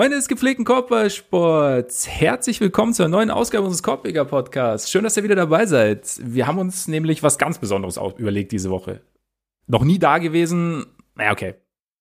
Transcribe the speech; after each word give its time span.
Freunde 0.00 0.16
des 0.16 0.28
gepflegten 0.28 0.64
Korbballsports, 0.64 2.08
herzlich 2.08 2.58
willkommen 2.62 2.94
zur 2.94 3.08
neuen 3.08 3.30
Ausgabe 3.30 3.66
unseres 3.66 3.82
Korbjäger 3.82 4.24
Podcasts. 4.24 4.90
Schön, 4.90 5.04
dass 5.04 5.14
ihr 5.18 5.24
wieder 5.24 5.34
dabei 5.34 5.66
seid. 5.66 6.18
Wir 6.22 6.46
haben 6.46 6.56
uns 6.56 6.88
nämlich 6.88 7.22
was 7.22 7.36
ganz 7.36 7.58
Besonderes 7.58 8.00
überlegt 8.16 8.50
diese 8.50 8.70
Woche. 8.70 9.02
Noch 9.66 9.84
nie 9.84 9.98
da 9.98 10.16
gewesen. 10.16 10.86
Naja, 11.16 11.32
okay. 11.32 11.56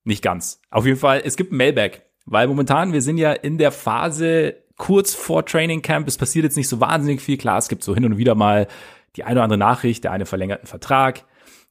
Nicht 0.05 0.23
ganz. 0.23 0.61
Auf 0.69 0.85
jeden 0.85 0.97
Fall, 0.97 1.23
es 1.25 1.35
gibt 1.35 1.51
ein 1.51 1.57
Mailback. 1.57 2.03
Weil 2.25 2.47
momentan, 2.47 2.93
wir 2.93 3.01
sind 3.01 3.17
ja 3.17 3.33
in 3.33 3.57
der 3.57 3.73
Phase 3.73 4.55
kurz 4.77 5.13
vor 5.13 5.45
Training 5.45 5.81
Camp. 5.81 6.07
Es 6.07 6.17
passiert 6.17 6.45
jetzt 6.45 6.55
nicht 6.55 6.69
so 6.69 6.79
wahnsinnig 6.79 7.19
viel. 7.19 7.35
Klar, 7.35 7.57
es 7.57 7.67
gibt 7.67 7.83
so 7.83 7.93
hin 7.93 8.05
und 8.05 8.17
wieder 8.17 8.33
mal 8.33 8.69
die 9.17 9.25
eine 9.25 9.33
oder 9.33 9.43
andere 9.43 9.59
Nachricht, 9.59 10.05
der 10.05 10.13
eine 10.13 10.25
verlängert 10.25 10.59
einen 10.59 10.67
Vertrag, 10.67 11.25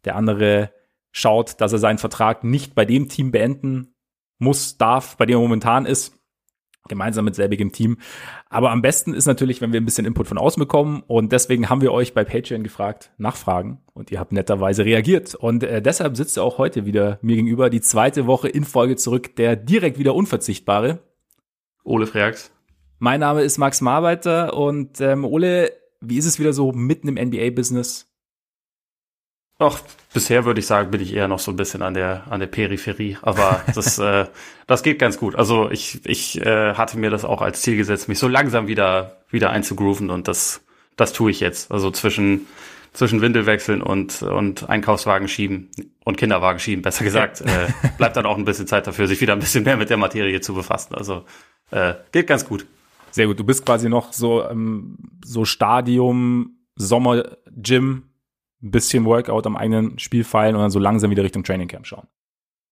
der 0.04 0.14
andere 0.14 0.72
schaut, 1.10 1.58
dass 1.62 1.72
er 1.72 1.78
seinen 1.78 1.96
Vertrag 1.96 2.44
nicht 2.44 2.74
bei 2.74 2.84
dem 2.84 3.08
Team 3.08 3.30
beenden 3.30 3.94
muss, 4.38 4.76
darf, 4.76 5.16
bei 5.16 5.24
dem 5.24 5.38
er 5.38 5.40
momentan 5.40 5.86
ist, 5.86 6.17
gemeinsam 6.88 7.24
mit 7.24 7.34
selbigem 7.34 7.72
Team. 7.72 7.98
Aber 8.48 8.70
am 8.70 8.82
besten 8.82 9.14
ist 9.14 9.26
natürlich, 9.26 9.60
wenn 9.60 9.72
wir 9.72 9.80
ein 9.80 9.84
bisschen 9.84 10.06
Input 10.06 10.28
von 10.28 10.38
außen 10.38 10.60
bekommen. 10.60 11.02
Und 11.06 11.32
deswegen 11.32 11.68
haben 11.68 11.80
wir 11.80 11.92
euch 11.92 12.14
bei 12.14 12.24
Patreon 12.24 12.62
gefragt, 12.62 13.10
Nachfragen. 13.18 13.80
Und 13.94 14.10
ihr 14.10 14.20
habt 14.20 14.32
netterweise 14.32 14.84
reagiert. 14.84 15.34
Und 15.34 15.62
äh, 15.64 15.82
deshalb 15.82 16.16
sitzt 16.16 16.38
auch 16.38 16.58
heute 16.58 16.86
wieder 16.86 17.18
mir 17.22 17.36
gegenüber, 17.36 17.70
die 17.70 17.80
zweite 17.80 18.26
Woche 18.26 18.48
in 18.48 18.64
Folge 18.64 18.96
zurück, 18.96 19.36
der 19.36 19.56
direkt 19.56 19.98
wieder 19.98 20.14
Unverzichtbare. 20.14 21.00
Ole 21.84 22.06
Freaks. 22.06 22.52
Mein 22.98 23.20
Name 23.20 23.42
ist 23.42 23.58
Max 23.58 23.80
Marbeiter 23.80 24.54
und 24.54 25.00
ähm, 25.00 25.24
Ole, 25.24 25.70
wie 26.00 26.18
ist 26.18 26.26
es 26.26 26.38
wieder 26.40 26.52
so 26.52 26.72
mitten 26.72 27.08
im 27.08 27.14
NBA-Business? 27.14 28.07
Ach, 29.60 29.80
bisher 30.14 30.44
würde 30.44 30.60
ich 30.60 30.66
sagen, 30.66 30.92
bin 30.92 31.00
ich 31.00 31.12
eher 31.12 31.26
noch 31.26 31.40
so 31.40 31.50
ein 31.50 31.56
bisschen 31.56 31.82
an 31.82 31.94
der 31.94 32.30
an 32.30 32.38
der 32.38 32.46
Peripherie, 32.46 33.18
aber 33.22 33.62
das 33.74 33.98
äh, 33.98 34.26
das 34.68 34.82
geht 34.82 34.98
ganz 35.00 35.18
gut. 35.18 35.34
Also 35.34 35.70
ich 35.70 36.00
ich 36.06 36.40
äh, 36.40 36.74
hatte 36.74 36.96
mir 36.96 37.10
das 37.10 37.24
auch 37.24 37.42
als 37.42 37.62
Ziel 37.62 37.76
gesetzt, 37.76 38.08
mich 38.08 38.20
so 38.20 38.28
langsam 38.28 38.68
wieder 38.68 39.22
wieder 39.30 39.50
einzugrooven 39.50 40.10
und 40.10 40.28
das 40.28 40.64
das 40.96 41.12
tue 41.12 41.32
ich 41.32 41.40
jetzt. 41.40 41.72
Also 41.72 41.90
zwischen 41.90 42.46
zwischen 42.92 43.20
Windelwechseln 43.20 43.82
und 43.82 44.22
und 44.22 44.68
Einkaufswagen 44.68 45.26
schieben 45.26 45.70
und 46.04 46.16
Kinderwagen 46.16 46.60
schieben, 46.60 46.82
besser 46.82 47.02
gesagt, 47.02 47.40
äh, 47.40 47.68
bleibt 47.98 48.16
dann 48.16 48.26
auch 48.26 48.38
ein 48.38 48.44
bisschen 48.44 48.68
Zeit 48.68 48.86
dafür, 48.86 49.08
sich 49.08 49.20
wieder 49.20 49.32
ein 49.32 49.40
bisschen 49.40 49.64
mehr 49.64 49.76
mit 49.76 49.90
der 49.90 49.96
Materie 49.96 50.40
zu 50.40 50.54
befassen. 50.54 50.94
Also 50.94 51.24
äh, 51.72 51.94
geht 52.12 52.28
ganz 52.28 52.44
gut. 52.44 52.64
Sehr 53.10 53.26
gut. 53.26 53.40
Du 53.40 53.44
bist 53.44 53.66
quasi 53.66 53.88
noch 53.88 54.12
so 54.12 54.48
ähm, 54.48 54.98
so 55.24 55.44
Stadium 55.44 56.58
Sommer 56.76 57.36
Gym 57.56 58.07
ein 58.62 58.70
bisschen 58.70 59.04
Workout 59.04 59.46
am 59.46 59.56
eigenen 59.56 59.98
Spiel 59.98 60.24
feilen 60.24 60.56
und 60.56 60.62
dann 60.62 60.70
so 60.70 60.78
langsam 60.78 61.10
wieder 61.10 61.22
Richtung 61.22 61.44
Training 61.44 61.68
Camp 61.68 61.86
schauen. 61.86 62.06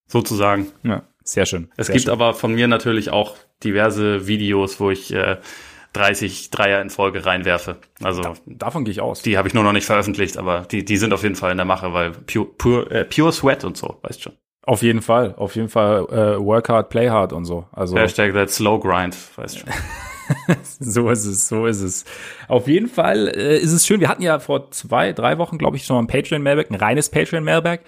Sozusagen. 0.08 0.68
Ja, 0.82 1.02
sehr 1.24 1.46
schön. 1.46 1.70
Es 1.76 1.88
sehr 1.88 1.94
gibt 1.94 2.04
schön. 2.04 2.12
aber 2.12 2.34
von 2.34 2.54
mir 2.54 2.68
natürlich 2.68 3.10
auch 3.10 3.36
diverse 3.62 4.26
Videos, 4.26 4.78
wo 4.80 4.90
ich 4.90 5.12
äh, 5.12 5.38
30 5.92 6.50
Dreier 6.50 6.80
in 6.82 6.90
Folge 6.90 7.24
reinwerfe. 7.24 7.78
Also 8.02 8.22
da, 8.22 8.34
davon 8.46 8.84
gehe 8.84 8.92
ich 8.92 9.00
aus. 9.00 9.22
Die 9.22 9.38
habe 9.38 9.48
ich 9.48 9.54
nur 9.54 9.64
noch 9.64 9.72
nicht 9.72 9.86
veröffentlicht, 9.86 10.36
aber 10.36 10.66
die, 10.70 10.84
die 10.84 10.96
sind 10.96 11.12
auf 11.12 11.22
jeden 11.22 11.36
Fall 11.36 11.50
in 11.50 11.56
der 11.56 11.66
Mache, 11.66 11.92
weil 11.92 12.12
pure, 12.12 12.46
pure, 12.46 12.90
äh, 12.90 13.04
pure 13.04 13.32
Sweat 13.32 13.64
und 13.64 13.76
so, 13.76 13.98
weißt 14.02 14.22
schon. 14.22 14.34
Auf 14.62 14.82
jeden 14.82 15.00
Fall, 15.00 15.34
auf 15.36 15.54
jeden 15.54 15.68
Fall 15.68 16.06
äh, 16.10 16.44
Work 16.44 16.68
hard, 16.68 16.90
Play 16.90 17.08
hard 17.08 17.32
und 17.32 17.44
so. 17.44 17.66
Also 17.72 17.96
Hashtag 17.96 18.34
that 18.34 18.50
slow 18.50 18.80
grind, 18.80 19.16
weißt 19.36 19.60
schon. 19.60 19.70
so 20.80 21.10
ist 21.10 21.24
es, 21.24 21.48
so 21.48 21.66
ist 21.66 21.80
es. 21.80 22.04
Auf 22.48 22.68
jeden 22.68 22.88
Fall 22.88 23.28
äh, 23.28 23.58
ist 23.58 23.72
es 23.72 23.86
schön. 23.86 24.00
Wir 24.00 24.08
hatten 24.08 24.22
ja 24.22 24.38
vor 24.38 24.70
zwei, 24.70 25.12
drei 25.12 25.38
Wochen, 25.38 25.58
glaube 25.58 25.76
ich, 25.76 25.84
schon 25.84 25.96
mal 25.96 26.02
ein 26.02 26.06
Patreon-Mailback, 26.06 26.70
ein 26.70 26.76
reines 26.76 27.10
Patreon-Mailback. 27.10 27.82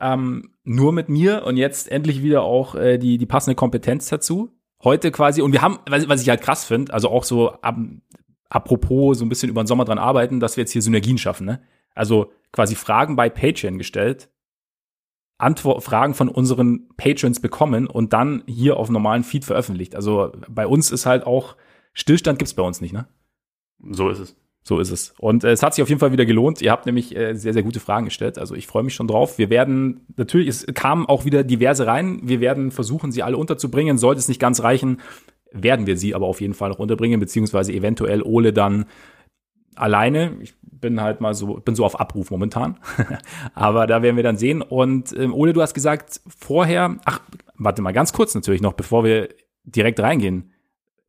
Ähm, 0.00 0.50
nur 0.64 0.92
mit 0.92 1.08
mir 1.08 1.44
und 1.44 1.56
jetzt 1.56 1.90
endlich 1.90 2.22
wieder 2.22 2.42
auch 2.42 2.74
äh, 2.74 2.98
die, 2.98 3.18
die 3.18 3.26
passende 3.26 3.54
Kompetenz 3.54 4.08
dazu. 4.08 4.50
Heute 4.82 5.12
quasi, 5.12 5.42
und 5.42 5.52
wir 5.52 5.62
haben, 5.62 5.78
was, 5.88 6.08
was 6.08 6.22
ich 6.22 6.28
halt 6.28 6.40
krass 6.40 6.64
finde, 6.64 6.92
also 6.92 7.08
auch 7.08 7.24
so 7.24 7.52
ab, 7.62 7.76
apropos 8.48 9.18
so 9.18 9.24
ein 9.24 9.28
bisschen 9.28 9.48
über 9.48 9.62
den 9.62 9.68
Sommer 9.68 9.84
dran 9.84 9.98
arbeiten, 9.98 10.40
dass 10.40 10.56
wir 10.56 10.62
jetzt 10.62 10.72
hier 10.72 10.82
Synergien 10.82 11.18
schaffen, 11.18 11.46
ne? 11.46 11.62
Also 11.94 12.32
quasi 12.52 12.74
Fragen 12.74 13.16
bei 13.16 13.28
Patreon 13.28 13.78
gestellt, 13.78 14.28
Antwort, 15.42 15.82
Fragen 15.82 16.14
von 16.14 16.28
unseren 16.28 16.88
Patrons 16.96 17.40
bekommen 17.40 17.86
und 17.86 18.12
dann 18.12 18.42
hier 18.46 18.76
auf 18.76 18.90
normalen 18.90 19.24
Feed 19.24 19.44
veröffentlicht. 19.44 19.94
Also 19.94 20.32
bei 20.48 20.66
uns 20.66 20.90
ist 20.90 21.06
halt 21.06 21.26
auch 21.26 21.56
Stillstand 21.92 22.38
gibt's 22.38 22.54
bei 22.54 22.62
uns 22.62 22.80
nicht, 22.80 22.92
ne? 22.92 23.06
So 23.90 24.08
ist 24.08 24.20
es. 24.20 24.36
So 24.64 24.78
ist 24.78 24.92
es. 24.92 25.12
Und 25.18 25.42
äh, 25.42 25.50
es 25.50 25.62
hat 25.62 25.74
sich 25.74 25.82
auf 25.82 25.88
jeden 25.88 25.98
Fall 25.98 26.12
wieder 26.12 26.24
gelohnt. 26.24 26.62
Ihr 26.62 26.70
habt 26.70 26.86
nämlich 26.86 27.16
äh, 27.16 27.34
sehr, 27.34 27.52
sehr 27.52 27.64
gute 27.64 27.80
Fragen 27.80 28.04
gestellt. 28.04 28.38
Also 28.38 28.54
ich 28.54 28.68
freue 28.68 28.84
mich 28.84 28.94
schon 28.94 29.08
drauf. 29.08 29.36
Wir 29.36 29.50
werden, 29.50 30.06
natürlich, 30.16 30.48
es 30.48 30.66
kamen 30.66 31.06
auch 31.06 31.24
wieder 31.24 31.42
diverse 31.42 31.86
rein. 31.86 32.20
Wir 32.22 32.40
werden 32.40 32.70
versuchen, 32.70 33.10
sie 33.10 33.24
alle 33.24 33.36
unterzubringen. 33.36 33.98
Sollte 33.98 34.20
es 34.20 34.28
nicht 34.28 34.40
ganz 34.40 34.62
reichen, 34.62 35.00
werden 35.50 35.86
wir 35.86 35.96
sie 35.96 36.14
aber 36.14 36.26
auf 36.26 36.40
jeden 36.40 36.54
Fall 36.54 36.70
noch 36.70 36.78
unterbringen, 36.78 37.18
beziehungsweise 37.18 37.72
eventuell 37.72 38.22
Ole 38.22 38.52
dann 38.52 38.86
alleine. 39.74 40.36
Ich 40.40 40.54
bin 40.62 41.00
halt 41.00 41.20
mal 41.20 41.34
so, 41.34 41.54
bin 41.54 41.74
so 41.74 41.84
auf 41.84 41.98
Abruf 41.98 42.30
momentan. 42.30 42.78
aber 43.54 43.86
da 43.86 44.02
werden 44.02 44.16
wir 44.16 44.22
dann 44.22 44.36
sehen. 44.36 44.62
Und 44.62 45.16
ähm, 45.16 45.32
Ole, 45.34 45.52
du 45.52 45.62
hast 45.62 45.74
gesagt, 45.74 46.20
vorher, 46.26 46.96
ach, 47.04 47.20
warte 47.54 47.82
mal, 47.82 47.92
ganz 47.92 48.12
kurz 48.12 48.34
natürlich 48.34 48.62
noch, 48.62 48.72
bevor 48.74 49.04
wir 49.04 49.28
direkt 49.64 50.00
reingehen. 50.00 50.52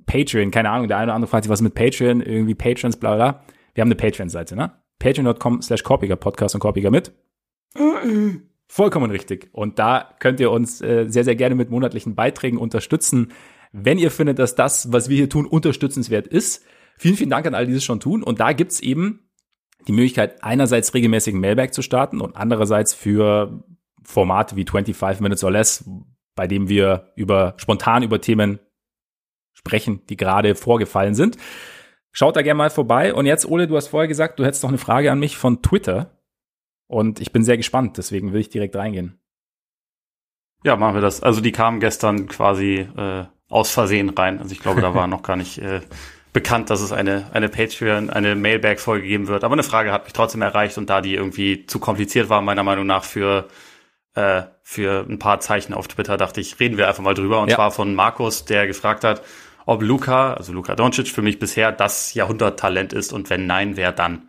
Patreon, 0.06 0.52
keine 0.52 0.70
Ahnung, 0.70 0.88
der 0.88 0.98
eine 0.98 1.08
oder 1.08 1.16
andere 1.16 1.30
fragt 1.30 1.46
sich, 1.46 1.52
was 1.52 1.62
mit 1.62 1.74
Patreon, 1.74 2.22
irgendwie 2.22 2.56
Patrons, 2.56 2.98
bla 2.98 3.16
bla. 3.16 3.44
Wir 3.74 3.82
haben 3.82 3.88
eine 3.88 3.96
Patreon-Seite, 3.96 4.56
ne? 4.56 4.72
Patreon.com 5.00 5.62
slash 5.62 5.84
Korpiger 5.84 6.16
Podcast 6.16 6.56
und 6.56 6.62
Korpiger 6.62 6.92
mit. 6.92 7.12
Vollkommen 8.68 9.12
richtig. 9.12 9.50
Und 9.52 9.80
da 9.80 10.16
könnt 10.20 10.40
ihr 10.40 10.52
uns 10.52 10.82
äh, 10.82 11.06
sehr, 11.08 11.24
sehr 11.24 11.36
gerne 11.36 11.56
mit 11.56 11.70
monatlichen 11.70 12.16
Beiträgen 12.16 12.58
unterstützen, 12.58 13.32
wenn 13.72 13.98
ihr 13.98 14.12
findet, 14.12 14.40
dass 14.40 14.56
das, 14.56 14.92
was 14.92 15.10
wir 15.10 15.18
hier 15.18 15.30
tun, 15.30 15.46
unterstützenswert 15.46 16.28
ist. 16.28 16.64
Vielen, 16.98 17.16
vielen 17.16 17.30
Dank 17.30 17.46
an 17.46 17.56
all 17.56 17.68
die 17.68 17.74
das 17.74 17.84
schon 17.84 18.00
tun. 18.00 18.24
Und 18.24 18.40
da 18.40 18.54
gibt's 18.54 18.80
eben 18.80 19.30
die 19.88 19.92
Möglichkeit, 19.92 20.44
einerseits 20.44 20.94
regelmäßigen 20.94 21.40
Mailback 21.40 21.74
zu 21.74 21.82
starten 21.82 22.22
und 22.22 22.36
andererseits 22.36 22.94
für 22.94 23.64
Formate 24.04 24.56
wie 24.56 24.66
25 24.66 25.22
Minutes 25.22 25.44
or 25.44 25.52
Less, 25.52 25.90
bei 26.36 26.48
dem 26.48 26.70
wir 26.70 27.12
über 27.16 27.54
spontan 27.58 28.04
über 28.04 28.22
Themen 28.22 28.60
sprechen, 29.54 30.06
die 30.10 30.18
gerade 30.18 30.56
vorgefallen 30.56 31.16
sind. 31.16 31.38
Schaut 32.12 32.36
da 32.36 32.42
gerne 32.42 32.58
mal 32.58 32.70
vorbei. 32.70 33.14
Und 33.14 33.26
jetzt, 33.26 33.46
Ole, 33.46 33.68
du 33.68 33.76
hast 33.76 33.88
vorher 33.88 34.08
gesagt, 34.08 34.40
du 34.40 34.46
hättest 34.46 34.64
noch 34.64 34.70
eine 34.70 34.78
Frage 34.78 35.12
an 35.12 35.20
mich 35.20 35.38
von 35.38 35.62
Twitter. 35.62 36.18
Und 36.88 37.20
ich 37.20 37.32
bin 37.32 37.44
sehr 37.44 37.58
gespannt, 37.58 37.98
deswegen 37.98 38.34
will 38.34 38.42
ich 38.42 38.50
direkt 38.50 38.76
reingehen. 38.76 39.20
Ja, 40.64 40.76
machen 40.76 40.96
wir 40.96 41.02
das. 41.02 41.24
Also 41.24 41.42
die 41.42 41.52
kamen 41.52 41.80
gestern 41.80 42.28
quasi 42.28 42.88
äh, 42.96 43.26
aus 43.50 43.72
Versehen 43.72 44.10
rein. 44.10 44.40
Also 44.40 44.52
ich 44.52 44.60
glaube, 44.60 44.82
da 44.82 44.94
war 44.94 45.08
noch 45.08 45.24
gar 45.24 45.36
nicht 45.36 45.58
äh, 45.58 45.82
bekannt, 46.34 46.70
dass 46.70 46.82
es 46.82 46.92
eine, 46.92 47.28
eine 47.34 47.48
Patreon, 47.48 48.10
eine 48.10 48.36
Mailback-Folge 48.36 49.08
geben 49.08 49.28
wird. 49.28 49.44
Aber 49.44 49.54
eine 49.54 49.64
Frage 49.64 49.92
hat 49.92 50.06
mich 50.06 50.14
trotzdem 50.14 50.42
erreicht 50.42 50.78
und 50.78 50.90
da 50.90 51.00
die 51.02 51.14
irgendwie 51.16 51.66
zu 51.68 51.80
kompliziert 51.80 52.28
war, 52.30 52.42
meiner 52.42 52.64
Meinung 52.64 52.88
nach, 52.88 53.04
für, 53.04 53.48
äh, 54.16 54.44
für 54.64 55.06
ein 55.08 55.20
paar 55.20 55.40
Zeichen 55.40 55.74
auf 55.74 55.88
Twitter, 55.88 56.18
dachte 56.18 56.42
ich, 56.42 56.60
reden 56.60 56.78
wir 56.78 56.88
einfach 56.88 57.04
mal 57.04 57.14
drüber. 57.14 57.40
Und 57.42 57.50
Ja. 57.50 57.56
zwar 57.56 57.72
von 57.72 57.94
Markus, 57.94 58.46
der 58.46 58.66
gefragt 58.68 59.04
hat, 59.04 59.22
ob 59.66 59.82
Luca, 59.82 60.34
also 60.34 60.52
Luka 60.52 60.76
Doncic 60.76 61.08
für 61.08 61.22
mich 61.22 61.40
bisher 61.40 61.72
das 61.72 62.14
Jahrhunderttalent 62.16 62.92
ist 62.94 63.14
und 63.14 63.30
wenn 63.30 63.46
nein, 63.46 63.78
wer 63.78 63.92
dann? 63.92 64.24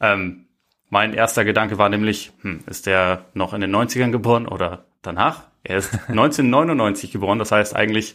Ähm, 0.00 0.46
mein 0.90 1.12
erster 1.14 1.44
Gedanke 1.44 1.78
war 1.78 1.88
nämlich, 1.88 2.30
hm, 2.42 2.60
ist 2.66 2.86
der 2.86 3.24
noch 3.34 3.52
in 3.54 3.60
den 3.60 3.74
90ern 3.74 4.10
geboren 4.12 4.46
oder 4.46 4.84
danach? 5.02 5.44
Er 5.64 5.78
ist 5.78 5.92
1999 6.08 7.10
geboren, 7.10 7.38
das 7.38 7.50
heißt 7.52 7.74
eigentlich 7.74 8.14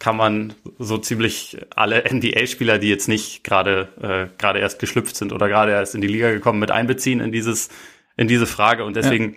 kann 0.00 0.16
man 0.16 0.54
so 0.78 0.98
ziemlich 0.98 1.58
alle 1.76 2.02
NBA-Spieler, 2.10 2.78
die 2.78 2.88
jetzt 2.88 3.06
nicht 3.06 3.44
gerade 3.44 3.88
äh, 4.00 4.36
gerade 4.38 4.58
erst 4.58 4.80
geschlüpft 4.80 5.14
sind 5.14 5.32
oder 5.32 5.46
gerade 5.46 5.70
erst 5.70 5.94
in 5.94 6.00
die 6.00 6.08
Liga 6.08 6.32
gekommen, 6.32 6.58
mit 6.58 6.72
einbeziehen 6.72 7.20
in 7.20 7.30
dieses 7.30 7.68
in 8.16 8.26
diese 8.26 8.46
Frage. 8.46 8.84
Und 8.84 8.96
deswegen 8.96 9.36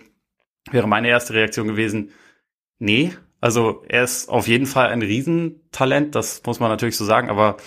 wäre 0.70 0.88
meine 0.88 1.08
erste 1.08 1.34
Reaktion 1.34 1.68
gewesen, 1.68 2.10
nee, 2.78 3.12
also 3.40 3.84
er 3.88 4.04
ist 4.04 4.28
auf 4.28 4.48
jeden 4.48 4.66
Fall 4.66 4.88
ein 4.88 5.02
Riesentalent, 5.02 6.14
das 6.14 6.42
muss 6.46 6.60
man 6.60 6.70
natürlich 6.70 6.96
so 6.96 7.04
sagen, 7.04 7.28
aber 7.28 7.58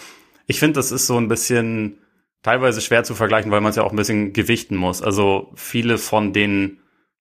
ich 0.47 0.59
finde, 0.59 0.73
das 0.73 0.91
ist 0.91 1.05
so 1.05 1.17
ein 1.17 1.27
bisschen 1.27 1.99
teilweise 2.41 2.81
schwer 2.81 3.03
zu 3.03 3.13
vergleichen, 3.13 3.51
weil 3.51 3.61
man 3.61 3.69
es 3.69 3.75
ja 3.75 3.83
auch 3.83 3.91
ein 3.91 3.97
bisschen 3.97 4.33
gewichten 4.33 4.75
muss. 4.75 5.03
Also 5.03 5.51
viele 5.55 5.99
von 5.99 6.33
den 6.33 6.79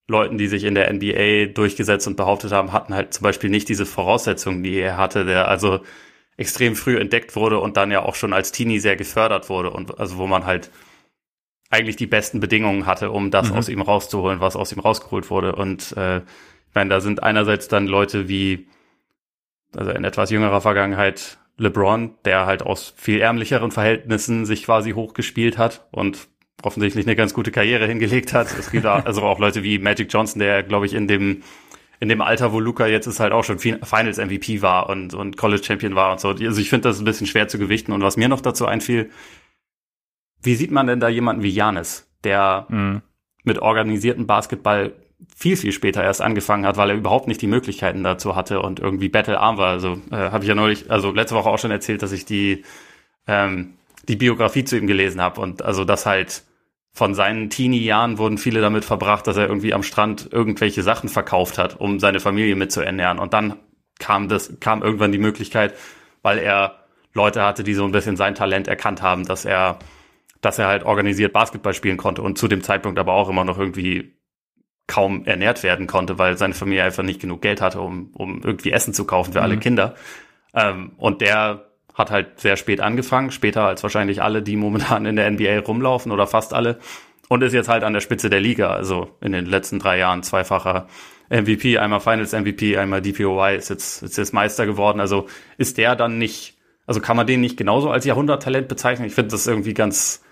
Leuten, 0.08 0.38
die 0.38 0.46
sich 0.46 0.64
in 0.64 0.74
der 0.74 0.92
NBA 0.92 1.52
durchgesetzt 1.52 2.06
und 2.06 2.16
behauptet 2.16 2.52
haben, 2.52 2.72
hatten 2.72 2.94
halt 2.94 3.12
zum 3.12 3.24
Beispiel 3.24 3.50
nicht 3.50 3.68
diese 3.68 3.86
Voraussetzungen, 3.86 4.62
die 4.62 4.78
er 4.78 4.96
hatte, 4.96 5.24
der 5.24 5.48
also 5.48 5.80
extrem 6.36 6.76
früh 6.76 6.98
entdeckt 6.98 7.34
wurde 7.34 7.58
und 7.58 7.76
dann 7.76 7.90
ja 7.90 8.02
auch 8.02 8.14
schon 8.14 8.32
als 8.32 8.52
Teenie 8.52 8.78
sehr 8.78 8.96
gefördert 8.96 9.48
wurde 9.48 9.70
und 9.70 9.98
also 9.98 10.18
wo 10.18 10.26
man 10.26 10.44
halt 10.46 10.70
eigentlich 11.70 11.96
die 11.96 12.06
besten 12.06 12.38
Bedingungen 12.40 12.86
hatte, 12.86 13.10
um 13.10 13.30
das 13.30 13.50
Mhm. 13.50 13.56
aus 13.56 13.68
ihm 13.68 13.80
rauszuholen, 13.80 14.40
was 14.40 14.54
aus 14.54 14.72
ihm 14.72 14.78
rausgeholt 14.78 15.30
wurde. 15.30 15.56
Und 15.56 15.96
äh, 15.96 16.18
ich 16.18 16.74
meine, 16.74 16.90
da 16.90 17.00
sind 17.00 17.22
einerseits 17.22 17.66
dann 17.68 17.86
Leute 17.88 18.28
wie, 18.28 18.68
also 19.76 19.90
in 19.90 20.04
etwas 20.04 20.30
jüngerer 20.30 20.60
Vergangenheit, 20.60 21.38
LeBron, 21.58 22.14
der 22.24 22.46
halt 22.46 22.62
aus 22.62 22.94
viel 22.96 23.20
ärmlicheren 23.20 23.70
Verhältnissen 23.72 24.44
sich 24.44 24.64
quasi 24.64 24.92
hochgespielt 24.92 25.58
hat 25.58 25.86
und 25.90 26.28
offensichtlich 26.62 27.06
eine 27.06 27.16
ganz 27.16 27.34
gute 27.34 27.50
Karriere 27.50 27.86
hingelegt 27.86 28.32
hat. 28.32 28.48
Es 28.58 28.70
gibt 28.70 28.86
auch, 28.86 29.04
also 29.04 29.22
auch 29.22 29.38
Leute 29.38 29.62
wie 29.62 29.78
Magic 29.78 30.12
Johnson, 30.12 30.40
der, 30.40 30.62
glaube 30.62 30.86
ich, 30.86 30.94
in 30.94 31.06
dem 31.06 31.42
in 31.98 32.08
dem 32.08 32.20
Alter, 32.20 32.52
wo 32.52 32.60
Luca 32.60 32.86
jetzt 32.86 33.06
ist, 33.06 33.20
halt 33.20 33.32
auch 33.32 33.44
schon 33.44 33.58
Finals 33.58 34.18
MVP 34.18 34.60
war 34.62 34.88
und, 34.90 35.14
und 35.14 35.36
College 35.36 35.64
Champion 35.64 35.94
war 35.94 36.12
und 36.12 36.20
so. 36.20 36.28
Also 36.28 36.60
ich 36.60 36.68
finde 36.68 36.88
das 36.88 36.98
ein 36.98 37.04
bisschen 37.04 37.26
schwer 37.26 37.48
zu 37.48 37.58
gewichten. 37.58 37.92
Und 37.92 38.02
was 38.02 38.16
mir 38.16 38.28
noch 38.28 38.40
dazu 38.40 38.66
einfiel, 38.66 39.10
wie 40.42 40.54
sieht 40.54 40.70
man 40.70 40.86
denn 40.86 41.00
da 41.00 41.08
jemanden 41.08 41.42
wie 41.42 41.48
Janis, 41.48 42.10
der 42.22 42.66
mhm. 42.68 43.02
mit 43.44 43.60
organisierten 43.60 44.26
Basketball 44.26 44.92
viel, 45.34 45.56
viel 45.56 45.72
später 45.72 46.04
erst 46.04 46.20
angefangen 46.20 46.66
hat, 46.66 46.76
weil 46.76 46.90
er 46.90 46.96
überhaupt 46.96 47.28
nicht 47.28 47.40
die 47.40 47.46
Möglichkeiten 47.46 48.04
dazu 48.04 48.36
hatte 48.36 48.60
und 48.60 48.80
irgendwie 48.80 49.08
Battle-arm 49.08 49.56
war. 49.56 49.70
Also 49.70 49.98
äh, 50.10 50.16
habe 50.16 50.44
ich 50.44 50.48
ja 50.48 50.54
neulich, 50.54 50.90
also 50.90 51.10
letzte 51.12 51.34
Woche 51.34 51.48
auch 51.48 51.58
schon 51.58 51.70
erzählt, 51.70 52.02
dass 52.02 52.12
ich 52.12 52.26
die, 52.26 52.64
ähm, 53.26 53.74
die 54.08 54.16
Biografie 54.16 54.64
zu 54.64 54.76
ihm 54.76 54.86
gelesen 54.86 55.22
habe 55.22 55.40
und 55.40 55.62
also 55.62 55.84
das 55.84 56.04
halt 56.04 56.42
von 56.96 57.14
seinen 57.14 57.50
Teenie-Jahren 57.50 58.16
wurden 58.16 58.38
viele 58.38 58.62
damit 58.62 58.86
verbracht, 58.86 59.26
dass 59.26 59.36
er 59.36 59.46
irgendwie 59.46 59.74
am 59.74 59.82
Strand 59.82 60.30
irgendwelche 60.32 60.82
Sachen 60.82 61.10
verkauft 61.10 61.58
hat, 61.58 61.78
um 61.78 62.00
seine 62.00 62.20
Familie 62.20 62.56
mitzuernähren. 62.56 63.18
Und 63.18 63.34
dann 63.34 63.56
kam 63.98 64.30
das, 64.30 64.58
kam 64.60 64.82
irgendwann 64.82 65.12
die 65.12 65.18
Möglichkeit, 65.18 65.74
weil 66.22 66.38
er 66.38 66.86
Leute 67.12 67.42
hatte, 67.42 67.64
die 67.64 67.74
so 67.74 67.84
ein 67.84 67.92
bisschen 67.92 68.16
sein 68.16 68.34
Talent 68.34 68.66
erkannt 68.66 69.02
haben, 69.02 69.26
dass 69.26 69.44
er, 69.44 69.78
dass 70.40 70.58
er 70.58 70.68
halt 70.68 70.84
organisiert 70.84 71.34
Basketball 71.34 71.74
spielen 71.74 71.98
konnte 71.98 72.22
und 72.22 72.38
zu 72.38 72.48
dem 72.48 72.62
Zeitpunkt 72.62 72.98
aber 72.98 73.12
auch 73.12 73.28
immer 73.28 73.44
noch 73.44 73.58
irgendwie 73.58 74.16
kaum 74.86 75.26
ernährt 75.26 75.62
werden 75.62 75.86
konnte, 75.86 76.18
weil 76.18 76.38
seine 76.38 76.54
Familie 76.54 76.84
einfach 76.84 77.02
nicht 77.02 77.20
genug 77.20 77.42
Geld 77.42 77.60
hatte, 77.60 77.82
um, 77.82 78.08
um 78.14 78.40
irgendwie 78.42 78.72
Essen 78.72 78.94
zu 78.94 79.04
kaufen 79.04 79.34
für 79.34 79.40
mhm. 79.40 79.44
alle 79.44 79.58
Kinder. 79.58 79.96
Ähm, 80.54 80.92
und 80.96 81.20
der 81.20 81.72
hat 81.96 82.10
halt 82.10 82.38
sehr 82.38 82.56
spät 82.56 82.80
angefangen, 82.80 83.30
später 83.30 83.62
als 83.64 83.82
wahrscheinlich 83.82 84.22
alle, 84.22 84.42
die 84.42 84.56
momentan 84.56 85.06
in 85.06 85.16
der 85.16 85.28
NBA 85.30 85.60
rumlaufen 85.60 86.12
oder 86.12 86.26
fast 86.26 86.52
alle. 86.54 86.78
Und 87.28 87.42
ist 87.42 87.54
jetzt 87.54 87.68
halt 87.68 87.82
an 87.82 87.92
der 87.92 88.00
Spitze 88.00 88.30
der 88.30 88.38
Liga, 88.38 88.70
also 88.70 89.10
in 89.20 89.32
den 89.32 89.46
letzten 89.46 89.80
drei 89.80 89.98
Jahren 89.98 90.22
zweifacher 90.22 90.86
MVP, 91.28 91.78
einmal 91.78 92.00
Finals 92.00 92.32
MVP, 92.32 92.76
einmal 92.76 93.02
DPOY, 93.02 93.56
ist 93.56 93.70
jetzt, 93.70 94.02
ist 94.02 94.16
jetzt 94.16 94.32
Meister 94.32 94.66
geworden. 94.66 95.00
Also 95.00 95.26
ist 95.56 95.78
der 95.78 95.96
dann 95.96 96.18
nicht, 96.18 96.56
also 96.86 97.00
kann 97.00 97.16
man 97.16 97.26
den 97.26 97.40
nicht 97.40 97.56
genauso 97.56 97.90
als 97.90 98.04
Jahrhunderttalent 98.04 98.68
bezeichnen? 98.68 99.08
Ich 99.08 99.14
finde 99.14 99.30
das 99.30 99.46
irgendwie 99.46 99.74
ganz 99.74 100.22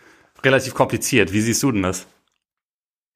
relativ 0.45 0.75
kompliziert. 0.75 1.33
Wie 1.33 1.41
siehst 1.41 1.63
du 1.63 1.73
denn 1.73 1.83
das? 1.83 2.07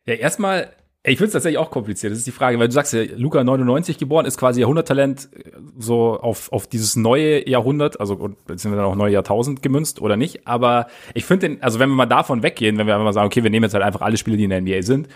Ja, 0.06 0.14
erstmal 0.14 0.72
ich 1.04 1.16
finde 1.16 1.26
es 1.26 1.32
tatsächlich 1.32 1.58
auch 1.58 1.70
kompliziert. 1.70 2.10
Das 2.10 2.18
ist 2.18 2.26
die 2.26 2.32
Frage, 2.32 2.58
weil 2.58 2.68
du 2.68 2.74
sagst 2.74 2.92
ja, 2.92 3.02
Luca 3.16 3.42
99 3.42 3.98
geboren, 3.98 4.26
ist 4.26 4.36
quasi 4.36 4.60
Jahrhunderttalent 4.60 5.28
äh, 5.32 5.52
so 5.78 6.18
auf, 6.18 6.52
auf 6.52 6.66
dieses 6.66 6.96
neue 6.96 7.48
Jahrhundert, 7.48 8.00
also 8.00 8.34
sind 8.48 8.72
wir 8.72 8.76
dann 8.76 8.86
auch 8.86 8.96
neue 8.96 9.12
Jahrtausend 9.12 9.62
gemünzt 9.62 10.00
oder 10.00 10.16
nicht. 10.16 10.46
Aber 10.46 10.88
ich 11.14 11.24
finde 11.24 11.48
den, 11.48 11.62
also 11.62 11.78
wenn 11.78 11.88
wir 11.88 11.96
mal 11.96 12.06
davon 12.06 12.42
weggehen, 12.42 12.78
wenn 12.78 12.86
wir 12.86 12.94
einfach 12.94 13.04
mal 13.04 13.12
sagen, 13.12 13.26
okay, 13.26 13.42
wir 13.42 13.50
nehmen 13.50 13.64
jetzt 13.64 13.74
halt 13.74 13.84
einfach 13.84 14.02
alle 14.02 14.16
Spiele, 14.16 14.36
die 14.36 14.44
in 14.44 14.50
der 14.50 14.60
NBA 14.60 14.82
sind. 14.82 15.08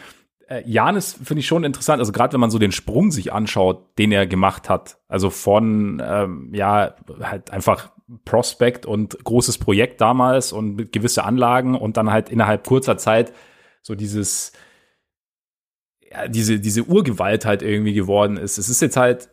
Äh, 0.48 0.62
Janis 0.66 1.14
finde 1.14 1.40
ich 1.40 1.46
schon 1.46 1.64
interessant, 1.64 1.98
also 1.98 2.12
gerade 2.12 2.32
wenn 2.34 2.40
man 2.40 2.50
so 2.50 2.58
den 2.58 2.72
Sprung 2.72 3.10
sich 3.10 3.32
anschaut, 3.32 3.98
den 3.98 4.12
er 4.12 4.26
gemacht 4.26 4.68
hat. 4.68 4.98
Also 5.08 5.30
von, 5.30 6.00
ähm, 6.04 6.50
ja, 6.54 6.94
halt 7.20 7.50
einfach 7.50 7.90
Prospect 8.24 8.86
und 8.86 9.24
großes 9.24 9.58
Projekt 9.58 10.00
damals 10.00 10.52
und 10.52 10.92
gewisse 10.92 11.24
Anlagen 11.24 11.74
und 11.74 11.96
dann 11.96 12.12
halt 12.12 12.28
innerhalb 12.28 12.66
kurzer 12.66 12.98
Zeit 12.98 13.32
so 13.82 13.94
dieses 13.94 14.52
ja, 16.12 16.28
diese, 16.28 16.60
diese 16.60 16.84
Urgewalt 16.84 17.44
halt 17.44 17.62
irgendwie 17.62 17.94
geworden 17.94 18.36
ist. 18.36 18.58
Es 18.58 18.68
ist 18.68 18.82
jetzt 18.82 18.96
halt, 18.96 19.28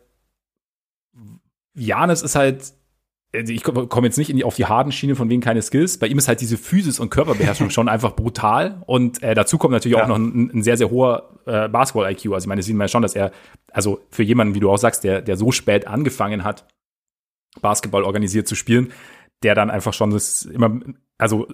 Janis 1.74 2.22
ist 2.22 2.36
halt, 2.36 2.72
also 3.32 3.52
ich 3.52 3.62
komme 3.62 4.06
jetzt 4.06 4.18
nicht 4.18 4.30
in 4.30 4.36
die, 4.36 4.44
auf 4.44 4.56
die 4.56 4.66
harten 4.66 4.90
Schiene 4.90 5.14
von 5.14 5.28
wegen 5.30 5.40
keine 5.40 5.62
Skills. 5.62 5.98
Bei 5.98 6.08
ihm 6.08 6.18
ist 6.18 6.26
halt 6.26 6.40
diese 6.40 6.56
Physis 6.56 6.98
und 6.98 7.10
Körperbeherrschung 7.10 7.70
schon 7.70 7.88
einfach 7.88 8.16
brutal. 8.16 8.82
Und 8.86 9.22
äh, 9.22 9.34
dazu 9.34 9.56
kommt 9.56 9.72
natürlich 9.72 9.98
ja. 9.98 10.04
auch 10.04 10.08
noch 10.08 10.16
ein, 10.16 10.50
ein, 10.52 10.62
sehr, 10.62 10.76
sehr 10.76 10.90
hoher 10.90 11.38
äh, 11.46 11.68
Basketball-IQ. 11.68 12.32
Also 12.32 12.44
ich 12.44 12.48
meine, 12.48 12.60
das 12.60 12.66
sieht 12.66 12.76
man 12.76 12.86
ja 12.86 12.88
schon, 12.88 13.02
dass 13.02 13.14
er, 13.14 13.30
also 13.72 14.00
für 14.10 14.24
jemanden, 14.24 14.54
wie 14.54 14.60
du 14.60 14.70
auch 14.70 14.78
sagst, 14.78 15.04
der, 15.04 15.22
der 15.22 15.36
so 15.36 15.52
spät 15.52 15.86
angefangen 15.86 16.42
hat, 16.42 16.66
Basketball 17.60 18.04
organisiert 18.04 18.48
zu 18.48 18.54
spielen, 18.54 18.92
der 19.42 19.54
dann 19.54 19.70
einfach 19.70 19.92
schon 19.92 20.10
das 20.10 20.42
immer, 20.42 20.80
also 21.18 21.46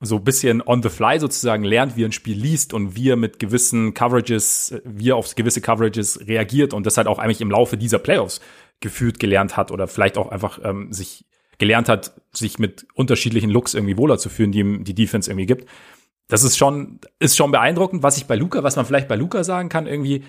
so 0.00 0.18
bisschen 0.18 0.62
on 0.62 0.82
the 0.82 0.90
fly 0.90 1.18
sozusagen 1.18 1.64
lernt, 1.64 1.96
wie 1.96 2.04
ein 2.04 2.12
Spiel 2.12 2.36
liest 2.36 2.74
und 2.74 2.96
wie 2.96 3.10
er 3.10 3.16
mit 3.16 3.38
gewissen 3.38 3.94
Coverages, 3.94 4.74
wie 4.84 5.10
er 5.10 5.16
auf 5.16 5.34
gewisse 5.34 5.60
Coverages 5.60 6.26
reagiert 6.26 6.74
und 6.74 6.84
das 6.84 6.98
halt 6.98 7.06
auch 7.06 7.18
eigentlich 7.18 7.40
im 7.40 7.50
Laufe 7.50 7.78
dieser 7.78 7.98
Playoffs 7.98 8.40
gefühlt 8.80 9.18
gelernt 9.18 9.56
hat 9.56 9.70
oder 9.70 9.88
vielleicht 9.88 10.18
auch 10.18 10.30
einfach 10.30 10.60
ähm, 10.62 10.92
sich 10.92 11.24
gelernt 11.58 11.88
hat, 11.88 12.20
sich 12.32 12.58
mit 12.58 12.86
unterschiedlichen 12.94 13.50
Looks 13.50 13.72
irgendwie 13.72 13.96
wohler 13.96 14.18
zu 14.18 14.28
fühlen, 14.28 14.52
die 14.52 14.60
ihm 14.60 14.84
die 14.84 14.94
Defense 14.94 15.30
irgendwie 15.30 15.46
gibt. 15.46 15.68
Das 16.28 16.42
ist 16.42 16.58
schon, 16.58 17.00
ist 17.18 17.36
schon 17.36 17.50
beeindruckend. 17.50 18.02
Was 18.02 18.18
ich 18.18 18.26
bei 18.26 18.36
Luca, 18.36 18.62
was 18.62 18.76
man 18.76 18.84
vielleicht 18.84 19.08
bei 19.08 19.16
Luca 19.16 19.44
sagen 19.44 19.68
kann, 19.70 19.86
irgendwie, 19.86 20.24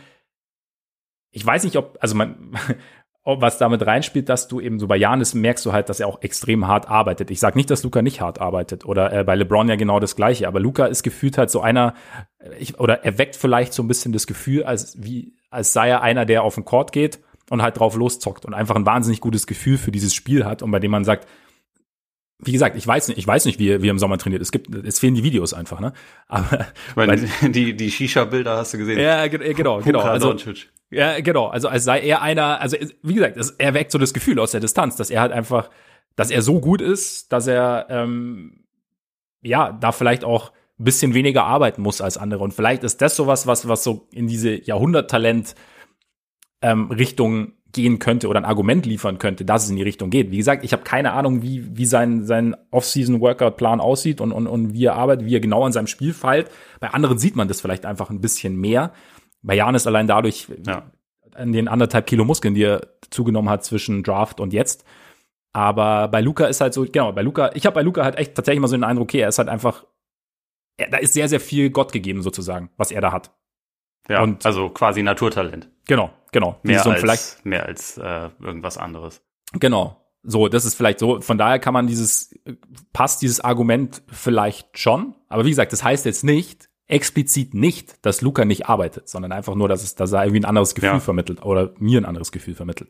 ich 1.31 1.45
weiß 1.45 1.63
nicht, 1.65 1.75
ob, 1.75 1.97
also 1.99 2.15
man, 2.15 2.57
was 3.27 3.57
damit 3.57 3.85
reinspielt, 3.85 4.29
dass 4.29 4.47
du 4.47 4.61
eben 4.61 4.79
so 4.79 4.87
bei 4.87 4.95
Janis 4.95 5.33
merkst 5.33 5.65
du 5.65 5.73
halt, 5.73 5.89
dass 5.89 5.99
er 5.99 6.07
auch 6.07 6.21
extrem 6.21 6.67
hart 6.67 6.89
arbeitet. 6.89 7.29
Ich 7.29 7.39
sage 7.39 7.57
nicht, 7.57 7.69
dass 7.69 7.83
Luca 7.83 8.01
nicht 8.01 8.21
hart 8.21 8.39
arbeitet 8.39 8.85
oder 8.85 9.11
äh, 9.11 9.23
bei 9.23 9.35
LeBron 9.35 9.67
ja 9.67 9.75
genau 9.75 9.99
das 9.99 10.15
gleiche, 10.15 10.47
aber 10.47 10.59
Luca 10.59 10.85
ist 10.85 11.03
gefühlt 11.03 11.37
halt 11.37 11.49
so 11.49 11.61
einer 11.61 11.93
ich, 12.59 12.79
oder 12.79 13.03
er 13.03 13.17
weckt 13.17 13.35
vielleicht 13.35 13.73
so 13.73 13.83
ein 13.83 13.87
bisschen 13.87 14.13
das 14.13 14.27
Gefühl, 14.27 14.63
als 14.63 15.03
wie 15.03 15.33
als 15.49 15.73
sei 15.73 15.89
er 15.89 16.01
einer, 16.01 16.25
der 16.25 16.43
auf 16.43 16.55
den 16.55 16.65
Court 16.65 16.91
geht 16.91 17.19
und 17.49 17.61
halt 17.61 17.79
drauf 17.79 17.95
loszockt 17.95 18.45
und 18.45 18.53
einfach 18.53 18.75
ein 18.75 18.85
wahnsinnig 18.85 19.21
gutes 19.21 19.47
Gefühl 19.47 19.77
für 19.77 19.91
dieses 19.91 20.13
Spiel 20.13 20.45
hat 20.45 20.61
und 20.61 20.71
bei 20.71 20.79
dem 20.79 20.91
man 20.91 21.03
sagt, 21.03 21.27
wie 22.39 22.51
gesagt, 22.51 22.75
ich 22.77 22.85
weiß 22.85 23.07
nicht, 23.07 23.17
ich 23.17 23.25
weiß 23.25 23.45
nicht, 23.45 23.57
wie 23.59 23.69
er, 23.69 23.81
wie 23.81 23.87
er 23.87 23.91
im 23.91 23.99
Sommer 23.99 24.17
trainiert. 24.17 24.41
Es 24.41 24.51
gibt, 24.51 24.73
es 24.73 24.99
fehlen 24.99 25.15
die 25.15 25.23
Videos 25.23 25.53
einfach, 25.53 25.79
ne? 25.79 25.93
Aber 26.27 26.67
ich 26.89 26.95
meine, 26.95 27.17
die 27.51 27.75
die 27.75 27.89
Shisha-Bilder 27.89 28.57
hast 28.57 28.73
du 28.73 28.77
gesehen. 28.77 28.99
Ja, 28.99 29.25
genau, 29.27 29.81
genau. 29.81 30.01
Also, 30.01 30.35
ja, 30.89 31.19
genau. 31.19 31.47
Also 31.47 31.67
als 31.67 31.83
sei 31.83 31.99
er 31.99 32.21
einer, 32.21 32.61
also 32.61 32.77
wie 33.03 33.13
gesagt, 33.13 33.37
es, 33.37 33.51
er 33.51 33.73
weckt 33.73 33.91
so 33.91 33.97
das 33.97 34.13
Gefühl 34.13 34.39
aus 34.39 34.51
der 34.51 34.61
Distanz, 34.61 34.95
dass 34.95 35.09
er 35.09 35.21
halt 35.21 35.31
einfach, 35.31 35.69
dass 36.15 36.31
er 36.31 36.41
so 36.41 36.59
gut 36.59 36.81
ist, 36.81 37.31
dass 37.31 37.47
er 37.47 37.87
ähm, 37.89 38.65
ja 39.41 39.71
da 39.71 39.91
vielleicht 39.91 40.23
auch 40.23 40.51
ein 40.79 40.83
bisschen 40.85 41.13
weniger 41.13 41.43
arbeiten 41.43 41.81
muss 41.81 42.01
als 42.01 42.17
andere. 42.17 42.43
Und 42.43 42.53
vielleicht 42.53 42.83
ist 42.83 43.01
das 43.01 43.15
sowas, 43.15 43.47
was, 43.47 43.67
was 43.67 43.83
so 43.83 44.07
in 44.11 44.27
diese 44.27 44.63
Jahrhunderttalent 44.63 45.55
ähm, 46.61 46.89
gehen 47.71 47.99
könnte 47.99 48.27
oder 48.27 48.39
ein 48.39 48.45
Argument 48.45 48.85
liefern 48.85 49.19
könnte, 49.19 49.43
dass 49.43 49.65
es 49.65 49.69
in 49.69 49.75
die 49.75 49.83
Richtung 49.83 50.09
geht. 50.09 50.31
Wie 50.31 50.37
gesagt, 50.37 50.63
ich 50.63 50.71
habe 50.71 50.83
keine 50.83 51.13
Ahnung, 51.13 51.41
wie, 51.41 51.77
wie 51.77 51.85
sein, 51.85 52.25
sein 52.25 52.55
Off-Season-Workout-Plan 52.71 53.81
aussieht 53.81 54.21
und, 54.21 54.31
und, 54.31 54.47
und 54.47 54.73
wie 54.73 54.85
er 54.85 54.95
arbeitet, 54.95 55.25
wie 55.25 55.35
er 55.35 55.41
genau 55.41 55.63
an 55.63 55.73
seinem 55.73 55.87
Spiel 55.87 56.13
feilt. 56.13 56.49
Bei 56.79 56.91
anderen 56.91 57.17
sieht 57.17 57.35
man 57.35 57.47
das 57.47 57.59
vielleicht 57.59 57.85
einfach 57.85 58.09
ein 58.09 58.21
bisschen 58.21 58.55
mehr. 58.55 58.93
Bei 59.41 59.55
Janis 59.55 59.87
allein 59.87 60.07
dadurch, 60.07 60.47
ja. 60.65 60.91
an 61.33 61.51
den 61.51 61.67
anderthalb 61.67 62.07
Kilo 62.07 62.25
Muskeln, 62.25 62.53
die 62.53 62.63
er 62.63 62.81
zugenommen 63.09 63.49
hat 63.49 63.63
zwischen 63.63 64.03
Draft 64.03 64.39
und 64.39 64.53
jetzt. 64.53 64.85
Aber 65.53 66.07
bei 66.07 66.21
Luca 66.21 66.45
ist 66.45 66.61
halt 66.61 66.73
so, 66.73 66.85
genau, 66.85 67.11
bei 67.13 67.21
Luca, 67.21 67.51
ich 67.53 67.65
habe 67.65 67.75
bei 67.75 67.81
Luca 67.81 68.03
halt 68.03 68.17
echt 68.17 68.35
tatsächlich 68.35 68.61
mal 68.61 68.67
so 68.67 68.75
den 68.75 68.83
Eindruck, 68.83 69.05
okay, 69.05 69.19
er 69.19 69.29
ist 69.29 69.39
halt 69.39 69.49
einfach, 69.49 69.85
er, 70.77 70.89
da 70.89 70.97
ist 70.97 71.13
sehr, 71.13 71.29
sehr 71.29 71.39
viel 71.39 71.69
Gott 71.69 71.91
gegeben 71.91 72.21
sozusagen, 72.21 72.69
was 72.77 72.91
er 72.91 73.01
da 73.01 73.11
hat. 73.11 73.31
Ja, 74.09 74.21
und, 74.21 74.45
also 74.45 74.69
quasi 74.69 75.03
Naturtalent. 75.03 75.69
Genau, 75.85 76.11
genau. 76.31 76.59
Mehr 76.63 76.85
als, 76.85 76.99
vielleicht, 76.99 77.45
mehr 77.45 77.65
als 77.65 77.97
äh, 77.97 78.29
irgendwas 78.39 78.77
anderes. 78.77 79.21
Genau. 79.53 80.03
So, 80.23 80.47
das 80.49 80.65
ist 80.65 80.75
vielleicht 80.75 80.99
so. 80.99 81.21
Von 81.21 81.37
daher 81.37 81.59
kann 81.59 81.73
man 81.73 81.87
dieses, 81.87 82.37
passt 82.91 83.21
dieses 83.21 83.39
Argument 83.39 84.03
vielleicht 84.07 84.77
schon. 84.77 85.15
Aber 85.29 85.45
wie 85.45 85.49
gesagt, 85.49 85.71
das 85.71 85.83
heißt 85.83 86.05
jetzt 86.05 86.23
nicht, 86.23 86.69
explizit 86.87 87.53
nicht, 87.53 88.05
dass 88.05 88.21
Luca 88.21 88.45
nicht 88.45 88.67
arbeitet, 88.67 89.09
sondern 89.09 89.31
einfach 89.31 89.55
nur, 89.55 89.67
dass 89.67 89.83
es, 89.83 89.93
er 89.93 90.23
irgendwie 90.23 90.41
ein 90.41 90.45
anderes 90.45 90.73
Gefühl 90.73 90.89
ja. 90.89 90.99
vermittelt 90.99 91.43
oder 91.43 91.73
mir 91.79 91.99
ein 91.99 92.05
anderes 92.05 92.31
Gefühl 92.31 92.55
vermittelt. 92.55 92.89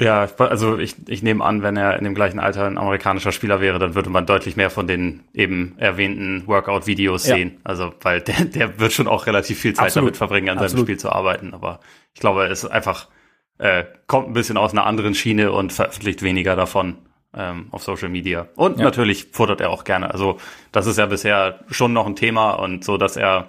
Ja, 0.00 0.28
also 0.38 0.78
ich, 0.78 0.96
ich 1.08 1.22
nehme 1.22 1.44
an, 1.44 1.62
wenn 1.62 1.76
er 1.76 1.96
in 1.96 2.04
dem 2.04 2.16
gleichen 2.16 2.40
Alter 2.40 2.66
ein 2.66 2.78
amerikanischer 2.78 3.30
Spieler 3.30 3.60
wäre, 3.60 3.78
dann 3.78 3.94
würde 3.94 4.10
man 4.10 4.26
deutlich 4.26 4.56
mehr 4.56 4.70
von 4.70 4.88
den 4.88 5.22
eben 5.32 5.74
erwähnten 5.78 6.48
Workout-Videos 6.48 7.26
ja. 7.26 7.36
sehen. 7.36 7.60
Also, 7.62 7.94
weil 8.00 8.20
der, 8.20 8.44
der 8.44 8.80
wird 8.80 8.92
schon 8.92 9.06
auch 9.06 9.26
relativ 9.26 9.60
viel 9.60 9.74
Zeit 9.74 9.86
Absolut. 9.86 10.08
damit 10.08 10.16
verbringen, 10.16 10.48
an 10.48 10.58
seinem 10.58 10.64
Absolut. 10.64 10.86
Spiel 10.86 10.98
zu 10.98 11.12
arbeiten. 11.12 11.54
Aber 11.54 11.78
ich 12.12 12.20
glaube, 12.20 12.46
es 12.46 12.64
ist 12.64 12.70
einfach, 12.70 13.08
äh, 13.58 13.84
kommt 14.08 14.28
ein 14.28 14.32
bisschen 14.32 14.56
aus 14.56 14.72
einer 14.72 14.84
anderen 14.84 15.14
Schiene 15.14 15.52
und 15.52 15.72
veröffentlicht 15.72 16.22
weniger 16.22 16.56
davon 16.56 16.96
ähm, 17.36 17.68
auf 17.70 17.82
Social 17.82 18.08
Media. 18.08 18.48
Und 18.56 18.78
ja. 18.78 18.84
natürlich 18.84 19.28
futtert 19.32 19.60
er 19.60 19.70
auch 19.70 19.84
gerne. 19.84 20.10
Also 20.10 20.38
das 20.72 20.86
ist 20.86 20.98
ja 20.98 21.06
bisher 21.06 21.60
schon 21.68 21.92
noch 21.92 22.06
ein 22.06 22.16
Thema 22.16 22.52
und 22.52 22.84
so, 22.84 22.96
dass 22.96 23.16
er 23.16 23.48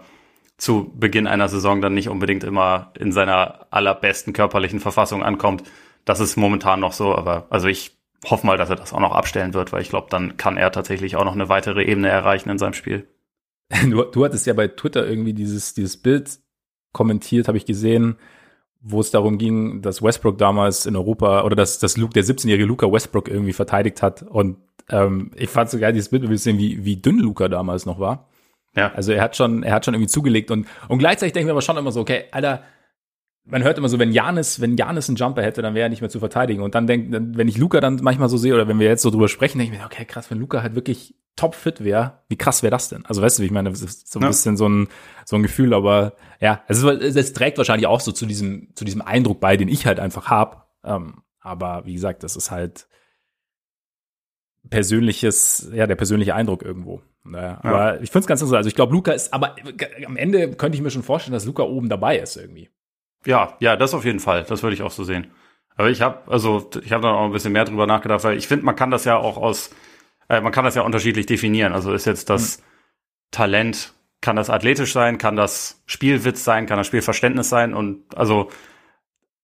zu 0.58 0.94
Beginn 0.96 1.28
einer 1.28 1.50
Saison 1.50 1.82
dann 1.82 1.94
nicht 1.94 2.10
unbedingt 2.10 2.44
immer 2.44 2.92
in 2.98 3.12
seiner 3.12 3.68
allerbesten 3.72 4.34
körperlichen 4.34 4.80
Verfassung 4.80 5.24
ankommt. 5.24 5.64
Das 6.06 6.20
ist 6.20 6.38
momentan 6.38 6.80
noch 6.80 6.94
so, 6.94 7.16
aber 7.16 7.48
also 7.50 7.68
ich 7.68 7.98
hoffe 8.26 8.48
mal, 8.48 8.58
dass 8.58 8.70
er 8.70 8.76
das 8.76 8.94
auch 8.94 9.00
noch 9.00 9.12
abstellen 9.12 9.54
wird, 9.54 9.74
weil 9.74 9.82
ich 9.82 9.90
glaube, 9.90 10.08
dann 10.10 10.38
kann 10.38 10.58
er 10.58 10.72
tatsächlich 10.72 11.16
auch 11.16 11.26
noch 11.26 11.34
eine 11.34 11.50
weitere 11.50 11.84
Ebene 11.84 12.10
erreichen 12.10 12.50
in 12.50 12.58
seinem 12.58 12.74
Spiel. 12.74 13.08
Du, 13.90 14.04
du 14.04 14.24
hattest 14.24 14.46
ja 14.46 14.54
bei 14.54 14.68
Twitter 14.68 15.08
irgendwie 15.08 15.34
dieses, 15.34 15.74
dieses 15.74 15.98
Bild 15.98 16.40
kommentiert, 16.94 17.48
habe 17.48 17.58
ich 17.58 17.66
gesehen, 17.66 18.18
wo 18.88 19.00
es 19.00 19.10
darum 19.10 19.40
ging, 19.40 19.82
dass 19.82 20.04
Westbrook 20.04 20.38
damals 20.38 20.86
in 20.86 20.96
Europa 20.96 21.44
oder 21.44 21.56
dass, 21.56 21.80
dass 21.80 21.98
Luke, 21.98 22.14
der 22.14 22.24
17-jährige 22.24 22.66
Luca 22.66 22.92
Westbrook 22.92 23.28
irgendwie 23.28 23.54
verteidigt 23.54 24.04
hat. 24.04 24.22
Und 24.22 24.58
ähm, 24.90 25.32
ich 25.36 25.50
fand 25.50 25.72
so 25.72 25.80
geil 25.80 25.92
dieses 25.92 26.10
Bild, 26.10 26.30
wir 26.30 26.38
sehen, 26.38 26.60
wie, 26.60 26.86
wie 26.86 26.98
dünn 26.98 27.18
Luca 27.18 27.48
damals 27.48 27.88
noch 27.88 28.00
war. 28.00 28.30
Ja. 28.76 28.92
Also 28.94 29.12
er 29.12 29.24
hat 29.24 29.36
schon, 29.36 29.64
er 29.64 29.74
hat 29.74 29.86
schon 29.86 29.96
irgendwie 29.96 30.12
zugelegt 30.12 30.52
und, 30.52 30.68
und 30.88 31.00
gleichzeitig 31.00 31.34
denken 31.34 31.48
wir 31.48 31.54
aber 31.54 31.64
schon 31.64 31.78
immer 31.78 31.92
so, 31.92 32.02
okay, 32.02 32.26
Alter, 32.32 32.62
man 33.44 33.64
hört 33.64 33.78
immer 33.80 33.90
so, 33.90 33.98
wenn 33.98 34.12
Janis, 34.12 34.62
wenn 34.62 34.78
Janis 34.78 35.10
einen 35.10 35.16
Jumper 35.16 35.42
hätte, 35.42 35.64
dann 35.64 35.74
wäre 35.74 35.88
er 35.88 35.90
nicht 35.90 36.02
mehr 36.02 36.10
zu 36.10 36.20
verteidigen. 36.20 36.62
Und 36.62 36.76
dann 36.76 36.86
denkt, 36.86 37.16
wenn 37.38 37.48
ich 37.48 37.58
Luca 37.58 37.80
dann 37.80 38.00
manchmal 38.04 38.30
so 38.30 38.38
sehe, 38.38 38.54
oder 38.54 38.68
wenn 38.68 38.80
wir 38.80 38.88
jetzt 38.88 39.02
so 39.02 39.10
drüber 39.10 39.30
sprechen, 39.30 39.58
denke 39.58 39.74
ich 39.74 39.80
mir, 39.80 39.86
okay, 39.86 40.06
krass, 40.06 40.30
wenn 40.30 40.40
Luca 40.40 40.62
halt 40.62 40.76
wirklich 40.76 41.16
topfit 41.36 41.84
wäre, 41.84 42.24
wie 42.30 42.38
krass 42.38 42.64
wäre 42.64 42.72
das 42.72 42.90
denn? 42.90 43.06
Also 43.06 43.22
weißt 43.22 43.38
du, 43.38 43.42
wie 43.42 43.48
ich 43.48 43.52
meine, 43.52 43.70
das 43.70 43.82
ist 43.82 44.12
so 44.12 44.20
ein 44.20 44.24
ja. 44.24 44.30
bisschen 44.30 44.58
so 44.58 44.68
ein, 44.68 44.88
so 45.26 45.36
ein 45.36 45.44
Gefühl, 45.44 45.74
aber 45.74 46.14
ja, 46.40 46.64
es, 46.68 46.82
ist, 46.82 47.16
es 47.16 47.34
trägt 47.34 47.58
wahrscheinlich 47.58 47.88
auch 47.88 48.00
so 48.00 48.12
zu 48.12 48.26
diesem, 48.26 48.70
zu 48.76 48.86
diesem 48.86 49.02
Eindruck 49.02 49.40
bei, 49.40 49.58
den 49.58 49.68
ich 49.68 49.86
halt 49.86 50.00
einfach 50.00 50.30
hab. 50.30 50.70
Ähm, 50.84 51.24
aber 51.40 51.86
wie 51.86 51.94
gesagt, 51.94 52.24
das 52.24 52.36
ist 52.36 52.52
halt 52.52 52.88
persönliches, 54.70 55.70
ja, 55.74 55.88
der 55.88 55.96
persönliche 55.96 56.36
Eindruck 56.36 56.64
irgendwo. 56.64 57.02
Naja, 57.24 57.60
ja. 57.64 57.70
Aber 57.70 58.02
ich 58.02 58.12
finde 58.12 58.22
es 58.22 58.28
ganz 58.28 58.42
interessant. 58.42 58.58
Also 58.58 58.68
ich 58.68 58.76
glaube, 58.76 58.94
Luca 58.94 59.12
ist, 59.12 59.34
aber 59.34 59.56
am 60.06 60.18
Ende 60.18 60.52
könnte 60.52 60.76
ich 60.76 60.82
mir 60.82 60.92
schon 60.92 61.04
vorstellen, 61.04 61.34
dass 61.34 61.46
Luca 61.46 61.64
oben 61.64 61.90
dabei 61.90 62.18
ist 62.18 62.38
irgendwie. 62.38 62.70
Ja, 63.26 63.58
ja, 63.60 63.76
das 63.76 63.94
auf 63.94 64.06
jeden 64.06 64.20
Fall. 64.20 64.44
Das 64.44 64.64
würde 64.64 64.76
ich 64.76 64.84
auch 64.84 64.92
so 64.92 65.04
sehen. 65.04 65.32
Aber 65.76 65.90
ich 65.90 66.02
habe, 66.02 66.32
also 66.32 66.70
ich 66.84 66.92
habe 66.92 67.04
da 67.04 67.14
auch 67.14 67.26
ein 67.26 67.32
bisschen 67.32 67.52
mehr 67.52 67.66
drüber 67.66 67.88
nachgedacht, 67.88 68.24
weil 68.24 68.38
ich 68.38 68.48
finde, 68.48 68.66
man 68.66 68.76
kann 68.76 68.92
das 68.92 69.06
ja 69.06 69.18
auch 69.18 69.38
aus, 69.38 69.72
äh, 70.30 70.42
man 70.42 70.52
kann 70.52 70.66
das 70.66 70.76
ja 70.76 70.82
unterschiedlich 70.82 71.26
definieren. 71.26 71.74
Also 71.74 71.94
ist 71.94 72.06
jetzt 72.06 72.30
das 72.30 72.58
mhm. 72.58 72.64
Talent, 73.32 73.94
kann 74.22 74.36
das 74.36 74.50
athletisch 74.50 74.94
sein, 74.94 75.18
kann 75.18 75.36
das 75.36 75.82
Spielwitz 75.86 76.44
sein, 76.44 76.66
kann 76.66 76.78
das 76.78 76.88
Spielverständnis 76.88 77.50
sein 77.50 77.74
und 77.74 78.18
also 78.18 78.50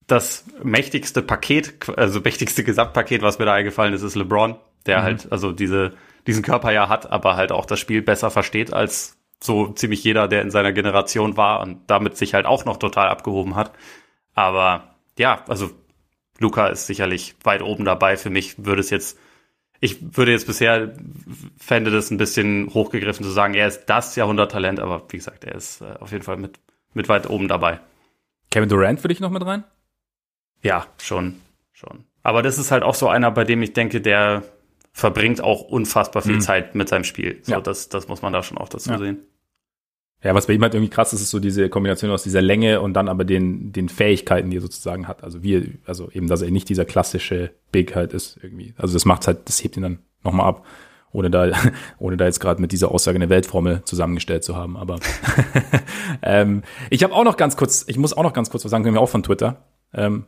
das 0.07 0.45
mächtigste 0.63 1.21
Paket, 1.21 1.87
also 1.97 2.19
mächtigste 2.21 2.63
Gesamtpaket, 2.63 3.21
was 3.21 3.39
mir 3.39 3.45
da 3.45 3.53
eingefallen 3.53 3.93
ist, 3.93 4.01
ist 4.01 4.15
LeBron, 4.15 4.55
der 4.85 4.99
mhm. 4.99 5.03
halt 5.03 5.31
also 5.31 5.51
diese 5.51 5.93
diesen 6.27 6.43
Körper 6.43 6.71
ja 6.71 6.89
hat, 6.89 7.11
aber 7.11 7.35
halt 7.35 7.51
auch 7.51 7.65
das 7.65 7.79
Spiel 7.79 8.01
besser 8.01 8.29
versteht 8.31 8.73
als 8.73 9.17
so 9.43 9.69
ziemlich 9.69 10.03
jeder, 10.03 10.27
der 10.27 10.41
in 10.43 10.51
seiner 10.51 10.71
Generation 10.71 11.35
war 11.35 11.61
und 11.61 11.89
damit 11.89 12.15
sich 12.15 12.33
halt 12.33 12.45
auch 12.45 12.65
noch 12.65 12.77
total 12.77 13.09
abgehoben 13.09 13.55
hat. 13.55 13.71
Aber 14.35 14.95
ja, 15.17 15.43
also 15.47 15.71
Luca 16.37 16.67
ist 16.67 16.85
sicherlich 16.85 17.35
weit 17.43 17.61
oben 17.61 17.85
dabei. 17.85 18.17
Für 18.17 18.29
mich 18.29 18.63
würde 18.63 18.81
es 18.81 18.91
jetzt, 18.91 19.17
ich 19.81 20.15
würde 20.15 20.31
jetzt 20.31 20.45
bisher, 20.45 20.93
fände 21.57 21.89
das 21.89 22.11
ein 22.11 22.17
bisschen 22.17 22.71
hochgegriffen 22.73 23.25
zu 23.25 23.31
sagen, 23.31 23.55
er 23.55 23.67
ist 23.67 23.87
das 23.87 24.15
Jahrhunderttalent, 24.15 24.79
aber 24.79 25.03
wie 25.09 25.17
gesagt, 25.17 25.43
er 25.43 25.55
ist 25.55 25.81
äh, 25.81 25.95
auf 25.99 26.11
jeden 26.11 26.23
Fall 26.23 26.37
mit, 26.37 26.59
mit 26.93 27.09
weit 27.09 27.29
oben 27.29 27.47
dabei. 27.47 27.79
Kevin 28.51 28.69
Durant 28.69 28.99
für 29.01 29.07
dich 29.07 29.19
noch 29.19 29.31
mit 29.31 29.43
rein? 29.43 29.63
Ja, 30.61 30.85
schon, 31.01 31.41
schon. 31.73 32.05
Aber 32.21 32.43
das 32.43 32.59
ist 32.59 32.69
halt 32.69 32.83
auch 32.83 32.93
so 32.93 33.09
einer, 33.09 33.31
bei 33.31 33.43
dem 33.43 33.63
ich 33.63 33.73
denke, 33.73 34.01
der 34.01 34.43
verbringt 34.93 35.41
auch 35.41 35.61
unfassbar 35.61 36.21
viel 36.21 36.35
mhm. 36.35 36.41
Zeit 36.41 36.75
mit 36.75 36.87
seinem 36.87 37.03
Spiel. 37.03 37.39
So, 37.41 37.53
ja. 37.53 37.61
das, 37.61 37.89
das 37.89 38.07
muss 38.07 38.21
man 38.21 38.33
da 38.33 38.43
schon 38.43 38.59
auch 38.59 38.69
dazu 38.69 38.91
ja. 38.91 38.99
sehen. 38.99 39.25
Ja, 40.23 40.35
was 40.35 40.45
bei 40.45 40.53
ihm 40.53 40.61
halt 40.61 40.75
irgendwie 40.75 40.91
krass 40.91 41.13
ist, 41.13 41.21
ist 41.21 41.31
so 41.31 41.39
diese 41.39 41.67
Kombination 41.69 42.11
aus 42.11 42.21
dieser 42.21 42.41
Länge 42.41 42.81
und 42.81 42.93
dann 42.93 43.07
aber 43.07 43.25
den, 43.25 43.71
den 43.71 43.89
Fähigkeiten, 43.89 44.51
die 44.51 44.57
er 44.57 44.61
sozusagen 44.61 45.07
hat. 45.07 45.23
Also 45.23 45.41
wie, 45.41 45.79
also 45.85 46.11
eben, 46.11 46.27
dass 46.27 46.43
er 46.43 46.51
nicht 46.51 46.69
dieser 46.69 46.85
klassische 46.85 47.51
Big 47.71 47.95
halt 47.95 48.13
ist 48.13 48.37
irgendwie. 48.41 48.75
Also 48.77 48.93
das 48.93 49.05
macht 49.05 49.25
halt, 49.25 49.39
das 49.45 49.63
hebt 49.63 49.77
ihn 49.77 49.83
dann 49.83 49.99
nochmal 50.23 50.47
ab, 50.47 50.65
ohne 51.11 51.31
da, 51.31 51.51
ohne 51.97 52.17
da 52.17 52.25
jetzt 52.25 52.39
gerade 52.39 52.61
mit 52.61 52.71
dieser 52.71 52.91
Aussage 52.91 53.15
eine 53.15 53.29
Weltformel 53.29 53.81
zusammengestellt 53.83 54.43
zu 54.43 54.55
haben. 54.55 54.77
Aber 54.77 54.99
ähm, 56.21 56.61
ich 56.91 57.03
habe 57.03 57.15
auch 57.15 57.23
noch 57.23 57.37
ganz 57.37 57.57
kurz, 57.57 57.85
ich 57.87 57.97
muss 57.97 58.13
auch 58.13 58.23
noch 58.23 58.33
ganz 58.33 58.51
kurz 58.51 58.63
was 58.63 58.69
sagen, 58.69 58.83
können 58.83 58.95
wir 58.95 59.01
auch 59.01 59.09
von 59.09 59.23
Twitter, 59.23 59.63
ähm, 59.91 60.25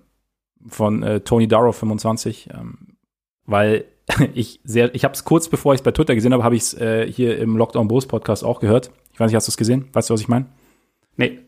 von 0.67 1.03
äh, 1.03 1.19
Tony 1.19 1.47
Darrow 1.47 1.75
25, 1.75 2.49
ähm, 2.51 2.97
weil 3.45 3.85
ich 4.33 4.59
sehr, 4.63 4.93
ich 4.95 5.03
habe 5.03 5.13
es 5.13 5.23
kurz 5.23 5.49
bevor 5.49 5.73
ich 5.73 5.79
es 5.79 5.83
bei 5.83 5.91
Twitter 5.91 6.15
gesehen 6.15 6.33
habe, 6.33 6.43
habe 6.43 6.55
ich 6.55 6.63
es 6.63 6.73
äh, 6.73 7.11
hier 7.11 7.37
im 7.37 7.57
Lockdown 7.57 7.87
Bros 7.87 8.05
Podcast 8.05 8.43
auch 8.43 8.59
gehört. 8.59 8.91
Ich 9.13 9.19
weiß 9.19 9.29
nicht, 9.29 9.35
hast 9.35 9.47
du 9.47 9.51
es 9.51 9.57
gesehen? 9.57 9.87
Weißt 9.93 10.09
du, 10.09 10.13
was 10.13 10.21
ich 10.21 10.27
meine? 10.27 10.45
Nee. 11.17 11.39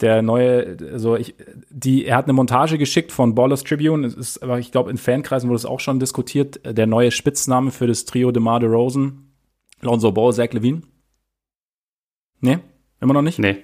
Der 0.00 0.22
neue, 0.22 0.76
also 0.92 1.16
ich, 1.16 1.34
die, 1.70 2.04
er 2.04 2.16
hat 2.16 2.26
eine 2.26 2.32
Montage 2.32 2.78
geschickt 2.78 3.10
von 3.10 3.34
Ballers 3.34 3.64
Tribune. 3.64 4.06
Es 4.06 4.14
ist, 4.14 4.42
aber 4.44 4.60
ich 4.60 4.70
glaube, 4.70 4.90
in 4.90 4.96
Fankreisen 4.96 5.48
wurde 5.48 5.56
es 5.56 5.66
auch 5.66 5.80
schon 5.80 5.98
diskutiert. 5.98 6.60
Der 6.64 6.86
neue 6.86 7.10
Spitzname 7.10 7.72
für 7.72 7.88
das 7.88 8.04
Trio 8.04 8.30
de 8.30 8.40
Mar 8.40 8.60
de 8.60 8.68
Rosen, 8.68 9.32
Lonzo 9.80 10.12
Ball, 10.12 10.32
Zach 10.32 10.52
Levine. 10.52 10.82
Nee? 12.40 12.58
Immer 13.00 13.14
noch 13.14 13.22
nicht? 13.22 13.40
Nee. 13.40 13.56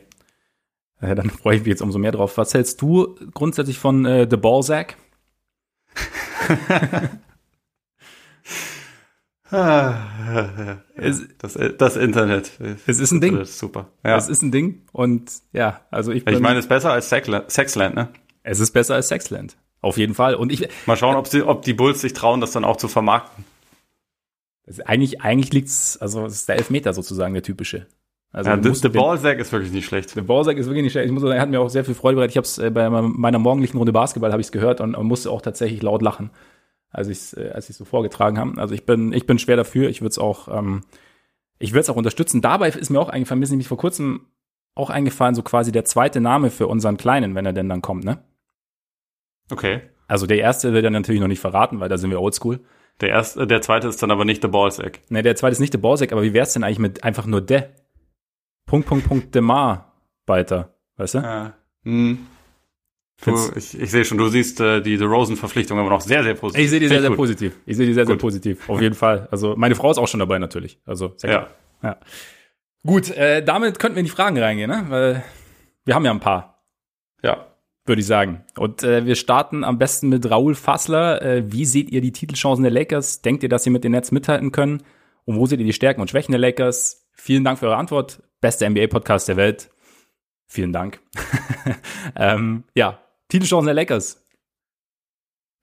Ja, 1.01 1.15
dann 1.15 1.31
freue 1.31 1.57
ich 1.57 1.63
mich 1.63 1.69
jetzt 1.69 1.83
umso 1.83 1.99
mehr 1.99 2.13
drauf. 2.13 2.37
Was 2.37 2.53
hältst 2.55 2.83
du 2.83 3.15
grundsätzlich 3.33 3.79
von 3.79 4.05
äh, 4.05 4.27
The 4.29 4.37
Ball 4.37 4.63
Zach? 9.55 10.79
es, 10.97 11.23
das, 11.39 11.59
das, 11.79 11.97
Internet. 11.97 12.51
Es 12.87 12.99
ist 12.99 13.13
ein 13.13 13.21
Ding. 13.21 13.37
Das 13.39 13.51
ist 13.51 13.59
super. 13.59 13.87
Ja. 14.05 14.17
Es 14.17 14.29
ist 14.29 14.43
ein 14.43 14.51
Ding. 14.51 14.83
Und 14.93 15.31
ja, 15.53 15.81
also 15.91 16.13
ich 16.13 16.25
bin, 16.25 16.35
Ich 16.35 16.41
meine, 16.41 16.59
es 16.59 16.65
ist 16.65 16.69
besser 16.69 16.93
als 16.93 17.09
Sexland, 17.09 17.95
ne? 17.95 18.09
Es 18.43 18.61
ist 18.61 18.73
besser 18.73 18.95
als 18.95 19.09
Sexland. 19.09 19.57
Auf 19.81 19.97
jeden 19.97 20.15
Fall. 20.15 20.35
Und 20.35 20.51
ich. 20.51 20.69
Mal 20.87 20.97
schauen, 20.97 21.17
ob, 21.17 21.29
sie, 21.29 21.43
ob 21.43 21.63
die 21.63 21.75
Bulls 21.75 22.01
sich 22.01 22.13
trauen, 22.15 22.41
das 22.41 22.53
dann 22.53 22.65
auch 22.65 22.77
zu 22.77 22.89
vermarkten. 22.89 23.45
eigentlich, 24.87 25.21
eigentlich 25.23 25.53
liegt's, 25.53 25.99
also 26.01 26.27
es 26.27 26.35
ist 26.35 26.49
der 26.49 26.57
Elfmeter 26.57 26.93
sozusagen, 26.93 27.35
der 27.35 27.43
typische. 27.43 27.87
Also 28.33 28.51
ja, 28.51 28.61
the, 28.61 28.89
Ballsack 28.89 29.39
ist 29.39 29.53
wirklich 29.53 29.71
nicht 29.71 29.87
schlecht. 29.87 30.17
Der 30.17 30.23
Ballsack 30.23 30.57
ist 30.57 30.67
wirklich 30.67 30.83
nicht 30.83 30.93
schlecht. 30.93 31.07
Ich 31.07 31.13
muss 31.13 31.23
sagen, 31.23 31.35
er 31.35 31.41
hat 31.41 31.51
mir 31.51 31.61
auch 31.61 31.69
sehr 31.69 31.85
viel 31.85 31.95
Freude 31.95 32.17
bereitet. 32.17 32.33
Ich 32.33 32.37
habe 32.37 32.47
es 32.47 32.59
äh, 32.59 32.69
bei 32.71 32.91
meiner 32.91 33.39
morgendlichen 33.39 33.79
Runde 33.79 33.93
Basketball 33.93 34.33
habe 34.33 34.41
ich 34.41 34.49
es 34.49 34.53
gehört 34.53 34.81
und, 34.81 34.97
und 34.97 35.07
musste 35.07 35.31
auch 35.31 35.41
tatsächlich 35.41 35.83
laut 35.83 36.03
lachen 36.03 36.31
als 36.95 37.09
ich 37.09 37.37
äh, 37.37 37.51
als 37.51 37.69
ich 37.69 37.77
so 37.77 37.85
vorgetragen 37.85 38.39
haben. 38.39 38.59
Also 38.59 38.75
ich 38.75 38.87
bin 38.87 39.13
ich 39.13 39.27
bin 39.27 39.39
schwer 39.39 39.57
dafür. 39.57 39.89
Ich 39.89 40.01
würde 40.01 40.11
es 40.11 40.19
auch 40.19 40.49
ähm, 40.49 40.83
ich 41.59 41.73
würde 41.73 41.81
es 41.81 41.91
auch 41.91 41.97
unterstützen. 41.97 42.41
Dabei 42.41 42.69
ist 42.69 42.91
mir 42.91 43.01
auch 43.01 43.09
eingefallen, 43.09 43.41
mir 43.41 43.45
ist 43.45 43.51
nämlich 43.51 43.69
vor 43.69 43.79
kurzem 43.79 44.27
auch 44.75 44.91
eingefallen, 44.91 45.35
so 45.35 45.43
quasi 45.43 45.73
der 45.73 45.85
zweite 45.85 46.21
Name 46.21 46.51
für 46.51 46.67
unseren 46.67 46.97
Kleinen, 46.97 47.35
wenn 47.35 47.47
er 47.47 47.53
denn 47.53 47.69
dann 47.69 47.83
kommt, 47.83 48.05
ne? 48.05 48.25
Okay. 49.51 49.83
Also 50.09 50.27
der 50.27 50.39
erste 50.39 50.73
wird 50.73 50.85
er 50.85 50.91
natürlich 50.91 51.21
noch 51.21 51.29
nicht 51.29 51.41
verraten, 51.41 51.81
weil 51.81 51.89
da 51.89 51.97
sind 51.97 52.11
wir 52.11 52.21
oldschool. 52.21 52.61
Der 53.01 53.09
erste, 53.11 53.47
der 53.47 53.61
zweite 53.61 53.89
ist 53.89 54.03
dann 54.03 54.11
aber 54.11 54.25
nicht 54.25 54.43
der 54.43 54.49
Ballsack. 54.49 55.01
Ne, 55.11 55.23
der 55.23 55.37
zweite 55.37 55.53
ist 55.53 55.61
nicht 55.61 55.75
der 55.75 55.79
Ballsack, 55.79 56.13
aber 56.13 56.23
wie 56.23 56.35
wär's 56.35 56.53
denn 56.53 56.65
eigentlich 56.65 56.79
mit 56.79 57.05
einfach 57.05 57.27
nur 57.27 57.41
de? 57.41 57.65
Punkt, 58.67 58.89
Punkt, 58.89 59.07
Punkt, 59.07 59.35
Demar 59.35 59.93
weiter, 60.27 60.75
weißt 60.97 61.15
du? 61.15 61.19
Ja. 61.19 61.55
Hm. 61.83 62.27
Du, 63.23 63.35
ich, 63.57 63.79
ich 63.79 63.91
sehe 63.91 64.05
schon, 64.05 64.19
du 64.19 64.29
siehst 64.29 64.61
äh, 64.61 64.81
die 64.83 64.97
The 64.99 65.05
Rosen-Verpflichtung 65.05 65.79
aber 65.79 65.89
noch 65.89 66.01
sehr, 66.01 66.23
sehr 66.23 66.35
positiv. 66.35 66.65
Ich 66.65 66.71
sehe 66.71 66.81
die 66.81 66.89
sehr, 66.89 67.01
sehr 67.01 67.11
gut. 67.11 67.17
positiv. 67.17 67.55
Ich 67.65 67.77
sehe 67.77 67.87
die 67.87 67.95
sehr, 67.95 68.05
gut. 68.05 68.15
sehr 68.15 68.19
positiv. 68.19 68.69
Auf 68.69 68.81
jeden 68.81 68.95
Fall. 68.95 69.29
Also 69.31 69.55
meine 69.57 69.75
Frau 69.75 69.91
ist 69.91 69.99
auch 69.99 70.09
schon 70.09 70.21
dabei 70.21 70.39
natürlich. 70.39 70.81
Also 70.85 71.15
sehr 71.17 71.31
ja. 71.31 71.49
ja. 71.83 71.97
Gut, 72.85 73.11
äh, 73.11 73.43
damit 73.43 73.79
könnten 73.79 73.97
wir 73.97 74.01
in 74.01 74.07
die 74.07 74.11
Fragen 74.11 74.37
reingehen, 74.39 74.69
ne? 74.69 74.85
Weil 74.89 75.25
wir 75.85 75.95
haben 75.95 76.05
ja 76.05 76.11
ein 76.11 76.21
paar. 76.21 76.65
Ja. 77.23 77.47
Würde 77.87 78.01
ich 78.01 78.07
sagen. 78.07 78.45
Und 78.59 78.83
äh, 78.83 79.05
wir 79.07 79.15
starten 79.15 79.63
am 79.63 79.79
besten 79.79 80.09
mit 80.09 80.29
Raoul 80.31 80.55
Fassler. 80.55 81.23
Äh, 81.23 81.53
wie 81.53 81.67
seht 81.67 81.91
ihr 81.91 82.01
die 82.01 82.13
Titelchancen 82.13 82.63
der 82.63 82.73
Lakers? 82.73 83.23
Denkt 83.23 83.43
ihr, 83.43 83.49
dass 83.49 83.65
sie 83.65 83.71
mit 83.71 83.85
den 83.85 83.93
Nets 83.93 84.11
mithalten 84.11 84.53
können? 84.53 84.83
Und 85.25 85.37
wo 85.37 85.47
seht 85.47 85.61
ihr 85.61 85.67
die 85.67 85.73
Stärken 85.73 86.01
und 86.01 86.11
Schwächen 86.11 86.33
der 86.33 86.41
Lakers? 86.41 87.07
Vielen 87.13 87.45
Dank 87.45 87.59
für 87.59 87.67
eure 87.67 87.77
Antwort. 87.77 88.23
Beste 88.41 88.69
NBA-Podcast 88.69 89.29
der 89.29 89.37
Welt. 89.37 89.71
Vielen 90.47 90.73
Dank. 90.73 91.01
ähm, 92.17 92.65
ja, 92.75 93.04
Titelchancen 93.35 93.67
der 93.67 93.75
Lakers. 93.75 94.25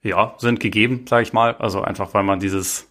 Ja, 0.03 0.35
sind 0.39 0.59
gegeben, 0.59 1.05
sage 1.07 1.23
ich 1.23 1.31
mal. 1.31 1.55
Also 1.55 1.81
einfach, 1.81 2.13
weil 2.13 2.23
man 2.23 2.41
dieses, 2.41 2.89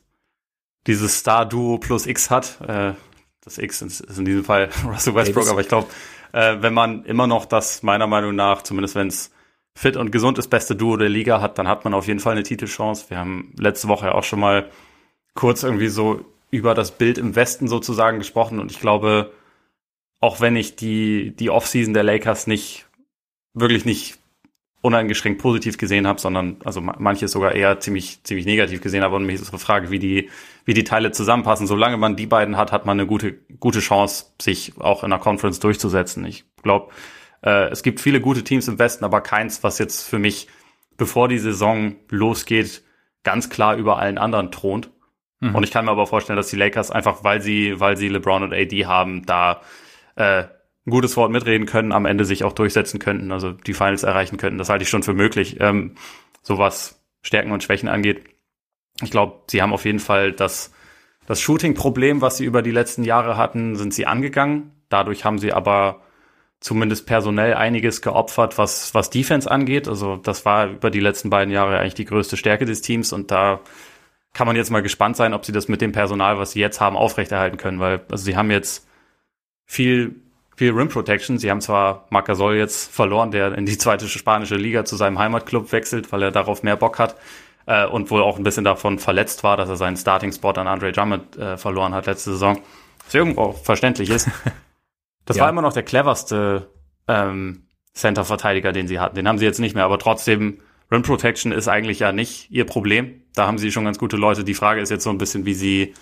dieses 0.86 1.18
Star-Duo 1.18 1.76
plus 1.76 2.06
X 2.06 2.30
hat. 2.30 2.58
Äh, 2.66 2.94
das 3.42 3.58
X 3.58 3.82
ist, 3.82 4.00
in 4.00 4.24
diesem 4.24 4.42
Fall 4.42 4.70
Russell 4.86 5.14
Westbrook, 5.14 5.44
hey, 5.44 5.50
aber 5.50 5.60
ich 5.60 5.68
glaube, 5.68 5.88
äh, 6.32 6.56
wenn 6.60 6.72
man 6.72 7.04
immer 7.04 7.26
noch 7.26 7.44
das, 7.44 7.82
meiner 7.82 8.06
Meinung 8.06 8.34
nach, 8.34 8.62
zumindest 8.62 8.94
wenn 8.94 9.08
es 9.08 9.32
fit 9.74 9.98
und 9.98 10.12
gesund 10.12 10.38
ist, 10.38 10.48
beste 10.48 10.74
Duo 10.74 10.96
der 10.96 11.10
Liga 11.10 11.42
hat, 11.42 11.58
dann 11.58 11.68
hat 11.68 11.84
man 11.84 11.92
auf 11.92 12.06
jeden 12.06 12.20
Fall 12.20 12.32
eine 12.32 12.42
Titelchance. 12.42 13.10
Wir 13.10 13.18
haben 13.18 13.52
letzte 13.58 13.88
Woche 13.88 14.14
auch 14.14 14.24
schon 14.24 14.40
mal 14.40 14.70
kurz 15.34 15.62
irgendwie 15.62 15.88
so 15.88 16.24
über 16.50 16.74
das 16.74 16.92
Bild 16.92 17.18
im 17.18 17.36
Westen 17.36 17.68
sozusagen 17.68 18.18
gesprochen 18.18 18.58
und 18.58 18.70
ich 18.70 18.80
glaube, 18.80 19.30
auch 20.20 20.40
wenn 20.40 20.56
ich 20.56 20.74
die, 20.74 21.36
die 21.36 21.50
Offseason 21.50 21.92
der 21.92 22.02
Lakers 22.02 22.46
nicht, 22.46 22.86
wirklich 23.52 23.84
nicht 23.84 24.19
uneingeschränkt 24.82 25.42
positiv 25.42 25.76
gesehen 25.76 26.06
habe, 26.06 26.20
sondern 26.20 26.56
also 26.64 26.80
manche 26.80 27.28
sogar 27.28 27.54
eher 27.54 27.80
ziemlich 27.80 28.22
ziemlich 28.24 28.46
negativ 28.46 28.80
gesehen 28.80 29.02
habe 29.02 29.16
und 29.16 29.26
mich 29.26 29.34
ist 29.34 29.42
unsere 29.42 29.58
Frage, 29.58 29.90
wie 29.90 29.98
die 29.98 30.30
wie 30.64 30.74
die 30.74 30.84
Teile 30.84 31.12
zusammenpassen. 31.12 31.66
Solange 31.66 31.98
man 31.98 32.16
die 32.16 32.26
beiden 32.26 32.56
hat, 32.56 32.72
hat 32.72 32.86
man 32.86 32.98
eine 32.98 33.06
gute 33.06 33.32
gute 33.58 33.80
Chance, 33.80 34.26
sich 34.40 34.72
auch 34.78 35.04
in 35.04 35.10
der 35.10 35.18
Conference 35.18 35.60
durchzusetzen. 35.60 36.24
Ich 36.24 36.44
glaube, 36.62 36.92
äh, 37.42 37.68
es 37.68 37.82
gibt 37.82 38.00
viele 38.00 38.20
gute 38.20 38.42
Teams 38.42 38.68
im 38.68 38.78
Westen, 38.78 39.04
aber 39.04 39.20
keins, 39.20 39.62
was 39.62 39.78
jetzt 39.78 40.08
für 40.08 40.18
mich, 40.18 40.48
bevor 40.96 41.28
die 41.28 41.38
Saison 41.38 41.96
losgeht, 42.08 42.82
ganz 43.22 43.50
klar 43.50 43.76
über 43.76 43.98
allen 43.98 44.16
anderen 44.16 44.50
thront. 44.50 44.90
Mhm. 45.40 45.54
Und 45.54 45.62
ich 45.62 45.70
kann 45.70 45.84
mir 45.84 45.90
aber 45.90 46.06
vorstellen, 46.06 46.38
dass 46.38 46.48
die 46.48 46.56
Lakers 46.56 46.90
einfach, 46.90 47.22
weil 47.22 47.42
sie 47.42 47.80
weil 47.80 47.98
sie 47.98 48.08
LeBron 48.08 48.44
und 48.44 48.54
AD 48.54 48.86
haben, 48.86 49.26
da 49.26 49.60
äh, 50.16 50.44
ein 50.90 50.92
gutes 50.92 51.16
Wort 51.16 51.30
mitreden 51.30 51.66
können, 51.66 51.92
am 51.92 52.04
Ende 52.04 52.24
sich 52.24 52.44
auch 52.44 52.52
durchsetzen 52.52 52.98
könnten, 52.98 53.30
also 53.32 53.52
die 53.52 53.74
Finals 53.74 54.02
erreichen 54.02 54.36
könnten. 54.36 54.58
Das 54.58 54.68
halte 54.68 54.82
ich 54.82 54.88
schon 54.90 55.04
für 55.04 55.14
möglich, 55.14 55.56
ähm, 55.60 55.94
so 56.42 56.58
was 56.58 57.00
Stärken 57.22 57.52
und 57.52 57.62
Schwächen 57.62 57.88
angeht. 57.88 58.24
Ich 59.02 59.10
glaube, 59.10 59.42
sie 59.48 59.62
haben 59.62 59.72
auf 59.72 59.84
jeden 59.84 60.00
Fall 60.00 60.32
das, 60.32 60.72
das 61.26 61.40
Shooting-Problem, 61.40 62.20
was 62.20 62.36
sie 62.36 62.44
über 62.44 62.62
die 62.62 62.72
letzten 62.72 63.04
Jahre 63.04 63.36
hatten, 63.36 63.76
sind 63.76 63.94
sie 63.94 64.06
angegangen. 64.06 64.72
Dadurch 64.88 65.24
haben 65.24 65.38
sie 65.38 65.52
aber 65.52 66.02
zumindest 66.58 67.06
personell 67.06 67.54
einiges 67.54 68.02
geopfert, 68.02 68.58
was, 68.58 68.94
was 68.94 69.10
Defense 69.10 69.50
angeht. 69.50 69.88
Also 69.88 70.16
das 70.16 70.44
war 70.44 70.68
über 70.68 70.90
die 70.90 71.00
letzten 71.00 71.30
beiden 71.30 71.52
Jahre 71.52 71.78
eigentlich 71.78 71.94
die 71.94 72.04
größte 72.04 72.36
Stärke 72.36 72.66
des 72.66 72.82
Teams 72.82 73.12
und 73.12 73.30
da 73.30 73.60
kann 74.32 74.46
man 74.46 74.56
jetzt 74.56 74.70
mal 74.70 74.82
gespannt 74.82 75.16
sein, 75.16 75.34
ob 75.34 75.44
sie 75.44 75.52
das 75.52 75.68
mit 75.68 75.80
dem 75.80 75.92
Personal, 75.92 76.38
was 76.38 76.52
sie 76.52 76.60
jetzt 76.60 76.80
haben, 76.80 76.96
aufrechterhalten 76.96 77.56
können, 77.56 77.80
weil 77.80 78.02
also 78.10 78.24
sie 78.24 78.36
haben 78.36 78.50
jetzt 78.50 78.86
viel 79.64 80.16
viel 80.60 80.72
Rim 80.72 80.90
Protection. 80.90 81.38
Sie 81.38 81.50
haben 81.50 81.62
zwar 81.62 82.04
Marc 82.10 82.26
Gasol 82.26 82.54
jetzt 82.56 82.92
verloren, 82.92 83.30
der 83.30 83.56
in 83.56 83.64
die 83.64 83.78
zweite 83.78 84.06
spanische 84.08 84.56
Liga 84.56 84.84
zu 84.84 84.94
seinem 84.94 85.18
Heimatclub 85.18 85.72
wechselt, 85.72 86.12
weil 86.12 86.22
er 86.22 86.32
darauf 86.32 86.62
mehr 86.62 86.76
Bock 86.76 86.98
hat 86.98 87.16
äh, 87.64 87.86
und 87.86 88.10
wohl 88.10 88.22
auch 88.22 88.36
ein 88.36 88.44
bisschen 88.44 88.64
davon 88.64 88.98
verletzt 88.98 89.42
war, 89.42 89.56
dass 89.56 89.70
er 89.70 89.76
seinen 89.76 89.96
Starting-Spot 89.96 90.50
an 90.50 90.66
Andre 90.66 90.92
Drummond 90.92 91.34
äh, 91.38 91.56
verloren 91.56 91.94
hat 91.94 92.04
letzte 92.04 92.32
Saison. 92.32 92.60
Was 93.06 93.14
irgendwo 93.14 93.40
auch 93.40 93.64
verständlich 93.64 94.10
ist. 94.10 94.28
Das 95.26 95.36
ja. 95.36 95.44
war 95.44 95.50
immer 95.50 95.62
noch 95.62 95.74
der 95.74 95.84
cleverste 95.84 96.70
ähm, 97.06 97.68
Center-Verteidiger, 97.94 98.72
den 98.72 98.88
sie 98.88 98.98
hatten. 98.98 99.14
Den 99.14 99.28
haben 99.28 99.38
sie 99.38 99.44
jetzt 99.44 99.60
nicht 99.60 99.76
mehr, 99.76 99.84
aber 99.84 99.98
trotzdem, 99.98 100.58
Rim 100.90 101.02
Protection 101.02 101.52
ist 101.52 101.68
eigentlich 101.68 102.00
ja 102.00 102.10
nicht 102.10 102.50
ihr 102.50 102.64
Problem. 102.64 103.22
Da 103.34 103.46
haben 103.46 103.58
sie 103.58 103.70
schon 103.70 103.84
ganz 103.84 103.98
gute 103.98 104.16
Leute. 104.16 104.42
Die 104.42 104.54
Frage 104.54 104.80
ist 104.80 104.90
jetzt 104.90 105.04
so 105.04 105.10
ein 105.10 105.18
bisschen, 105.18 105.46
wie 105.46 105.54
sie 105.54 105.94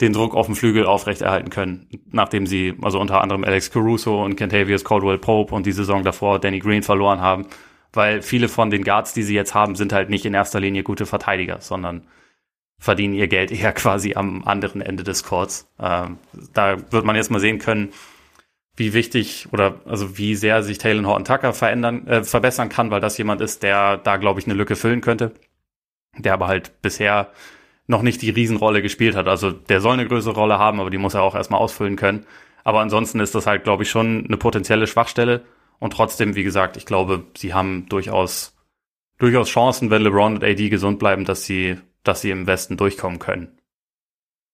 den 0.00 0.12
Druck 0.12 0.34
auf 0.34 0.46
dem 0.46 0.54
Flügel 0.54 0.86
aufrechterhalten 0.86 1.50
können, 1.50 1.88
nachdem 2.10 2.46
sie 2.46 2.74
also 2.82 3.00
unter 3.00 3.20
anderem 3.20 3.44
Alex 3.44 3.70
Caruso 3.70 4.24
und 4.24 4.36
Kentavious 4.36 4.84
Caldwell 4.84 5.18
Pope 5.18 5.54
und 5.54 5.66
die 5.66 5.72
Saison 5.72 6.04
davor 6.04 6.38
Danny 6.38 6.60
Green 6.60 6.82
verloren 6.82 7.20
haben, 7.20 7.46
weil 7.92 8.22
viele 8.22 8.48
von 8.48 8.70
den 8.70 8.84
Guards, 8.84 9.12
die 9.12 9.22
sie 9.22 9.34
jetzt 9.34 9.54
haben, 9.54 9.74
sind 9.74 9.92
halt 9.92 10.10
nicht 10.10 10.24
in 10.24 10.34
erster 10.34 10.60
Linie 10.60 10.84
gute 10.84 11.06
Verteidiger, 11.06 11.60
sondern 11.60 12.06
verdienen 12.78 13.14
ihr 13.14 13.26
Geld 13.26 13.50
eher 13.52 13.72
quasi 13.72 14.14
am 14.14 14.44
anderen 14.44 14.80
Ende 14.80 15.02
des 15.02 15.24
Courts. 15.24 15.68
Ähm, 15.80 16.18
da 16.52 16.76
wird 16.92 17.04
man 17.04 17.16
jetzt 17.16 17.30
mal 17.30 17.40
sehen 17.40 17.58
können, 17.58 17.92
wie 18.76 18.92
wichtig 18.92 19.48
oder 19.50 19.80
also 19.86 20.16
wie 20.18 20.36
sehr 20.36 20.62
sich 20.62 20.78
Taylor 20.78 21.04
Horton 21.04 21.24
Tucker 21.24 21.52
verändern, 21.52 22.06
äh, 22.06 22.22
verbessern 22.22 22.68
kann, 22.68 22.92
weil 22.92 23.00
das 23.00 23.18
jemand 23.18 23.40
ist, 23.40 23.64
der 23.64 23.96
da, 23.96 24.16
glaube 24.16 24.38
ich, 24.38 24.46
eine 24.46 24.54
Lücke 24.54 24.76
füllen 24.76 25.00
könnte. 25.00 25.32
Der 26.16 26.32
aber 26.34 26.46
halt 26.46 26.80
bisher 26.80 27.32
noch 27.88 28.02
nicht 28.02 28.22
die 28.22 28.30
Riesenrolle 28.30 28.82
gespielt 28.82 29.16
hat. 29.16 29.26
Also 29.26 29.50
der 29.50 29.80
soll 29.80 29.94
eine 29.94 30.06
größere 30.06 30.34
Rolle 30.34 30.58
haben, 30.58 30.78
aber 30.78 30.90
die 30.90 30.98
muss 30.98 31.14
er 31.14 31.22
auch 31.22 31.34
erstmal 31.34 31.60
ausfüllen 31.60 31.96
können. 31.96 32.26
Aber 32.62 32.80
ansonsten 32.80 33.18
ist 33.18 33.34
das 33.34 33.46
halt, 33.46 33.64
glaube 33.64 33.82
ich, 33.82 33.90
schon 33.90 34.26
eine 34.26 34.36
potenzielle 34.36 34.86
Schwachstelle. 34.86 35.42
Und 35.80 35.94
trotzdem, 35.94 36.36
wie 36.36 36.44
gesagt, 36.44 36.76
ich 36.76 36.86
glaube, 36.86 37.24
sie 37.36 37.54
haben 37.54 37.86
durchaus, 37.88 38.54
durchaus 39.16 39.48
Chancen, 39.48 39.90
wenn 39.90 40.02
LeBron 40.02 40.34
und 40.34 40.44
AD 40.44 40.68
gesund 40.68 40.98
bleiben, 40.98 41.24
dass 41.24 41.44
sie, 41.44 41.78
dass 42.04 42.20
sie 42.20 42.30
im 42.30 42.46
Westen 42.46 42.76
durchkommen 42.76 43.18
können. 43.18 43.58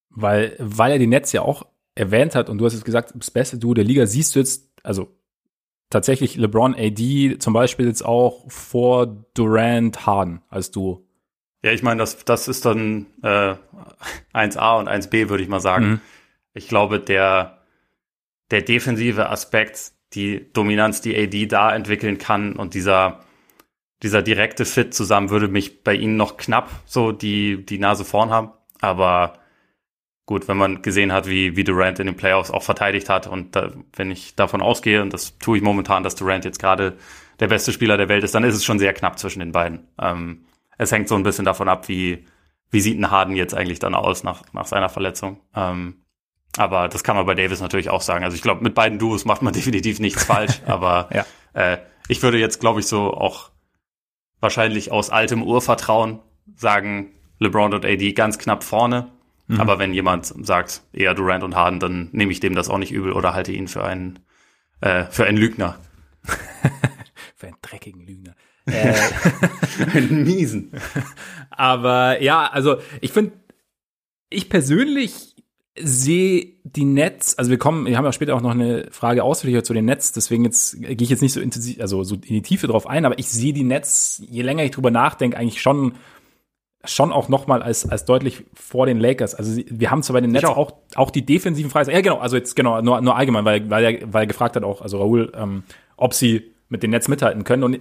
Weil, 0.09 0.55
weil 0.59 0.93
er 0.93 0.99
die 0.99 1.07
Netz 1.07 1.33
ja 1.33 1.41
auch 1.41 1.65
erwähnt 1.93 2.35
hat 2.35 2.49
und 2.49 2.57
du 2.57 2.65
hast 2.65 2.73
jetzt 2.73 2.85
gesagt, 2.85 3.13
das 3.15 3.31
beste 3.31 3.57
Duo 3.57 3.73
der 3.73 3.83
Liga, 3.83 4.05
siehst 4.05 4.35
du 4.35 4.39
jetzt, 4.39 4.69
also 4.81 5.13
tatsächlich 5.89 6.37
LeBron 6.37 6.73
AD 6.73 7.37
zum 7.39 7.53
Beispiel 7.53 7.87
jetzt 7.87 8.05
auch 8.05 8.49
vor 8.49 9.07
Durant 9.33 10.05
Harden 10.05 10.41
als 10.47 10.71
Duo. 10.71 11.04
Ja, 11.65 11.71
ich 11.71 11.81
meine, 11.81 11.97
das, 11.97 12.23
das 12.25 12.47
ist 12.47 12.63
dann 12.63 13.07
äh, 13.23 13.55
1a 14.35 14.77
und 14.77 14.87
1b, 14.87 15.29
würde 15.29 15.41
ich 15.41 15.49
mal 15.49 15.59
sagen. 15.59 15.85
Mhm. 15.87 16.01
Ich 16.53 16.67
glaube, 16.67 16.99
der, 16.99 17.57
der 18.51 18.61
defensive 18.61 19.31
Aspekt, 19.31 19.93
die 20.13 20.45
Dominanz, 20.53 21.01
die 21.01 21.17
AD 21.17 21.47
da 21.47 21.73
entwickeln 21.73 22.19
kann 22.19 22.53
und 22.55 22.75
dieser, 22.75 23.21
dieser 24.03 24.21
direkte 24.21 24.63
Fit 24.63 24.93
zusammen 24.93 25.31
würde 25.31 25.47
mich 25.47 25.83
bei 25.83 25.95
ihnen 25.95 26.17
noch 26.17 26.37
knapp 26.37 26.69
so 26.85 27.11
die, 27.11 27.65
die 27.65 27.79
Nase 27.79 28.05
vorn 28.05 28.29
haben. 28.29 28.51
Aber 28.79 29.39
gut, 30.27 30.47
wenn 30.47 30.57
man 30.57 30.83
gesehen 30.83 31.11
hat, 31.11 31.27
wie, 31.27 31.55
wie 31.55 31.63
Durant 31.63 31.97
in 31.97 32.05
den 32.05 32.15
Playoffs 32.15 32.51
auch 32.51 32.61
verteidigt 32.61 33.09
hat 33.09 33.25
und 33.25 33.55
da, 33.55 33.71
wenn 33.95 34.11
ich 34.11 34.35
davon 34.35 34.61
ausgehe, 34.61 35.01
und 35.01 35.11
das 35.13 35.39
tue 35.39 35.57
ich 35.57 35.63
momentan, 35.63 36.03
dass 36.03 36.13
Durant 36.13 36.45
jetzt 36.45 36.59
gerade 36.59 36.95
der 37.39 37.47
beste 37.47 37.73
Spieler 37.73 37.97
der 37.97 38.07
Welt 38.07 38.23
ist, 38.23 38.35
dann 38.35 38.43
ist 38.43 38.53
es 38.53 38.63
schon 38.63 38.77
sehr 38.77 38.93
knapp 38.93 39.17
zwischen 39.17 39.39
den 39.39 39.51
beiden. 39.51 39.87
Ähm, 39.99 40.45
es 40.77 40.91
hängt 40.91 41.07
so 41.07 41.15
ein 41.15 41.23
bisschen 41.23 41.45
davon 41.45 41.69
ab, 41.69 41.87
wie, 41.87 42.25
wie 42.71 42.81
sieht 42.81 42.99
ein 42.99 43.11
Harden 43.11 43.35
jetzt 43.35 43.53
eigentlich 43.53 43.79
dann 43.79 43.95
aus 43.95 44.23
nach, 44.23 44.43
nach 44.53 44.65
seiner 44.65 44.89
Verletzung. 44.89 45.41
Ähm, 45.55 46.05
aber 46.57 46.87
das 46.87 47.03
kann 47.03 47.15
man 47.15 47.25
bei 47.25 47.35
Davis 47.35 47.61
natürlich 47.61 47.89
auch 47.89 48.01
sagen. 48.01 48.23
Also 48.23 48.35
ich 48.35 48.41
glaube, 48.41 48.63
mit 48.63 48.75
beiden 48.75 48.99
Duos 48.99 49.25
macht 49.25 49.41
man 49.41 49.53
definitiv 49.53 49.99
nichts 49.99 50.23
falsch. 50.23 50.61
Aber 50.65 51.09
ja. 51.13 51.25
äh, 51.53 51.77
ich 52.07 52.21
würde 52.23 52.37
jetzt, 52.37 52.59
glaube 52.59 52.79
ich, 52.79 52.87
so 52.87 53.13
auch 53.13 53.51
wahrscheinlich 54.39 54.91
aus 54.91 55.09
altem 55.09 55.43
Urvertrauen 55.43 56.19
sagen, 56.55 57.11
LeBron 57.39 57.73
und 57.73 57.85
AD 57.85 58.13
ganz 58.13 58.37
knapp 58.37 58.63
vorne. 58.63 59.11
Mhm. 59.47 59.59
Aber 59.59 59.79
wenn 59.79 59.93
jemand 59.93 60.33
sagt, 60.45 60.81
eher 60.93 61.13
Durant 61.13 61.43
und 61.43 61.55
Harden, 61.55 61.79
dann 61.79 62.09
nehme 62.11 62.31
ich 62.31 62.39
dem 62.39 62.55
das 62.55 62.69
auch 62.69 62.77
nicht 62.77 62.91
übel 62.91 63.11
oder 63.11 63.33
halte 63.33 63.51
ihn 63.51 63.67
für 63.67 63.83
einen, 63.83 64.19
äh, 64.81 65.05
für 65.05 65.25
einen 65.25 65.37
Lügner. 65.37 65.77
für 67.35 67.47
einen 67.47 67.57
dreckigen 67.61 68.05
Lügner. 68.05 68.35
Äh, 68.65 68.93
einen 69.93 70.23
miesen. 70.23 70.71
Aber 71.49 72.21
ja, 72.21 72.47
also 72.47 72.77
ich 73.01 73.11
finde, 73.11 73.33
ich 74.29 74.49
persönlich 74.49 75.35
sehe 75.77 76.53
die 76.63 76.85
Netz, 76.85 77.35
also 77.37 77.51
wir 77.51 77.57
kommen, 77.57 77.85
wir 77.85 77.97
haben 77.97 78.05
ja 78.05 78.13
später 78.13 78.35
auch 78.35 78.41
noch 78.41 78.51
eine 78.51 78.87
Frage 78.91 79.23
ausführlicher 79.23 79.63
zu 79.63 79.73
den 79.73 79.85
Netz, 79.85 80.13
deswegen 80.13 80.45
jetzt 80.45 80.79
gehe 80.79 80.95
ich 80.97 81.09
jetzt 81.09 81.21
nicht 81.21 81.33
so 81.33 81.41
intensiv, 81.41 81.81
also 81.81 82.03
so 82.03 82.15
in 82.15 82.21
die 82.21 82.41
Tiefe 82.41 82.67
drauf 82.67 82.87
ein, 82.87 83.05
aber 83.05 83.19
ich 83.19 83.27
sehe 83.27 83.51
die 83.51 83.65
Netz, 83.65 84.21
je 84.29 84.41
länger 84.41 84.63
ich 84.63 84.71
drüber 84.71 84.91
nachdenke, 84.91 85.37
eigentlich 85.37 85.61
schon 85.61 85.93
schon 86.87 87.11
auch 87.11 87.29
noch 87.29 87.47
mal 87.47 87.61
als, 87.63 87.89
als 87.89 88.05
deutlich 88.05 88.43
vor 88.53 88.85
den 88.85 88.99
Lakers. 88.99 89.35
Also 89.35 89.59
wir 89.67 89.91
haben 89.91 90.03
zwar 90.03 90.15
bei 90.15 90.21
den 90.21 90.31
Nets 90.31 90.45
auch. 90.45 90.57
auch. 90.57 90.73
auch 90.95 91.09
die 91.09 91.25
defensiven 91.25 91.71
Fragen. 91.71 91.89
Ja, 91.89 92.01
genau, 92.01 92.19
also 92.19 92.37
jetzt 92.37 92.55
genau, 92.55 92.81
nur, 92.81 93.01
nur 93.01 93.15
allgemein, 93.15 93.43
weil, 93.43 93.69
weil, 93.69 93.83
er, 93.83 94.13
weil 94.13 94.23
er 94.23 94.27
gefragt 94.27 94.55
hat 94.55 94.63
auch, 94.63 94.81
also 94.81 94.99
Raoul, 94.99 95.31
ähm, 95.35 95.63
ob 95.97 96.13
sie 96.13 96.51
mit 96.69 96.83
den 96.83 96.91
Nets 96.91 97.07
mithalten 97.07 97.43
können. 97.43 97.63
Und 97.63 97.79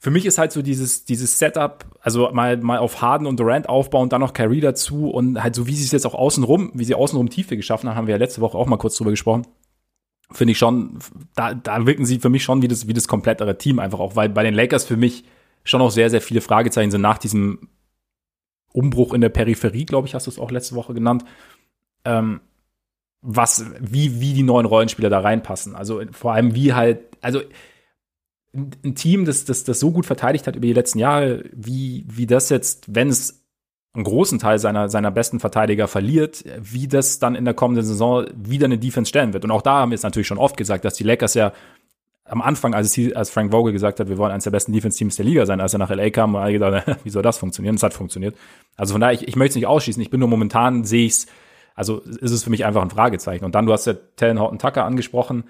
für 0.00 0.10
mich 0.10 0.26
ist 0.26 0.38
halt 0.38 0.52
so 0.52 0.62
dieses, 0.62 1.04
dieses 1.04 1.38
Setup, 1.38 1.84
also 2.00 2.30
mal, 2.30 2.56
mal 2.58 2.78
auf 2.78 3.02
Harden 3.02 3.26
und 3.26 3.38
Durant 3.40 3.68
aufbauen, 3.68 4.08
dann 4.08 4.20
noch 4.20 4.32
Kyrie 4.32 4.60
dazu 4.60 5.10
und 5.10 5.42
halt 5.42 5.56
so, 5.56 5.66
wie 5.66 5.74
sie 5.74 5.84
es 5.84 5.92
jetzt 5.92 6.06
auch 6.06 6.14
außenrum, 6.14 6.70
wie 6.74 6.84
sie 6.84 6.94
außenrum 6.94 7.30
Tiefe 7.30 7.56
geschaffen 7.56 7.88
haben, 7.88 7.96
haben 7.96 8.06
wir 8.06 8.14
ja 8.14 8.18
letzte 8.18 8.40
Woche 8.40 8.56
auch 8.56 8.66
mal 8.66 8.76
kurz 8.76 8.96
drüber 8.96 9.10
gesprochen. 9.10 9.46
Finde 10.30 10.52
ich 10.52 10.58
schon, 10.58 10.98
da, 11.34 11.54
da 11.54 11.84
wirken 11.84 12.06
sie 12.06 12.20
für 12.20 12.28
mich 12.28 12.44
schon 12.44 12.62
wie 12.62 12.68
das, 12.68 12.86
wie 12.86 12.92
das 12.92 13.08
komplettere 13.08 13.58
Team 13.58 13.80
einfach 13.80 13.98
auch, 13.98 14.14
weil 14.14 14.28
bei 14.28 14.44
den 14.44 14.54
Lakers 14.54 14.84
für 14.84 14.96
mich 14.96 15.24
schon 15.64 15.80
auch 15.80 15.90
sehr, 15.90 16.10
sehr 16.10 16.20
viele 16.20 16.42
Fragezeichen 16.42 16.92
sind 16.92 17.00
nach 17.00 17.18
diesem 17.18 17.68
Umbruch 18.72 19.14
in 19.14 19.20
der 19.20 19.30
Peripherie, 19.30 19.84
glaube 19.84 20.06
ich, 20.06 20.14
hast 20.14 20.26
du 20.26 20.30
es 20.30 20.38
auch 20.38 20.52
letzte 20.52 20.76
Woche 20.76 20.94
genannt. 20.94 21.24
Ähm, 22.04 22.40
was, 23.20 23.64
wie, 23.80 24.20
wie 24.20 24.32
die 24.32 24.44
neuen 24.44 24.66
Rollenspieler 24.66 25.10
da 25.10 25.18
reinpassen. 25.18 25.74
Also 25.74 26.02
vor 26.12 26.34
allem 26.34 26.54
wie 26.54 26.72
halt, 26.72 27.00
also 27.20 27.40
ein 28.54 28.94
Team, 28.94 29.24
das, 29.24 29.44
das, 29.44 29.64
das 29.64 29.80
so 29.80 29.90
gut 29.90 30.06
verteidigt 30.06 30.46
hat 30.46 30.56
über 30.56 30.66
die 30.66 30.72
letzten 30.72 30.98
Jahre, 30.98 31.44
wie, 31.52 32.04
wie 32.08 32.26
das 32.26 32.48
jetzt, 32.48 32.94
wenn 32.94 33.08
es 33.08 33.44
einen 33.94 34.04
großen 34.04 34.38
Teil 34.38 34.58
seiner, 34.58 34.88
seiner 34.88 35.10
besten 35.10 35.40
Verteidiger 35.40 35.88
verliert, 35.88 36.44
wie 36.58 36.88
das 36.88 37.18
dann 37.18 37.34
in 37.34 37.44
der 37.44 37.54
kommenden 37.54 37.84
Saison 37.84 38.26
wieder 38.34 38.66
eine 38.66 38.78
Defense 38.78 39.08
stellen 39.08 39.32
wird. 39.32 39.44
Und 39.44 39.50
auch 39.50 39.62
da 39.62 39.80
haben 39.80 39.90
wir 39.90 39.96
es 39.96 40.02
natürlich 40.02 40.26
schon 40.26 40.38
oft 40.38 40.56
gesagt, 40.56 40.84
dass 40.84 40.94
die 40.94 41.04
Lakers 41.04 41.34
ja 41.34 41.52
am 42.24 42.42
Anfang, 42.42 42.74
als, 42.74 42.96
es, 42.96 43.12
als 43.14 43.30
Frank 43.30 43.50
Vogel 43.50 43.72
gesagt 43.72 44.00
hat, 44.00 44.08
wir 44.08 44.18
wollen 44.18 44.32
eines 44.32 44.44
der 44.44 44.50
besten 44.50 44.72
Defense-Teams 44.72 45.16
der 45.16 45.24
Liga 45.24 45.46
sein, 45.46 45.60
als 45.60 45.72
er 45.72 45.78
nach 45.78 45.90
LA 45.90 46.10
kam, 46.10 46.34
war 46.34 46.48
ich 46.48 46.54
gedacht, 46.54 46.84
wie 47.04 47.10
soll 47.10 47.22
das 47.22 47.38
funktionieren? 47.38 47.76
Es 47.76 47.82
hat 47.82 47.94
funktioniert. 47.94 48.36
Also 48.76 48.92
von 48.92 49.00
daher, 49.00 49.14
ich, 49.14 49.26
ich 49.26 49.36
möchte 49.36 49.52
es 49.52 49.56
nicht 49.56 49.66
ausschließen. 49.66 50.02
Ich 50.02 50.10
bin 50.10 50.20
nur 50.20 50.28
momentan, 50.28 50.84
sehe 50.84 51.06
ich 51.06 51.12
es, 51.12 51.26
also 51.74 52.00
ist 52.00 52.30
es 52.30 52.44
für 52.44 52.50
mich 52.50 52.64
einfach 52.64 52.82
ein 52.82 52.90
Fragezeichen. 52.90 53.44
Und 53.44 53.54
dann, 53.54 53.66
du 53.66 53.72
hast 53.72 53.86
ja 53.86 53.94
Tellen 54.16 54.38
Horton 54.38 54.58
Tucker 54.58 54.84
angesprochen, 54.84 55.44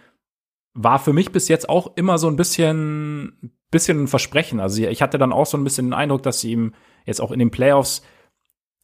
war 0.75 0.99
für 0.99 1.13
mich 1.13 1.33
bis 1.33 1.49
jetzt 1.49 1.69
auch 1.69 1.97
immer 1.97 2.19
so 2.19 2.29
ein 2.29 2.37
bisschen, 2.37 3.53
bisschen 3.71 4.05
ein 4.05 4.09
Versprechen. 4.09 4.61
Also 4.61 4.83
ich 4.83 5.03
hatte 5.03 5.19
dann 5.19 5.33
auch 5.33 5.47
so 5.47 5.57
ein 5.57 5.65
bisschen 5.65 5.87
den 5.87 5.95
Eindruck, 5.95 6.23
dass 6.23 6.41
sie 6.41 6.53
ihm 6.53 6.75
jetzt 7.05 7.21
auch 7.21 7.33
in 7.33 7.39
den 7.39 7.51
Playoffs, 7.51 8.03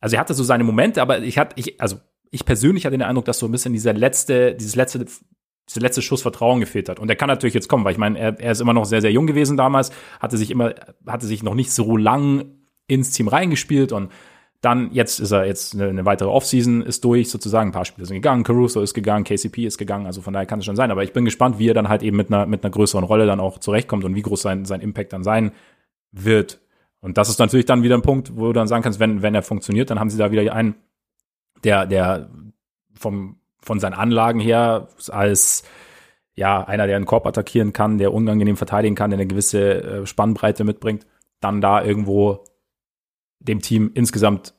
also 0.00 0.16
er 0.16 0.20
hatte 0.20 0.34
so 0.34 0.44
seine 0.44 0.64
Momente, 0.64 1.00
aber 1.02 1.20
ich 1.20 1.38
hatte, 1.38 1.54
ich, 1.58 1.80
also 1.80 1.96
ich 2.30 2.44
persönlich 2.44 2.84
hatte 2.84 2.96
den 2.98 3.06
Eindruck, 3.06 3.26
dass 3.26 3.38
so 3.38 3.46
ein 3.46 3.52
bisschen 3.52 3.72
dieser 3.72 3.92
letzte, 3.92 4.54
dieses 4.54 4.74
letzte, 4.74 5.06
dieser 5.68 5.80
letzte 5.80 6.02
Schuss 6.02 6.22
Vertrauen 6.22 6.60
gefehlt 6.60 6.88
hat. 6.88 6.98
Und 6.98 7.08
der 7.08 7.16
kann 7.16 7.28
natürlich 7.28 7.54
jetzt 7.54 7.68
kommen, 7.68 7.84
weil 7.84 7.92
ich 7.92 7.98
meine, 7.98 8.18
er, 8.18 8.40
er 8.40 8.52
ist 8.52 8.60
immer 8.60 8.74
noch 8.74 8.84
sehr, 8.84 9.00
sehr 9.00 9.12
jung 9.12 9.26
gewesen 9.26 9.56
damals, 9.56 9.92
hatte 10.20 10.36
sich 10.36 10.50
immer, 10.50 10.74
hatte 11.06 11.26
sich 11.26 11.42
noch 11.42 11.54
nicht 11.54 11.72
so 11.72 11.96
lang 11.96 12.58
ins 12.86 13.12
Team 13.12 13.28
reingespielt 13.28 13.92
und 13.92 14.10
dann, 14.64 14.90
jetzt 14.92 15.20
ist 15.20 15.30
er 15.30 15.46
jetzt 15.46 15.74
eine, 15.74 15.88
eine 15.88 16.04
weitere 16.04 16.28
Offseason 16.28 16.82
ist 16.82 17.04
durch, 17.04 17.28
sozusagen. 17.28 17.68
Ein 17.68 17.72
paar 17.72 17.84
Spiele 17.84 18.06
sind 18.06 18.16
gegangen, 18.16 18.44
Caruso 18.44 18.80
ist 18.80 18.94
gegangen, 18.94 19.24
KCP 19.24 19.66
ist 19.66 19.78
gegangen, 19.78 20.06
also 20.06 20.22
von 20.22 20.32
daher 20.32 20.46
kann 20.46 20.60
es 20.60 20.64
schon 20.64 20.76
sein. 20.76 20.90
Aber 20.90 21.02
ich 21.02 21.12
bin 21.12 21.24
gespannt, 21.24 21.58
wie 21.58 21.68
er 21.68 21.74
dann 21.74 21.88
halt 21.88 22.02
eben 22.02 22.16
mit 22.16 22.32
einer, 22.32 22.46
mit 22.46 22.64
einer 22.64 22.70
größeren 22.70 23.04
Rolle 23.04 23.26
dann 23.26 23.40
auch 23.40 23.58
zurechtkommt 23.58 24.04
und 24.04 24.14
wie 24.14 24.22
groß 24.22 24.40
sein, 24.40 24.64
sein 24.64 24.80
Impact 24.80 25.12
dann 25.12 25.22
sein 25.22 25.52
wird. 26.12 26.60
Und 27.00 27.18
das 27.18 27.28
ist 27.28 27.38
natürlich 27.38 27.66
dann 27.66 27.82
wieder 27.82 27.94
ein 27.94 28.02
Punkt, 28.02 28.36
wo 28.36 28.46
du 28.46 28.52
dann 28.54 28.66
sagen 28.66 28.82
kannst, 28.82 29.00
wenn, 29.00 29.20
wenn 29.20 29.34
er 29.34 29.42
funktioniert, 29.42 29.90
dann 29.90 30.00
haben 30.00 30.08
sie 30.08 30.16
da 30.16 30.30
wieder 30.30 30.52
einen, 30.54 30.76
der, 31.62 31.84
der 31.84 32.30
vom, 32.94 33.36
von 33.60 33.80
seinen 33.80 33.94
Anlagen 33.94 34.40
her 34.40 34.88
als 35.10 35.64
ja, 36.34 36.64
einer, 36.64 36.86
der 36.86 36.96
einen 36.96 37.04
Korb 37.04 37.26
attackieren 37.26 37.72
kann, 37.72 37.98
der 37.98 38.12
unangenehm 38.14 38.56
verteidigen 38.56 38.94
kann, 38.94 39.10
der 39.10 39.18
eine 39.18 39.26
gewisse 39.26 39.82
äh, 39.82 40.06
Spannbreite 40.06 40.64
mitbringt, 40.64 41.06
dann 41.40 41.60
da 41.60 41.84
irgendwo 41.84 42.44
dem 43.44 43.60
Team 43.60 43.90
insgesamt 43.94 44.54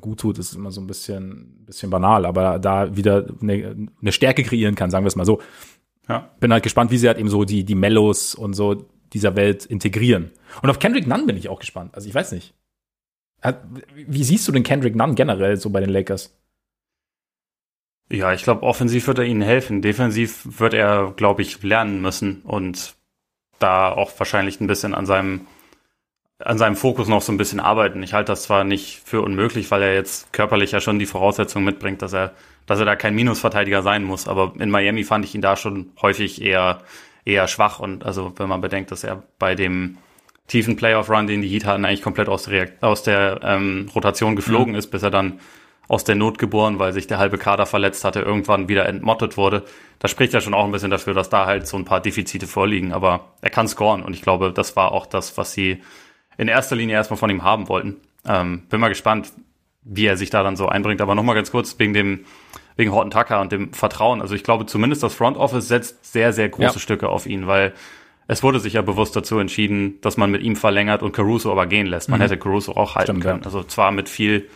gut 0.00 0.20
tut, 0.20 0.38
ist 0.38 0.54
immer 0.54 0.70
so 0.70 0.80
ein 0.80 0.86
bisschen, 0.86 1.64
bisschen 1.66 1.90
banal, 1.90 2.26
aber 2.26 2.58
da 2.58 2.96
wieder 2.96 3.26
eine, 3.40 3.88
eine 4.00 4.12
Stärke 4.12 4.42
kreieren 4.42 4.74
kann, 4.74 4.90
sagen 4.90 5.04
wir 5.04 5.08
es 5.08 5.16
mal 5.16 5.26
so. 5.26 5.40
Ja. 6.08 6.30
Bin 6.40 6.52
halt 6.52 6.62
gespannt, 6.62 6.90
wie 6.90 6.98
sie 6.98 7.06
halt 7.06 7.18
eben 7.18 7.28
so 7.28 7.44
die, 7.44 7.64
die 7.64 7.74
Mellows 7.74 8.34
und 8.34 8.54
so 8.54 8.86
dieser 9.12 9.36
Welt 9.36 9.64
integrieren. 9.66 10.30
Und 10.62 10.70
auf 10.70 10.78
Kendrick 10.78 11.06
Nunn 11.06 11.26
bin 11.26 11.36
ich 11.36 11.48
auch 11.48 11.60
gespannt. 11.60 11.94
Also 11.94 12.08
ich 12.08 12.14
weiß 12.14 12.32
nicht. 12.32 12.54
Wie 13.94 14.24
siehst 14.24 14.46
du 14.46 14.52
den 14.52 14.62
Kendrick 14.62 14.96
Nunn 14.96 15.14
generell 15.14 15.56
so 15.56 15.70
bei 15.70 15.80
den 15.80 15.90
Lakers? 15.90 16.36
Ja, 18.10 18.32
ich 18.32 18.42
glaube, 18.42 18.64
offensiv 18.64 19.06
wird 19.06 19.18
er 19.18 19.24
ihnen 19.24 19.40
helfen. 19.40 19.82
Defensiv 19.82 20.60
wird 20.60 20.74
er, 20.74 21.12
glaube 21.16 21.42
ich, 21.42 21.62
lernen 21.62 22.00
müssen 22.02 22.42
und 22.42 22.96
da 23.60 23.92
auch 23.92 24.10
wahrscheinlich 24.18 24.60
ein 24.60 24.66
bisschen 24.66 24.94
an 24.94 25.06
seinem 25.06 25.46
an 26.44 26.58
seinem 26.58 26.76
Fokus 26.76 27.08
noch 27.08 27.22
so 27.22 27.32
ein 27.32 27.36
bisschen 27.36 27.60
arbeiten. 27.60 28.02
Ich 28.02 28.14
halte 28.14 28.32
das 28.32 28.42
zwar 28.42 28.64
nicht 28.64 29.02
für 29.04 29.22
unmöglich, 29.22 29.70
weil 29.70 29.82
er 29.82 29.94
jetzt 29.94 30.32
körperlich 30.32 30.72
ja 30.72 30.80
schon 30.80 30.98
die 30.98 31.06
Voraussetzung 31.06 31.64
mitbringt, 31.64 32.02
dass 32.02 32.12
er, 32.12 32.32
dass 32.66 32.78
er 32.78 32.86
da 32.86 32.96
kein 32.96 33.14
Minusverteidiger 33.14 33.82
sein 33.82 34.04
muss. 34.04 34.26
Aber 34.26 34.54
in 34.58 34.70
Miami 34.70 35.04
fand 35.04 35.24
ich 35.24 35.34
ihn 35.34 35.42
da 35.42 35.56
schon 35.56 35.92
häufig 36.00 36.40
eher, 36.42 36.80
eher 37.24 37.46
schwach. 37.46 37.78
Und 37.78 38.04
also, 38.04 38.32
wenn 38.36 38.48
man 38.48 38.60
bedenkt, 38.60 38.90
dass 38.90 39.04
er 39.04 39.22
bei 39.38 39.54
dem 39.54 39.98
tiefen 40.46 40.76
Playoff-Run, 40.76 41.26
den 41.26 41.42
die 41.42 41.48
Heat 41.48 41.66
hatten, 41.66 41.84
eigentlich 41.84 42.02
komplett 42.02 42.28
aus 42.28 42.44
der, 42.44 42.70
aus 42.80 43.02
der 43.02 43.40
ähm, 43.42 43.90
Rotation 43.94 44.34
geflogen 44.34 44.72
mhm. 44.72 44.78
ist, 44.78 44.88
bis 44.88 45.02
er 45.02 45.10
dann 45.10 45.40
aus 45.88 46.04
der 46.04 46.14
Not 46.14 46.38
geboren, 46.38 46.78
weil 46.78 46.92
sich 46.92 47.08
der 47.08 47.18
halbe 47.18 47.36
Kader 47.36 47.66
verletzt 47.66 48.04
hatte, 48.04 48.20
irgendwann 48.20 48.68
wieder 48.68 48.86
entmottet 48.86 49.36
wurde. 49.36 49.64
Das 49.98 50.10
spricht 50.10 50.32
ja 50.32 50.40
schon 50.40 50.54
auch 50.54 50.64
ein 50.64 50.70
bisschen 50.70 50.90
dafür, 50.90 51.14
dass 51.14 51.28
da 51.28 51.46
halt 51.46 51.66
so 51.66 51.76
ein 51.76 51.84
paar 51.84 52.00
Defizite 52.00 52.46
vorliegen. 52.46 52.92
Aber 52.92 53.32
er 53.42 53.50
kann 53.50 53.66
scoren 53.66 54.02
und 54.02 54.14
ich 54.14 54.22
glaube, 54.22 54.52
das 54.52 54.76
war 54.76 54.92
auch 54.92 55.04
das, 55.04 55.36
was 55.36 55.52
sie 55.52 55.82
in 56.40 56.48
erster 56.48 56.74
Linie 56.74 56.96
erstmal 56.96 57.18
von 57.18 57.28
ihm 57.28 57.44
haben 57.44 57.68
wollten. 57.68 57.96
Ähm, 58.26 58.62
bin 58.70 58.80
mal 58.80 58.88
gespannt, 58.88 59.30
wie 59.82 60.06
er 60.06 60.16
sich 60.16 60.30
da 60.30 60.42
dann 60.42 60.56
so 60.56 60.68
einbringt. 60.68 61.02
Aber 61.02 61.14
nochmal 61.14 61.34
ganz 61.34 61.50
kurz 61.50 61.78
wegen 61.78 61.92
dem, 61.92 62.24
wegen 62.76 62.92
Horton 62.92 63.10
Tucker 63.10 63.42
und 63.42 63.52
dem 63.52 63.74
Vertrauen. 63.74 64.22
Also 64.22 64.34
ich 64.34 64.42
glaube 64.42 64.64
zumindest 64.64 65.02
das 65.02 65.12
Front 65.12 65.36
Office 65.36 65.68
setzt 65.68 66.10
sehr, 66.10 66.32
sehr 66.32 66.48
große 66.48 66.74
ja. 66.74 66.78
Stücke 66.78 67.10
auf 67.10 67.26
ihn, 67.26 67.46
weil 67.46 67.74
es 68.26 68.42
wurde 68.42 68.58
sich 68.58 68.72
ja 68.72 68.80
bewusst 68.80 69.14
dazu 69.14 69.38
entschieden, 69.38 70.00
dass 70.00 70.16
man 70.16 70.30
mit 70.30 70.42
ihm 70.42 70.56
verlängert 70.56 71.02
und 71.02 71.12
Caruso 71.12 71.52
aber 71.52 71.66
gehen 71.66 71.86
lässt. 71.86 72.08
Man 72.08 72.20
mhm. 72.20 72.22
hätte 72.22 72.38
Caruso 72.38 72.72
auch 72.72 72.94
halten 72.94 73.10
Stimmt, 73.10 73.22
können. 73.22 73.40
Ja. 73.40 73.44
Also 73.44 73.62
zwar 73.62 73.92
mit 73.92 74.08
viel, 74.08 74.48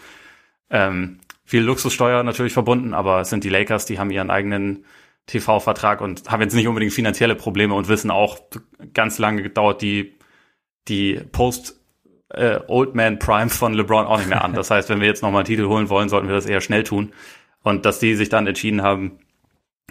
ähm, 0.70 1.18
viel 1.44 1.62
Luxussteuer 1.62 2.22
natürlich 2.22 2.54
verbunden, 2.54 2.94
aber 2.94 3.20
es 3.20 3.28
sind 3.28 3.44
die 3.44 3.50
Lakers, 3.50 3.84
die 3.84 3.98
haben 3.98 4.10
ihren 4.10 4.30
eigenen 4.30 4.86
TV-Vertrag 5.26 6.00
und 6.00 6.30
haben 6.30 6.40
jetzt 6.40 6.54
nicht 6.54 6.66
unbedingt 6.66 6.94
finanzielle 6.94 7.34
Probleme 7.34 7.74
und 7.74 7.88
wissen 7.88 8.10
auch, 8.10 8.38
ganz 8.94 9.18
lange 9.18 9.42
gedauert 9.42 9.82
die 9.82 10.14
die 10.88 11.20
Post 11.32 11.80
äh, 12.30 12.60
Old 12.66 12.94
Man 12.94 13.18
Prime 13.18 13.50
von 13.50 13.74
LeBron 13.74 14.06
auch 14.06 14.18
nicht 14.18 14.28
mehr 14.28 14.44
an. 14.44 14.54
Das 14.54 14.70
heißt, 14.70 14.88
wenn 14.88 15.00
wir 15.00 15.06
jetzt 15.06 15.22
nochmal 15.22 15.40
einen 15.40 15.46
Titel 15.46 15.66
holen 15.66 15.88
wollen, 15.88 16.08
sollten 16.08 16.28
wir 16.28 16.34
das 16.34 16.46
eher 16.46 16.60
schnell 16.60 16.84
tun. 16.84 17.12
Und 17.62 17.86
dass 17.86 17.98
die 17.98 18.14
sich 18.14 18.28
dann 18.28 18.46
entschieden 18.46 18.82
haben, 18.82 19.18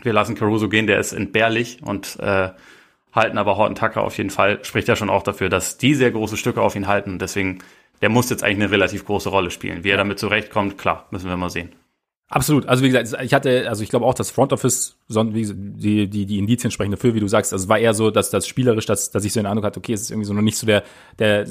wir 0.01 0.13
lassen 0.13 0.35
Caruso 0.35 0.69
gehen, 0.69 0.87
der 0.87 0.99
ist 0.99 1.13
entbehrlich 1.13 1.81
und 1.83 2.19
äh, 2.19 2.49
halten 3.13 3.37
aber 3.37 3.57
Horton 3.57 3.75
Tucker 3.75 4.01
auf 4.01 4.17
jeden 4.17 4.29
Fall, 4.29 4.63
spricht 4.63 4.87
ja 4.87 4.95
schon 4.95 5.09
auch 5.09 5.23
dafür, 5.23 5.49
dass 5.49 5.77
die 5.77 5.93
sehr 5.95 6.11
große 6.11 6.37
Stücke 6.37 6.61
auf 6.61 6.75
ihn 6.75 6.87
halten. 6.87 7.11
Und 7.11 7.21
deswegen, 7.21 7.59
der 8.01 8.09
muss 8.09 8.29
jetzt 8.29 8.43
eigentlich 8.43 8.65
eine 8.65 8.71
relativ 8.71 9.05
große 9.05 9.29
Rolle 9.29 9.51
spielen. 9.51 9.83
Wie 9.83 9.89
er 9.89 9.97
damit 9.97 10.19
zurechtkommt, 10.19 10.77
klar, 10.77 11.07
müssen 11.11 11.29
wir 11.29 11.37
mal 11.37 11.49
sehen. 11.49 11.73
Absolut. 12.29 12.67
Also 12.67 12.83
wie 12.83 12.89
gesagt, 12.89 13.23
ich 13.23 13.33
hatte, 13.33 13.69
also 13.69 13.83
ich 13.83 13.89
glaube 13.89 14.05
auch 14.05 14.13
das 14.13 14.31
Front 14.31 14.53
Office, 14.53 14.97
die, 15.07 16.09
die, 16.09 16.25
die 16.25 16.39
Indizien 16.39 16.71
sprechen 16.71 16.91
dafür, 16.91 17.13
wie 17.13 17.19
du 17.19 17.27
sagst. 17.27 17.53
Also 17.53 17.69
war 17.69 17.77
eher 17.77 17.93
so, 17.93 18.09
dass 18.09 18.29
das 18.29 18.47
spielerisch, 18.47 18.85
dass, 18.85 19.11
dass 19.11 19.23
ich 19.23 19.33
so 19.33 19.39
den 19.39 19.45
Eindruck 19.45 19.65
hatte, 19.65 19.79
okay, 19.79 19.93
es 19.93 20.01
ist 20.01 20.11
irgendwie 20.11 20.25
so 20.25 20.33
noch 20.33 20.41
nicht 20.41 20.57
so 20.57 20.65
der, 20.65 20.83
der, 21.19 21.45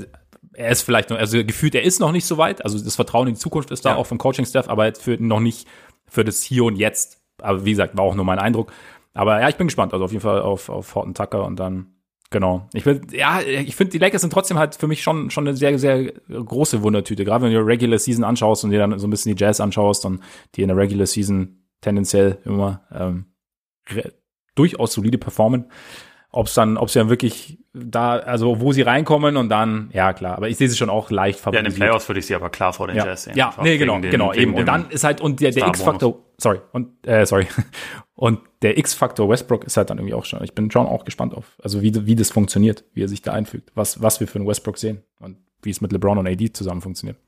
er 0.54 0.70
ist 0.70 0.82
vielleicht 0.82 1.10
noch, 1.10 1.18
also 1.18 1.44
gefühlt, 1.44 1.74
er 1.74 1.82
ist 1.82 2.00
noch 2.00 2.12
nicht 2.12 2.26
so 2.26 2.36
weit. 2.36 2.64
Also 2.64 2.82
das 2.82 2.96
Vertrauen 2.96 3.28
in 3.28 3.34
die 3.34 3.40
Zukunft 3.40 3.70
ist 3.70 3.84
da 3.84 3.90
ja. 3.90 3.96
auch 3.96 4.06
vom 4.06 4.18
Coaching-Staff, 4.18 4.68
aber 4.68 4.86
jetzt 4.86 5.02
für 5.02 5.16
noch 5.22 5.40
nicht 5.40 5.68
für 6.08 6.24
das 6.24 6.42
Hier 6.42 6.64
und 6.64 6.76
Jetzt. 6.76 7.22
Aber 7.40 7.64
wie 7.64 7.70
gesagt, 7.70 7.96
war 7.96 8.04
auch 8.04 8.14
nur 8.14 8.24
mein 8.24 8.38
Eindruck. 8.38 8.72
Aber 9.14 9.40
ja, 9.40 9.48
ich 9.48 9.56
bin 9.56 9.68
gespannt. 9.68 9.92
Also 9.92 10.04
auf 10.04 10.12
jeden 10.12 10.22
Fall 10.22 10.42
auf, 10.42 10.68
auf 10.68 10.94
Horton 10.94 11.14
Tucker 11.14 11.44
und 11.44 11.60
dann 11.60 11.94
Genau. 12.32 12.66
Ich 12.72 12.86
will, 12.86 13.02
ja, 13.12 13.40
ich 13.42 13.76
finde, 13.76 13.92
die 13.92 13.98
Lakers 13.98 14.22
sind 14.22 14.32
trotzdem 14.32 14.58
halt 14.58 14.74
für 14.74 14.88
mich 14.88 15.02
schon, 15.02 15.30
schon 15.30 15.46
eine 15.46 15.56
sehr, 15.56 15.78
sehr 15.78 16.12
große 16.28 16.82
Wundertüte. 16.82 17.24
Gerade 17.26 17.44
wenn 17.44 17.52
du 17.52 17.60
Regular 17.60 17.98
Season 17.98 18.24
anschaust 18.24 18.64
und 18.64 18.70
dir 18.70 18.78
dann 18.78 18.98
so 18.98 19.06
ein 19.06 19.10
bisschen 19.10 19.36
die 19.36 19.40
Jazz 19.40 19.60
anschaust 19.60 20.06
und 20.06 20.20
die 20.54 20.62
in 20.62 20.68
der 20.68 20.76
Regular 20.76 21.06
Season 21.06 21.62
tendenziell 21.82 22.38
immer 22.46 22.84
ähm, 22.90 23.26
durchaus 24.54 24.94
solide 24.94 25.18
performen. 25.18 25.66
Ob 26.34 26.46
es 26.46 26.54
dann, 26.54 26.78
ob 26.78 26.90
sie 26.90 26.98
dann 26.98 27.10
wirklich 27.10 27.58
da, 27.74 28.16
also 28.16 28.60
wo 28.60 28.72
sie 28.72 28.82
reinkommen 28.82 29.36
und 29.36 29.48
dann, 29.48 29.90
ja 29.92 30.12
klar, 30.12 30.36
aber 30.36 30.48
ich 30.48 30.56
sehe 30.56 30.68
sie 30.68 30.76
schon 30.76 30.90
auch 30.90 31.10
leicht 31.10 31.38
favorisiert. 31.38 31.64
Ja, 31.64 31.68
in 31.68 31.74
den 31.74 31.78
Playoffs 31.78 32.08
würde 32.08 32.20
ich 32.20 32.26
sie 32.26 32.34
aber 32.34 32.50
klar 32.50 32.72
vor 32.72 32.86
den 32.86 32.96
ja. 32.96 33.06
Jazz 33.06 33.24
sehen. 33.24 33.36
Ja, 33.36 33.54
nee, 33.62 33.76
genau, 33.78 33.98
den, 33.98 34.10
genau, 34.10 34.32
eben. 34.32 34.54
Und 34.54 34.66
dann 34.66 34.90
ist 34.90 35.04
halt, 35.04 35.20
und 35.20 35.40
der, 35.40 35.50
der 35.50 35.68
X-Faktor, 35.68 36.18
sorry, 36.38 36.60
und, 36.72 37.06
äh, 37.06 37.24
sorry. 37.26 37.46
Und 38.14 38.38
der 38.60 38.78
X-Faktor 38.78 39.28
Westbrook 39.28 39.64
ist 39.64 39.76
halt 39.76 39.90
dann 39.90 39.98
irgendwie 39.98 40.14
auch 40.14 40.24
schon. 40.24 40.44
Ich 40.44 40.54
bin 40.54 40.70
schon 40.70 40.86
auch 40.86 41.04
gespannt 41.04 41.34
auf, 41.34 41.56
also 41.60 41.82
wie, 41.82 42.06
wie 42.06 42.14
das 42.14 42.30
funktioniert, 42.30 42.84
wie 42.94 43.02
er 43.02 43.08
sich 43.08 43.20
da 43.20 43.32
einfügt, 43.32 43.72
was, 43.74 44.00
was 44.00 44.20
wir 44.20 44.28
für 44.28 44.38
einen 44.38 44.46
Westbrook 44.46 44.78
sehen 44.78 45.02
und 45.18 45.38
wie 45.62 45.70
es 45.70 45.80
mit 45.80 45.90
LeBron 45.90 46.18
und 46.18 46.28
AD 46.28 46.52
zusammen 46.52 46.82
funktioniert. 46.82 47.18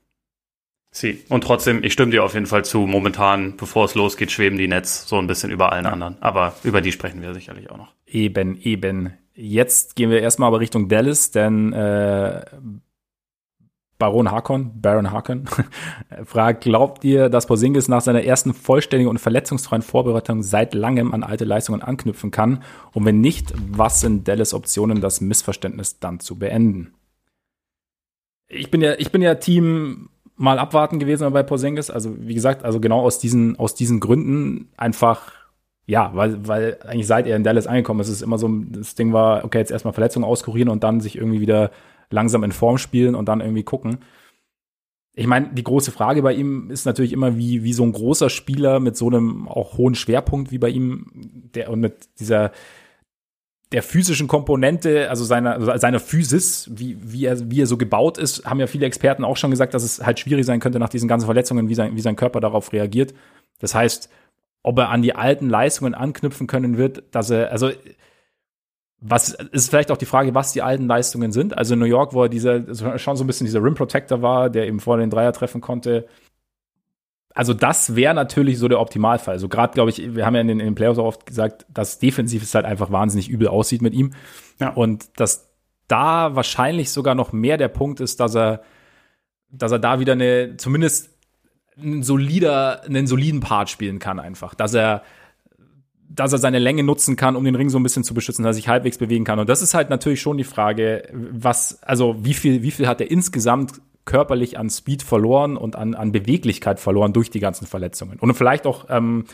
Sie. 0.95 1.23
Und 1.27 1.43
trotzdem, 1.43 1.83
ich 1.83 1.91
stimme 1.91 2.11
dir 2.11 2.23
auf 2.23 2.33
jeden 2.33 2.45
Fall 2.45 2.63
zu. 2.63 2.79
Momentan, 2.79 3.57
bevor 3.57 3.85
es 3.85 3.95
losgeht, 3.95 4.31
schweben 4.31 4.57
die 4.57 4.67
Nets 4.67 5.07
so 5.07 5.17
ein 5.17 5.27
bisschen 5.27 5.51
über 5.51 5.73
allen 5.73 5.85
ja. 5.85 5.91
anderen. 5.91 6.15
Aber 6.21 6.55
über 6.63 6.79
die 6.79 6.93
sprechen 6.93 7.21
wir 7.21 7.33
sicherlich 7.33 7.69
auch 7.69 7.77
noch. 7.77 7.93
Eben, 8.05 8.57
eben. 8.61 9.13
Jetzt 9.33 9.97
gehen 9.97 10.09
wir 10.09 10.21
erstmal 10.21 10.47
aber 10.47 10.61
Richtung 10.61 10.87
Dallas, 10.87 11.31
denn 11.31 11.73
äh, 11.73 12.45
Baron 13.97 14.31
Hakon, 14.31 14.71
Baron 14.81 15.11
Hakon, 15.11 15.45
fragt, 16.23 16.63
glaubt 16.63 17.03
ihr, 17.03 17.27
dass 17.27 17.47
Porzingis 17.47 17.89
nach 17.89 18.01
seiner 18.01 18.23
ersten 18.23 18.53
vollständigen 18.53 19.09
und 19.09 19.19
verletzungsfreien 19.19 19.81
Vorbereitung 19.81 20.43
seit 20.43 20.73
langem 20.73 21.13
an 21.13 21.23
alte 21.23 21.43
Leistungen 21.43 21.81
anknüpfen 21.81 22.31
kann? 22.31 22.63
Und 22.93 23.03
wenn 23.03 23.19
nicht, 23.19 23.53
was 23.69 23.99
sind 23.99 24.29
Dallas 24.29 24.53
Optionen, 24.53 25.01
das 25.01 25.19
Missverständnis 25.19 25.99
dann 25.99 26.21
zu 26.21 26.39
beenden? 26.39 26.93
Ich 28.47 28.71
bin 28.71 28.79
ja, 28.79 28.93
ich 28.97 29.11
bin 29.11 29.21
ja 29.21 29.35
Team 29.35 30.09
mal 30.35 30.59
abwarten 30.59 30.99
gewesen 30.99 31.31
bei 31.31 31.43
Porzingis. 31.43 31.89
Also, 31.89 32.15
wie 32.19 32.33
gesagt, 32.33 32.63
also 32.63 32.79
genau 32.79 33.01
aus 33.01 33.19
diesen, 33.19 33.57
aus 33.57 33.75
diesen 33.75 33.99
Gründen 33.99 34.69
einfach, 34.77 35.31
ja, 35.85 36.11
weil, 36.13 36.47
weil 36.47 36.77
eigentlich 36.85 37.07
seit 37.07 37.27
er 37.27 37.35
in 37.35 37.43
Dallas 37.43 37.67
angekommen 37.67 37.99
ist, 37.99 38.09
ist 38.09 38.21
immer 38.21 38.37
so, 38.37 38.49
das 38.69 38.95
Ding 38.95 39.13
war, 39.13 39.45
okay, 39.45 39.59
jetzt 39.59 39.71
erstmal 39.71 39.93
Verletzungen 39.93 40.25
auskurieren 40.25 40.69
und 40.69 40.83
dann 40.83 41.01
sich 41.01 41.15
irgendwie 41.15 41.41
wieder 41.41 41.71
langsam 42.09 42.43
in 42.43 42.51
Form 42.51 42.77
spielen 42.77 43.15
und 43.15 43.27
dann 43.27 43.41
irgendwie 43.41 43.63
gucken. 43.63 43.99
Ich 45.17 45.27
meine, 45.27 45.53
die 45.53 45.63
große 45.63 45.91
Frage 45.91 46.21
bei 46.21 46.33
ihm 46.33 46.69
ist 46.69 46.85
natürlich 46.85 47.13
immer, 47.13 47.37
wie, 47.37 47.63
wie 47.63 47.71
so 47.71 47.83
ein 47.83 47.93
großer 47.93 48.29
Spieler 48.29 48.81
mit 48.81 48.97
so 48.97 49.07
einem 49.07 49.47
auch 49.47 49.77
hohen 49.77 49.95
Schwerpunkt 49.95 50.51
wie 50.51 50.57
bei 50.57 50.69
ihm, 50.69 51.05
der 51.55 51.69
und 51.69 51.79
mit 51.79 52.19
dieser 52.19 52.51
der 53.75 53.83
physischen 53.83 54.29
Komponente, 54.29 55.09
also 55.09 55.25
seiner, 55.25 55.77
seiner 55.77 55.99
Physis, 55.99 56.69
wie, 56.71 56.97
wie, 57.01 57.25
er, 57.25 57.51
wie 57.51 57.61
er 57.61 57.67
so 57.67 57.75
gebaut 57.75 58.17
ist, 58.17 58.45
haben 58.45 58.61
ja 58.61 58.67
viele 58.67 58.85
Experten 58.85 59.25
auch 59.25 59.35
schon 59.35 59.51
gesagt, 59.51 59.73
dass 59.73 59.83
es 59.83 60.01
halt 60.01 60.17
schwierig 60.17 60.45
sein 60.45 60.61
könnte 60.61 60.79
nach 60.79 60.87
diesen 60.87 61.09
ganzen 61.09 61.25
Verletzungen, 61.25 61.67
wie 61.67 61.75
sein, 61.75 61.93
wie 61.93 61.99
sein 61.99 62.15
Körper 62.15 62.39
darauf 62.39 62.71
reagiert. 62.71 63.13
Das 63.59 63.75
heißt, 63.75 64.09
ob 64.63 64.79
er 64.79 64.91
an 64.91 65.01
die 65.01 65.13
alten 65.13 65.49
Leistungen 65.49 65.93
anknüpfen 65.93 66.47
können 66.47 66.77
wird, 66.77 67.03
dass 67.11 67.29
er, 67.29 67.51
also 67.51 67.69
was 69.01 69.33
ist 69.33 69.69
vielleicht 69.69 69.91
auch 69.91 69.97
die 69.97 70.05
Frage, 70.05 70.33
was 70.33 70.53
die 70.53 70.61
alten 70.61 70.87
Leistungen 70.87 71.33
sind. 71.33 71.57
Also 71.57 71.73
in 71.73 71.81
New 71.81 71.85
York, 71.85 72.13
wo 72.13 72.23
er 72.23 72.29
dieser 72.29 72.97
schon 72.97 73.17
so 73.17 73.25
ein 73.25 73.27
bisschen 73.27 73.45
dieser 73.45 73.61
Rim 73.61 73.75
Protector 73.75 74.21
war, 74.21 74.49
der 74.49 74.67
eben 74.67 74.79
vor 74.79 74.95
den 74.95 75.09
Dreier 75.09 75.33
treffen 75.33 75.59
konnte. 75.59 76.07
Also 77.35 77.53
das 77.53 77.97
wäre 77.97 78.13
natürlich 78.13 78.57
so 78.57 78.69
der 78.69 78.79
Optimalfall. 78.79 79.33
Also 79.33 79.49
gerade 79.49 79.73
glaube 79.73 79.89
ich, 79.89 80.15
wir 80.15 80.25
haben 80.25 80.35
ja 80.35 80.41
in 80.41 80.47
den, 80.47 80.59
in 80.61 80.67
den 80.67 80.75
Playoffs 80.75 80.97
auch 80.97 81.05
oft 81.05 81.25
gesagt, 81.25 81.65
dass 81.69 81.99
defensiv 81.99 82.41
es 82.41 82.55
halt 82.55 82.65
einfach 82.65 82.91
wahnsinnig 82.91 83.29
übel 83.29 83.49
aussieht 83.49 83.81
mit 83.81 83.93
ihm. 83.93 84.13
Ja. 84.59 84.69
Und 84.69 85.19
dass 85.19 85.49
da 85.89 86.33
wahrscheinlich 86.35 86.91
sogar 86.91 87.13
noch 87.13 87.33
mehr 87.33 87.57
der 87.57 87.67
Punkt 87.67 87.99
ist, 87.99 88.21
dass 88.21 88.35
er, 88.35 88.61
dass 89.49 89.73
er 89.73 89.79
da 89.79 89.99
wieder 89.99 90.13
eine, 90.13 90.55
zumindest 90.55 91.09
einen 91.77 92.03
solider, 92.03 92.83
einen 92.85 93.05
soliden 93.05 93.41
Part 93.41 93.69
spielen 93.69 93.99
kann 93.99 94.21
einfach. 94.21 94.55
Dass 94.55 94.73
er, 94.73 95.03
dass 96.07 96.31
er 96.31 96.37
seine 96.37 96.59
Länge 96.59 96.83
nutzen 96.83 97.17
kann, 97.17 97.35
um 97.35 97.43
den 97.43 97.55
Ring 97.55 97.69
so 97.69 97.77
ein 97.77 97.83
bisschen 97.83 98.05
zu 98.05 98.13
beschützen, 98.13 98.43
dass 98.43 98.51
er 98.51 98.61
sich 98.61 98.69
halbwegs 98.69 98.97
bewegen 98.97 99.25
kann. 99.25 99.39
Und 99.39 99.49
das 99.49 99.61
ist 99.61 99.73
halt 99.73 99.89
natürlich 99.89 100.21
schon 100.21 100.37
die 100.37 100.45
Frage, 100.45 101.09
was, 101.11 101.83
also 101.83 102.15
wie 102.23 102.33
viel, 102.33 102.61
wie 102.61 102.71
viel 102.71 102.87
hat 102.87 103.01
er 103.01 103.11
insgesamt 103.11 103.81
körperlich 104.05 104.57
an 104.57 104.69
Speed 104.69 105.03
verloren 105.03 105.57
und 105.57 105.75
an, 105.75 105.95
an 105.95 106.11
Beweglichkeit 106.11 106.79
verloren 106.79 107.13
durch 107.13 107.29
die 107.29 107.39
ganzen 107.39 107.67
Verletzungen. 107.67 108.19
Und 108.19 108.33
vielleicht 108.35 108.65
auch 108.65 108.85
ähm, 108.89 109.25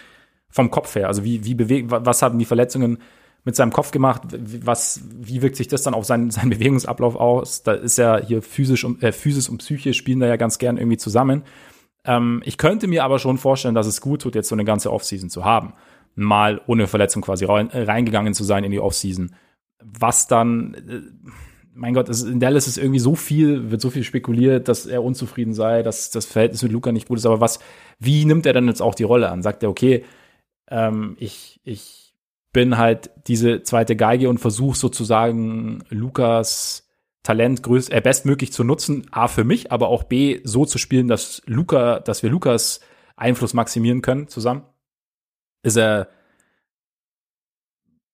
vom 0.50 0.72
Kopf 0.72 0.96
her. 0.96 1.08
Also 1.08 1.24
wie, 1.24 1.46
wie 1.46 1.56
bewegt, 1.56 1.92
was 1.92 2.22
haben 2.22 2.40
die 2.40 2.46
Verletzungen 2.46 3.00
mit 3.44 3.56
seinem 3.56 3.72
Kopf 3.72 3.92
gemacht? 3.92 4.22
Was, 4.32 5.02
wie 5.10 5.42
wirkt 5.42 5.56
sich 5.56 5.68
das 5.68 5.84
dann 5.84 5.94
auf 5.94 6.06
seinen, 6.06 6.32
seinen 6.32 6.50
Bewegungsablauf 6.50 7.16
aus? 7.16 7.64
Da 7.64 7.74
ist 7.74 7.98
ja 7.98 8.20
hier 8.20 8.42
physisch 8.42 8.84
und, 8.84 9.04
äh, 9.04 9.12
Physis 9.12 9.50
und 9.50 9.60
Psyche 9.60 9.94
spielen 9.94 10.20
da 10.20 10.28
ja 10.28 10.38
ganz 10.38 10.58
gern 10.58 10.78
irgendwie 10.78 10.98
zusammen. 10.98 11.44
Ähm, 12.06 12.42
ich 12.46 12.58
könnte 12.58 12.88
mir 12.88 13.04
aber 13.04 13.20
schon 13.20 13.38
vorstellen, 13.38 13.76
dass 13.76 13.88
es 13.88 14.02
gut 14.02 14.22
tut, 14.22 14.36
jetzt 14.36 14.50
so 14.50 14.56
eine 14.56 14.66
ganze 14.66 14.92
Offseason 14.92 15.30
zu 15.30 15.46
haben 15.46 15.74
mal 16.16 16.62
ohne 16.68 16.88
Verletzung 16.88 17.22
quasi 17.22 17.46
äh, 17.46 17.84
reingegangen 17.84 18.34
zu 18.34 18.44
sein 18.44 18.64
in 18.64 18.72
die 18.72 18.80
Offseason. 18.80 19.36
Was 19.84 20.28
dann, 20.28 20.74
äh, 20.74 21.02
mein 21.74 21.94
Gott, 21.94 22.10
in 22.10 22.40
Dallas 22.40 22.68
ist 22.68 22.78
irgendwie 22.78 23.00
so 23.00 23.16
viel, 23.16 23.72
wird 23.72 23.82
so 23.82 23.90
viel 23.90 24.04
spekuliert, 24.04 24.68
dass 24.68 24.86
er 24.86 25.04
unzufrieden 25.04 25.54
sei, 25.54 25.84
dass 25.84 26.12
das 26.12 26.26
Verhältnis 26.26 26.64
mit 26.64 26.72
Luca 26.72 26.92
nicht 26.92 27.08
gut 27.08 27.18
ist. 27.18 27.26
Aber 27.26 27.40
was, 27.40 27.60
wie 28.00 28.26
nimmt 28.26 28.46
er 28.46 28.54
dann 28.54 28.68
jetzt 28.68 28.82
auch 28.82 28.96
die 28.96 29.04
Rolle 29.04 29.30
an? 29.30 29.42
Sagt 29.42 29.64
er, 29.64 29.70
okay, 29.70 30.04
ähm, 30.70 31.16
ich, 31.20 31.62
ich 31.64 32.14
bin 32.54 32.78
halt 32.78 33.12
diese 33.28 33.64
zweite 33.64 33.96
Geige 33.96 34.30
und 34.30 34.40
versuche 34.40 34.78
sozusagen 34.78 35.84
Lukas 35.90 36.88
Talent 37.24 37.62
größ 37.64 37.90
äh, 37.90 38.02
bestmöglich 38.02 38.52
zu 38.52 38.64
nutzen. 38.64 39.08
A 39.12 39.28
für 39.28 39.44
mich, 39.44 39.72
aber 39.72 39.88
auch 39.90 40.04
B 40.04 40.42
so 40.44 40.66
zu 40.66 40.78
spielen, 40.78 41.08
dass 41.08 41.42
Luca, 41.46 42.00
dass 42.00 42.24
wir 42.24 42.30
Lukas 42.30 42.82
Einfluss 43.16 43.54
maximieren 43.54 44.02
können 44.02 44.28
zusammen. 44.28 44.64
Ist 45.64 45.78
er 45.78 46.10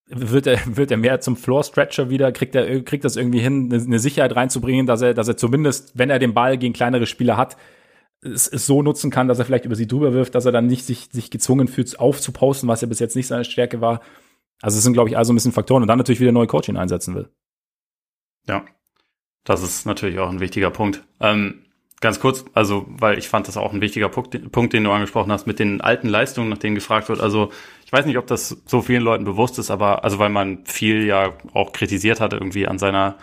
wird 0.08 0.46
er, 0.46 0.58
wird 0.76 0.90
er 0.90 0.96
mehr 0.96 1.20
zum 1.20 1.36
Floor 1.36 1.64
Stretcher 1.64 2.10
wieder, 2.10 2.32
kriegt 2.32 2.54
er, 2.54 2.82
kriegt 2.82 3.04
das 3.04 3.16
irgendwie 3.16 3.40
hin, 3.40 3.72
eine 3.72 3.98
Sicherheit 3.98 4.34
reinzubringen, 4.34 4.86
dass 4.86 5.02
er, 5.02 5.14
dass 5.14 5.28
er 5.28 5.36
zumindest, 5.36 5.96
wenn 5.96 6.10
er 6.10 6.18
den 6.18 6.34
Ball 6.34 6.58
gegen 6.58 6.74
kleinere 6.74 7.06
Spieler 7.06 7.36
hat, 7.36 7.56
es, 8.20 8.48
es 8.48 8.66
so 8.66 8.82
nutzen 8.82 9.10
kann, 9.10 9.28
dass 9.28 9.38
er 9.38 9.44
vielleicht 9.44 9.64
über 9.64 9.76
sie 9.76 9.86
drüber 9.86 10.12
wirft, 10.12 10.34
dass 10.34 10.44
er 10.44 10.52
dann 10.52 10.66
nicht 10.66 10.84
sich, 10.84 11.08
sich 11.12 11.30
gezwungen 11.30 11.68
fühlt, 11.68 11.98
aufzuposten, 11.98 12.68
was 12.68 12.80
ja 12.80 12.88
bis 12.88 12.98
jetzt 12.98 13.16
nicht 13.16 13.28
seine 13.28 13.44
Stärke 13.44 13.80
war. 13.80 14.00
Also 14.60 14.76
es 14.76 14.84
sind, 14.84 14.92
glaube 14.92 15.08
ich, 15.08 15.16
also 15.16 15.32
ein 15.32 15.36
bisschen 15.36 15.52
Faktoren 15.52 15.82
und 15.82 15.88
dann 15.88 15.98
natürlich 15.98 16.20
wieder 16.20 16.32
neue 16.32 16.48
Coaching 16.48 16.76
einsetzen 16.76 17.14
will. 17.14 17.28
Ja, 18.48 18.64
das 19.44 19.62
ist 19.62 19.86
natürlich 19.86 20.18
auch 20.18 20.30
ein 20.30 20.40
wichtiger 20.40 20.70
Punkt. 20.70 21.04
Ähm, 21.20 21.64
ganz 22.00 22.18
kurz, 22.18 22.44
also, 22.54 22.86
weil 22.88 23.18
ich 23.18 23.28
fand 23.28 23.46
das 23.46 23.56
auch 23.56 23.72
ein 23.72 23.80
wichtiger 23.80 24.08
Punkt, 24.08 24.50
Punkt, 24.50 24.72
den 24.72 24.84
du 24.84 24.90
angesprochen 24.90 25.30
hast, 25.30 25.46
mit 25.46 25.58
den 25.58 25.80
alten 25.80 26.08
Leistungen, 26.08 26.48
nach 26.48 26.58
denen 26.58 26.74
gefragt 26.74 27.08
wird. 27.08 27.20
Also, 27.20 27.52
ich 27.88 27.92
weiß 27.92 28.04
nicht, 28.04 28.18
ob 28.18 28.26
das 28.26 28.54
so 28.66 28.82
vielen 28.82 29.02
Leuten 29.02 29.24
bewusst 29.24 29.58
ist, 29.58 29.70
aber, 29.70 30.04
also, 30.04 30.18
weil 30.18 30.28
man 30.28 30.66
viel 30.66 31.06
ja 31.06 31.32
auch 31.54 31.72
kritisiert 31.72 32.20
hatte 32.20 32.36
irgendwie 32.36 32.68
an 32.68 32.78
seiner, 32.78 33.16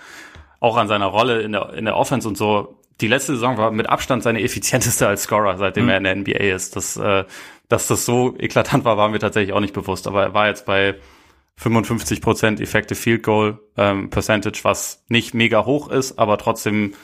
auch 0.59 0.75
an 0.75 0.87
seiner 0.87 1.05
Rolle 1.05 1.43
in 1.43 1.51
der, 1.51 1.73
in 1.73 1.85
der 1.85 1.95
Offense 1.95 2.27
und 2.27 2.35
so 2.35 2.79
die 2.99 3.07
letzte 3.07 3.33
Saison 3.33 3.59
war 3.59 3.69
mit 3.69 3.87
Abstand 3.87 4.23
seine 4.23 4.41
effizienteste 4.41 5.07
als 5.07 5.23
Scorer, 5.23 5.59
seitdem 5.59 5.83
mhm. 5.83 5.89
er 5.91 5.97
in 5.97 6.03
der 6.03 6.15
NBA 6.15 6.55
ist. 6.55 6.75
Das, 6.75 6.97
äh, 6.97 7.25
dass 7.69 7.85
das 7.85 8.05
so 8.05 8.35
eklatant 8.39 8.85
war, 8.85 8.97
war 8.97 9.07
mir 9.09 9.19
tatsächlich 9.19 9.53
auch 9.53 9.59
nicht 9.59 9.75
bewusst. 9.75 10.07
Aber 10.07 10.23
er 10.23 10.33
war 10.33 10.47
jetzt 10.47 10.65
bei 10.65 10.95
55 11.57 12.19
Prozent 12.19 12.59
Effective 12.59 12.97
Field 12.97 13.21
Goal 13.21 13.59
ähm, 13.77 14.09
Percentage, 14.09 14.61
was 14.63 15.03
nicht 15.09 15.35
mega 15.35 15.63
hoch 15.65 15.89
ist, 15.89 16.17
aber 16.17 16.39
trotzdem 16.39 16.95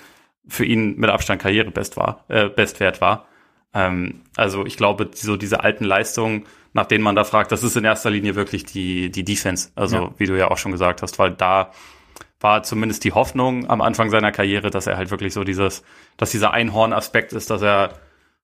für 0.47 0.65
ihn 0.65 0.95
mit 0.97 1.11
Abstand 1.11 1.43
Karrierebest 1.43 1.95
war, 1.95 2.25
äh, 2.27 2.49
Bestwert 2.49 3.01
war. 3.01 3.27
Ähm, 3.73 4.21
also 4.35 4.65
ich 4.65 4.77
glaube, 4.77 5.09
so 5.13 5.37
diese 5.37 5.63
alten 5.63 5.85
Leistungen, 5.85 6.45
nach 6.73 6.85
denen 6.85 7.03
man 7.03 7.15
da 7.15 7.23
fragt, 7.23 7.51
das 7.51 7.63
ist 7.63 7.75
in 7.75 7.83
erster 7.83 8.09
Linie 8.09 8.35
wirklich 8.35 8.65
die 8.65 9.11
die 9.11 9.23
Defense. 9.23 9.69
Also 9.75 9.95
ja. 9.95 10.09
wie 10.17 10.25
du 10.25 10.37
ja 10.37 10.49
auch 10.49 10.57
schon 10.57 10.71
gesagt 10.71 11.01
hast, 11.01 11.19
weil 11.19 11.31
da 11.31 11.71
war 12.41 12.63
zumindest 12.63 13.03
die 13.03 13.13
Hoffnung 13.13 13.69
am 13.69 13.81
Anfang 13.81 14.09
seiner 14.09 14.31
Karriere, 14.31 14.71
dass 14.71 14.87
er 14.87 14.97
halt 14.97 15.11
wirklich 15.11 15.33
so 15.33 15.43
dieses, 15.43 15.83
dass 16.17 16.31
dieser 16.31 16.51
Einhorn-Aspekt 16.51 17.33
ist, 17.33 17.49
dass 17.49 17.61
er 17.61 17.93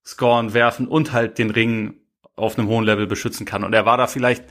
scoren, 0.06 0.54
werfen 0.54 0.88
und 0.88 1.12
halt 1.12 1.38
den 1.38 1.50
Ring 1.50 1.96
auf 2.36 2.58
einem 2.58 2.68
hohen 2.68 2.86
Level 2.86 3.08
beschützen 3.08 3.46
kann. 3.46 3.64
Und 3.64 3.74
er 3.74 3.86
war 3.86 3.98
da 3.98 4.08
vielleicht 4.08 4.46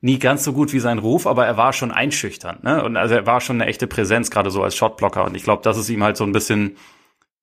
nie 0.00 0.18
ganz 0.18 0.44
so 0.44 0.52
gut 0.52 0.72
wie 0.72 0.78
sein 0.78 0.98
Ruf, 0.98 1.26
aber 1.26 1.46
er 1.46 1.56
war 1.56 1.72
schon 1.72 1.90
einschüchternd. 1.90 2.64
Ne? 2.64 2.82
Und 2.82 2.96
also 2.96 3.14
er 3.14 3.26
war 3.26 3.40
schon 3.40 3.60
eine 3.60 3.68
echte 3.68 3.86
Präsenz, 3.86 4.30
gerade 4.30 4.50
so 4.50 4.62
als 4.62 4.76
Shotblocker. 4.76 5.24
Und 5.24 5.36
ich 5.36 5.42
glaube, 5.42 5.62
das 5.62 5.76
ist 5.76 5.90
ihm 5.90 6.02
halt 6.02 6.16
so 6.16 6.24
ein 6.24 6.32
bisschen, 6.32 6.76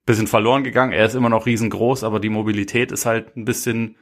bisschen 0.09 0.27
verloren 0.27 0.63
gegangen. 0.63 0.91
Er 0.91 1.05
ist 1.05 1.13
immer 1.13 1.29
noch 1.29 1.45
riesengroß, 1.45 2.03
aber 2.03 2.19
die 2.19 2.29
Mobilität 2.29 2.91
ist 2.91 3.05
halt 3.05 3.37
ein 3.37 3.45
bisschen 3.45 3.95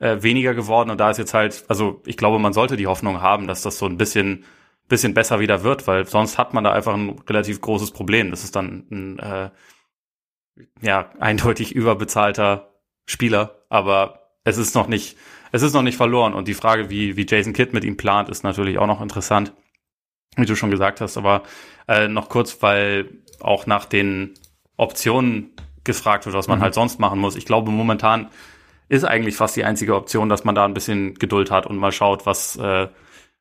äh, 0.00 0.20
weniger 0.20 0.52
geworden. 0.52 0.90
Und 0.90 0.98
da 0.98 1.10
ist 1.10 1.18
jetzt 1.18 1.32
halt, 1.32 1.64
also 1.68 2.02
ich 2.06 2.16
glaube, 2.16 2.40
man 2.40 2.52
sollte 2.52 2.76
die 2.76 2.88
Hoffnung 2.88 3.20
haben, 3.22 3.46
dass 3.46 3.62
das 3.62 3.78
so 3.78 3.86
ein 3.86 3.96
bisschen 3.96 4.44
bisschen 4.86 5.14
besser 5.14 5.40
wieder 5.40 5.62
wird, 5.62 5.86
weil 5.86 6.06
sonst 6.06 6.36
hat 6.36 6.52
man 6.52 6.64
da 6.64 6.72
einfach 6.72 6.92
ein 6.92 7.18
relativ 7.26 7.60
großes 7.62 7.92
Problem. 7.92 8.30
Das 8.30 8.44
ist 8.44 8.54
dann 8.54 8.86
ein 8.90 9.18
äh, 9.18 9.50
ja 10.82 11.10
eindeutig 11.20 11.74
überbezahlter 11.74 12.74
Spieler, 13.06 13.64
aber 13.70 14.32
es 14.44 14.58
ist 14.58 14.74
noch 14.74 14.88
nicht, 14.88 15.16
es 15.52 15.62
ist 15.62 15.72
noch 15.72 15.82
nicht 15.82 15.96
verloren. 15.96 16.34
Und 16.34 16.48
die 16.48 16.54
Frage, 16.54 16.90
wie, 16.90 17.16
wie 17.16 17.26
Jason 17.26 17.52
Kidd 17.52 17.72
mit 17.72 17.84
ihm 17.84 17.96
plant, 17.96 18.28
ist 18.28 18.42
natürlich 18.42 18.78
auch 18.78 18.86
noch 18.86 19.00
interessant, 19.00 19.52
wie 20.36 20.46
du 20.46 20.54
schon 20.54 20.70
gesagt 20.70 21.00
hast. 21.00 21.16
Aber 21.16 21.44
äh, 21.88 22.08
noch 22.08 22.28
kurz, 22.28 22.60
weil 22.60 23.22
auch 23.40 23.66
nach 23.66 23.86
den 23.86 24.34
Optionen 24.76 25.50
gefragt 25.84 26.26
wird, 26.26 26.34
was 26.34 26.48
man 26.48 26.58
mhm. 26.58 26.62
halt 26.62 26.74
sonst 26.74 26.98
machen 26.98 27.20
muss. 27.20 27.36
Ich 27.36 27.44
glaube, 27.44 27.70
momentan 27.70 28.28
ist 28.88 29.04
eigentlich 29.04 29.36
fast 29.36 29.56
die 29.56 29.64
einzige 29.64 29.94
Option, 29.94 30.28
dass 30.28 30.44
man 30.44 30.54
da 30.54 30.64
ein 30.64 30.74
bisschen 30.74 31.14
Geduld 31.14 31.50
hat 31.50 31.66
und 31.66 31.76
mal 31.76 31.92
schaut, 31.92 32.26
was 32.26 32.56
äh, 32.56 32.88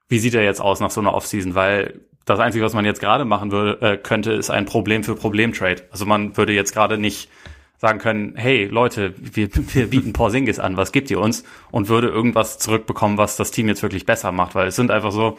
wie 0.08 0.19
sieht 0.19 0.36
er 0.36 0.43
jetzt 0.43 0.62
aus 0.62 0.80
nach 0.80 0.91
so 0.91 1.02
einer 1.02 1.13
Offseason? 1.13 1.56
Weil 1.56 2.02
das 2.26 2.39
Einzige, 2.39 2.63
was 2.63 2.74
man 2.74 2.86
jetzt 2.86 3.00
gerade 3.00 3.26
machen 3.26 3.52
würde, 3.52 3.82
äh, 3.82 3.98
könnte, 3.98 4.34
ist 4.34 4.50
ein 4.50 4.65
Problem 4.65 5.04
für 5.04 5.15
Problem-Trade. 5.15 5.84
Also 5.91 6.06
man 6.06 6.38
würde 6.38 6.54
jetzt 6.54 6.74
gerade 6.74 6.98
nicht 6.98 7.30
sagen 7.78 8.00
können, 8.00 8.36
hey 8.36 8.65
Leute, 8.65 9.13
wir, 9.17 9.50
wir 9.74 9.89
bieten 9.89 10.13
Porzingis 10.13 10.60
an, 10.60 10.78
was 10.78 10.91
gibt 10.91 11.12
ihr 11.12 11.19
uns? 11.19 11.43
Und 11.72 11.89
würde 11.89 12.08
irgendwas 12.08 12.60
zurückbekommen, 12.60 13.17
was 13.17 13.36
das 13.36 13.52
Team 13.52 13.67
jetzt 13.67 13.84
wirklich 13.84 14.06
besser 14.06 14.32
macht. 14.32 14.56
Weil 14.56 14.67
es 14.67 14.76
sind 14.76 14.91
einfach 14.91 15.12
so, 15.12 15.38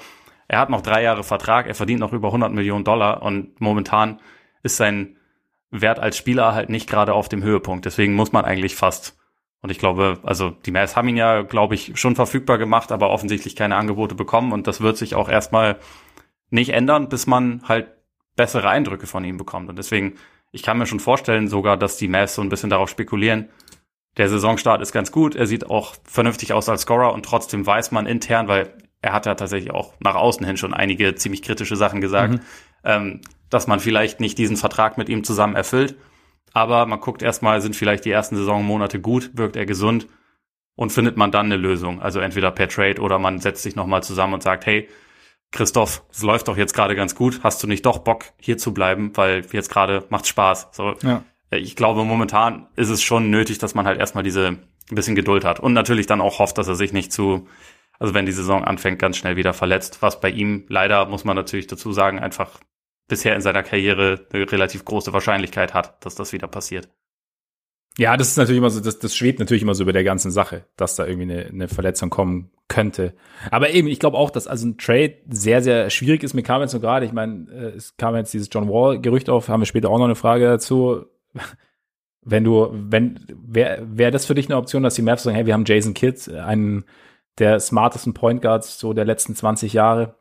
er 0.49 0.59
hat 0.59 0.71
noch 0.71 0.83
drei 0.83 1.03
Jahre 1.03 1.23
Vertrag, 1.23 1.67
er 1.67 1.75
verdient 1.75 2.01
noch 2.01 2.13
über 2.13 2.29
100 2.29 2.53
Millionen 2.53 2.85
Dollar 2.85 3.23
und 3.23 3.61
momentan 3.61 4.21
ist 4.63 4.77
sein 4.77 5.17
Wert 5.81 5.99
als 5.99 6.17
Spieler 6.17 6.55
halt 6.55 6.71
nicht 6.71 6.89
gerade 6.89 7.13
auf 7.13 7.29
dem 7.29 7.43
Höhepunkt. 7.43 7.85
Deswegen 7.85 8.15
muss 8.15 8.33
man 8.33 8.45
eigentlich 8.45 8.77
fast 8.77 9.17
und 9.65 9.71
ich 9.71 9.79
glaube, 9.79 10.19
also 10.25 10.51
die 10.51 10.73
Mavs 10.73 10.95
haben 10.95 11.09
ihn 11.09 11.17
ja, 11.17 11.41
glaube 11.41 11.75
ich, 11.75 11.93
schon 11.99 12.17
verfügbar 12.17 12.59
gemacht, 12.59 12.93
aber 12.93 13.09
offensichtlich 13.09 13.57
keine 13.57 13.77
Angebote 13.77 14.15
bekommen. 14.15 14.53
Und 14.53 14.67
das 14.67 14.83
wird 14.83 14.99
sich 14.99 15.15
auch 15.15 15.27
erstmal 15.27 15.79
nicht 16.51 16.75
ändern, 16.75 17.09
bis 17.09 17.27
man 17.27 17.63
halt 17.67 17.87
bessere 18.37 18.69
Eindrücke 18.69 19.07
von 19.07 19.25
ihm 19.25 19.39
bekommt. 19.39 19.71
Und 19.71 19.79
deswegen, 19.79 20.17
ich 20.53 20.63
kann 20.63 20.77
mir 20.77 20.85
schon 20.85 21.01
vorstellen 21.01 21.49
sogar, 21.49 21.79
dass 21.79 21.97
die 21.97 22.09
Mavs 22.09 22.35
so 22.35 22.43
ein 22.43 22.51
bisschen 22.51 22.69
darauf 22.69 22.91
spekulieren. 22.91 23.49
Der 24.19 24.29
Saisonstart 24.29 24.83
ist 24.83 24.93
ganz 24.93 25.11
gut. 25.11 25.35
Er 25.35 25.47
sieht 25.47 25.71
auch 25.71 25.95
vernünftig 26.05 26.53
aus 26.53 26.69
als 26.69 26.83
Scorer 26.83 27.15
und 27.15 27.25
trotzdem 27.25 27.67
weiß 27.67 27.91
man 27.91 28.05
intern, 28.05 28.49
weil 28.49 28.71
er 29.01 29.15
hat 29.15 29.25
ja 29.25 29.35
tatsächlich 29.35 29.73
auch 29.73 29.95
nach 29.99 30.15
außen 30.15 30.45
hin 30.45 30.59
schon 30.59 30.75
einige 30.75 31.15
ziemlich 31.15 31.41
kritische 31.41 31.77
Sachen 31.77 32.03
gesagt, 32.03 32.35
mhm. 32.35 32.41
ähm, 32.85 33.21
dass 33.55 33.67
man 33.67 33.81
vielleicht 33.81 34.21
nicht 34.21 34.37
diesen 34.37 34.57
Vertrag 34.57 34.99
mit 34.99 35.09
ihm 35.09 35.25
zusammen 35.25 35.57
erfüllt. 35.57 35.97
Aber 36.53 36.87
man 36.87 37.01
guckt 37.01 37.23
erstmal, 37.23 37.61
sind 37.61 37.77
vielleicht 37.77 38.05
die 38.05 38.11
ersten 38.11 38.37
Saisonmonate 38.37 39.01
gut, 39.01 39.31
wirkt 39.35 39.57
er 39.57 39.67
gesund 39.67 40.07
und 40.77 40.91
findet 40.91 41.17
man 41.17 41.31
dann 41.31 41.47
eine 41.47 41.57
Lösung. 41.57 42.03
Also 42.03 42.21
entweder 42.21 42.51
per 42.51 42.69
Trade 42.69 43.01
oder 43.01 43.19
man 43.19 43.39
setzt 43.39 43.63
sich 43.63 43.77
nochmal 43.77 44.03
zusammen 44.03 44.35
und 44.35 44.43
sagt, 44.43 44.67
hey, 44.67 44.89
Christoph, 45.53 46.03
es 46.11 46.23
läuft 46.23 46.49
doch 46.49 46.57
jetzt 46.57 46.75
gerade 46.75 46.97
ganz 46.97 47.15
gut. 47.15 47.41
Hast 47.45 47.63
du 47.63 47.67
nicht 47.69 47.87
doch 47.87 47.99
Bock, 47.99 48.25
hier 48.41 48.59
zu 48.59 48.75
bleiben? 48.75 49.13
Weil 49.15 49.47
jetzt 49.53 49.71
gerade 49.71 50.05
macht 50.09 50.27
Spaß. 50.27 50.69
So, 50.73 50.95
ja. 51.03 51.23
Äh, 51.51 51.59
ich 51.59 51.77
glaube, 51.77 52.05
momentan 52.05 52.67
ist 52.77 52.91
es 52.91 53.03
schon 53.03 53.31
nötig, 53.31 53.59
dass 53.59 53.75
man 53.75 53.87
halt 53.87 54.01
erstmal 54.01 54.25
diese 54.25 54.49
ein 54.91 54.95
bisschen 54.95 55.15
Geduld 55.15 55.45
hat 55.45 55.61
und 55.61 55.73
natürlich 55.73 56.07
dann 56.07 56.21
auch 56.21 56.41
hofft, 56.41 56.59
dass 56.59 56.69
er 56.69 56.75
sich 56.75 56.93
nicht 56.93 57.13
zu, 57.13 57.47
also 57.99 58.13
wenn 58.13 58.27
die 58.27 58.33
Saison 58.33 58.65
anfängt, 58.65 58.99
ganz 58.99 59.17
schnell 59.17 59.37
wieder 59.37 59.55
verletzt, 59.55 60.03
was 60.03 60.21
bei 60.21 60.29
ihm 60.29 60.65
leider, 60.69 61.07
muss 61.07 61.25
man 61.25 61.37
natürlich 61.37 61.67
dazu 61.69 61.93
sagen, 61.93 62.19
einfach 62.19 62.61
bisher 63.09 63.35
in 63.35 63.41
seiner 63.41 63.63
Karriere 63.63 64.27
eine 64.33 64.51
relativ 64.51 64.85
große 64.85 65.13
Wahrscheinlichkeit 65.13 65.75
hat, 65.75 66.05
dass 66.05 66.15
das 66.15 66.33
wieder 66.33 66.49
passiert. 66.49 66.89
Ja, 67.97 68.17
das 68.17 68.29
ist 68.29 68.37
natürlich 68.37 68.59
immer 68.59 68.71
so, 68.71 68.81
das, 68.81 68.99
das 68.99 69.15
schwebt 69.15 69.39
natürlich 69.39 69.63
immer 69.63 69.75
so 69.75 69.85
über 69.85 69.93
der 69.93 70.03
ganzen 70.03 70.33
Sache, 70.33 70.65
dass 70.77 70.97
da 70.97 71.07
irgendwie 71.07 71.33
eine, 71.33 71.47
eine 71.47 71.69
Verletzung 71.69 72.11
kommen 72.11 72.51
könnte. 72.67 73.15
Aber 73.53 73.71
eben, 73.71 73.87
ich 73.87 74.01
glaube 74.01 74.17
auch, 74.19 74.31
dass 74.31 74.49
also 74.49 74.67
ein 74.67 74.79
Trade 74.79 75.19
sehr, 75.29 75.63
sehr 75.63 75.91
schwierig 75.91 76.25
ist. 76.25 76.35
Mir 76.35 76.43
kam 76.43 76.61
jetzt 76.61 76.73
so 76.73 76.81
gerade, 76.81 77.07
ich 77.07 77.13
meine, 77.13 77.49
äh, 77.53 77.77
es 77.77 77.97
kam 77.97 78.17
jetzt 78.17 78.35
dieses 78.35 78.49
John 78.51 78.69
Wall-Gerücht 78.69 79.31
auf, 79.31 79.49
haben 79.49 79.61
wir 79.61 79.67
später 79.67 79.91
auch 79.91 79.99
noch 79.99 80.07
eine 80.07 80.17
Frage 80.17 80.45
dazu. 80.47 81.05
Wenn 82.27 82.43
du, 82.43 82.71
wenn, 82.73 83.21
wäre 83.29 83.87
wär 83.87 84.11
das 84.11 84.25
für 84.25 84.35
dich 84.35 84.47
eine 84.47 84.57
Option, 84.57 84.83
dass 84.83 84.95
die 84.95 85.03
Mavs 85.03 85.25
sagen, 85.25 85.37
hey, 85.37 85.45
wir 85.45 85.53
haben 85.53 85.67
Jason 85.67 85.93
Kidd, 85.93 86.33
einen 86.33 86.87
der 87.37 87.61
smartesten 87.61 88.15
Point 88.15 88.41
Guards 88.41 88.79
so 88.79 88.95
der 88.95 89.05
letzten 89.05 89.37
20 89.37 89.75
Jahre, 89.75 90.17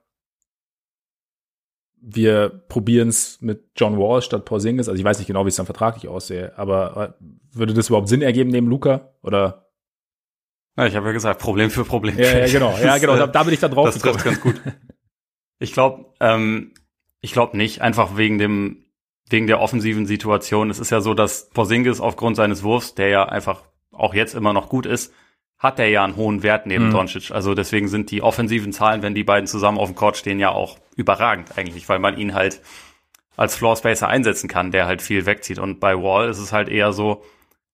wir 2.06 2.50
probieren 2.50 3.08
es 3.08 3.42
mit 3.42 3.72
John 3.78 3.98
Wall 3.98 4.22
statt 4.22 4.44
Porzingis. 4.44 4.89
Also 4.89 5.00
ich 5.00 5.06
weiß 5.06 5.18
nicht 5.20 5.28
genau, 5.28 5.46
wie 5.46 5.50
es 5.50 5.56
dann 5.56 5.66
vertraglich 5.66 6.10
aussehe, 6.10 6.58
aber 6.58 7.16
äh, 7.22 7.58
würde 7.58 7.74
das 7.74 7.88
überhaupt 7.88 8.10
Sinn 8.10 8.22
ergeben 8.22 8.50
neben 8.50 8.68
Luca 8.68 9.13
oder? 9.22 9.70
Ja, 10.78 10.86
ich 10.86 10.96
habe 10.96 11.08
ja 11.08 11.12
gesagt, 11.13 11.39
Problem 11.39 11.70
für 11.70 11.86
Problem. 11.86 12.18
Ja, 12.18 12.39
ja 12.39 12.48
genau, 12.48 12.76
ja 12.78 12.98
genau. 12.98 13.16
Da, 13.16 13.28
da 13.28 13.44
bin 13.44 13.54
ich 13.54 13.60
da 13.60 13.70
drauf. 13.70 13.86
Das 13.86 14.00
trifft 14.00 14.24
ganz 14.24 14.42
gut. 14.42 14.60
Ich 15.60 15.72
glaube, 15.72 16.13
ähm, 16.20 16.74
ich 17.22 17.32
glaube 17.32 17.56
nicht, 17.56 17.80
einfach 17.80 18.18
wegen 18.18 18.38
dem 18.38 18.84
wegen 19.30 19.48
der 19.48 19.62
offensiven 19.62 20.06
Situation. 20.06 20.70
Es 20.70 20.80
ist 20.80 20.89
ja 20.89 21.00
so, 21.00 21.13
dass 21.13 21.50
Porzingis 21.52 22.02
aufgrund 22.02 22.36
seines 22.36 22.63
Wurfs, 22.63 22.96
der 22.96 23.08
ja 23.08 23.24
einfach 23.24 23.63
auch 23.92 24.13
jetzt 24.13 24.36
immer 24.36 24.52
noch 24.52 24.68
gut 24.68 24.86
ist, 24.86 25.13
hat 25.63 25.80
er 25.80 25.88
ja 25.88 26.04
einen 26.04 26.17
hohen 26.17 26.43
Wert 26.43 26.67
neben 26.67 26.88
mhm. 26.88 26.91
Doncic. 26.91 27.32
Also 27.32 27.56
deswegen 27.56 27.88
sind 27.88 28.12
die 28.12 28.21
offensiven 28.21 28.73
Zahlen, 28.73 29.02
wenn 29.02 29.15
die 29.15 29.23
beiden 29.23 29.47
zusammen 29.47 29.78
auf 29.78 29.88
dem 29.88 29.95
Court 29.95 30.17
stehen, 30.17 30.38
ja 30.38 30.49
auch 30.49 30.78
überragend 30.97 31.58
eigentlich, 31.58 31.88
weil 31.88 31.99
man 31.99 32.17
ihn 32.17 32.34
halt 32.34 32.62
als 33.38 33.56
Floor 33.56 33.78
Spacer 33.78 34.10
einsetzen 34.10 34.49
kann, 34.49 34.71
der 34.71 34.86
halt 34.86 35.02
viel 35.02 35.26
wegzieht. 35.26 35.60
Und 35.60 35.80
bei 35.80 35.95
Wall 35.95 36.30
ist 36.30 36.39
es 36.39 36.52
halt 36.52 36.67
eher 36.67 36.91
so, 36.91 37.23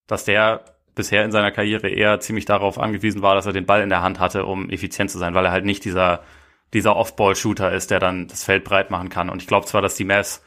dass 0.06 0.24
der 0.24 0.64
bisher 0.94 1.26
in 1.26 1.32
seiner 1.32 1.52
Karriere 1.52 1.90
eher 1.90 2.20
ziemlich 2.20 2.46
darauf 2.46 2.78
angewiesen 2.78 3.24
war, 3.24 3.34
dass 3.34 3.48
er 3.48 3.54
den 3.54 3.66
Ball 3.66 3.82
in 3.82 3.90
der 3.90 4.04
Hand 4.04 4.20
hatte, 4.20 4.46
um 4.46 4.70
effizient 4.70 5.10
zu 5.10 5.18
sein, 5.18 5.34
weil 5.34 5.46
er 5.46 5.52
halt 5.52 5.66
nicht 5.66 5.84
dieser, 5.84 6.22
dieser 6.74 6.96
Off-Ball-Shooter 6.96 7.72
ist, 7.74 7.90
der 7.90 8.00
dann 8.00 8.28
das 8.28 8.44
Feld 8.44 8.64
breit 8.64 8.92
machen 8.92 9.10
kann. 9.10 9.30
Und 9.30 9.42
ich 9.42 9.48
glaube 9.48 9.66
zwar, 9.66 9.82
dass 9.82 9.96
die 9.96 10.06
Mavs 10.06 10.44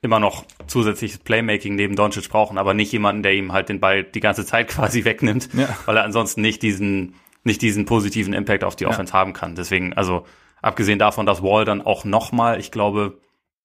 immer 0.00 0.20
noch 0.20 0.44
zusätzliches 0.66 1.18
Playmaking 1.18 1.74
neben 1.74 1.96
Doncic 1.96 2.28
brauchen, 2.28 2.58
aber 2.58 2.74
nicht 2.74 2.92
jemanden, 2.92 3.22
der 3.22 3.34
ihm 3.34 3.52
halt 3.52 3.68
den 3.68 3.80
Ball 3.80 4.04
die 4.04 4.20
ganze 4.20 4.46
Zeit 4.46 4.68
quasi 4.68 5.04
wegnimmt, 5.04 5.48
ja. 5.54 5.68
weil 5.86 5.96
er 5.96 6.04
ansonsten 6.04 6.40
nicht 6.40 6.62
diesen 6.62 7.14
nicht 7.44 7.62
diesen 7.62 7.84
positiven 7.84 8.32
Impact 8.32 8.62
auf 8.62 8.76
die 8.76 8.84
ja. 8.84 8.90
Offense 8.90 9.12
haben 9.12 9.32
kann. 9.32 9.56
Deswegen, 9.56 9.92
also 9.94 10.24
abgesehen 10.62 10.98
davon, 10.98 11.26
dass 11.26 11.42
Wall 11.42 11.64
dann 11.64 11.82
auch 11.82 12.04
nochmal, 12.04 12.60
ich 12.60 12.70
glaube, 12.70 13.20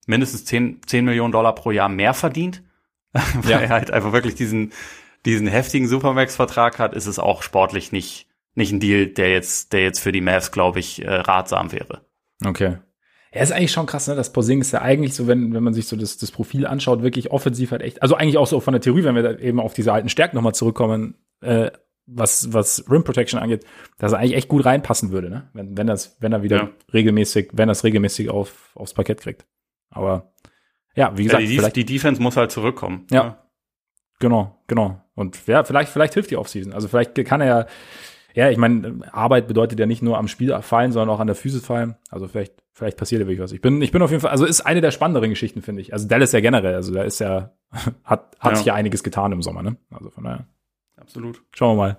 mindestens 0.07 0.45
10, 0.45 0.81
10 0.85 1.05
Millionen 1.05 1.31
Dollar 1.31 1.53
pro 1.53 1.71
Jahr 1.71 1.89
mehr 1.89 2.13
verdient, 2.13 2.63
weil 3.11 3.51
ja. 3.51 3.59
er 3.59 3.69
halt 3.69 3.91
einfach 3.91 4.13
wirklich 4.13 4.35
diesen, 4.35 4.73
diesen 5.25 5.47
heftigen 5.47 5.87
Supermax-Vertrag 5.87 6.79
hat, 6.79 6.93
ist 6.93 7.05
es 7.05 7.19
auch 7.19 7.43
sportlich 7.43 7.91
nicht, 7.91 8.27
nicht 8.55 8.71
ein 8.71 8.79
Deal, 8.79 9.07
der 9.07 9.31
jetzt, 9.31 9.73
der 9.73 9.83
jetzt 9.83 9.99
für 9.99 10.11
die 10.11 10.21
Mavs, 10.21 10.51
glaube 10.51 10.79
ich, 10.79 11.03
äh, 11.03 11.13
ratsam 11.13 11.71
wäre. 11.71 12.01
Okay. 12.43 12.77
Ja, 13.33 13.41
ist 13.41 13.51
eigentlich 13.51 13.71
schon 13.71 13.87
krass, 13.87 14.07
ne? 14.07 14.15
Das 14.15 14.31
Posing 14.31 14.61
ist 14.61 14.71
ja 14.71 14.81
eigentlich 14.81 15.15
so, 15.15 15.27
wenn, 15.27 15.53
wenn 15.53 15.63
man 15.63 15.73
sich 15.73 15.87
so 15.87 15.95
das, 15.95 16.17
das 16.17 16.31
Profil 16.31 16.67
anschaut, 16.67 17.01
wirklich 17.01 17.31
offensiv 17.31 17.71
halt 17.71 17.81
echt, 17.81 18.01
also 18.01 18.15
eigentlich 18.15 18.37
auch 18.37 18.47
so 18.47 18.59
von 18.59 18.73
der 18.73 18.81
Theorie, 18.81 19.03
wenn 19.03 19.15
wir 19.15 19.39
eben 19.39 19.59
auf 19.59 19.73
diese 19.73 19.91
alten 19.91 20.09
Stärken 20.09 20.35
nochmal 20.35 20.53
zurückkommen, 20.53 21.15
äh, 21.41 21.71
was, 22.05 22.53
was 22.53 22.83
Rim 22.89 23.03
Protection 23.03 23.39
angeht, 23.39 23.65
dass 23.97 24.11
er 24.11 24.19
eigentlich 24.19 24.35
echt 24.35 24.49
gut 24.49 24.65
reinpassen 24.65 25.11
würde, 25.11 25.29
ne? 25.29 25.49
Wenn, 25.53 25.77
wenn 25.77 25.87
das, 25.87 26.17
wenn 26.19 26.33
er 26.33 26.43
wieder 26.43 26.57
ja. 26.57 26.69
regelmäßig, 26.93 27.49
wenn 27.53 27.69
er 27.69 27.73
es 27.73 27.83
regelmäßig 27.83 28.29
auf, 28.29 28.71
aufs 28.75 28.93
Parkett 28.93 29.21
kriegt. 29.21 29.45
Aber 29.89 30.33
ja, 30.95 31.17
wie 31.17 31.23
gesagt, 31.23 31.41
ja, 31.41 31.49
die, 31.49 31.57
vielleicht, 31.57 31.75
die 31.75 31.85
Defense 31.85 32.21
muss 32.21 32.37
halt 32.37 32.51
zurückkommen. 32.51 33.07
Ja. 33.09 33.23
ja. 33.23 33.43
Genau, 34.19 34.63
genau. 34.67 35.01
Und 35.15 35.47
ja, 35.47 35.63
vielleicht, 35.63 35.91
vielleicht 35.91 36.13
hilft 36.13 36.31
die 36.31 36.37
Offseason. 36.37 36.73
Also 36.73 36.87
vielleicht 36.87 37.15
kann 37.25 37.41
er 37.41 37.47
ja, 37.47 37.65
ja, 38.35 38.49
ich 38.49 38.57
meine, 38.57 38.99
Arbeit 39.11 39.47
bedeutet 39.47 39.79
ja 39.79 39.85
nicht 39.85 40.01
nur 40.01 40.17
am 40.17 40.27
Spiel 40.27 40.57
fallen, 40.61 40.91
sondern 40.91 41.15
auch 41.15 41.19
an 41.19 41.27
der 41.27 41.35
Physis 41.35 41.65
fallen. 41.65 41.95
Also 42.09 42.27
vielleicht, 42.27 42.62
vielleicht 42.73 42.97
passiert 42.97 43.21
ja 43.21 43.27
wirklich 43.27 43.39
was. 43.39 43.51
Ich 43.51 43.61
bin, 43.61 43.81
ich 43.81 43.91
bin 43.91 44.01
auf 44.01 44.09
jeden 44.11 44.21
Fall, 44.21 44.31
also 44.31 44.45
ist 44.45 44.61
eine 44.61 44.81
der 44.81 44.91
spannenderen 44.91 45.29
Geschichten, 45.29 45.61
finde 45.61 45.81
ich. 45.81 45.93
Also 45.93 46.07
Dallas 46.07 46.31
ja 46.31 46.41
generell, 46.41 46.75
also 46.75 46.93
da 46.93 47.03
ist 47.03 47.19
ja, 47.19 47.53
hat, 48.03 48.35
hat 48.39 48.51
ja. 48.51 48.55
sich 48.55 48.65
ja 48.65 48.73
einiges 48.73 49.03
getan 49.03 49.31
im 49.31 49.41
Sommer, 49.41 49.61
ne? 49.61 49.77
Also 49.91 50.09
von 50.09 50.23
daher. 50.23 50.47
Absolut. 50.97 51.41
Schauen 51.51 51.77
wir 51.77 51.81
mal. 51.81 51.97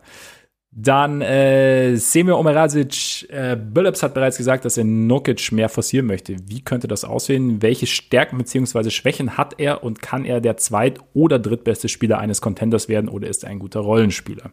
Dann 0.76 1.20
äh, 1.20 1.94
Semir 1.94 2.36
Omerasic, 2.36 3.30
äh, 3.30 3.56
Billups 3.56 4.02
hat 4.02 4.12
bereits 4.12 4.36
gesagt, 4.36 4.64
dass 4.64 4.76
er 4.76 4.82
Nokic 4.82 5.52
mehr 5.52 5.68
forcieren 5.68 6.06
möchte. 6.06 6.36
Wie 6.48 6.62
könnte 6.62 6.88
das 6.88 7.04
aussehen? 7.04 7.62
Welche 7.62 7.86
Stärken 7.86 8.38
bzw. 8.38 8.90
Schwächen 8.90 9.36
hat 9.36 9.60
er 9.60 9.84
und 9.84 10.02
kann 10.02 10.24
er 10.24 10.40
der 10.40 10.56
zweit- 10.56 10.98
oder 11.12 11.38
drittbeste 11.38 11.88
Spieler 11.88 12.18
eines 12.18 12.40
Contenders 12.40 12.88
werden 12.88 13.08
oder 13.08 13.28
ist 13.28 13.44
er 13.44 13.50
ein 13.50 13.60
guter 13.60 13.80
Rollenspieler? 13.80 14.50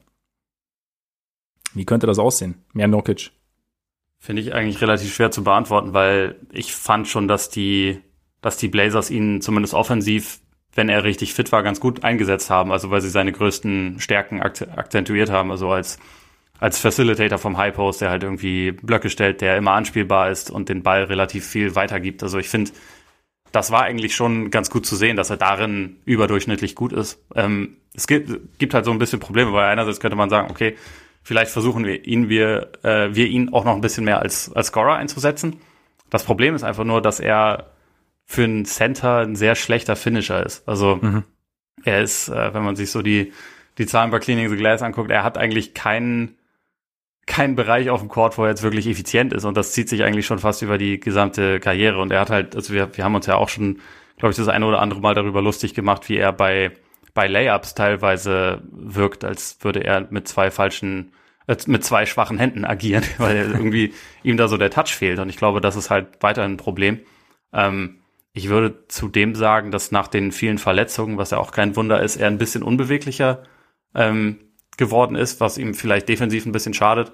Wie 1.74 1.86
könnte 1.86 2.06
das 2.06 2.20
aussehen? 2.20 2.56
Mehr 2.74 2.88
Nokic. 2.88 3.32
Finde 4.24 4.44
ich 4.44 4.54
eigentlich 4.54 4.80
relativ 4.82 5.16
schwer 5.16 5.32
zu 5.32 5.44
beantworten, 5.44 5.96
weil 5.96 6.36
ich 6.52 6.76
fand 6.76 7.08
schon, 7.08 7.28
dass 7.28 7.50
die, 7.50 8.00
dass 8.40 8.56
die 8.56 8.68
Blazers 8.68 9.10
ihn 9.10 9.42
zumindest 9.42 9.74
offensiv, 9.74 10.42
wenn 10.76 10.90
er 10.90 11.04
richtig 11.04 11.34
fit 11.34 11.52
war, 11.52 11.64
ganz 11.64 11.80
gut 11.80 12.04
eingesetzt 12.04 12.52
haben. 12.52 12.72
Also 12.72 12.92
weil 12.92 13.02
sie 13.02 13.10
seine 13.10 13.32
größten 13.32 14.00
Stärken 14.00 14.40
akzentuiert 14.40 15.32
haben. 15.32 15.50
Also 15.50 15.72
als, 15.72 15.98
als 16.60 16.78
Facilitator 16.78 17.40
vom 17.40 17.58
High 17.58 17.74
Post, 17.74 18.02
der 18.02 18.12
halt 18.12 18.22
irgendwie 18.22 18.74
Blöcke 18.74 19.10
stellt, 19.10 19.42
der 19.42 19.58
immer 19.58 19.72
anspielbar 19.72 20.30
ist 20.30 20.52
und 20.52 20.70
den 20.70 20.84
Ball 20.84 21.06
relativ 21.06 21.48
viel 21.48 21.74
weitergibt. 21.74 22.22
Also 22.22 22.38
ich 22.38 22.48
finde, 22.48 22.70
das 23.52 23.72
war 23.72 23.82
eigentlich 23.82 24.14
schon 24.14 24.52
ganz 24.52 24.70
gut 24.70 24.86
zu 24.86 24.96
sehen, 24.96 25.18
dass 25.18 25.32
er 25.32 25.38
darin 25.38 25.98
überdurchschnittlich 26.06 26.76
gut 26.76 26.94
ist. 26.94 27.26
Ähm, 27.34 27.78
es 27.96 28.06
gibt, 28.06 28.60
gibt 28.60 28.76
halt 28.76 28.86
so 28.86 28.92
ein 28.92 29.00
bisschen 29.00 29.20
Probleme, 29.20 29.52
weil 29.52 29.66
einerseits 29.66 30.00
könnte 30.00 30.16
man 30.16 30.30
sagen, 30.30 30.52
okay, 30.52 30.76
Vielleicht 31.24 31.52
versuchen 31.52 31.86
wir 31.86 32.06
ihn, 32.06 32.30
wir, 32.30 32.72
äh, 32.84 33.14
wir 33.14 33.28
ihn 33.28 33.54
auch 33.54 33.64
noch 33.64 33.76
ein 33.76 33.82
bisschen 33.82 34.06
mehr 34.06 34.22
als, 34.22 34.52
als 34.54 34.68
Scorer 34.68 34.96
einzusetzen. 34.96 35.58
Das 36.10 36.24
Problem 36.24 36.56
ist 36.56 36.64
einfach 36.64 36.84
nur, 36.84 37.02
dass 37.02 37.20
er 37.20 37.72
für 38.26 38.44
einen 38.44 38.66
Center 38.66 39.18
ein 39.20 39.36
sehr 39.36 39.56
schlechter 39.56 39.96
Finisher 39.96 40.46
ist. 40.46 40.68
Also 40.68 40.98
mhm. 41.02 41.24
er 41.84 42.02
ist, 42.02 42.30
äh, 42.30 42.54
wenn 42.54 42.64
man 42.64 42.76
sich 42.76 42.92
so 42.92 43.02
die, 43.02 43.34
die 43.78 43.86
Zahlen 43.86 44.12
bei 44.12 44.20
Cleaning 44.20 44.50
the 44.50 44.56
Glass 44.56 44.82
anguckt, 44.82 45.12
er 45.12 45.24
hat 45.24 45.38
eigentlich 45.38 45.74
keinen 45.74 46.38
keinen 47.28 47.56
Bereich 47.56 47.90
auf 47.90 48.00
dem 48.02 48.10
Court, 48.10 48.38
wo 48.38 48.44
er 48.44 48.50
jetzt 48.50 48.64
wirklich 48.64 48.88
effizient 48.88 49.32
ist. 49.32 49.46
Und 49.46 49.56
das 49.56 49.74
zieht 49.74 49.88
sich 49.88 50.04
eigentlich 50.04 50.26
schon 50.26 50.40
fast 50.40 50.62
über 50.64 50.78
die 50.78 51.00
gesamte 51.00 51.60
Karriere. 51.60 52.02
Und 52.02 52.12
er 52.12 52.20
hat 52.20 52.30
halt, 52.30 52.56
also 52.56 52.74
wir, 52.74 52.96
wir 52.98 53.04
haben 53.04 53.16
uns 53.16 53.26
ja 53.26 53.36
auch 53.36 53.48
schon, 53.48 53.80
glaube 54.18 54.32
ich, 54.32 54.38
das 54.38 54.48
eine 54.48 54.66
oder 54.66 54.82
andere 54.82 55.00
Mal 55.02 55.14
darüber 55.14 55.42
lustig 55.42 55.74
gemacht, 55.74 56.10
wie 56.10 56.18
er 56.18 56.34
bei 56.34 56.72
bei 57.14 57.28
Layups 57.28 57.76
teilweise 57.76 58.62
wirkt, 58.72 59.24
als 59.24 59.58
würde 59.62 59.84
er 59.84 60.08
mit 60.10 60.28
zwei 60.28 60.52
falschen, 60.52 61.14
äh, 61.48 61.56
mit 61.68 61.84
zwei 61.84 62.06
schwachen 62.06 62.38
Händen 62.38 62.66
agieren, 62.66 63.04
weil 63.18 63.52
irgendwie 63.52 63.94
ihm 64.24 64.38
da 64.38 64.48
so 64.48 64.58
der 64.58 64.72
Touch 64.72 64.96
fehlt. 64.96 65.20
Und 65.20 65.30
ich 65.30 65.38
glaube, 65.38 65.62
das 65.62 65.76
ist 65.76 65.90
halt 65.90 66.08
weiterhin 66.22 66.54
ein 66.54 66.58
Problem. 66.58 67.00
Ähm, 67.54 67.98
ich 68.34 68.50
würde 68.50 68.88
zudem 68.88 69.36
sagen, 69.36 69.72
dass 69.72 69.92
nach 69.92 70.08
den 70.08 70.32
vielen 70.32 70.58
Verletzungen, 70.58 71.18
was 71.18 71.32
ja 71.32 71.38
auch 71.38 71.52
kein 71.52 71.76
Wunder 71.76 72.02
ist, 72.02 72.16
er 72.16 72.28
ein 72.28 72.38
bisschen 72.38 72.64
unbeweglicher 72.64 73.44
ähm, 73.94 74.40
geworden 74.78 75.16
ist, 75.16 75.42
was 75.42 75.58
ihm 75.58 75.74
vielleicht 75.74 76.08
defensiv 76.08 76.46
ein 76.46 76.54
bisschen 76.54 76.74
schadet. 76.74 77.12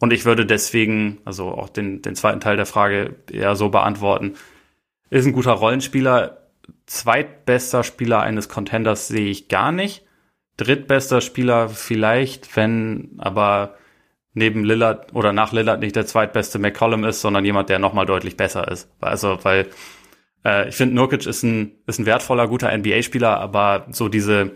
Und 0.00 0.12
ich 0.12 0.24
würde 0.24 0.46
deswegen, 0.46 1.18
also 1.24 1.48
auch 1.48 1.68
den, 1.68 2.02
den 2.02 2.14
zweiten 2.16 2.40
Teil 2.40 2.56
der 2.56 2.66
Frage 2.66 3.16
eher 3.30 3.56
so 3.56 3.68
beantworten, 3.68 4.34
ist 5.10 5.26
ein 5.26 5.32
guter 5.32 5.52
Rollenspieler, 5.52 6.47
zweitbester 6.86 7.84
Spieler 7.84 8.20
eines 8.20 8.48
Contenders 8.48 9.08
sehe 9.08 9.28
ich 9.28 9.48
gar 9.48 9.72
nicht. 9.72 10.04
Drittbester 10.56 11.20
Spieler 11.20 11.68
vielleicht, 11.68 12.56
wenn 12.56 13.10
aber 13.18 13.76
neben 14.34 14.64
Lillard 14.64 15.14
oder 15.14 15.32
nach 15.32 15.52
Lillard 15.52 15.80
nicht 15.80 15.96
der 15.96 16.06
zweitbeste 16.06 16.58
McCollum 16.58 17.04
ist, 17.04 17.20
sondern 17.20 17.44
jemand, 17.44 17.68
der 17.68 17.78
nochmal 17.78 18.06
deutlich 18.06 18.36
besser 18.36 18.68
ist. 18.68 18.90
Also, 19.00 19.38
weil 19.42 19.68
äh, 20.44 20.68
ich 20.68 20.76
finde, 20.76 20.94
Nurkic 20.94 21.26
ist 21.26 21.42
ein, 21.42 21.72
ist 21.86 21.98
ein 21.98 22.06
wertvoller, 22.06 22.48
guter 22.48 22.76
NBA-Spieler, 22.76 23.38
aber 23.38 23.86
so 23.90 24.08
diese, 24.08 24.52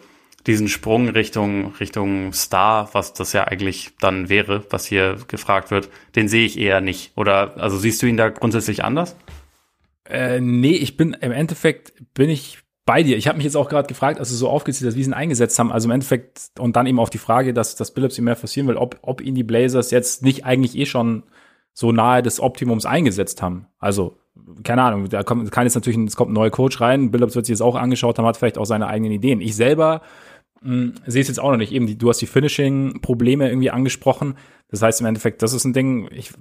diesen 0.46 0.68
Sprung 0.68 1.09
Richtung, 1.09 1.75
Richtung 1.79 2.33
Star, 2.33 2.88
was 2.92 3.12
das 3.12 3.33
ja 3.33 3.44
eigentlich 3.44 3.90
dann 4.01 4.29
wäre, 4.29 4.64
was 4.70 4.87
hier 4.87 5.16
gefragt 5.29 5.70
wird, 5.70 5.88
den 6.16 6.29
sehe 6.29 6.46
ich 6.46 6.59
eher 6.59 6.81
nicht. 6.81 7.12
Oder, 7.16 7.55
also 7.59 7.79
siehst 7.79 8.03
du 8.03 8.07
ihn 8.07 8.16
da 8.16 8.29
grundsätzlich 8.29 8.85
anders? 8.85 9.16
Äh, 10.09 10.41
nee, 10.41 10.73
ich 10.73 10.97
bin 10.97 11.17
im 11.21 11.33
Endeffekt 11.33 11.93
bin 12.15 12.31
ich 12.31 12.59
bei 12.85 13.03
dir. 13.03 13.17
Ich 13.17 13.29
habe 13.29 13.37
mich 13.37 13.45
jetzt 13.45 13.57
auch 13.57 13.69
gerade 13.69 13.87
gefragt, 13.87 14.19
als 14.19 14.31
du 14.31 14.35
so 14.35 14.49
aufgezählt 14.49 14.97
wie 14.97 15.03
sie 15.03 15.11
ihn 15.11 15.15
eingesetzt 15.15 15.59
haben. 15.59 15.71
Also 15.71 15.87
im 15.87 15.93
Endeffekt 15.93 16.51
und 16.59 16.77
dann 16.77 16.87
eben 16.87 16.99
auf 16.99 17.11
die 17.11 17.19
Frage, 17.19 17.55
dass, 17.55 17.77
dass 17.77 17.93
Billups 17.93 18.19
ihm 18.19 18.25
mehr 18.25 18.37
forcieren 18.37 18.69
will, 18.69 18.77
ob, 18.77 18.99
ob 19.03 19.21
ihn 19.21 19.35
die 19.35 19.45
Blazers 19.45 19.91
jetzt 19.91 20.23
nicht 20.23 20.45
eigentlich 20.45 20.77
eh 20.77 20.87
schon 20.87 21.23
so 21.73 21.93
nahe 21.93 22.23
des 22.23 22.41
Optimums 22.41 22.85
eingesetzt 22.85 23.41
haben. 23.41 23.67
Also, 23.79 24.19
keine 24.65 24.83
Ahnung, 24.83 25.09
da 25.09 25.23
kommt, 25.23 25.51
kann 25.53 25.65
jetzt 25.65 25.75
natürlich, 25.75 25.99
es 26.07 26.17
kommt 26.17 26.31
ein 26.31 26.35
neuer 26.35 26.51
Coach 26.51 26.81
rein, 26.81 27.11
Billups 27.11 27.35
wird 27.35 27.47
sich 27.47 27.55
jetzt 27.55 27.62
auch 27.62 27.77
angeschaut 27.77 28.19
haben, 28.19 28.27
hat 28.27 28.37
vielleicht 28.37 28.59
auch 28.59 28.67
seine 28.67 28.88
eigenen 28.88 29.12
Ideen. 29.12 29.41
Ich 29.41 29.57
selber 29.57 30.03
hm, 30.62 30.95
sehe 31.07 31.23
es 31.23 31.29
jetzt 31.29 31.41
auch 31.41 31.51
noch 31.51 31.59
nicht. 31.59 31.73
Eben, 31.73 31.87
die, 31.87 31.99
du 31.99 32.09
hast 32.09 32.21
die 32.21 32.27
Finishing-Probleme 32.27 33.49
irgendwie 33.49 33.71
angesprochen. 33.71 34.37
Das 34.69 34.83
heißt 34.83 35.01
im 35.01 35.07
Endeffekt, 35.07 35.43
das 35.43 35.53
ist 35.53 35.65
ein 35.65 35.73
Ding, 35.73 36.09
ich, 36.12 36.33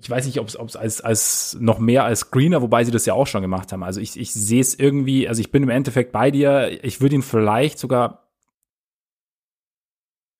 ich 0.00 0.08
weiß 0.08 0.26
nicht, 0.26 0.38
ob 0.38 0.48
es 0.48 0.76
als, 0.76 1.00
als 1.00 1.56
noch 1.60 1.78
mehr 1.78 2.04
als 2.04 2.20
Screener, 2.20 2.62
wobei 2.62 2.84
sie 2.84 2.92
das 2.92 3.06
ja 3.06 3.14
auch 3.14 3.26
schon 3.26 3.42
gemacht 3.42 3.72
haben. 3.72 3.82
Also 3.82 4.00
ich, 4.00 4.18
ich 4.18 4.32
sehe 4.32 4.60
es 4.60 4.78
irgendwie, 4.78 5.28
also 5.28 5.40
ich 5.40 5.50
bin 5.50 5.62
im 5.62 5.70
Endeffekt 5.70 6.12
bei 6.12 6.30
dir. 6.30 6.84
Ich 6.84 7.00
würde 7.00 7.16
ihn 7.16 7.22
vielleicht 7.22 7.78
sogar 7.78 8.28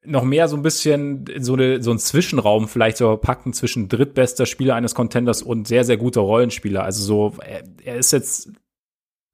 noch 0.05 0.23
mehr 0.23 0.49
so 0.49 0.57
ein 0.57 0.63
bisschen 0.63 1.27
in 1.27 1.43
so, 1.43 1.55
eine, 1.55 1.83
so 1.83 1.91
einen 1.91 1.99
Zwischenraum 1.99 2.69
vielleicht 2.69 2.99
so 2.99 3.17
packen 3.17 3.53
zwischen 3.53 3.89
drittbester 3.89 4.47
Spieler 4.47 4.77
eines 4.77 4.95
Contenders 4.95 5.43
und 5.43 5.67
sehr, 5.67 5.85
sehr 5.85 5.97
guter 5.97 6.21
Rollenspieler. 6.21 6.85
Also 6.85 7.03
so, 7.03 7.35
er, 7.45 7.65
er 7.85 7.97
ist 7.97 8.13
jetzt, 8.13 8.53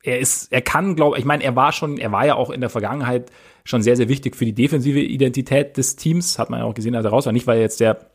er 0.02 0.20
ist, 0.20 0.50
er 0.52 0.62
kann, 0.62 0.96
glaube 0.96 1.18
ich, 1.18 1.26
meine, 1.26 1.44
er 1.44 1.54
war 1.54 1.72
schon, 1.72 1.98
er 1.98 2.12
war 2.12 2.26
ja 2.26 2.34
auch 2.34 2.50
in 2.50 2.60
der 2.62 2.70
Vergangenheit 2.70 3.30
schon 3.64 3.82
sehr, 3.82 3.96
sehr 3.96 4.08
wichtig 4.08 4.36
für 4.36 4.46
die 4.46 4.54
defensive 4.54 5.00
Identität 5.00 5.76
des 5.76 5.96
Teams. 5.96 6.38
Hat 6.38 6.48
man 6.48 6.60
ja 6.60 6.66
auch 6.66 6.74
gesehen, 6.74 6.94
als 6.94 7.04
er 7.04 7.10
raus 7.10 7.26
war. 7.26 7.32
Nicht, 7.32 7.46
weil 7.46 7.58
er 7.58 7.62
jetzt 7.62 7.80
der 7.80 8.13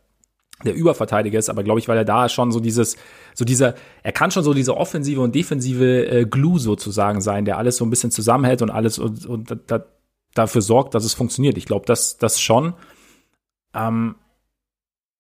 der 0.66 0.76
Überverteidiger 0.76 1.40
ist, 1.40 1.50
aber 1.50 1.64
glaube 1.64 1.80
ich, 1.80 1.88
weil 1.88 1.98
er 1.98 2.06
da 2.06 2.28
schon 2.28 2.52
so 2.52 2.60
dieses, 2.60 2.98
so 3.34 3.46
dieser, 3.46 3.76
er 4.04 4.12
kann 4.12 4.32
schon 4.32 4.44
so 4.44 4.54
diese 4.54 4.76
offensive 4.76 5.22
und 5.22 5.34
defensive 5.34 6.06
äh, 6.06 6.26
Glue 6.26 6.60
sozusagen 6.60 7.22
sein, 7.22 7.46
der 7.46 7.58
alles 7.58 7.78
so 7.78 7.86
ein 7.86 7.90
bisschen 7.90 8.12
zusammenhält 8.12 8.62
und 8.62 8.70
alles 8.70 9.00
und, 9.00 9.26
und 9.26 9.58
da, 9.68 9.86
dafür 10.34 10.62
sorgt, 10.62 10.96
dass 10.96 11.06
es 11.06 11.14
funktioniert. 11.14 11.58
Ich 11.58 11.66
glaube, 11.66 11.86
das, 11.86 12.18
das 12.18 12.42
schon. 12.42 12.74
Ähm, 13.74 14.16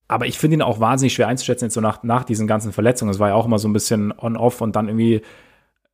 aber 0.08 0.26
ich 0.26 0.38
finde 0.40 0.56
ihn 0.56 0.62
auch 0.62 0.80
wahnsinnig 0.80 1.14
schwer 1.14 1.28
einzuschätzen 1.28 1.66
jetzt 1.66 1.76
so 1.76 1.82
nach, 1.82 2.04
nach 2.04 2.24
diesen 2.24 2.48
ganzen 2.48 2.74
Verletzungen. 2.74 3.12
Es 3.12 3.20
war 3.20 3.30
ja 3.30 3.36
auch 3.36 3.46
immer 3.46 3.60
so 3.60 3.68
ein 3.68 3.74
bisschen 3.74 4.12
on-off 4.18 4.60
und 4.60 4.76
dann 4.76 4.88
irgendwie 4.88 5.22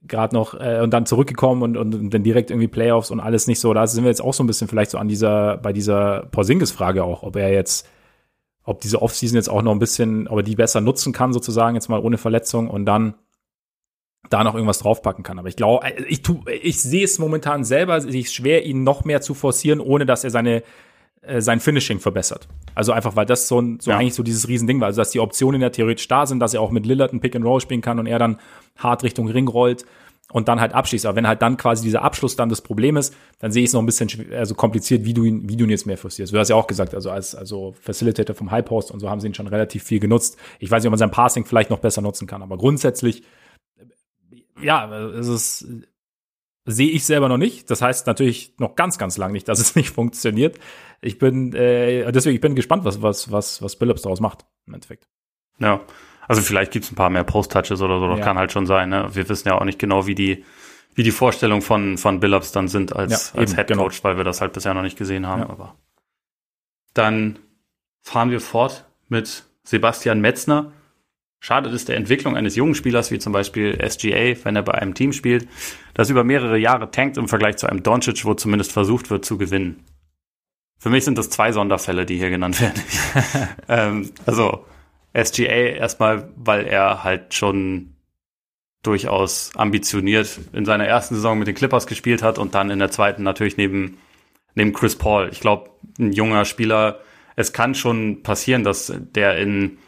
gerade 0.08 0.34
noch 0.34 0.54
äh, 0.60 0.80
und 0.82 0.92
dann 0.92 1.06
zurückgekommen 1.06 1.62
und, 1.64 1.78
und, 1.78 1.94
und 1.96 2.14
dann 2.14 2.24
direkt 2.24 2.50
irgendwie 2.50 2.68
Playoffs 2.68 3.12
und 3.12 3.20
alles 3.20 3.48
nicht 3.48 3.60
so. 3.60 3.74
Da 3.74 3.86
sind 3.88 4.04
wir 4.04 4.10
jetzt 4.10 4.22
auch 4.22 4.34
so 4.34 4.44
ein 4.44 4.48
bisschen 4.48 4.68
vielleicht 4.68 4.92
so 4.92 4.98
an 4.98 5.08
dieser, 5.08 5.58
bei 5.58 5.74
dieser 5.74 6.28
Porzingis-Frage 6.32 7.04
auch, 7.04 7.24
ob 7.24 7.36
er 7.36 7.52
jetzt 7.52 7.88
ob 8.66 8.82
diese 8.82 9.02
Offseason 9.02 9.36
jetzt 9.36 9.50
auch 9.50 9.62
noch 9.62 9.72
ein 9.72 9.80
bisschen, 9.80 10.28
ob 10.28 10.38
er 10.38 10.44
die 10.44 10.56
besser 10.56 10.82
nutzen 10.82 11.14
kann, 11.14 11.34
sozusagen, 11.34 11.76
jetzt 11.76 11.88
mal 11.88 12.00
ohne 12.00 12.18
Verletzung 12.18 12.70
und 12.70 12.86
dann 12.86 13.16
da 14.30 14.44
noch 14.44 14.56
irgendwas 14.56 14.80
draufpacken 14.80 15.24
kann. 15.24 15.40
Aber 15.40 15.48
ich 15.48 15.56
glaube, 15.56 15.86
äh, 15.86 16.04
ich, 16.06 16.24
tu, 16.24 16.42
ich 16.62 16.82
sehe 16.82 17.04
es 17.04 17.20
momentan 17.20 17.64
selber, 17.64 17.96
es 17.96 18.06
ist 18.06 18.34
schwer, 18.34 18.66
ihn 18.66 18.84
noch 18.84 19.06
mehr 19.06 19.22
zu 19.22 19.34
forcieren, 19.34 19.80
ohne 19.80 20.06
dass 20.06 20.24
er 20.24 20.32
seine 20.32 20.64
äh, 21.22 21.42
sein 21.42 21.60
Finishing 21.60 22.00
verbessert. 22.00 22.48
Also 22.76 22.92
einfach, 22.92 23.16
weil 23.16 23.26
das 23.26 23.48
so, 23.48 23.60
ein, 23.60 23.80
so 23.80 23.92
ja. 23.92 23.98
eigentlich 23.98 24.14
so 24.14 24.24
dieses 24.24 24.48
Riesending 24.48 24.80
war. 24.80 24.88
Also, 24.88 25.02
dass 25.02 25.12
die 25.12 25.20
Optionen 25.20 25.62
ja 25.62 25.70
theoretisch 25.70 26.08
da 26.08 26.26
sind, 26.26 26.40
dass 26.40 26.54
er 26.54 26.62
auch 26.62 26.72
mit 26.72 26.86
Lillard 26.86 27.14
ein 27.14 27.20
Pick 27.20 27.36
and 27.36 27.46
Roll 27.46 27.62
spielen 27.62 27.82
kann 27.82 28.00
und 28.00 28.06
er 28.06 28.20
dann 28.20 28.40
hart 28.78 29.04
Richtung 29.04 29.28
Ring 29.28 29.48
rollt. 29.48 29.86
Und 30.32 30.48
dann 30.48 30.60
halt 30.60 30.74
abschließt. 30.74 31.06
Aber 31.06 31.16
wenn 31.16 31.28
halt 31.28 31.42
dann 31.42 31.58
quasi 31.58 31.84
dieser 31.84 32.02
Abschluss 32.02 32.36
dann 32.36 32.50
das 32.50 32.62
Problem 32.62 32.98
ist, 32.98 33.16
dann 33.40 33.52
sehe 33.52 33.64
ich 33.64 33.70
es 33.70 33.74
noch 33.74 33.82
ein 33.82 33.86
bisschen 33.86 34.10
also 34.34 34.56
kompliziert, 34.56 35.06
wie 35.06 35.14
du 35.14 35.24
ihn, 35.24 35.48
wie 35.48 35.56
du 35.56 35.66
ihn 35.66 35.70
jetzt 35.70 35.86
mehr 35.86 35.98
forcierst. 35.98 36.34
Du 36.34 36.40
hast 36.40 36.50
ja 36.50 36.56
auch 36.56 36.68
gesagt, 36.68 36.96
also 36.96 37.12
als 37.12 37.36
also 37.36 37.76
Facilitator 37.80 38.36
vom 38.36 38.52
High 38.52 38.66
Post 38.66 38.92
und 38.92 39.00
so 39.00 39.10
haben 39.10 39.20
sie 39.22 39.28
ihn 39.28 39.34
schon 39.34 39.48
relativ 39.48 39.84
viel 39.84 40.00
genutzt. 40.00 40.38
Ich 40.60 40.72
weiß 40.72 40.82
nicht, 40.82 40.88
ob 40.88 40.92
man 40.92 41.00
sein 41.00 41.12
Passing 41.12 41.46
vielleicht 41.46 41.70
noch 41.70 41.80
besser 41.80 42.02
nutzen 42.02 42.28
kann, 42.28 42.42
aber 42.42 42.58
grundsätzlich, 42.58 43.24
ja, 44.62 44.92
es 45.10 45.28
ist, 45.28 45.68
sehe 46.66 46.90
ich 46.90 47.06
selber 47.06 47.30
noch 47.30 47.38
nicht. 47.38 47.70
Das 47.70 47.82
heißt 47.82 48.08
natürlich 48.08 48.56
noch 48.58 48.76
ganz, 48.76 48.98
ganz 48.98 49.18
lang 49.18 49.32
nicht, 49.32 49.48
dass 49.48 49.60
es 49.60 49.76
nicht 49.76 49.92
funktioniert. 49.92 50.58
Ich 51.02 51.20
bin, 51.20 51.54
äh, 51.54 52.12
deswegen, 52.12 52.36
ich 52.36 52.42
bin 52.42 52.56
gespannt, 52.56 52.84
was, 52.84 53.02
was, 53.02 53.32
was, 53.32 53.62
was 53.62 53.76
Billups 53.76 54.02
daraus 54.02 54.20
macht, 54.20 54.46
im 54.66 54.74
Endeffekt. 54.74 55.08
Ja. 55.60 55.82
Also 56.28 56.42
vielleicht 56.42 56.72
gibt's 56.72 56.92
ein 56.92 56.96
paar 56.96 57.10
mehr 57.10 57.24
Post-Touches 57.24 57.82
oder 57.82 58.00
so, 58.00 58.08
das 58.08 58.20
ja. 58.20 58.26
kann 58.26 58.38
halt 58.38 58.52
schon 58.52 58.66
sein. 58.66 58.90
Ne? 58.90 59.10
Wir 59.14 59.28
wissen 59.30 59.48
ja 59.48 59.56
auch 59.60 59.66
nicht 59.66 59.80
genau, 59.80 60.08
wie 60.08 60.16
die, 60.16 60.44
wie 60.96 61.04
die 61.04 61.12
Vorstellungen 61.12 61.62
von, 61.62 61.98
von 61.98 62.20
Billups 62.20 62.52
dann 62.52 62.68
sind 62.68 62.96
als, 62.96 63.34
ja, 63.34 63.40
als 63.40 63.56
Head 63.56 63.74
Coach, 63.74 64.02
genau. 64.02 64.04
weil 64.04 64.18
wir 64.18 64.24
das 64.24 64.42
halt 64.42 64.54
bisher 64.54 64.74
noch 64.74 64.82
nicht 64.82 64.98
gesehen 64.98 65.28
haben. 65.28 65.42
Ja. 65.42 65.50
Aber 65.50 65.76
dann 66.94 67.40
fahren 68.02 68.32
wir 68.32 68.42
fort 68.42 68.86
mit 69.10 69.44
Sebastian 69.64 70.22
Metzner. 70.22 70.72
Schadet 71.40 71.74
es 71.74 71.86
der 71.86 71.98
Entwicklung 71.98 72.36
eines 72.36 72.56
jungen 72.56 72.74
Spielers 72.74 73.12
wie 73.12 73.20
zum 73.20 73.32
Beispiel 73.34 73.78
SGA, 73.88 74.36
wenn 74.44 74.56
er 74.56 74.64
bei 74.64 74.74
einem 74.74 74.96
Team 74.96 75.14
spielt, 75.14 75.48
das 75.94 76.10
über 76.10 76.24
mehrere 76.24 76.58
Jahre 76.58 76.90
tankt 76.90 77.18
im 77.18 77.28
Vergleich 77.28 77.58
zu 77.58 77.68
einem 77.68 77.84
Doncic, 77.84 78.26
wo 78.26 78.34
zumindest 78.34 78.72
versucht 78.72 79.12
wird 79.12 79.26
zu 79.26 79.38
gewinnen. 79.38 79.84
Für 80.80 80.90
mich 80.90 81.06
sind 81.06 81.18
das 81.18 81.30
zwei 81.30 81.52
Sonderfälle, 81.52 82.06
die 82.06 82.18
hier 82.18 82.30
genannt 82.30 82.60
werden. 82.62 82.82
ähm, 83.68 84.12
also 84.26 84.66
SGA 85.16 85.46
erstmal, 85.46 86.30
weil 86.36 86.66
er 86.66 87.04
halt 87.04 87.34
schon 87.34 87.96
durchaus 88.84 89.52
ambitioniert 89.56 90.40
in 90.54 90.66
seiner 90.66 90.86
ersten 90.86 91.16
Saison 91.16 91.40
mit 91.40 91.48
den 91.48 91.56
Clippers 91.56 91.88
gespielt 91.88 92.22
hat 92.22 92.38
und 92.38 92.54
dann 92.54 92.70
in 92.70 92.80
der 92.80 92.92
zweiten 92.92 93.24
natürlich 93.24 93.58
neben, 93.58 93.98
neben 94.54 94.74
Chris 94.74 94.96
Paul. 94.96 95.30
Ich 95.32 95.40
glaube, 95.40 95.72
ein 95.98 96.12
junger 96.12 96.46
Spieler, 96.46 97.00
es 97.36 97.54
kann 97.54 97.74
schon 97.76 98.22
passieren, 98.22 98.64
dass 98.64 98.94
der 98.96 99.38
in 99.38 99.80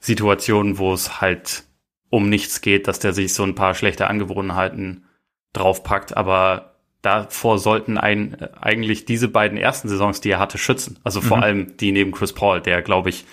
Situationen, 0.00 0.78
wo 0.78 0.92
es 0.92 1.20
halt 1.20 1.64
um 2.10 2.28
nichts 2.28 2.60
geht, 2.60 2.88
dass 2.88 2.98
der 2.98 3.12
sich 3.12 3.34
so 3.34 3.44
ein 3.44 3.54
paar 3.54 3.74
schlechte 3.74 4.06
Angewohnheiten 4.06 5.06
draufpackt, 5.52 6.16
aber 6.16 6.76
davor 7.02 7.58
sollten 7.58 7.96
ein, 7.98 8.36
eigentlich 8.60 9.04
diese 9.04 9.28
beiden 9.28 9.56
ersten 9.58 9.88
Saisons, 9.88 10.20
die 10.20 10.30
er 10.30 10.38
hatte, 10.38 10.58
schützen. 10.58 10.98
Also 11.04 11.20
vor 11.20 11.38
mhm. 11.38 11.42
allem 11.42 11.76
die 11.76 11.92
neben 11.92 12.12
Chris 12.12 12.32
Paul, 12.32 12.60
der, 12.60 12.82
glaube 12.82 13.08
ich, 13.10 13.24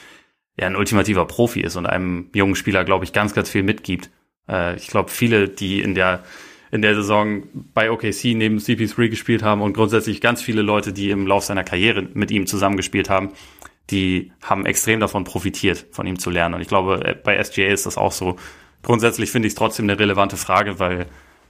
ja 0.57 0.67
ein 0.67 0.75
ultimativer 0.75 1.25
Profi 1.25 1.61
ist 1.61 1.75
und 1.75 1.85
einem 1.85 2.29
jungen 2.33 2.55
Spieler, 2.55 2.83
glaube 2.83 3.05
ich, 3.05 3.13
ganz, 3.13 3.33
ganz 3.33 3.49
viel 3.49 3.63
mitgibt. 3.63 4.09
Äh, 4.49 4.75
ich 4.77 4.87
glaube, 4.87 5.09
viele, 5.11 5.49
die 5.49 5.81
in 5.81 5.95
der 5.95 6.23
in 6.71 6.81
der 6.81 6.95
Saison 6.95 7.43
bei 7.73 7.89
OKC 7.89 8.35
neben 8.35 8.57
CP3 8.57 9.07
gespielt 9.07 9.43
haben 9.43 9.61
und 9.61 9.73
grundsätzlich 9.73 10.19
ganz 10.19 10.41
viele 10.41 10.61
Leute, 10.61 10.91
die 10.91 11.09
im 11.09 11.25
Lauf 11.25 11.45
seiner 11.45 11.63
Karriere 11.63 12.07
mit 12.13 12.31
ihm 12.31 12.47
zusammengespielt 12.47 13.09
haben, 13.09 13.31
die 13.91 14.31
haben 14.41 14.65
extrem 14.65 14.99
davon 14.99 15.23
profitiert, 15.23 15.85
von 15.91 16.05
ihm 16.07 16.19
zu 16.19 16.29
lernen. 16.29 16.55
Und 16.55 16.61
ich 16.61 16.67
glaube, 16.67 17.05
äh, 17.05 17.15
bei 17.15 17.41
SGA 17.41 17.67
ist 17.67 17.85
das 17.85 17.97
auch 17.97 18.11
so. 18.11 18.35
Grundsätzlich 18.81 19.31
finde 19.31 19.47
ich 19.47 19.51
es 19.51 19.57
trotzdem 19.57 19.85
eine 19.85 19.97
relevante 19.97 20.37
Frage, 20.37 20.79
weil 20.79 21.05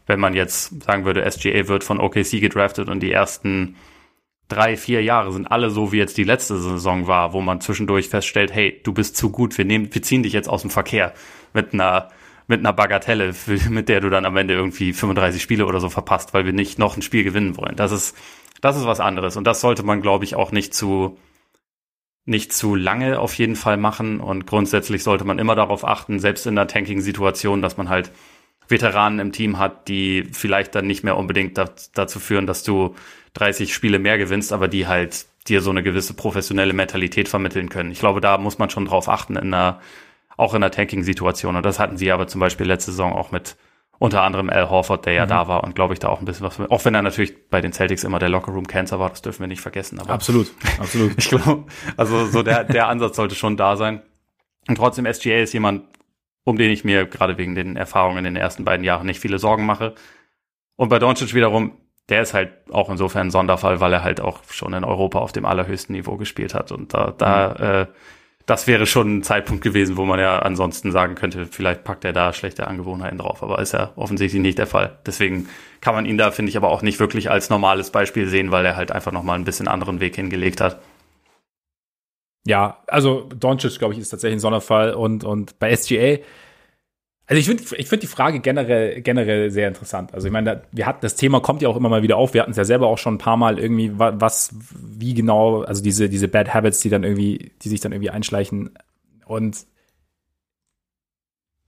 wenn 0.05 0.19
man 0.19 0.35
jetzt 0.35 0.83
sagen 0.83 1.05
würde, 1.05 1.29
SGA 1.29 1.67
wird 1.67 1.83
von 1.83 1.99
OKC 1.99 2.39
gedraftet 2.39 2.89
und 2.89 2.99
die 2.99 3.11
ersten 3.11 3.75
drei, 4.47 4.77
vier 4.77 5.01
Jahre 5.03 5.31
sind 5.31 5.47
alle 5.47 5.69
so, 5.69 5.91
wie 5.91 5.97
jetzt 5.97 6.17
die 6.17 6.23
letzte 6.23 6.57
Saison 6.59 7.07
war, 7.07 7.33
wo 7.33 7.41
man 7.41 7.61
zwischendurch 7.61 8.09
feststellt, 8.09 8.53
hey, 8.53 8.79
du 8.83 8.93
bist 8.93 9.17
zu 9.17 9.31
gut, 9.31 9.57
wir 9.57 9.65
nehmen, 9.65 9.93
wir 9.93 10.01
ziehen 10.01 10.23
dich 10.23 10.33
jetzt 10.33 10.49
aus 10.49 10.61
dem 10.61 10.69
Verkehr 10.69 11.13
mit 11.53 11.73
einer, 11.73 12.09
mit 12.47 12.59
einer 12.59 12.73
Bagatelle, 12.73 13.33
mit 13.69 13.89
der 13.89 14.01
du 14.01 14.09
dann 14.09 14.25
am 14.25 14.37
Ende 14.37 14.53
irgendwie 14.53 14.93
35 14.93 15.41
Spiele 15.41 15.65
oder 15.65 15.79
so 15.79 15.89
verpasst, 15.89 16.33
weil 16.33 16.45
wir 16.45 16.53
nicht 16.53 16.77
noch 16.77 16.95
ein 16.95 17.01
Spiel 17.01 17.23
gewinnen 17.23 17.57
wollen. 17.57 17.75
Das 17.75 17.91
ist, 17.91 18.15
das 18.61 18.77
ist 18.77 18.85
was 18.85 18.99
anderes. 18.99 19.35
Und 19.37 19.45
das 19.45 19.61
sollte 19.61 19.83
man, 19.83 20.01
glaube 20.01 20.25
ich, 20.25 20.35
auch 20.35 20.51
nicht 20.51 20.73
zu, 20.73 21.17
nicht 22.25 22.53
zu 22.53 22.75
lange 22.75 23.19
auf 23.19 23.33
jeden 23.33 23.55
Fall 23.55 23.77
machen. 23.77 24.19
Und 24.19 24.45
grundsätzlich 24.45 25.03
sollte 25.03 25.25
man 25.25 25.39
immer 25.39 25.55
darauf 25.55 25.85
achten, 25.85 26.19
selbst 26.19 26.45
in 26.45 26.57
einer 26.57 26.67
Tanking-Situation, 26.67 27.61
dass 27.61 27.77
man 27.77 27.89
halt 27.89 28.11
Veteranen 28.67 29.19
im 29.19 29.31
Team 29.31 29.59
hat, 29.59 29.87
die 29.87 30.27
vielleicht 30.31 30.73
dann 30.75 30.87
nicht 30.87 31.03
mehr 31.03 31.17
unbedingt 31.17 31.59
dazu 31.93 32.19
führen, 32.19 32.47
dass 32.47 32.63
du 32.63 32.95
30 33.35 33.73
Spiele 33.73 33.99
mehr 33.99 34.17
gewinnst, 34.17 34.51
aber 34.51 34.67
die 34.67 34.87
halt 34.87 35.25
dir 35.47 35.61
so 35.61 35.69
eine 35.69 35.83
gewisse 35.83 36.13
professionelle 36.13 36.73
Mentalität 36.73 37.29
vermitteln 37.29 37.69
können. 37.69 37.91
Ich 37.91 37.99
glaube, 37.99 38.19
da 38.21 38.37
muss 38.37 38.57
man 38.57 38.69
schon 38.69 38.85
drauf 38.85 39.07
achten 39.07 39.35
in 39.35 39.53
einer, 39.53 39.79
auch 40.37 40.53
in 40.53 40.63
einer 40.63 40.71
Tanking-Situation. 40.71 41.55
Und 41.55 41.63
das 41.63 41.79
hatten 41.79 41.97
sie 41.97 42.11
aber 42.11 42.27
zum 42.27 42.41
Beispiel 42.41 42.65
letzte 42.65 42.91
Saison 42.91 43.13
auch 43.13 43.31
mit 43.31 43.55
unter 43.99 44.23
anderem 44.23 44.49
Al 44.49 44.69
Horford, 44.69 45.05
der 45.05 45.13
ja 45.13 45.25
mhm. 45.25 45.29
da 45.29 45.47
war 45.47 45.63
und 45.63 45.75
glaube 45.75 45.93
ich 45.93 45.99
da 45.99 46.09
auch 46.09 46.19
ein 46.19 46.25
bisschen 46.25 46.45
was, 46.45 46.59
auch 46.59 46.83
wenn 46.83 46.95
er 46.95 47.01
natürlich 47.01 47.49
bei 47.49 47.61
den 47.61 47.71
Celtics 47.71 48.03
immer 48.03 48.19
der 48.19 48.29
Lockerroom-Cancer 48.29 48.99
war, 48.99 49.09
das 49.09 49.21
dürfen 49.21 49.41
wir 49.41 49.47
nicht 49.47 49.61
vergessen. 49.61 49.99
Aber 49.99 50.11
absolut, 50.11 50.51
absolut. 50.79 51.13
ich 51.17 51.29
glaube, 51.29 51.65
also 51.95 52.25
so 52.25 52.43
der, 52.43 52.63
der 52.63 52.87
Ansatz 52.87 53.15
sollte 53.15 53.35
schon 53.35 53.55
da 53.55 53.77
sein. 53.77 54.01
Und 54.67 54.75
trotzdem, 54.75 55.05
SGA 55.11 55.37
ist 55.37 55.53
jemand, 55.53 55.83
um 56.43 56.57
den 56.57 56.71
ich 56.71 56.83
mir 56.83 57.05
gerade 57.05 57.37
wegen 57.37 57.55
den 57.55 57.77
Erfahrungen 57.77 58.19
in 58.19 58.23
den 58.23 58.35
ersten 58.35 58.65
beiden 58.65 58.83
Jahren 58.83 59.05
nicht 59.05 59.19
viele 59.19 59.39
Sorgen 59.39 59.65
mache. 59.65 59.95
Und 60.75 60.89
bei 60.89 60.99
Doncic 60.99 61.33
wiederum, 61.33 61.77
der 62.09 62.21
ist 62.21 62.33
halt 62.33 62.51
auch 62.71 62.89
insofern 62.89 63.27
ein 63.27 63.31
Sonderfall, 63.31 63.79
weil 63.79 63.93
er 63.93 64.03
halt 64.03 64.21
auch 64.21 64.39
schon 64.49 64.73
in 64.73 64.83
Europa 64.83 65.19
auf 65.19 65.31
dem 65.31 65.45
allerhöchsten 65.45 65.95
Niveau 65.95 66.17
gespielt 66.17 66.53
hat. 66.53 66.71
Und 66.71 66.93
da, 66.93 67.13
da 67.17 67.55
mhm. 67.57 67.65
äh, 67.65 67.85
das 68.45 68.67
wäre 68.67 68.85
schon 68.85 69.17
ein 69.17 69.23
Zeitpunkt 69.23 69.63
gewesen, 69.63 69.97
wo 69.97 70.05
man 70.05 70.19
ja 70.19 70.39
ansonsten 70.39 70.91
sagen 70.91 71.15
könnte, 71.15 71.47
vielleicht 71.47 71.83
packt 71.83 72.05
er 72.05 72.13
da 72.13 72.31
schlechte 72.31 72.67
Angewohnheiten 72.67 73.17
drauf, 73.17 73.41
aber 73.41 73.59
ist 73.59 73.73
ja 73.73 73.91
offensichtlich 73.95 74.41
nicht 74.41 74.59
der 74.59 74.67
Fall. 74.67 74.99
Deswegen 75.05 75.49
kann 75.81 75.95
man 75.95 76.05
ihn 76.05 76.17
da, 76.17 76.29
finde 76.29 76.51
ich, 76.51 76.57
aber 76.57 76.69
auch 76.69 76.83
nicht 76.83 76.99
wirklich 76.99 77.31
als 77.31 77.49
normales 77.49 77.89
Beispiel 77.89 78.27
sehen, 78.27 78.51
weil 78.51 78.65
er 78.65 78.75
halt 78.75 78.91
einfach 78.91 79.11
nochmal 79.11 79.39
ein 79.39 79.45
bisschen 79.45 79.67
anderen 79.67 79.99
Weg 79.99 80.15
hingelegt 80.15 80.61
hat. 80.61 80.79
Ja, 82.45 82.83
also 82.85 83.27
Doncic, 83.35 83.79
glaube 83.79 83.95
ich, 83.95 83.99
ist 83.99 84.09
tatsächlich 84.09 84.37
ein 84.37 84.41
Sonderfall 84.41 84.93
und, 84.93 85.23
und 85.23 85.57
bei 85.57 85.75
SGA, 85.75 86.19
also 87.27 87.39
ich 87.39 87.47
finde 87.47 87.63
ich 87.77 87.87
finde 87.87 88.01
die 88.01 88.07
Frage 88.07 88.39
generell, 88.39 89.01
generell 89.01 89.49
sehr 89.49 89.67
interessant. 89.67 90.13
Also 90.13 90.27
ich 90.27 90.33
meine, 90.33 90.61
wir 90.71 90.85
hatten, 90.85 90.99
das 91.01 91.15
Thema 91.15 91.39
kommt 91.39 91.61
ja 91.63 91.69
auch 91.69 91.75
immer 91.75 91.89
mal 91.89 92.03
wieder 92.03 92.17
auf. 92.17 92.35
Wir 92.35 92.41
hatten 92.41 92.51
es 92.51 92.57
ja 92.57 92.65
selber 92.65 92.87
auch 92.87 92.99
schon 92.99 93.15
ein 93.15 93.19
paar 93.19 93.37
Mal 93.37 93.57
irgendwie, 93.57 93.91
was, 93.95 94.53
wie 94.71 95.15
genau, 95.15 95.63
also 95.63 95.81
diese, 95.81 96.07
diese 96.07 96.27
Bad 96.27 96.53
Habits, 96.53 96.81
die 96.81 96.89
dann 96.89 97.03
irgendwie, 97.03 97.51
die 97.63 97.69
sich 97.69 97.79
dann 97.79 97.93
irgendwie 97.93 98.11
einschleichen. 98.11 98.77
Und 99.25 99.65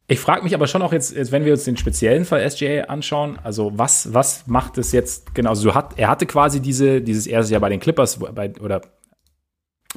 ich 0.07 0.19
frage 0.19 0.43
mich 0.43 0.53
aber 0.53 0.67
schon 0.67 0.83
auch 0.83 0.93
jetzt, 0.93 1.15
jetzt, 1.15 1.31
wenn 1.31 1.43
wir 1.43 1.53
uns 1.53 1.65
den 1.65 1.75
speziellen 1.75 2.23
Fall 2.23 2.47
SGA 2.49 2.83
anschauen, 2.83 3.39
also 3.43 3.71
was, 3.77 4.13
was 4.13 4.45
macht 4.45 4.77
es 4.77 4.91
jetzt 4.91 5.33
genau? 5.33 5.49
Also 5.49 5.73
hat, 5.73 5.97
er 5.97 6.07
hatte 6.07 6.27
quasi 6.27 6.61
diese, 6.61 7.01
dieses 7.01 7.25
erste 7.25 7.53
Jahr 7.53 7.61
bei 7.61 7.69
den 7.69 7.79
Clippers, 7.79 8.19
bei, 8.19 8.53
oder 8.61 8.81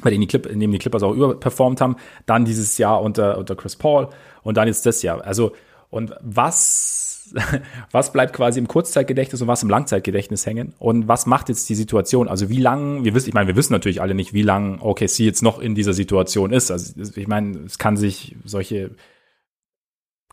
bei 0.01 0.09
denen 0.09 0.21
die, 0.21 0.27
Clip, 0.27 0.45
in 0.45 0.59
dem 0.59 0.71
die 0.71 0.77
Clippers 0.77 1.03
auch 1.03 1.13
überperformt 1.13 1.81
haben, 1.81 1.95
dann 2.25 2.45
dieses 2.45 2.77
Jahr 2.77 3.01
unter, 3.01 3.37
unter 3.37 3.55
Chris 3.55 3.75
Paul 3.75 4.09
und 4.43 4.57
dann 4.57 4.67
jetzt 4.67 4.85
das 4.85 5.01
Jahr. 5.01 5.23
Also, 5.23 5.53
und 5.89 6.13
was, 6.21 7.33
was 7.91 8.11
bleibt 8.11 8.33
quasi 8.33 8.59
im 8.59 8.67
Kurzzeitgedächtnis 8.67 9.41
und 9.41 9.47
was 9.47 9.63
im 9.63 9.69
Langzeitgedächtnis 9.69 10.45
hängen? 10.45 10.73
Und 10.79 11.07
was 11.07 11.25
macht 11.25 11.49
jetzt 11.49 11.69
die 11.69 11.75
Situation? 11.75 12.27
Also, 12.27 12.49
wie 12.49 12.59
lang, 12.59 13.03
wir 13.03 13.13
wissen, 13.13 13.29
ich 13.29 13.33
meine, 13.33 13.47
wir 13.47 13.55
wissen 13.55 13.73
natürlich 13.73 14.01
alle 14.01 14.15
nicht, 14.15 14.33
wie 14.33 14.43
lang 14.43 14.79
OKC 14.79 15.19
jetzt 15.19 15.43
noch 15.43 15.59
in 15.59 15.75
dieser 15.75 15.93
Situation 15.93 16.51
ist. 16.51 16.71
Also, 16.71 16.93
ich 17.15 17.27
meine, 17.27 17.59
es 17.65 17.77
kann 17.77 17.97
sich 17.97 18.35
solche 18.45 18.91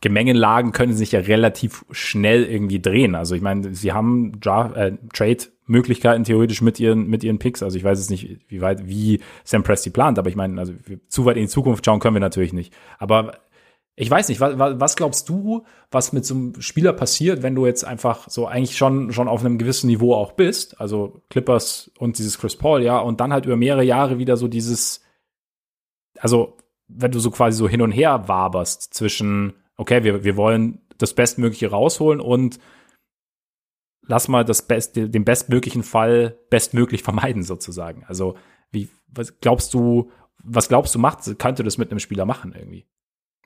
Gemengenlagen 0.00 0.72
können 0.72 0.94
sich 0.94 1.12
ja 1.12 1.20
relativ 1.20 1.84
schnell 1.90 2.44
irgendwie 2.44 2.80
drehen. 2.80 3.14
Also 3.14 3.34
ich 3.34 3.42
meine, 3.42 3.74
sie 3.74 3.92
haben 3.92 4.32
äh, 4.44 4.92
Trade-Möglichkeiten 5.12 6.24
theoretisch 6.24 6.62
mit 6.62 6.78
ihren 6.78 7.08
mit 7.08 7.24
ihren 7.24 7.38
Picks. 7.38 7.62
Also 7.62 7.76
ich 7.76 7.84
weiß 7.84 7.98
es 7.98 8.10
nicht, 8.10 8.38
wie 8.48 8.60
weit 8.60 8.86
wie 8.86 9.20
Sam 9.44 9.62
Presti 9.62 9.90
plant, 9.90 10.18
aber 10.18 10.28
ich 10.28 10.36
meine, 10.36 10.58
also 10.60 10.72
zu 11.08 11.24
weit 11.24 11.36
in 11.36 11.44
die 11.44 11.48
Zukunft 11.48 11.84
schauen 11.84 12.00
können 12.00 12.14
wir 12.14 12.20
natürlich 12.20 12.52
nicht. 12.52 12.72
Aber 12.98 13.32
ich 14.00 14.08
weiß 14.08 14.28
nicht, 14.28 14.40
was, 14.40 14.56
was 14.56 14.94
glaubst 14.94 15.28
du, 15.28 15.64
was 15.90 16.12
mit 16.12 16.24
so 16.24 16.34
einem 16.34 16.60
Spieler 16.60 16.92
passiert, 16.92 17.42
wenn 17.42 17.56
du 17.56 17.66
jetzt 17.66 17.84
einfach 17.84 18.28
so 18.28 18.46
eigentlich 18.46 18.76
schon 18.76 19.12
schon 19.12 19.26
auf 19.26 19.44
einem 19.44 19.58
gewissen 19.58 19.88
Niveau 19.88 20.14
auch 20.14 20.32
bist, 20.32 20.80
also 20.80 21.22
Clippers 21.30 21.90
und 21.98 22.18
dieses 22.18 22.38
Chris 22.38 22.54
Paul, 22.54 22.82
ja, 22.82 22.98
und 23.00 23.20
dann 23.20 23.32
halt 23.32 23.46
über 23.46 23.56
mehrere 23.56 23.82
Jahre 23.82 24.18
wieder 24.18 24.36
so 24.36 24.46
dieses, 24.46 25.02
also 26.20 26.56
wenn 26.86 27.10
du 27.10 27.18
so 27.18 27.32
quasi 27.32 27.58
so 27.58 27.68
hin 27.68 27.82
und 27.82 27.90
her 27.90 28.28
waberst 28.28 28.94
zwischen 28.94 29.54
okay, 29.78 30.04
wir, 30.04 30.24
wir 30.24 30.36
wollen 30.36 30.82
das 30.98 31.14
Bestmögliche 31.14 31.70
rausholen 31.70 32.20
und 32.20 32.58
lass 34.02 34.28
mal 34.28 34.44
das 34.44 34.62
Best, 34.66 34.96
den 34.96 35.24
bestmöglichen 35.24 35.82
Fall 35.82 36.36
bestmöglich 36.50 37.02
vermeiden, 37.02 37.42
sozusagen. 37.42 38.04
Also, 38.06 38.36
wie, 38.70 38.88
was 39.06 39.40
glaubst 39.40 39.72
du, 39.72 40.10
was 40.42 40.68
glaubst 40.68 40.94
du 40.94 40.98
macht, 40.98 41.20
könnte 41.38 41.62
das 41.62 41.78
mit 41.78 41.90
einem 41.90 42.00
Spieler 42.00 42.26
machen 42.26 42.52
irgendwie? 42.54 42.86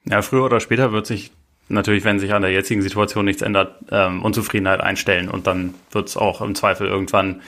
Ja, 0.04 0.22
früher 0.22 0.44
oder 0.44 0.58
später 0.58 0.92
wird 0.92 1.06
sich 1.06 1.30
natürlich, 1.68 2.04
wenn 2.04 2.18
sich 2.18 2.32
an 2.32 2.42
der 2.42 2.50
jetzigen 2.50 2.82
Situation 2.82 3.24
nichts 3.24 3.42
ändert, 3.42 3.84
ähm, 3.90 4.22
Unzufriedenheit 4.24 4.80
einstellen 4.80 5.28
und 5.28 5.46
dann 5.46 5.74
wird 5.90 6.08
es 6.08 6.16
auch 6.16 6.40
im 6.40 6.54
Zweifel 6.54 6.88
irgendwann 6.88 7.42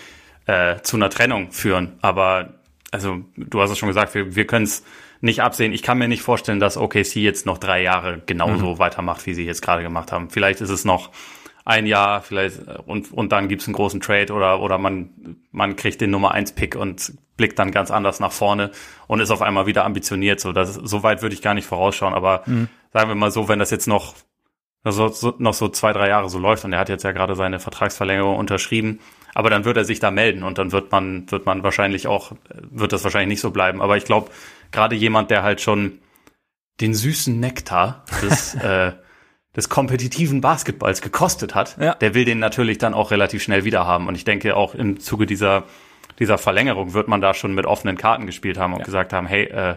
äh, 0.46 0.80
zu 0.82 0.96
einer 0.96 1.10
Trennung 1.10 1.50
führen. 1.50 1.98
Aber 2.00 2.54
also 2.90 3.24
du 3.36 3.60
hast 3.60 3.70
es 3.70 3.78
schon 3.78 3.88
gesagt, 3.88 4.14
wir, 4.14 4.36
wir 4.36 4.46
können 4.46 4.64
es 4.64 4.84
nicht 5.24 5.40
absehen. 5.40 5.72
Ich 5.72 5.82
kann 5.82 5.98
mir 5.98 6.06
nicht 6.06 6.22
vorstellen, 6.22 6.60
dass 6.60 6.76
OKC 6.76 7.16
jetzt 7.16 7.46
noch 7.46 7.58
drei 7.58 7.82
Jahre 7.82 8.22
genauso 8.26 8.74
mhm. 8.74 8.78
weitermacht, 8.78 9.26
wie 9.26 9.34
sie 9.34 9.44
jetzt 9.44 9.62
gerade 9.62 9.82
gemacht 9.82 10.12
haben. 10.12 10.28
Vielleicht 10.28 10.60
ist 10.60 10.70
es 10.70 10.84
noch 10.84 11.10
ein 11.64 11.86
Jahr 11.86 12.20
vielleicht 12.20 12.60
und, 12.86 13.10
und 13.10 13.32
dann 13.32 13.48
gibt's 13.48 13.66
einen 13.66 13.74
großen 13.74 14.00
Trade 14.00 14.34
oder, 14.34 14.60
oder 14.60 14.76
man, 14.76 15.38
man 15.50 15.76
kriegt 15.76 16.02
den 16.02 16.10
Nummer 16.10 16.32
eins 16.32 16.52
Pick 16.52 16.76
und 16.76 17.14
blickt 17.38 17.58
dann 17.58 17.70
ganz 17.70 17.90
anders 17.90 18.20
nach 18.20 18.32
vorne 18.32 18.70
und 19.06 19.20
ist 19.20 19.30
auf 19.30 19.40
einmal 19.40 19.64
wieder 19.64 19.86
ambitioniert. 19.86 20.40
So, 20.40 20.52
das, 20.52 20.74
so 20.74 21.02
weit 21.02 21.22
würde 21.22 21.34
ich 21.34 21.40
gar 21.40 21.54
nicht 21.54 21.66
vorausschauen, 21.66 22.12
aber 22.12 22.42
mhm. 22.44 22.68
sagen 22.92 23.08
wir 23.08 23.14
mal 23.14 23.30
so, 23.30 23.48
wenn 23.48 23.58
das 23.58 23.70
jetzt 23.70 23.88
noch, 23.88 24.14
so, 24.84 25.34
noch 25.38 25.54
so 25.54 25.70
zwei, 25.70 25.94
drei 25.94 26.08
Jahre 26.10 26.28
so 26.28 26.38
läuft 26.38 26.66
und 26.66 26.74
er 26.74 26.80
hat 26.80 26.90
jetzt 26.90 27.02
ja 27.02 27.12
gerade 27.12 27.34
seine 27.34 27.60
Vertragsverlängerung 27.60 28.36
unterschrieben, 28.36 29.00
aber 29.34 29.48
dann 29.48 29.64
wird 29.64 29.78
er 29.78 29.86
sich 29.86 30.00
da 30.00 30.10
melden 30.10 30.42
und 30.42 30.58
dann 30.58 30.70
wird 30.70 30.92
man, 30.92 31.30
wird 31.30 31.46
man 31.46 31.62
wahrscheinlich 31.62 32.06
auch, 32.08 32.32
wird 32.70 32.92
das 32.92 33.04
wahrscheinlich 33.04 33.28
nicht 33.28 33.40
so 33.40 33.50
bleiben. 33.50 33.80
Aber 33.80 33.96
ich 33.96 34.04
glaube, 34.04 34.30
gerade 34.74 34.94
jemand, 34.94 35.30
der 35.30 35.42
halt 35.42 35.62
schon 35.62 36.00
den 36.80 36.94
süßen 36.94 37.38
Nektar 37.38 38.04
des, 38.20 38.54
äh, 38.62 38.92
des 39.56 39.68
kompetitiven 39.68 40.40
Basketballs 40.40 41.00
gekostet 41.00 41.54
hat, 41.54 41.76
ja. 41.80 41.94
der 41.94 42.14
will 42.14 42.24
den 42.24 42.40
natürlich 42.40 42.78
dann 42.78 42.92
auch 42.92 43.10
relativ 43.10 43.42
schnell 43.42 43.64
wieder 43.64 43.86
haben. 43.86 44.08
Und 44.08 44.16
ich 44.16 44.24
denke, 44.24 44.56
auch 44.56 44.74
im 44.74 45.00
Zuge 45.00 45.26
dieser, 45.26 45.64
dieser 46.18 46.38
Verlängerung 46.38 46.92
wird 46.92 47.08
man 47.08 47.20
da 47.20 47.32
schon 47.32 47.54
mit 47.54 47.64
offenen 47.64 47.96
Karten 47.96 48.26
gespielt 48.26 48.58
haben 48.58 48.72
und 48.72 48.80
ja. 48.80 48.84
gesagt 48.84 49.12
haben, 49.12 49.26
hey, 49.26 49.44
äh, 49.44 49.76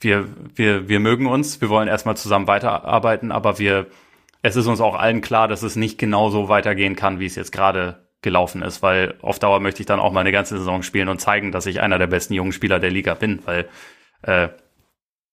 wir, 0.00 0.28
wir, 0.54 0.88
wir 0.88 1.00
mögen 1.00 1.26
uns, 1.26 1.60
wir 1.60 1.68
wollen 1.70 1.88
erstmal 1.88 2.16
zusammen 2.16 2.46
weiterarbeiten, 2.46 3.32
aber 3.32 3.58
wir, 3.58 3.86
es 4.42 4.56
ist 4.56 4.66
uns 4.66 4.80
auch 4.80 4.94
allen 4.94 5.22
klar, 5.22 5.48
dass 5.48 5.62
es 5.62 5.76
nicht 5.76 5.98
genau 5.98 6.28
so 6.28 6.48
weitergehen 6.48 6.96
kann, 6.96 7.18
wie 7.18 7.26
es 7.26 7.34
jetzt 7.34 7.52
gerade 7.52 8.06
gelaufen 8.20 8.60
ist, 8.62 8.82
weil 8.82 9.14
auf 9.22 9.38
Dauer 9.38 9.60
möchte 9.60 9.80
ich 9.80 9.86
dann 9.86 10.00
auch 10.00 10.12
mal 10.12 10.20
eine 10.20 10.32
ganze 10.32 10.58
Saison 10.58 10.82
spielen 10.82 11.08
und 11.08 11.20
zeigen, 11.20 11.52
dass 11.52 11.66
ich 11.66 11.80
einer 11.80 11.98
der 11.98 12.08
besten 12.08 12.34
jungen 12.34 12.52
Spieler 12.52 12.80
der 12.80 12.90
Liga 12.90 13.14
bin, 13.14 13.40
weil 13.46 13.68
äh, 14.26 14.48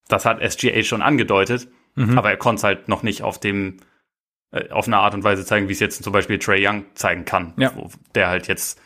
das 0.08 0.26
hat 0.26 0.40
SGA 0.42 0.84
schon 0.84 1.02
angedeutet, 1.02 1.68
mhm. 1.96 2.18
aber 2.18 2.30
er 2.30 2.38
konnte 2.38 2.60
es 2.60 2.64
halt 2.64 2.88
noch 2.88 3.04
nicht 3.04 3.22
auf 3.24 3.40
dem 3.40 3.78
äh, 4.52 4.70
auf 4.70 4.88
eine 4.88 4.98
Art 4.98 5.14
und 5.14 5.24
Weise 5.24 5.46
zeigen, 5.46 5.68
wie 5.68 5.74
es 5.74 5.80
jetzt 5.80 6.04
zum 6.04 6.14
Beispiel 6.14 6.40
Trey 6.40 6.66
Young 6.66 6.86
zeigen 6.94 7.26
kann, 7.26 7.54
ja. 7.58 7.72
wo, 7.76 7.90
der 8.16 8.30
halt 8.30 8.48
jetzt 8.48 8.80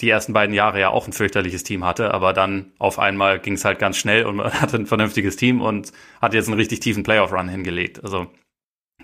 die 0.00 0.08
ersten 0.08 0.32
beiden 0.32 0.54
Jahre 0.54 0.78
ja 0.78 0.90
auch 0.90 1.08
ein 1.08 1.12
fürchterliches 1.12 1.64
Team 1.64 1.84
hatte, 1.84 2.14
aber 2.14 2.32
dann 2.32 2.72
auf 2.78 3.00
einmal 3.00 3.40
ging 3.40 3.54
es 3.54 3.64
halt 3.64 3.80
ganz 3.80 3.96
schnell 3.96 4.26
und 4.26 4.36
man 4.36 4.52
hatte 4.52 4.76
ein 4.76 4.86
vernünftiges 4.86 5.36
Team 5.36 5.60
und 5.60 5.92
hat 6.22 6.34
jetzt 6.34 6.46
einen 6.46 6.58
richtig 6.58 6.80
tiefen 6.80 7.02
Playoff-Run 7.02 7.48
hingelegt. 7.48 8.02
Also 8.04 8.28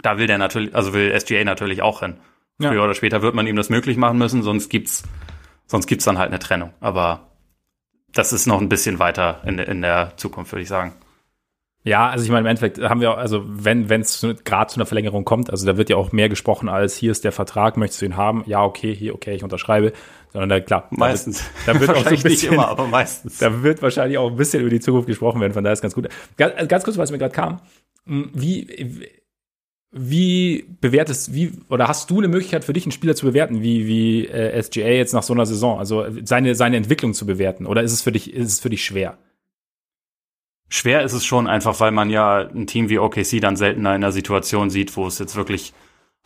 da 0.03 0.19
will 0.19 0.27
der 0.27 0.39
natürlich, 0.39 0.75
also 0.75 0.93
will 0.93 1.19
SGA 1.19 1.45
natürlich 1.45 1.83
auch 1.83 2.01
hin. 2.01 2.19
Ja. 2.61 2.71
Früher 2.71 2.85
oder 2.85 2.95
später 2.95 3.23
wird 3.23 3.35
man 3.35 3.47
ihm 3.49 3.57
das 3.57 3.69
möglich 3.69 3.97
machen 3.97 4.19
müssen, 4.19 4.43
sonst 4.43 4.69
gibt's, 4.69 5.03
sonst 5.67 5.89
gibt's 5.89 6.05
dann 6.05 6.19
halt 6.19 6.29
eine 6.29 6.39
Trennung. 6.39 6.73
Aber 6.81 7.34
das 8.15 8.33
ist 8.33 8.47
noch 8.47 8.61
ein 8.61 8.69
bisschen 8.69 8.99
weiter 8.99 9.41
in, 9.45 9.59
in 9.59 9.83
der 9.83 10.13
Zukunft, 10.17 10.53
würde 10.53 10.63
ich 10.63 10.69
sagen. 10.69 10.95
Ja, 11.87 12.09
also 12.09 12.25
ich 12.25 12.31
meine, 12.31 12.41
im 12.41 12.47
Endeffekt 12.47 12.81
haben 12.81 13.03
wir, 13.03 13.19
also 13.19 13.45
wenn 13.47 13.91
wenn 13.91 14.01
es 14.01 14.27
gerade 14.45 14.73
zu 14.73 14.79
einer 14.79 14.87
Verlängerung 14.87 15.27
kommt, 15.27 15.51
also 15.51 15.67
da 15.67 15.77
wird 15.77 15.91
ja 15.91 15.97
auch 15.97 16.13
mehr 16.13 16.31
gesprochen 16.31 16.71
als 16.71 16.97
hier 16.97 17.13
ist 17.13 17.25
der 17.25 17.33
Vertrag, 17.33 17.77
möchtest 17.77 18.01
du 18.01 18.07
ihn 18.07 18.17
haben? 18.17 18.43
Ja, 18.47 18.65
okay, 18.65 18.95
hier, 18.95 19.15
okay, 19.15 19.35
ich 19.35 19.45
unterschreibe. 19.45 19.93
Sondern 20.33 20.49
da, 20.49 20.61
klar. 20.61 20.89
Meistens. 20.91 21.45
Da 21.67 21.79
wird, 21.79 21.91
da 21.91 21.95
wird 21.95 21.99
auch 21.99 22.03
so 22.05 22.09
ein 22.09 22.23
bisschen, 22.23 22.31
nicht 22.31 22.45
immer, 22.45 22.69
aber 22.69 22.87
meistens. 22.87 23.39
Da 23.39 23.63
wird 23.63 23.83
wahrscheinlich 23.83 24.17
auch 24.17 24.31
ein 24.31 24.37
bisschen 24.37 24.63
über 24.63 24.71
die 24.71 24.81
Zukunft 24.81 25.07
gesprochen 25.07 25.41
werden, 25.43 25.53
von 25.53 25.63
daher 25.63 25.75
ist 25.75 25.83
ganz 25.83 25.95
gut. 25.95 26.09
Ganz, 26.39 26.69
ganz 26.69 26.85
kurz, 26.85 26.97
was 26.97 27.11
mir 27.11 27.19
gerade 27.19 27.35
kam. 27.35 27.61
Wie, 28.07 29.11
wie 29.97 30.67
bewertest, 30.81 31.35
wie, 31.35 31.53
oder 31.69 31.87
hast 31.87 32.11
du 32.11 32.19
eine 32.19 32.27
Möglichkeit 32.27 32.65
für 32.65 32.73
dich, 32.73 32.85
einen 32.85 32.93
Spieler 32.93 33.15
zu 33.15 33.27
bewerten, 33.27 33.63
wie, 33.63 33.87
wie 33.87 34.27
äh, 34.27 34.61
SGA 34.61 34.89
jetzt 34.89 35.15
nach 35.15 35.23
so 35.23 35.33
einer 35.33 35.47
Saison, 35.47 35.79
also 35.79 36.05
seine, 36.25 36.57
seine 36.57 36.77
Entwicklung 36.77 37.15
zu 37.15 37.27
bewerten? 37.27 37.65
Oder 37.65 37.83
ist 37.85 37.93
es 37.93 38.03
für 38.03 38.11
dich, 38.11 38.35
ist 38.35 38.49
es 38.49 38.61
für 38.61 38.71
dich 38.71 38.85
schwer? 38.85 39.19
Schwer 40.69 41.03
ist 41.03 41.13
es 41.13 41.25
schon 41.25 41.47
einfach, 41.47 41.79
weil 41.79 41.93
man 41.93 42.11
ja 42.11 42.39
ein 42.39 42.67
Team 42.67 42.89
wie 42.89 42.99
OKC 42.99 43.41
dann 43.41 43.55
seltener 43.55 43.91
in 43.91 44.03
einer 44.03 44.11
Situation 44.11 44.69
sieht, 44.69 44.97
wo 44.97 45.07
es 45.07 45.21
jetzt 45.21 45.37
wirklich 45.37 45.73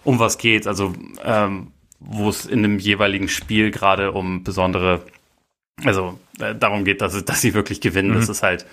um 0.02 0.18
was 0.18 0.38
geht, 0.38 0.66
also 0.66 0.94
ähm, 1.22 1.72
wo 2.00 2.30
es 2.30 2.46
in 2.46 2.60
einem 2.60 2.78
jeweiligen 2.78 3.28
Spiel 3.28 3.70
gerade 3.70 4.12
um 4.12 4.44
besondere, 4.44 5.02
also 5.84 6.18
äh, 6.40 6.54
darum 6.54 6.84
geht, 6.84 7.02
dass, 7.02 7.22
dass 7.22 7.42
sie 7.42 7.52
wirklich 7.52 7.82
gewinnen. 7.82 8.12
Mhm. 8.12 8.14
Das 8.14 8.30
ist 8.30 8.42
halt 8.42 8.64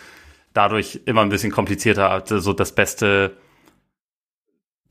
dadurch 0.53 1.01
immer 1.05 1.21
ein 1.21 1.29
bisschen 1.29 1.51
komplizierter, 1.51 2.09
also 2.09 2.39
so 2.39 2.53
das 2.53 2.73
beste 2.73 3.35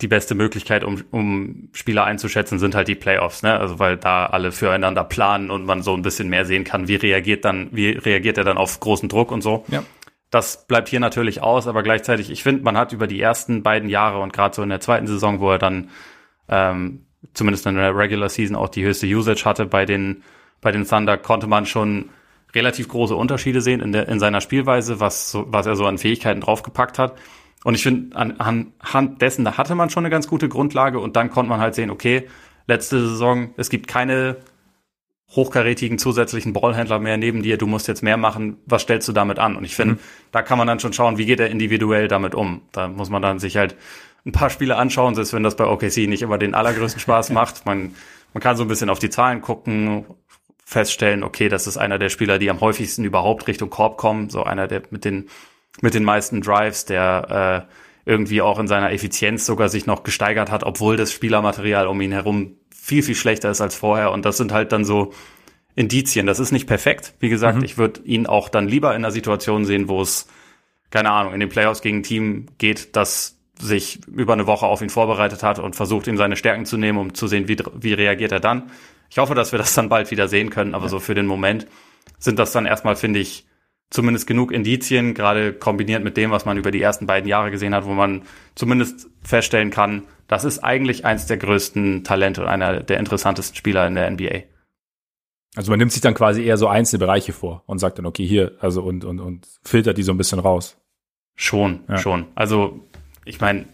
die 0.05 0.09
beste 0.09 0.35
Möglichkeit, 0.35 0.85
um, 0.85 1.03
um 1.13 1.71
Spieler 1.73 2.05
einzuschätzen, 2.05 2.59
sind 2.59 2.75
halt 2.75 2.89
die 2.89 2.95
Playoffs, 2.95 3.43
ne? 3.43 3.59
Also 3.59 3.79
weil 3.79 3.97
da 3.97 4.27
alle 4.27 4.53
füreinander 4.53 5.03
planen 5.03 5.51
und 5.51 5.65
man 5.65 5.83
so 5.83 5.95
ein 5.95 6.03
bisschen 6.03 6.29
mehr 6.29 6.45
sehen 6.45 6.65
kann, 6.65 6.89
wie 6.89 6.97
reagiert 6.97 7.47
dann, 7.47 7.71
wie 7.73 7.93
reagiert 7.93 8.37
er 8.37 8.45
dann 8.45 8.59
auf 8.59 8.81
großen 8.81 9.09
Druck 9.09 9.33
und 9.33 9.41
so. 9.41 9.65
Ja. 9.69 9.83
Das 10.31 10.67
bleibt 10.67 10.91
hier 10.91 11.01
natürlich 11.01 11.43
aus, 11.43 11.67
aber 11.67 11.83
gleichzeitig, 11.83 12.31
ich 12.31 12.43
finde, 12.43 12.65
man 12.65 12.77
hat 12.77 12.93
über 12.93 13.07
die 13.07 13.19
ersten 13.19 13.63
beiden 13.63 13.89
Jahre 13.89 14.21
und 14.21 14.35
gerade 14.35 14.55
so 14.55 14.63
in 14.63 14.69
der 14.69 14.81
zweiten 14.81 15.07
Saison, 15.07 15.41
wo 15.41 15.51
er 15.51 15.59
dann 15.59 15.89
ähm, 16.51 17.07
zumindest 17.33 17.65
in 17.65 17.77
der 17.77 17.97
Regular 17.97 18.29
Season 18.29 18.57
auch 18.57 18.69
die 18.69 18.85
höchste 18.85 19.07
Usage 19.07 19.47
hatte 19.47 19.65
bei 19.65 19.87
den 19.87 20.23
bei 20.61 20.71
den 20.71 20.87
Thunder, 20.87 21.17
konnte 21.17 21.47
man 21.47 21.65
schon 21.65 22.11
relativ 22.55 22.89
große 22.89 23.15
Unterschiede 23.15 23.61
sehen 23.63 23.81
in, 23.81 23.93
der, 23.93 24.09
in 24.09 24.21
seiner 24.21 24.41
Spielweise, 24.41 25.01
was, 25.01 25.37
was 25.47 25.67
er 25.67 25.77
so 25.77 25.87
an 25.87 25.99
Fähigkeiten 25.99 26.41
draufgepackt 26.41 26.99
hat. 26.99 27.17
Und 27.65 27.75
ich 27.75 27.83
finde, 27.83 28.15
anhand 28.15 29.21
dessen, 29.21 29.45
da 29.45 29.57
hatte 29.57 29.75
man 29.75 29.91
schon 29.91 30.05
eine 30.05 30.11
ganz 30.11 30.29
gute 30.29 30.49
Grundlage 30.49 31.01
und 31.01 31.17
dann 31.17 31.31
konnte 31.31 31.49
man 31.49 31.61
halt 31.61 31.75
sehen, 31.75 31.91
okay, 31.91 32.29
letzte 32.67 33.01
Saison, 33.01 33.55
es 33.57 33.71
gibt 33.71 33.89
keine 33.89 34.37
hochkarätigen 35.31 35.99
zusätzlichen 35.99 36.53
Ballhändler 36.53 36.99
mehr 36.99 37.17
neben 37.17 37.43
dir, 37.43 37.57
du 37.57 37.67
musst 37.67 37.89
jetzt 37.89 38.03
mehr 38.03 38.19
machen, 38.19 38.59
was 38.67 38.83
stellst 38.83 39.09
du 39.09 39.13
damit 39.13 39.39
an? 39.39 39.57
Und 39.57 39.65
ich 39.65 39.75
finde, 39.75 39.95
mhm. 39.95 39.99
da 40.31 40.43
kann 40.43 40.59
man 40.59 40.67
dann 40.67 40.79
schon 40.79 40.93
schauen, 40.93 41.19
wie 41.19 41.27
geht 41.27 41.41
er 41.41 41.51
individuell 41.51 42.07
damit 42.07 42.35
um. 42.35 42.61
Da 42.71 42.87
muss 42.87 43.09
man 43.09 43.23
dann 43.23 43.39
sich 43.39 43.57
halt 43.57 43.77
ein 44.27 44.33
paar 44.33 44.51
Spiele 44.51 44.77
anschauen, 44.77 45.15
selbst 45.15 45.33
wenn 45.33 45.43
das 45.43 45.57
bei 45.57 45.65
OKC 45.65 46.07
nicht 46.07 46.23
immer 46.23 46.39
den 46.39 46.55
allergrößten 46.55 47.01
Spaß 47.01 47.31
macht. 47.31 47.67
Man, 47.67 47.95
man 48.35 48.43
kann 48.43 48.57
so 48.57 48.63
ein 48.65 48.69
bisschen 48.69 48.91
auf 48.91 48.99
die 48.99 49.11
Zahlen 49.11 49.41
gucken, 49.41 50.05
feststellen, 50.65 51.25
okay, 51.25 51.49
das 51.49 51.67
ist 51.67 51.77
einer 51.77 51.99
der 51.99 52.09
Spieler, 52.11 52.39
die 52.39 52.51
am 52.51 52.61
häufigsten 52.61 53.05
überhaupt 53.05 53.49
Richtung 53.49 53.71
Korb 53.71 53.97
kommen, 53.97 54.31
so 54.31 54.45
einer 54.45 54.69
der 54.69 54.83
mit 54.91 55.05
den 55.05 55.29
mit 55.81 55.95
den 55.95 56.05
meisten 56.05 56.41
Drives, 56.41 56.85
der 56.85 57.67
äh, 57.69 58.11
irgendwie 58.11 58.43
auch 58.43 58.59
in 58.59 58.69
seiner 58.69 58.93
Effizienz 58.93 59.47
sogar 59.47 59.69
sich 59.69 59.87
noch 59.87 60.03
gesteigert 60.03 60.51
hat, 60.51 60.65
obwohl 60.65 60.97
das 60.97 61.13
Spielermaterial 61.13 61.87
um 61.87 62.01
ihn 62.01 62.13
herum 62.13 62.57
viel, 62.75 63.03
viel 63.03 63.15
schlechter 63.15 63.51
ist 63.51 63.61
als 63.61 63.75
vorher. 63.75 64.13
Und 64.13 64.25
das 64.25 64.37
sind 64.37 64.53
halt 64.53 64.73
dann 64.73 64.85
so 64.85 65.13
Indizien. 65.75 66.27
Das 66.27 66.39
ist 66.39 66.53
nicht 66.53 66.67
perfekt. 66.67 67.15
Wie 67.19 67.29
gesagt, 67.29 67.59
mhm. 67.59 67.65
ich 67.65 67.79
würde 67.79 68.03
ihn 68.03 68.27
auch 68.27 68.49
dann 68.49 68.69
lieber 68.69 68.91
in 68.91 68.97
einer 68.97 69.11
Situation 69.11 69.65
sehen, 69.65 69.89
wo 69.89 70.03
es, 70.03 70.29
keine 70.91 71.11
Ahnung, 71.11 71.33
in 71.33 71.41
den 71.41 71.49
Playoffs 71.49 71.81
gegen 71.81 71.99
ein 71.99 72.03
Team 72.03 72.47
geht, 72.59 72.95
das 72.95 73.39
sich 73.59 74.01
über 74.07 74.33
eine 74.33 74.47
Woche 74.47 74.67
auf 74.67 74.83
ihn 74.83 74.91
vorbereitet 74.91 75.43
hat 75.43 75.59
und 75.59 75.77
versucht, 75.77 76.07
ihm 76.07 76.17
seine 76.17 76.37
Stärken 76.37 76.67
zu 76.67 76.77
nehmen, 76.77 76.99
um 76.99 77.15
zu 77.15 77.27
sehen, 77.27 77.49
wie, 77.49 77.57
wie 77.75 77.93
reagiert 77.95 78.33
er 78.33 78.41
dann. 78.41 78.71
Ich 79.11 79.19
hoffe, 79.19 79.35
dass 79.35 79.53
wir 79.53 79.59
das 79.59 79.75
dann 79.75 79.89
bald 79.89 80.11
wieder 80.11 80.29
sehen 80.29 80.51
können, 80.51 80.75
aber 80.75 80.87
ja. 80.87 80.91
so 80.91 80.99
für 80.99 81.15
den 81.15 81.27
Moment 81.27 81.67
sind 82.19 82.39
das 82.39 82.53
dann 82.53 82.67
erstmal, 82.67 82.97
finde 82.97 83.21
ich, 83.21 83.47
zumindest 83.95 84.27
genug 84.27 84.51
Indizien, 84.51 85.15
gerade 85.15 85.53
kombiniert 85.53 86.03
mit 86.03 86.17
dem, 86.17 86.33
was 86.33 86.45
man 86.45 86.59
über 86.59 86.73
die 86.73 86.83
ersten 86.83 87.07
beiden 87.07 87.29
Jahre 87.29 87.53
gesehen 87.53 87.75
hat, 87.77 87.85
wo 87.85 87.93
man 87.93 88.23
zumindest 88.57 89.09
feststellen 89.23 89.71
kann, 89.71 90.03
das 90.27 90.45
ist 90.45 90.59
eigentlich 90.59 91.05
eins 91.05 91.27
der 91.27 91.37
größten 91.37 92.03
Talente 92.03 92.43
und 92.43 92.49
einer 92.49 92.81
der 92.81 92.99
interessantesten 92.99 93.57
Spieler 93.57 93.87
in 93.87 93.95
der 93.95 94.11
NBA. 94.11 94.43
Also 95.55 95.71
man 95.71 95.79
nimmt 95.79 95.93
sich 95.93 96.01
dann 96.01 96.15
quasi 96.15 96.43
eher 96.43 96.57
so 96.57 96.67
einzelne 96.67 96.99
Bereiche 96.99 97.33
vor 97.33 97.63
und 97.67 97.79
sagt 97.79 97.99
dann, 97.99 98.07
okay, 98.07 98.27
hier, 98.27 98.57
also 98.59 98.83
und, 98.83 99.05
und, 99.05 99.21
und 99.21 99.47
filtert 99.63 99.97
die 99.97 100.03
so 100.03 100.13
ein 100.13 100.19
bisschen 100.19 100.41
raus. 100.41 100.77
Schon, 101.37 101.85
ja. 101.89 101.99
schon. 101.99 102.27
Also 102.35 102.81
ich 103.25 103.41
meine, 103.41 103.67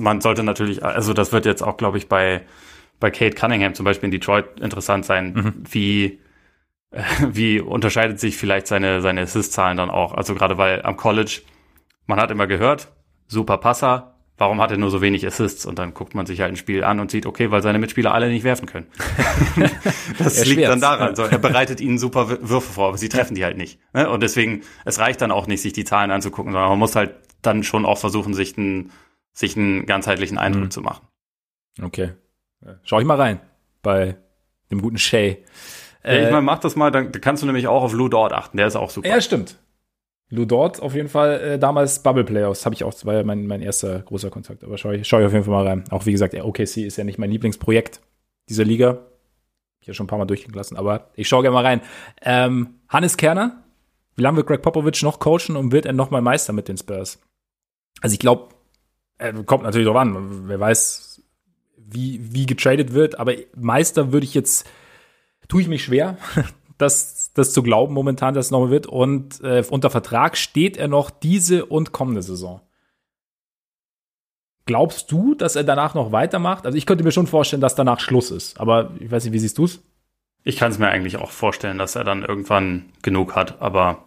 man 0.00 0.20
sollte 0.20 0.42
natürlich, 0.42 0.84
also 0.84 1.12
das 1.12 1.30
wird 1.30 1.46
jetzt 1.46 1.62
auch, 1.62 1.76
glaube 1.76 1.96
ich, 1.96 2.08
bei, 2.08 2.42
bei 2.98 3.12
Kate 3.12 3.36
Cunningham 3.36 3.74
zum 3.74 3.84
Beispiel 3.84 4.08
in 4.08 4.10
Detroit 4.10 4.58
interessant 4.60 5.04
sein, 5.04 5.32
mhm. 5.32 5.54
wie 5.70 6.18
wie 7.28 7.60
unterscheidet 7.60 8.18
sich 8.18 8.36
vielleicht 8.36 8.66
seine, 8.66 9.00
seine 9.00 9.22
Assist-Zahlen 9.22 9.76
dann 9.76 9.90
auch? 9.90 10.12
Also 10.12 10.34
gerade 10.34 10.58
weil 10.58 10.82
am 10.82 10.96
College, 10.96 11.42
man 12.06 12.20
hat 12.20 12.30
immer 12.30 12.46
gehört, 12.46 12.92
super 13.26 13.58
Passer, 13.58 14.14
warum 14.36 14.60
hat 14.60 14.70
er 14.70 14.78
nur 14.78 14.90
so 14.90 15.00
wenig 15.00 15.24
Assists? 15.26 15.66
Und 15.66 15.78
dann 15.78 15.94
guckt 15.94 16.14
man 16.14 16.26
sich 16.26 16.40
halt 16.40 16.52
ein 16.52 16.56
Spiel 16.56 16.82
an 16.82 16.98
und 16.98 17.10
sieht, 17.10 17.26
okay, 17.26 17.50
weil 17.50 17.62
seine 17.62 17.78
Mitspieler 17.78 18.12
alle 18.12 18.28
nicht 18.28 18.42
werfen 18.42 18.66
können. 18.66 18.86
das 20.18 20.44
liegt 20.46 20.62
dann 20.62 20.80
daran. 20.80 21.14
So, 21.14 21.22
er 21.22 21.38
bereitet 21.38 21.80
ihnen 21.80 21.98
super 21.98 22.28
Würfe 22.28 22.72
vor, 22.72 22.88
aber 22.88 22.98
sie 22.98 23.08
treffen 23.08 23.34
die 23.34 23.44
halt 23.44 23.56
nicht. 23.56 23.78
Ne? 23.92 24.08
Und 24.08 24.22
deswegen, 24.22 24.62
es 24.84 24.98
reicht 24.98 25.20
dann 25.20 25.30
auch 25.30 25.46
nicht, 25.46 25.60
sich 25.60 25.74
die 25.74 25.84
Zahlen 25.84 26.10
anzugucken, 26.10 26.52
sondern 26.52 26.70
man 26.70 26.78
muss 26.78 26.96
halt 26.96 27.14
dann 27.42 27.62
schon 27.62 27.84
auch 27.84 27.98
versuchen, 27.98 28.34
sich 28.34 28.56
einen, 28.58 28.90
sich 29.32 29.56
einen 29.56 29.86
ganzheitlichen 29.86 30.38
Eindruck 30.38 30.64
mhm. 30.64 30.70
zu 30.70 30.80
machen. 30.80 31.06
Okay. 31.80 32.14
Schau 32.82 32.98
ich 32.98 33.06
mal 33.06 33.16
rein 33.16 33.40
bei 33.82 34.16
dem 34.70 34.82
guten 34.82 34.98
Shay. 34.98 35.44
Ja, 36.04 36.12
ich 36.12 36.28
äh, 36.28 36.30
meine, 36.30 36.42
mach 36.42 36.58
das 36.58 36.76
mal, 36.76 36.90
dann 36.90 37.12
kannst 37.12 37.42
du 37.42 37.46
nämlich 37.46 37.68
auch 37.68 37.82
auf 37.82 37.92
Lou 37.92 38.08
Dort 38.08 38.32
achten, 38.32 38.56
der 38.56 38.66
ist 38.66 38.76
auch 38.76 38.90
super. 38.90 39.08
Ja, 39.08 39.20
stimmt. 39.20 39.56
Lou 40.30 40.44
Dort 40.44 40.80
auf 40.80 40.94
jeden 40.94 41.08
Fall, 41.08 41.40
äh, 41.40 41.58
damals 41.58 42.02
Bubble 42.02 42.24
Playoffs, 42.24 42.64
habe 42.64 42.74
ich 42.74 42.84
auch, 42.84 42.92
das 42.92 43.04
war 43.04 43.14
ja 43.14 43.24
mein, 43.24 43.46
mein 43.46 43.62
erster 43.62 44.00
großer 44.00 44.30
Kontakt, 44.30 44.64
aber 44.64 44.78
schau 44.78 44.92
ich, 44.92 45.06
schau 45.06 45.18
ich 45.18 45.26
auf 45.26 45.32
jeden 45.32 45.44
Fall 45.44 45.54
mal 45.54 45.66
rein. 45.66 45.84
Auch 45.90 46.06
wie 46.06 46.12
gesagt, 46.12 46.34
OKC 46.34 46.78
ist 46.78 46.96
ja 46.96 47.04
nicht 47.04 47.18
mein 47.18 47.30
Lieblingsprojekt 47.30 48.00
dieser 48.48 48.64
Liga. 48.64 48.98
Ich 49.80 49.88
ja 49.88 49.94
schon 49.94 50.04
ein 50.04 50.08
paar 50.08 50.18
Mal 50.18 50.26
durchgehen 50.26 50.54
lassen, 50.54 50.76
aber 50.76 51.10
ich 51.14 51.26
schaue 51.26 51.42
gerne 51.42 51.54
mal 51.54 51.64
rein. 51.64 51.80
Ähm, 52.22 52.74
Hannes 52.88 53.16
Kerner, 53.16 53.64
wie 54.16 54.22
lange 54.22 54.38
wird 54.38 54.46
Greg 54.46 54.62
Popovich 54.62 55.02
noch 55.02 55.18
coachen 55.18 55.56
und 55.56 55.72
wird 55.72 55.86
er 55.86 55.94
noch 55.94 56.10
mal 56.10 56.20
Meister 56.20 56.52
mit 56.52 56.68
den 56.68 56.76
Spurs? 56.76 57.20
Also 58.00 58.14
ich 58.14 58.18
glaube, 58.18 58.48
äh, 59.18 59.32
kommt 59.44 59.62
natürlich 59.64 59.86
drauf 59.86 59.96
an. 59.96 60.48
Wer 60.48 60.60
weiß, 60.60 61.22
wie, 61.76 62.20
wie 62.34 62.46
getradet 62.46 62.92
wird. 62.92 63.18
Aber 63.18 63.32
Meister 63.56 64.12
würde 64.12 64.24
ich 64.24 64.34
jetzt, 64.34 64.68
tue 65.50 65.60
ich 65.60 65.68
mich 65.68 65.84
schwer, 65.84 66.16
das, 66.78 67.32
das 67.34 67.52
zu 67.52 67.62
glauben 67.62 67.92
momentan, 67.92 68.32
dass 68.32 68.46
es 68.46 68.50
nochmal 68.50 68.70
wird. 68.70 68.86
Und 68.86 69.42
äh, 69.42 69.62
unter 69.68 69.90
Vertrag 69.90 70.38
steht 70.38 70.78
er 70.78 70.88
noch 70.88 71.10
diese 71.10 71.66
und 71.66 71.92
kommende 71.92 72.22
Saison. 72.22 72.62
Glaubst 74.64 75.10
du, 75.10 75.34
dass 75.34 75.56
er 75.56 75.64
danach 75.64 75.94
noch 75.94 76.12
weitermacht? 76.12 76.64
Also 76.64 76.78
ich 76.78 76.86
könnte 76.86 77.04
mir 77.04 77.12
schon 77.12 77.26
vorstellen, 77.26 77.60
dass 77.60 77.74
danach 77.74 78.00
Schluss 78.00 78.30
ist. 78.30 78.60
Aber 78.60 78.92
ich 79.00 79.10
weiß 79.10 79.24
nicht, 79.24 79.32
wie 79.32 79.38
siehst 79.38 79.58
du 79.58 79.64
es? 79.64 79.82
Ich 80.44 80.56
kann 80.56 80.70
es 80.70 80.78
mir 80.78 80.88
eigentlich 80.88 81.16
auch 81.16 81.32
vorstellen, 81.32 81.76
dass 81.76 81.96
er 81.96 82.04
dann 82.04 82.22
irgendwann 82.22 82.86
genug 83.02 83.34
hat. 83.34 83.60
Aber 83.60 84.04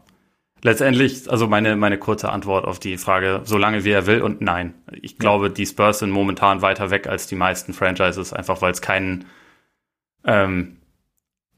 letztendlich, 0.62 1.30
also 1.30 1.48
meine, 1.48 1.76
meine 1.76 1.98
kurze 1.98 2.32
Antwort 2.32 2.66
auf 2.66 2.80
die 2.80 2.98
Frage, 2.98 3.41
so 3.44 3.58
lange 3.58 3.84
wie 3.84 3.91
er 3.91 4.08
will 4.08 4.22
und 4.22 4.41
nein. 4.41 4.74
Ich 5.02 5.18
glaube, 5.18 5.50
die 5.50 5.66
Spurs 5.66 6.00
sind 6.00 6.12
momentan 6.12 6.62
weiter 6.62 6.89
weg 6.89 7.08
als 7.08 7.28
die 7.28 7.36
meisten 7.36 7.74
Franchises, 7.74 8.34
einfach 8.34 8.62
weil 8.62 8.72
es 8.72 8.82
keinen, 8.82 9.26
ähm, 10.24 10.78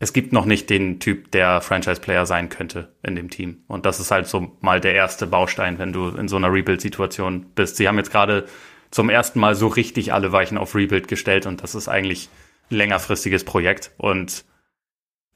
es 0.06 0.14
gibt 0.14 0.34
noch 0.34 0.46
nicht 0.46 0.70
den 0.70 1.00
Typ, 1.00 1.32
der 1.32 1.62
Franchise-Player 1.62 2.28
sein 2.28 2.50
könnte 2.50 2.94
in 3.02 3.16
dem 3.16 3.32
Team. 3.32 3.64
Und 3.68 3.88
das 3.88 4.00
ist 4.00 4.12
halt 4.12 4.28
so 4.28 4.52
mal 4.62 4.80
der 4.80 4.94
erste 4.94 5.26
Baustein, 5.26 5.80
wenn 5.80 5.94
du 5.94 6.10
in 6.10 6.28
so 6.28 6.36
einer 6.36 6.54
Rebuild-Situation 6.54 7.48
bist. 7.56 7.78
Sie 7.78 7.88
haben 7.88 7.98
jetzt 7.98 8.12
gerade 8.12 8.46
zum 8.92 9.10
ersten 9.10 9.40
Mal 9.40 9.56
so 9.56 9.66
richtig 9.66 10.14
alle 10.14 10.32
Weichen 10.32 10.60
auf 10.60 10.76
Rebuild 10.76 11.08
gestellt 11.08 11.48
und 11.48 11.64
das 11.64 11.74
ist 11.74 11.88
eigentlich 11.88 12.30
ein 12.70 12.78
längerfristiges 12.78 13.46
Projekt. 13.46 13.94
Und 13.98 14.46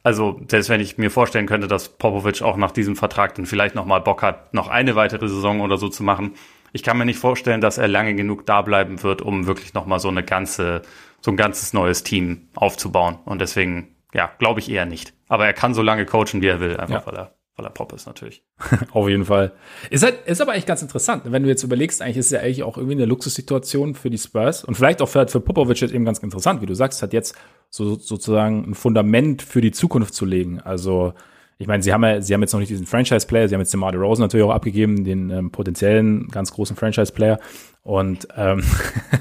also, 0.03 0.39
selbst 0.47 0.69
wenn 0.69 0.81
ich 0.81 0.99
mir 0.99 1.09
vorstellen 1.09 1.47
könnte, 1.47 1.67
dass 1.67 1.97
Popovic 1.97 2.43
auch 2.43 2.55
nach 2.55 2.71
diesem 2.71 2.95
Vertrag 2.95 3.33
dann 3.33 3.47
vielleicht 3.47 3.73
nochmal 3.73 4.01
Bock 4.01 4.21
hat, 4.21 4.53
noch 4.53 4.67
eine 4.67 4.95
weitere 4.95 5.27
Saison 5.27 5.61
oder 5.61 5.79
so 5.79 5.89
zu 5.89 6.03
machen, 6.03 6.35
ich 6.73 6.83
kann 6.83 6.95
mir 6.95 7.05
nicht 7.05 7.17
vorstellen, 7.17 7.59
dass 7.59 7.79
er 7.79 7.87
lange 7.87 8.13
genug 8.13 8.45
da 8.45 8.61
bleiben 8.61 9.01
wird, 9.01 9.23
um 9.23 9.47
wirklich 9.47 9.73
nochmal 9.73 9.99
so 9.99 10.09
eine 10.09 10.23
ganze, 10.23 10.83
so 11.21 11.31
ein 11.31 11.37
ganzes 11.37 11.73
neues 11.73 12.03
Team 12.03 12.49
aufzubauen. 12.53 13.17
Und 13.25 13.41
deswegen, 13.41 13.95
ja, 14.13 14.31
glaube 14.39 14.59
ich 14.59 14.69
eher 14.69 14.85
nicht. 14.85 15.13
Aber 15.27 15.45
er 15.45 15.53
kann 15.53 15.73
so 15.73 15.81
lange 15.81 16.05
coachen, 16.05 16.41
wie 16.41 16.47
er 16.47 16.59
will, 16.59 16.77
einfach 16.77 17.01
ja. 17.01 17.07
weil 17.07 17.15
er 17.15 17.39
weil 17.59 17.65
er 17.65 17.71
Pop 17.71 17.93
ist 17.93 18.07
natürlich. 18.07 18.41
Auf 18.91 19.09
jeden 19.09 19.25
Fall. 19.25 19.51
Ist 19.89 20.03
halt, 20.03 20.25
ist 20.25 20.41
aber 20.41 20.55
echt 20.55 20.65
ganz 20.65 20.81
interessant. 20.81 21.23
Wenn 21.25 21.43
du 21.43 21.49
jetzt 21.49 21.63
überlegst, 21.63 22.01
eigentlich 22.01 22.17
ist 22.17 22.27
es 22.27 22.31
ja 22.31 22.39
eigentlich 22.39 22.63
auch 22.63 22.77
irgendwie 22.77 22.95
eine 22.95 23.05
Luxussituation 23.05 23.95
für 23.95 24.09
die 24.09 24.17
Spurs 24.17 24.63
und 24.63 24.75
vielleicht 24.75 25.01
auch 25.01 25.09
für, 25.09 25.27
für 25.27 25.41
Popovic 25.41 25.81
jetzt 25.81 25.93
eben 25.93 26.05
ganz 26.05 26.19
interessant, 26.19 26.61
wie 26.61 26.65
du 26.65 26.73
sagst, 26.73 27.03
hat 27.03 27.11
jetzt 27.11 27.35
so, 27.69 27.95
sozusagen 27.95 28.63
ein 28.63 28.75
Fundament 28.75 29.41
für 29.41 29.61
die 29.61 29.71
Zukunft 29.71 30.13
zu 30.13 30.25
legen. 30.25 30.61
Also, 30.61 31.13
ich 31.57 31.67
meine, 31.67 31.83
sie 31.83 31.91
haben 31.91 32.03
ja, 32.03 32.21
sie 32.21 32.33
haben 32.33 32.41
jetzt 32.41 32.53
noch 32.53 32.61
nicht 32.61 32.69
diesen 32.69 32.85
Franchise-Player, 32.85 33.49
sie 33.49 33.55
haben 33.55 33.61
jetzt 33.61 33.73
den 33.73 33.81
Marty 33.81 33.97
Rosen 33.97 34.21
natürlich 34.21 34.45
auch 34.45 34.53
abgegeben, 34.53 35.03
den 35.03 35.29
ähm, 35.29 35.51
potenziellen 35.51 36.29
ganz 36.29 36.53
großen 36.53 36.77
Franchise-Player. 36.77 37.39
Und, 37.83 38.29
ähm, 38.37 38.63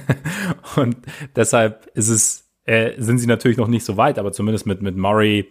und 0.77 0.97
deshalb 1.35 1.91
ist 1.95 2.09
es, 2.09 2.48
äh, 2.69 2.95
sind 2.99 3.19
sie 3.19 3.27
natürlich 3.27 3.57
noch 3.57 3.69
nicht 3.69 3.85
so 3.85 3.97
weit, 3.97 4.19
aber 4.19 4.33
zumindest 4.33 4.67
mit, 4.67 4.83
mit 4.83 4.97
Murray, 4.97 5.49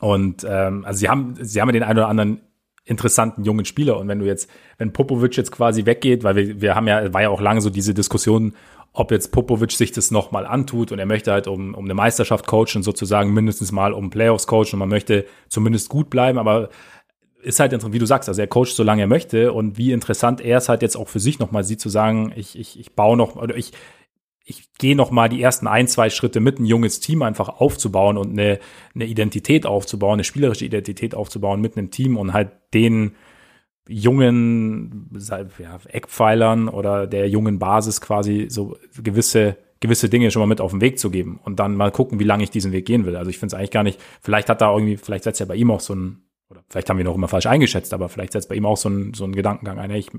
und 0.00 0.46
ähm, 0.48 0.84
also 0.84 0.98
sie 0.98 1.08
haben, 1.08 1.34
sie 1.40 1.60
haben 1.60 1.68
ja 1.68 1.72
den 1.72 1.82
einen 1.82 1.98
oder 1.98 2.08
anderen 2.08 2.40
interessanten 2.84 3.44
jungen 3.44 3.64
Spieler. 3.64 3.98
Und 3.98 4.08
wenn 4.08 4.18
du 4.18 4.26
jetzt, 4.26 4.48
wenn 4.78 4.92
Popovic 4.92 5.36
jetzt 5.36 5.50
quasi 5.50 5.84
weggeht, 5.84 6.24
weil 6.24 6.36
wir, 6.36 6.60
wir 6.60 6.74
haben 6.74 6.86
ja, 6.86 7.12
war 7.12 7.22
ja 7.22 7.28
auch 7.28 7.40
lange 7.40 7.60
so 7.60 7.68
diese 7.68 7.94
Diskussion, 7.94 8.54
ob 8.92 9.10
jetzt 9.10 9.32
Popovic 9.32 9.72
sich 9.72 9.92
das 9.92 10.10
nochmal 10.10 10.46
antut 10.46 10.92
und 10.92 10.98
er 10.98 11.06
möchte 11.06 11.32
halt 11.32 11.46
um, 11.46 11.74
um 11.74 11.84
eine 11.84 11.94
Meisterschaft 11.94 12.46
coachen, 12.46 12.82
sozusagen 12.82 13.34
mindestens 13.34 13.72
mal 13.72 13.92
um 13.92 14.08
Playoffs 14.08 14.46
coachen 14.46 14.74
und 14.74 14.78
man 14.78 14.88
möchte 14.88 15.26
zumindest 15.48 15.90
gut 15.90 16.08
bleiben, 16.08 16.38
aber 16.38 16.70
ist 17.42 17.60
halt, 17.60 17.92
wie 17.92 17.98
du 17.98 18.06
sagst, 18.06 18.28
also 18.28 18.40
er 18.40 18.48
coacht, 18.48 18.74
solange 18.74 19.02
er 19.02 19.06
möchte 19.06 19.52
und 19.52 19.76
wie 19.76 19.92
interessant 19.92 20.40
er 20.40 20.58
es 20.58 20.68
halt 20.68 20.82
jetzt 20.82 20.96
auch 20.96 21.08
für 21.08 21.20
sich 21.20 21.38
nochmal 21.38 21.64
sieht, 21.64 21.80
zu 21.80 21.88
sagen, 21.88 22.32
ich, 22.34 22.58
ich, 22.58 22.80
ich 22.80 22.94
baue 22.94 23.16
noch, 23.16 23.36
oder 23.36 23.56
ich, 23.56 23.72
ich 24.48 24.72
gehe 24.78 24.96
noch 24.96 25.10
mal 25.10 25.28
die 25.28 25.42
ersten 25.42 25.66
ein, 25.66 25.88
zwei 25.88 26.08
Schritte 26.08 26.40
mit, 26.40 26.58
ein 26.58 26.64
junges 26.64 27.00
Team 27.00 27.22
einfach 27.22 27.48
aufzubauen 27.60 28.16
und 28.16 28.30
eine, 28.30 28.58
eine 28.94 29.04
Identität 29.04 29.66
aufzubauen, 29.66 30.14
eine 30.14 30.24
spielerische 30.24 30.64
Identität 30.64 31.14
aufzubauen 31.14 31.60
mit 31.60 31.76
einem 31.76 31.90
Team 31.90 32.16
und 32.16 32.32
halt 32.32 32.50
den 32.72 33.14
jungen 33.86 35.10
ja, 35.58 35.78
Eckpfeilern 35.86 36.68
oder 36.68 37.06
der 37.06 37.28
jungen 37.28 37.58
Basis 37.58 38.00
quasi 38.00 38.46
so 38.48 38.76
gewisse 39.02 39.56
gewisse 39.80 40.08
Dinge 40.08 40.30
schon 40.30 40.40
mal 40.40 40.46
mit 40.46 40.60
auf 40.60 40.72
den 40.72 40.80
Weg 40.80 40.98
zu 40.98 41.10
geben 41.10 41.38
und 41.44 41.60
dann 41.60 41.76
mal 41.76 41.92
gucken, 41.92 42.18
wie 42.18 42.24
lange 42.24 42.42
ich 42.42 42.50
diesen 42.50 42.72
Weg 42.72 42.86
gehen 42.86 43.06
will. 43.06 43.16
Also 43.16 43.30
ich 43.30 43.38
finde 43.38 43.54
es 43.54 43.58
eigentlich 43.58 43.70
gar 43.70 43.84
nicht, 43.84 44.00
vielleicht 44.22 44.48
hat 44.48 44.60
da 44.60 44.72
irgendwie, 44.72 44.96
vielleicht 44.96 45.22
setzt 45.22 45.38
ja 45.38 45.46
bei 45.46 45.54
ihm 45.54 45.70
auch 45.70 45.78
so 45.78 45.94
ein, 45.94 46.22
oder 46.50 46.64
vielleicht 46.68 46.90
haben 46.90 46.96
wir 46.96 47.04
noch 47.04 47.14
immer 47.14 47.28
falsch 47.28 47.46
eingeschätzt, 47.46 47.94
aber 47.94 48.08
vielleicht 48.08 48.32
setzt 48.32 48.48
bei 48.48 48.56
ihm 48.56 48.66
auch 48.66 48.76
so 48.76 48.88
ein, 48.88 49.14
so 49.14 49.24
ein 49.24 49.36
Gedankengang 49.36 49.78
ein, 49.78 49.92
ich 49.92 50.10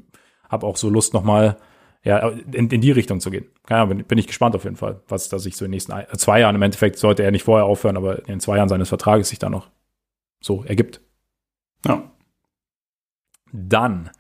habe 0.48 0.66
auch 0.66 0.78
so 0.78 0.90
Lust 0.90 1.14
nochmal 1.14 1.58
ja, 2.04 2.30
in, 2.30 2.70
in 2.70 2.82
die 2.82 2.92
Richtung 2.92 3.20
zu 3.20 3.30
gehen. 3.30 3.46
Ja, 3.70 3.86
bin, 3.86 4.04
bin 4.06 4.18
ich 4.18 4.28
gespannt 4.28 4.56
auf 4.56 4.64
jeden 4.64 4.78
Fall, 4.78 5.02
was 5.08 5.30
da 5.30 5.38
sich 5.38 5.58
so 5.58 5.66
in 5.66 5.72
den 5.72 5.76
nächsten 5.76 5.92
ein, 5.92 6.06
zwei 6.18 6.40
Jahren, 6.40 6.56
im 6.56 6.62
Endeffekt 6.62 6.98
sollte 6.98 7.24
er 7.24 7.32
nicht 7.32 7.44
vorher 7.44 7.66
aufhören, 7.66 7.98
aber 7.98 8.28
in 8.28 8.40
zwei 8.40 8.58
Jahren 8.58 8.70
seines 8.70 8.90
Vertrages 8.90 9.30
sich 9.30 9.40
da 9.40 9.50
noch 9.50 9.70
so 10.42 10.64
ergibt. 10.64 11.02
Ja. 11.86 12.12
Dann, 13.52 14.12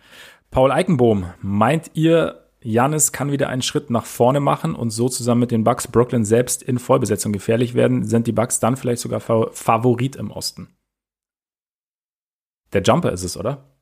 Paul 0.51 0.71
Eichenbohm, 0.71 1.27
meint 1.41 1.91
ihr, 1.93 2.49
Janis 2.61 3.13
kann 3.13 3.31
wieder 3.31 3.47
einen 3.47 3.61
Schritt 3.61 3.89
nach 3.89 4.05
vorne 4.05 4.41
machen 4.41 4.75
und 4.75 4.89
so 4.89 5.07
zusammen 5.07 5.41
mit 5.41 5.51
den 5.51 5.63
Bucks 5.63 5.87
Brooklyn 5.87 6.25
selbst 6.25 6.61
in 6.61 6.79
Vollbesetzung 6.79 7.31
gefährlich 7.31 7.73
werden? 7.73 8.03
Sind 8.03 8.27
die 8.27 8.33
Bucks 8.33 8.59
dann 8.59 8.75
vielleicht 8.75 9.01
sogar 9.01 9.21
Favorit 9.21 10.17
im 10.17 10.31
Osten? 10.31 10.75
Der 12.73 12.81
Jumper 12.81 13.11
ist 13.13 13.23
es, 13.23 13.37
oder? 13.37 13.78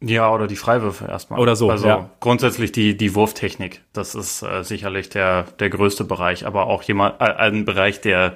Ja, 0.00 0.32
oder 0.32 0.46
die 0.46 0.56
Freiwürfe 0.56 1.06
erstmal. 1.06 1.40
Oder 1.40 1.56
so. 1.56 1.70
Also 1.70 1.88
ja. 1.88 2.10
grundsätzlich 2.20 2.70
die, 2.70 2.96
die 2.96 3.14
Wurftechnik. 3.14 3.82
Das 3.92 4.14
ist 4.14 4.42
äh, 4.42 4.62
sicherlich 4.62 5.08
der, 5.08 5.44
der 5.58 5.70
größte 5.70 6.04
Bereich, 6.04 6.46
aber 6.46 6.66
auch 6.68 6.82
jemand, 6.84 7.20
äh, 7.20 7.24
ein 7.24 7.64
Bereich, 7.64 8.00
der 8.00 8.34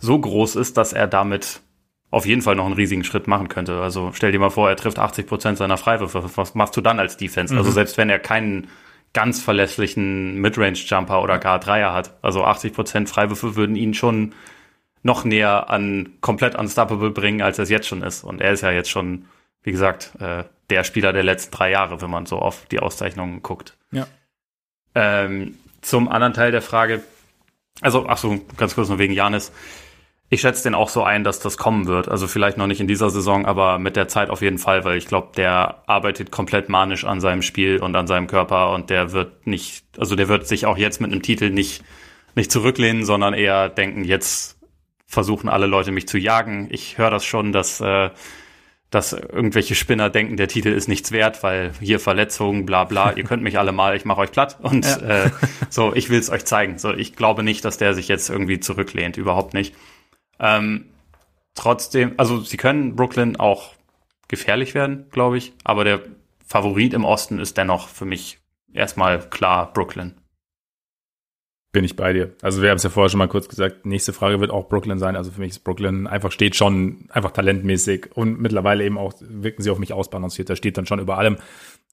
so 0.00 0.18
groß 0.18 0.56
ist, 0.56 0.76
dass 0.76 0.92
er 0.92 1.06
damit 1.06 1.60
auf 2.10 2.26
jeden 2.26 2.42
Fall 2.42 2.56
noch 2.56 2.64
einen 2.64 2.74
riesigen 2.74 3.04
Schritt 3.04 3.28
machen 3.28 3.48
könnte. 3.48 3.80
Also 3.80 4.10
stell 4.14 4.32
dir 4.32 4.40
mal 4.40 4.50
vor, 4.50 4.68
er 4.68 4.76
trifft 4.76 4.98
80 4.98 5.26
Prozent 5.26 5.58
seiner 5.58 5.76
Freiwürfe. 5.76 6.24
Was 6.36 6.54
machst 6.54 6.76
du 6.76 6.80
dann 6.80 6.98
als 6.98 7.16
Defense? 7.16 7.52
Also 7.52 7.54
mhm. 7.54 7.58
Also 7.58 7.70
selbst 7.72 7.98
wenn 7.98 8.10
er 8.10 8.18
keinen 8.18 8.68
ganz 9.12 9.40
verlässlichen 9.40 10.40
Midrange-Jumper 10.40 11.22
oder 11.22 11.38
gar 11.38 11.58
Dreier 11.58 11.92
hat, 11.92 12.16
also 12.22 12.44
80 12.44 12.72
Prozent 12.72 13.08
Freiwürfe 13.08 13.56
würden 13.56 13.76
ihn 13.76 13.94
schon 13.94 14.34
noch 15.02 15.24
näher 15.24 15.70
an 15.70 16.14
komplett 16.20 16.56
unstoppable 16.56 17.10
bringen, 17.10 17.42
als 17.42 17.58
er 17.58 17.64
es 17.64 17.70
jetzt 17.70 17.86
schon 17.86 18.02
ist. 18.02 18.24
Und 18.24 18.40
er 18.40 18.52
ist 18.52 18.62
ja 18.62 18.70
jetzt 18.70 18.90
schon, 18.90 19.26
wie 19.62 19.70
gesagt, 19.70 20.12
äh, 20.18 20.44
der 20.70 20.84
Spieler 20.84 21.12
der 21.12 21.22
letzten 21.22 21.54
drei 21.54 21.70
Jahre, 21.70 22.00
wenn 22.00 22.10
man 22.10 22.26
so 22.26 22.38
auf 22.38 22.66
die 22.66 22.80
Auszeichnungen 22.80 23.42
guckt. 23.42 23.76
Ja. 23.90 24.06
Ähm, 24.94 25.56
zum 25.80 26.08
anderen 26.08 26.34
Teil 26.34 26.50
der 26.50 26.62
Frage, 26.62 27.02
also, 27.80 28.06
ach 28.08 28.18
so, 28.18 28.40
ganz 28.56 28.74
kurz 28.74 28.88
nur 28.88 28.98
wegen 28.98 29.12
Janis. 29.12 29.52
Ich 30.30 30.42
schätze 30.42 30.64
den 30.64 30.74
auch 30.74 30.90
so 30.90 31.04
ein, 31.04 31.24
dass 31.24 31.40
das 31.40 31.56
kommen 31.56 31.86
wird. 31.86 32.08
Also 32.08 32.26
vielleicht 32.26 32.58
noch 32.58 32.66
nicht 32.66 32.80
in 32.80 32.88
dieser 32.88 33.08
Saison, 33.08 33.46
aber 33.46 33.78
mit 33.78 33.96
der 33.96 34.08
Zeit 34.08 34.28
auf 34.28 34.42
jeden 34.42 34.58
Fall, 34.58 34.84
weil 34.84 34.98
ich 34.98 35.06
glaube, 35.06 35.28
der 35.36 35.84
arbeitet 35.86 36.30
komplett 36.30 36.68
manisch 36.68 37.04
an 37.04 37.20
seinem 37.20 37.40
Spiel 37.40 37.78
und 37.78 37.96
an 37.96 38.06
seinem 38.06 38.26
Körper 38.26 38.72
und 38.72 38.90
der 38.90 39.12
wird 39.12 39.46
nicht, 39.46 39.86
also 39.96 40.16
der 40.16 40.28
wird 40.28 40.46
sich 40.46 40.66
auch 40.66 40.76
jetzt 40.76 41.00
mit 41.00 41.12
einem 41.12 41.22
Titel 41.22 41.48
nicht, 41.48 41.82
nicht 42.34 42.52
zurücklehnen, 42.52 43.06
sondern 43.06 43.32
eher 43.32 43.70
denken, 43.70 44.04
jetzt 44.04 44.58
versuchen 45.06 45.48
alle 45.48 45.66
Leute 45.66 45.92
mich 45.92 46.06
zu 46.06 46.18
jagen. 46.18 46.68
Ich 46.70 46.98
höre 46.98 47.10
das 47.10 47.24
schon, 47.24 47.52
dass 47.52 47.80
äh, 47.80 48.10
dass 48.90 49.12
irgendwelche 49.12 49.74
Spinner 49.74 50.08
denken, 50.08 50.36
der 50.36 50.48
Titel 50.48 50.68
ist 50.68 50.88
nichts 50.88 51.12
wert, 51.12 51.42
weil 51.42 51.72
hier 51.80 52.00
Verletzungen, 52.00 52.64
bla 52.64 52.84
bla, 52.84 53.12
ihr 53.12 53.24
könnt 53.24 53.42
mich 53.42 53.58
alle 53.58 53.72
mal, 53.72 53.94
ich 53.94 54.06
mache 54.06 54.22
euch 54.22 54.32
platt 54.32 54.58
und 54.62 54.86
ja. 54.86 55.24
äh, 55.26 55.30
so, 55.68 55.94
ich 55.94 56.08
will 56.08 56.18
es 56.18 56.30
euch 56.30 56.46
zeigen. 56.46 56.78
So, 56.78 56.94
ich 56.94 57.14
glaube 57.14 57.42
nicht, 57.42 57.64
dass 57.64 57.76
der 57.76 57.94
sich 57.94 58.08
jetzt 58.08 58.30
irgendwie 58.30 58.60
zurücklehnt, 58.60 59.18
überhaupt 59.18 59.52
nicht. 59.52 59.74
Ähm, 60.40 60.86
trotzdem, 61.54 62.14
also 62.16 62.40
sie 62.40 62.56
können 62.56 62.96
Brooklyn 62.96 63.36
auch 63.36 63.74
gefährlich 64.28 64.74
werden, 64.74 65.06
glaube 65.10 65.36
ich, 65.36 65.52
aber 65.64 65.84
der 65.84 66.00
Favorit 66.46 66.94
im 66.94 67.04
Osten 67.04 67.40
ist 67.40 67.58
dennoch 67.58 67.88
für 67.88 68.06
mich 68.06 68.38
erstmal 68.72 69.18
klar 69.18 69.70
Brooklyn. 69.72 70.14
Bin 71.70 71.84
ich 71.84 71.96
bei 71.96 72.14
dir. 72.14 72.34
Also 72.40 72.62
wir 72.62 72.70
haben 72.70 72.78
es 72.78 72.82
ja 72.82 72.90
vorher 72.90 73.10
schon 73.10 73.18
mal 73.18 73.28
kurz 73.28 73.48
gesagt, 73.48 73.84
nächste 73.84 74.14
Frage 74.14 74.40
wird 74.40 74.50
auch 74.50 74.68
Brooklyn 74.68 74.98
sein. 74.98 75.16
Also 75.16 75.30
für 75.30 75.40
mich 75.40 75.50
ist 75.50 75.64
Brooklyn 75.64 76.06
einfach 76.06 76.32
steht 76.32 76.56
schon 76.56 77.08
einfach 77.10 77.30
talentmäßig 77.30 78.10
und 78.14 78.40
mittlerweile 78.40 78.84
eben 78.84 78.96
auch 78.96 79.12
wirken 79.20 79.62
sie 79.62 79.70
auf 79.70 79.78
mich 79.78 79.92
ausbalanciert. 79.92 80.48
Da 80.48 80.56
steht 80.56 80.78
dann 80.78 80.86
schon 80.86 80.98
über 80.98 81.18
allem. 81.18 81.36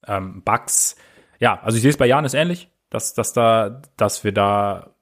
Ähm, 0.07 0.43
Bugs, 0.43 0.95
ja, 1.39 1.59
also 1.61 1.75
ich 1.75 1.81
sehe 1.81 1.89
es 1.89 1.97
bei 1.97 2.05
Janis 2.05 2.33
ähnlich, 2.33 2.69
dass, 2.89 3.13
dass 3.13 3.33
da, 3.33 3.81
dass 3.97 4.23
wir 4.23 4.31
da 4.31 4.95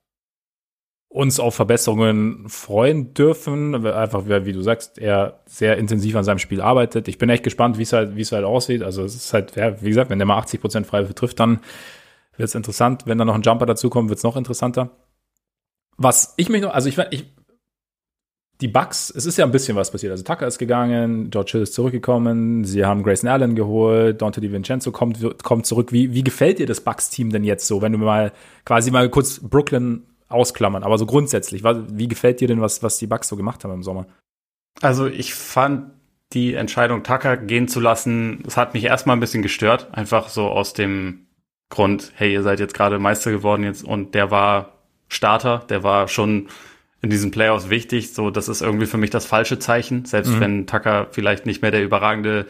uns 1.14 1.40
auf 1.40 1.54
Verbesserungen 1.54 2.50
freuen 2.50 3.14
dürfen. 3.14 3.86
Einfach, 3.86 4.26
wie 4.26 4.52
du 4.52 4.62
sagst, 4.62 4.98
er 4.98 5.42
sehr 5.46 5.78
intensiv 5.78 6.16
an 6.16 6.24
seinem 6.24 6.40
Spiel 6.40 6.60
arbeitet. 6.60 7.08
Ich 7.08 7.20
bin 7.20 7.30
echt 7.30 7.44
gespannt, 7.44 7.78
wie 7.78 7.84
es 7.84 7.94
halt, 7.94 8.16
wie 8.16 8.22
es 8.22 8.32
halt 8.32 8.46
aussieht. 8.46 8.82
Also 8.82 9.04
es 9.04 9.14
ist 9.14 9.32
halt, 9.32 9.56
ja, 9.56 9.80
wie 9.84 9.90
gesagt, 9.90 10.10
wenn 10.10 10.18
der 10.18 10.26
mal 10.26 10.40
80 10.40 10.60
Prozent 10.60 10.88
frei 10.88 11.04
trifft, 11.04 11.40
dann 11.40 11.60
wird 12.38 12.50
es 12.50 12.56
interessant. 12.56 13.04
Wenn 13.06 13.18
da 13.18 13.26
noch 13.26 13.36
ein 13.36 13.42
Jumper 13.42 13.66
dazukommt, 13.66 14.10
wird 14.10 14.18
es 14.18 14.24
noch 14.24 14.38
interessanter. 14.38 14.92
Was 15.98 16.34
ich 16.38 16.50
mich 16.50 16.62
noch, 16.62 16.74
also 16.74 16.90
ich, 16.90 16.98
ich 17.12 17.34
die 18.62 18.68
Bucks, 18.68 19.12
es 19.16 19.26
ist 19.26 19.38
ja 19.38 19.46
ein 19.46 19.52
bisschen 19.52 19.76
was 19.76 19.92
passiert. 19.92 20.12
Also 20.12 20.24
Tucker 20.24 20.48
ist 20.48 20.58
gegangen, 20.58 21.30
George 21.30 21.52
Hill 21.54 21.62
ist 21.64 21.74
zurückgekommen, 21.74 22.64
sie 22.64 22.86
haben 22.86 23.04
Grayson 23.04 23.30
Allen 23.30 23.56
geholt, 23.56 24.22
Dante 24.22 24.42
DiVincenzo 24.42 24.92
kommt, 24.92 25.20
kommt 25.44 25.66
zurück. 25.66 25.92
Wie, 25.92 26.14
wie 26.14 26.24
gefällt 26.24 26.60
dir 26.60 26.66
das 26.66 26.82
Bucks-Team 26.82 27.32
denn 27.32 27.44
jetzt 27.44 27.68
so, 27.68 27.82
wenn 27.82 27.92
du 27.92 27.98
mal 27.98 28.32
quasi 28.64 28.92
mal 28.92 29.10
kurz 29.10 29.40
Brooklyn 29.40 30.04
ausklammern, 30.30 30.84
aber 30.84 30.98
so 30.98 31.06
grundsätzlich, 31.06 31.64
wie 31.64 32.08
gefällt 32.08 32.40
dir 32.40 32.48
denn, 32.48 32.62
was, 32.62 32.82
was 32.82 32.98
die 32.98 33.08
Bucks 33.08 33.28
so 33.28 33.36
gemacht 33.36 33.64
haben 33.64 33.74
im 33.74 33.84
Sommer? 33.84 34.08
Also 34.82 35.08
ich 35.08 35.34
fand 35.34 35.92
die 36.32 36.56
Entscheidung, 36.56 37.04
Tucker 37.04 37.38
gehen 37.38 37.68
zu 37.68 37.80
lassen, 37.80 38.42
das 38.44 38.58
hat 38.58 38.74
mich 38.74 38.86
erstmal 38.86 39.16
ein 39.16 39.20
bisschen 39.20 39.44
gestört, 39.44 39.90
einfach 39.92 40.30
so 40.30 40.48
aus 40.48 40.74
dem 40.74 41.28
Grund, 41.74 42.12
hey, 42.14 42.32
ihr 42.32 42.44
seid 42.44 42.60
jetzt 42.60 42.76
gerade 42.76 43.00
Meister 43.00 43.32
geworden 43.32 43.64
jetzt 43.64 43.84
und 43.84 44.14
der 44.14 44.30
war 44.30 44.74
Starter, 45.08 45.66
der 45.70 45.82
war 45.82 46.08
schon 46.08 46.50
in 47.02 47.10
diesen 47.10 47.32
Playoffs 47.32 47.72
wichtig. 47.72 48.14
So, 48.14 48.30
das 48.30 48.48
ist 48.48 48.62
irgendwie 48.62 48.86
für 48.86 49.00
mich 49.00 49.10
das 49.10 49.26
falsche 49.26 49.58
Zeichen, 49.58 50.06
selbst 50.06 50.34
mhm. 50.34 50.40
wenn 50.40 50.68
Tucker 50.68 51.08
vielleicht 51.10 51.48
nicht 51.48 51.64
mehr 51.64 51.72
der 51.72 51.84
überragende 51.84 52.46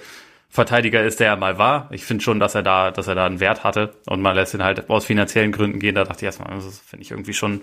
Verteidiger 0.49 1.01
ist, 1.05 1.21
der 1.21 1.27
er 1.27 1.37
mal 1.37 1.57
war. 1.57 1.87
Ich 1.91 2.03
finde 2.03 2.21
schon, 2.21 2.41
dass 2.41 2.53
er 2.53 2.63
da, 2.63 2.91
dass 2.91 3.07
er 3.07 3.15
da 3.15 3.25
einen 3.25 3.39
Wert 3.39 3.63
hatte 3.63 3.93
und 4.07 4.21
man 4.21 4.35
lässt 4.35 4.53
ihn 4.55 4.61
halt 4.61 4.89
aus 4.89 5.05
finanziellen 5.05 5.53
Gründen 5.53 5.79
gehen. 5.79 5.95
Da 5.95 6.03
dachte 6.03 6.19
ich 6.19 6.25
erstmal, 6.25 6.53
das 6.53 6.79
finde 6.79 7.03
ich 7.03 7.11
irgendwie 7.11 7.33
schon, 7.33 7.61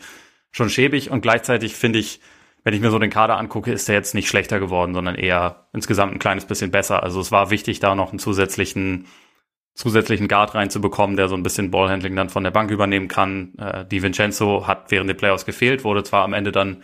schon 0.53 0.71
schäbig 0.71 1.11
und 1.11 1.21
gleichzeitig 1.21 1.77
finde 1.77 1.99
ich, 1.99 2.21
wenn 2.65 2.73
ich 2.73 2.81
mir 2.81 2.91
so 2.91 2.99
den 2.99 3.11
Kader 3.11 3.37
angucke, 3.37 3.71
ist 3.71 3.87
er 3.91 3.97
jetzt 3.97 4.15
nicht 4.15 4.29
schlechter 4.29 4.61
geworden, 4.61 4.95
sondern 4.95 5.15
eher 5.15 5.67
insgesamt 5.75 6.15
ein 6.15 6.19
kleines 6.19 6.47
bisschen 6.47 6.71
besser. 6.71 7.03
Also 7.03 7.21
es 7.21 7.31
war 7.31 7.51
wichtig, 7.51 7.81
da 7.81 7.95
noch 7.95 8.11
einen 8.11 8.19
zusätzlichen 8.19 9.05
zusätzlichen 9.81 10.29
Guard 10.29 10.55
reinzubekommen, 10.55 11.17
der 11.17 11.29
so 11.29 11.35
ein 11.35 11.43
bisschen 11.43 11.71
Ballhandling 11.71 12.15
dann 12.15 12.29
von 12.29 12.45
der 12.45 12.51
Bank 12.51 12.71
übernehmen 12.71 13.09
kann. 13.09 13.55
Äh, 13.59 13.87
die 13.87 14.03
Vincenzo 14.03 14.67
hat 14.67 14.91
während 14.91 15.09
der 15.09 15.15
Playoffs 15.15 15.47
gefehlt, 15.47 15.85
wurde 15.85 16.03
zwar 16.03 16.23
am 16.23 16.35
Ende 16.35 16.53
dann 16.53 16.83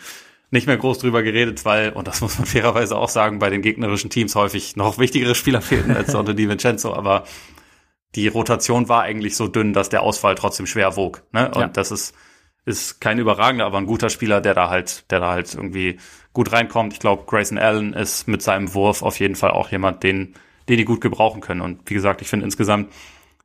nicht 0.51 0.67
mehr 0.67 0.79
groß 0.79 0.99
drüber 0.99 1.23
geredet, 1.23 1.65
weil, 1.65 1.91
und 1.93 2.09
das 2.09 2.23
muss 2.23 2.39
man 2.39 2.47
fairerweise 2.47 2.97
auch 2.97 3.11
sagen, 3.11 3.39
bei 3.39 3.51
den 3.51 3.61
gegnerischen 3.61 4.09
Teams 4.09 4.35
häufig 4.35 4.77
noch 4.77 4.99
wichtigere 4.99 5.35
Spieler 5.35 5.61
fehlten 5.63 5.95
als 5.95 6.11
Sonne 6.11 6.35
Di 6.35 6.49
Vincenzo, 6.49 6.95
aber 6.95 7.25
die 8.15 8.29
Rotation 8.29 8.89
war 8.89 9.03
eigentlich 9.03 9.37
so 9.37 9.47
dünn, 9.47 9.75
dass 9.75 9.91
der 9.91 10.03
Ausfall 10.03 10.35
trotzdem 10.35 10.67
schwer 10.67 10.97
wog. 10.97 11.23
Ne? 11.33 11.49
Und 11.49 11.61
ja. 11.61 11.69
das 11.69 11.91
ist, 11.91 12.15
ist 12.65 12.99
kein 13.03 13.19
überragender, 13.19 13.67
aber 13.67 13.77
ein 13.77 13.87
guter 13.87 14.09
Spieler, 14.09 14.41
der 14.41 14.55
da 14.55 14.71
halt, 14.71 15.11
der 15.11 15.21
da 15.21 15.33
halt 15.33 15.55
irgendwie 15.55 15.99
gut 16.33 16.51
reinkommt. 16.51 16.95
Ich 16.95 16.99
glaube, 16.99 17.25
Grayson 17.27 17.59
Allen 17.59 17.93
ist 17.93 18.27
mit 18.27 18.41
seinem 18.41 18.73
Wurf 18.73 19.03
auf 19.03 19.21
jeden 19.21 19.37
Fall 19.37 19.51
auch 19.51 19.71
jemand, 19.71 20.03
den 20.03 20.35
den 20.69 20.79
die 20.79 20.85
gut 20.85 21.01
gebrauchen 21.01 21.41
können. 21.41 21.61
Und 21.61 21.89
wie 21.89 21.95
gesagt, 21.95 22.23
ich 22.23 22.29
finde 22.29 22.45
insgesamt, 22.45 22.93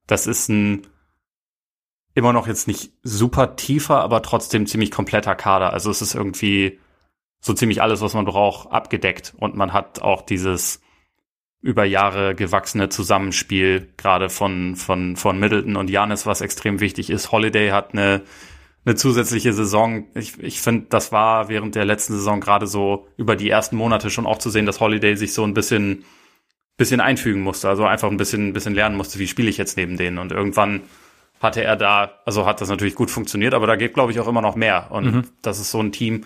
das 0.07 0.27
ist 0.27 0.49
ein 0.49 0.87
immer 2.13 2.33
noch 2.33 2.47
jetzt 2.47 2.67
nicht 2.67 2.91
super 3.03 3.55
tiefer, 3.55 4.01
aber 4.01 4.21
trotzdem 4.21 4.67
ziemlich 4.67 4.91
kompletter 4.91 5.35
Kader. 5.35 5.73
Also 5.73 5.89
es 5.89 6.01
ist 6.01 6.13
irgendwie 6.13 6.79
so 7.39 7.53
ziemlich 7.53 7.81
alles, 7.81 8.01
was 8.01 8.13
man 8.13 8.25
braucht, 8.25 8.71
abgedeckt. 8.71 9.33
Und 9.37 9.55
man 9.55 9.73
hat 9.73 10.01
auch 10.01 10.21
dieses 10.21 10.81
über 11.61 11.85
Jahre 11.85 12.35
gewachsene 12.35 12.89
Zusammenspiel, 12.89 13.93
gerade 13.95 14.29
von, 14.29 14.75
von, 14.75 15.15
von 15.15 15.39
Middleton 15.39 15.75
und 15.75 15.89
Janis, 15.89 16.25
was 16.25 16.41
extrem 16.41 16.79
wichtig 16.79 17.09
ist. 17.09 17.31
Holiday 17.31 17.69
hat 17.69 17.93
eine, 17.93 18.23
eine 18.83 18.95
zusätzliche 18.95 19.53
Saison. 19.53 20.07
Ich, 20.15 20.39
ich 20.39 20.59
finde, 20.59 20.87
das 20.89 21.11
war 21.11 21.49
während 21.49 21.75
der 21.75 21.85
letzten 21.85 22.13
Saison 22.13 22.41
gerade 22.41 22.65
so 22.65 23.07
über 23.15 23.35
die 23.35 23.49
ersten 23.49 23.75
Monate 23.75 24.09
schon 24.09 24.25
auch 24.25 24.39
zu 24.39 24.49
sehen, 24.49 24.65
dass 24.65 24.79
Holiday 24.79 25.15
sich 25.15 25.33
so 25.33 25.43
ein 25.43 25.53
bisschen 25.53 26.03
bisschen 26.81 26.99
einfügen 26.99 27.41
musste, 27.41 27.69
also 27.69 27.85
einfach 27.85 28.09
ein 28.09 28.17
bisschen, 28.17 28.47
ein 28.47 28.53
bisschen 28.53 28.73
lernen 28.73 28.97
musste, 28.97 29.19
wie 29.19 29.27
spiele 29.27 29.51
ich 29.51 29.57
jetzt 29.57 29.77
neben 29.77 29.97
denen. 29.97 30.17
Und 30.17 30.31
irgendwann 30.31 30.81
hatte 31.39 31.63
er 31.63 31.75
da, 31.75 32.19
also 32.25 32.47
hat 32.47 32.59
das 32.59 32.69
natürlich 32.69 32.95
gut 32.95 33.11
funktioniert, 33.11 33.53
aber 33.53 33.67
da 33.67 33.75
geht, 33.75 33.93
glaube 33.93 34.11
ich, 34.11 34.19
auch 34.19 34.27
immer 34.27 34.41
noch 34.41 34.55
mehr. 34.55 34.87
Und 34.89 35.05
mhm. 35.05 35.23
das 35.43 35.59
ist 35.59 35.69
so 35.69 35.79
ein 35.79 35.91
Team, 35.91 36.25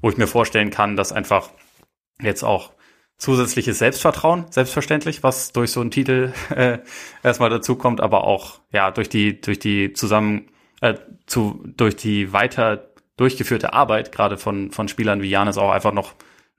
wo 0.00 0.08
ich 0.08 0.16
mir 0.16 0.28
vorstellen 0.28 0.70
kann, 0.70 0.94
dass 0.94 1.12
einfach 1.12 1.50
jetzt 2.22 2.44
auch 2.44 2.70
zusätzliches 3.18 3.80
Selbstvertrauen, 3.80 4.44
selbstverständlich, 4.50 5.24
was 5.24 5.50
durch 5.50 5.72
so 5.72 5.80
einen 5.80 5.90
Titel 5.90 6.32
äh, 6.54 6.78
erstmal 7.24 7.50
dazu 7.50 7.74
kommt, 7.74 8.00
aber 8.00 8.24
auch 8.24 8.60
ja 8.72 8.92
durch 8.92 9.08
die 9.08 9.40
durch 9.40 9.58
die 9.58 9.92
zusammen 9.92 10.50
äh, 10.82 10.94
zu 11.26 11.64
durch 11.76 11.96
die 11.96 12.32
weiter 12.32 12.90
durchgeführte 13.16 13.72
Arbeit 13.72 14.12
gerade 14.12 14.36
von 14.36 14.70
von 14.70 14.86
Spielern 14.86 15.22
wie 15.22 15.30
Janis 15.30 15.58
auch 15.58 15.70
einfach 15.70 15.92
noch 15.92 16.14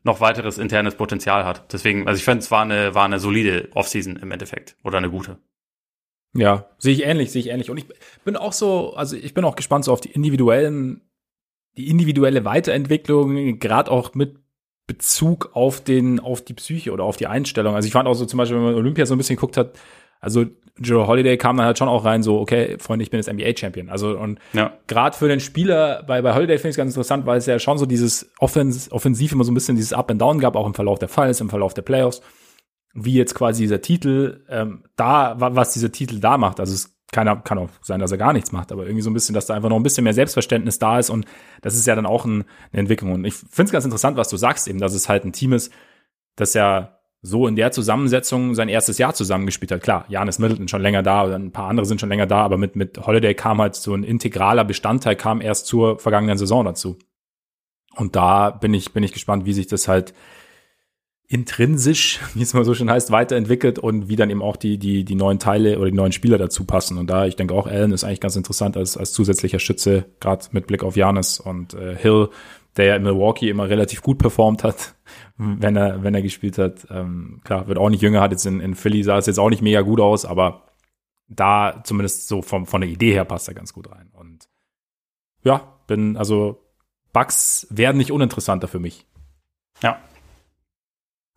noch 0.08 0.22
weiteres 0.22 0.58
internes 0.58 0.96
Potenzial 0.96 1.46
hat. 1.46 1.72
Deswegen, 1.72 2.08
also 2.08 2.18
ich 2.18 2.24
fand, 2.24 2.42
es 2.42 2.50
war 2.50 2.64
eine, 2.64 2.96
war 2.96 3.06
eine 3.06 3.20
solide 3.20 3.70
Offseason 3.74 4.16
im 4.16 4.32
Endeffekt 4.32 4.76
oder 4.84 4.98
eine 4.98 5.12
gute. 5.12 5.38
Ja, 6.34 6.70
sehe 6.78 6.94
ich 6.94 7.04
ähnlich, 7.04 7.32
sehe 7.32 7.42
ich 7.42 7.50
ähnlich. 7.50 7.70
Und 7.70 7.78
ich 7.78 7.86
bin 8.24 8.36
auch 8.36 8.54
so, 8.54 8.94
also 8.94 9.16
ich 9.16 9.34
bin 9.34 9.46
auch 9.46 9.56
gespannt 9.56 9.86
so 9.86 9.94
auf 9.94 10.02
die 10.02 10.12
individuellen, 10.12 11.02
die 11.78 11.90
individuelle 11.90 12.44
Weiterentwicklung, 12.46 13.60
gerade 13.60 13.92
auch 13.92 14.16
mit 14.16 14.40
Bezug 14.88 15.52
auf 15.54 15.84
den, 15.84 16.20
auf 16.20 16.44
die 16.44 16.54
Psyche 16.54 16.92
oder 16.92 17.04
auf 17.04 17.18
die 17.18 17.28
Einstellung. 17.28 17.76
Also 17.76 17.88
ich 17.88 17.94
fand 17.94 18.08
auch 18.08 18.14
so 18.14 18.26
zum 18.26 18.38
Beispiel, 18.38 18.58
wenn 18.58 18.66
man 18.66 18.76
Olympia 18.76 19.06
so 19.06 19.14
ein 19.14 19.18
bisschen 19.18 19.36
geguckt 19.36 19.58
hat, 19.58 19.78
also 20.20 20.46
Joe 20.80 21.08
Holiday 21.08 21.38
kam 21.38 21.58
dann 21.58 21.66
halt 21.66 21.78
schon 21.78 21.88
auch 21.88 22.06
rein, 22.06 22.24
so, 22.24 22.40
okay, 22.40 22.78
Freunde, 22.80 23.04
ich 23.04 23.10
bin 23.10 23.20
jetzt 23.20 23.32
NBA-Champion. 23.32 23.90
Also, 23.90 24.18
und 24.18 24.40
ja. 24.54 24.74
gerade 24.88 25.16
für 25.16 25.28
den 25.28 25.40
Spieler, 25.40 26.04
bei, 26.06 26.22
bei 26.22 26.34
Holiday 26.34 26.58
finde 26.58 26.70
ich 26.70 26.74
es 26.74 26.78
ganz 26.78 26.92
interessant, 26.92 27.26
weil 27.26 27.38
es 27.38 27.46
ja 27.46 27.60
schon 27.60 27.78
so 27.78 27.86
dieses 27.86 28.32
Offens 28.40 28.92
Offensiv 28.92 29.32
immer 29.32 29.44
so 29.44 29.52
ein 29.52 29.56
bisschen 29.56 29.76
dieses 29.76 29.94
Up 29.94 30.12
and 30.12 30.22
Down 30.22 30.40
gab, 30.40 30.56
auch 30.56 30.68
im 30.68 30.74
Verlauf 30.74 31.00
der 31.00 31.10
Falls, 31.10 31.42
im 31.42 31.50
Verlauf 31.50 31.74
der 31.74 31.82
Playoffs, 31.82 32.22
wie 32.94 33.14
jetzt 33.14 33.36
quasi 33.36 33.64
dieser 33.64 33.82
Titel, 33.82 34.44
ähm, 34.50 34.84
da, 34.96 35.36
was 35.38 35.74
dieser 35.74 35.92
Titel 35.92 36.20
da 36.20 36.38
macht. 36.38 36.60
Also 36.60 36.74
es 36.74 36.98
kann, 37.12 37.44
kann 37.44 37.58
auch 37.58 37.70
sein, 37.82 38.00
dass 38.00 38.12
er 38.12 38.18
gar 38.18 38.34
nichts 38.34 38.52
macht, 38.52 38.72
aber 38.72 38.84
irgendwie 38.84 39.02
so 39.02 39.10
ein 39.10 39.14
bisschen, 39.14 39.34
dass 39.34 39.46
da 39.46 39.54
einfach 39.54 39.70
noch 39.70 39.78
ein 39.78 39.84
bisschen 39.84 40.04
mehr 40.04 40.14
Selbstverständnis 40.14 40.78
da 40.80 41.00
ist 41.00 41.10
und 41.10 41.26
das 41.62 41.76
ist 41.76 41.88
ja 41.88 41.96
dann 41.96 42.06
auch 42.06 42.26
ein, 42.26 42.44
eine 42.72 42.82
Entwicklung. 42.82 43.14
Und 43.14 43.26
ich 43.26 43.34
finde 43.34 43.64
es 43.64 43.72
ganz 43.72 43.86
interessant, 43.86 44.18
was 44.18 44.30
du 44.30 44.38
sagst 44.38 44.68
eben, 44.68 44.80
dass 44.80 44.94
es 44.94 45.08
halt 45.08 45.24
ein 45.24 45.32
Team 45.32 45.54
ist, 45.54 45.72
das 46.36 46.54
ja 46.54 46.97
so 47.28 47.48
in 47.48 47.56
der 47.56 47.72
Zusammensetzung 47.72 48.56
sein 48.56 48.70
erstes 48.70 48.98
Jahr 48.98 49.14
zusammengespielt 49.14 49.72
hat. 49.72 49.84
Klar, 49.84 50.06
Janis 50.10 50.40
Middleton 50.40 50.68
schon 50.68 50.82
länger 50.82 51.04
da, 51.04 51.24
ein 51.36 51.52
paar 51.52 51.70
andere 51.70 51.86
sind 51.86 52.00
schon 52.00 52.10
länger 52.10 52.26
da, 52.26 52.42
aber 52.42 52.58
mit, 52.58 52.76
mit 52.76 53.06
Holiday 53.06 53.34
kam 53.36 53.62
halt 53.62 53.76
so 53.76 53.94
ein 53.94 54.04
integraler 54.04 54.64
Bestandteil, 54.64 55.16
kam 55.16 55.42
erst 55.42 55.68
zur 55.68 56.00
vergangenen 56.00 56.38
Saison 56.38 56.66
dazu. 56.66 56.98
Und 57.96 58.16
da 58.16 58.52
bin 58.52 58.74
ich, 58.74 58.94
bin 58.94 59.04
ich 59.04 59.12
gespannt, 59.12 59.46
wie 59.46 59.54
sich 59.54 59.68
das 59.68 59.88
halt 59.88 60.14
intrinsisch, 61.28 62.20
wie 62.34 62.42
es 62.42 62.54
mal 62.54 62.64
so 62.64 62.74
schön 62.74 62.90
heißt, 62.90 63.12
weiterentwickelt 63.12 63.80
und 63.80 64.08
wie 64.08 64.16
dann 64.16 64.30
eben 64.30 64.42
auch 64.42 64.56
die, 64.56 64.78
die, 64.78 65.04
die 65.04 65.16
neuen 65.16 65.40
Teile 65.40 65.78
oder 65.78 65.90
die 65.90 65.98
neuen 65.98 66.14
Spieler 66.14 66.38
dazu 66.38 66.66
passen. 66.66 66.98
Und 66.98 67.10
da, 67.10 67.26
ich 67.26 67.36
denke 67.36 67.54
auch, 67.54 67.68
Allen 67.68 67.92
ist 67.92 68.04
eigentlich 68.04 68.22
ganz 68.22 68.36
interessant 68.36 68.78
als, 68.78 68.98
als 68.98 69.12
zusätzlicher 69.12 69.60
Schütze, 69.60 70.06
gerade 70.20 70.46
mit 70.52 70.68
Blick 70.68 70.84
auf 70.84 70.96
Janis 70.96 71.40
und 71.40 71.74
äh, 71.74 71.96
Hill, 71.96 72.30
der 72.78 72.86
ja 72.86 72.96
in 72.96 73.04
Milwaukee 73.04 73.50
immer 73.50 73.70
relativ 73.70 74.02
gut 74.02 74.18
performt 74.18 74.64
hat, 74.64 74.96
wenn 75.38 75.76
er, 75.76 76.04
wenn 76.04 76.16
er 76.16 76.22
gespielt 76.22 76.58
hat. 76.58 76.88
Ähm, 76.90 77.42
klar, 77.44 77.68
wird 77.68 77.78
auch 77.78 77.90
nicht 77.90 78.02
jünger, 78.02 78.22
hat 78.22 78.32
jetzt 78.32 78.46
in, 78.46 78.60
in 78.60 78.76
Philly 78.76 79.04
sah 79.04 79.18
es 79.18 79.26
jetzt 79.26 79.40
auch 79.40 79.50
nicht 79.50 79.62
mega 79.62 79.82
gut 79.82 80.00
aus, 80.00 80.26
aber 80.26 80.64
da 81.28 81.82
zumindest 81.84 82.28
so 82.28 82.42
vom, 82.42 82.66
von 82.66 82.82
der 82.82 82.90
Idee 82.90 83.12
her 83.12 83.26
passt 83.26 83.48
er 83.48 83.54
ganz 83.54 83.74
gut 83.74 83.92
rein. 83.92 84.10
Und 84.14 84.48
ja, 85.44 85.74
bin, 85.88 86.18
also 86.18 86.64
Bugs 87.14 87.68
werden 87.70 87.98
nicht 87.98 88.12
uninteressanter 88.12 88.68
für 88.68 88.80
mich. 88.80 89.06
Ja. 89.82 90.00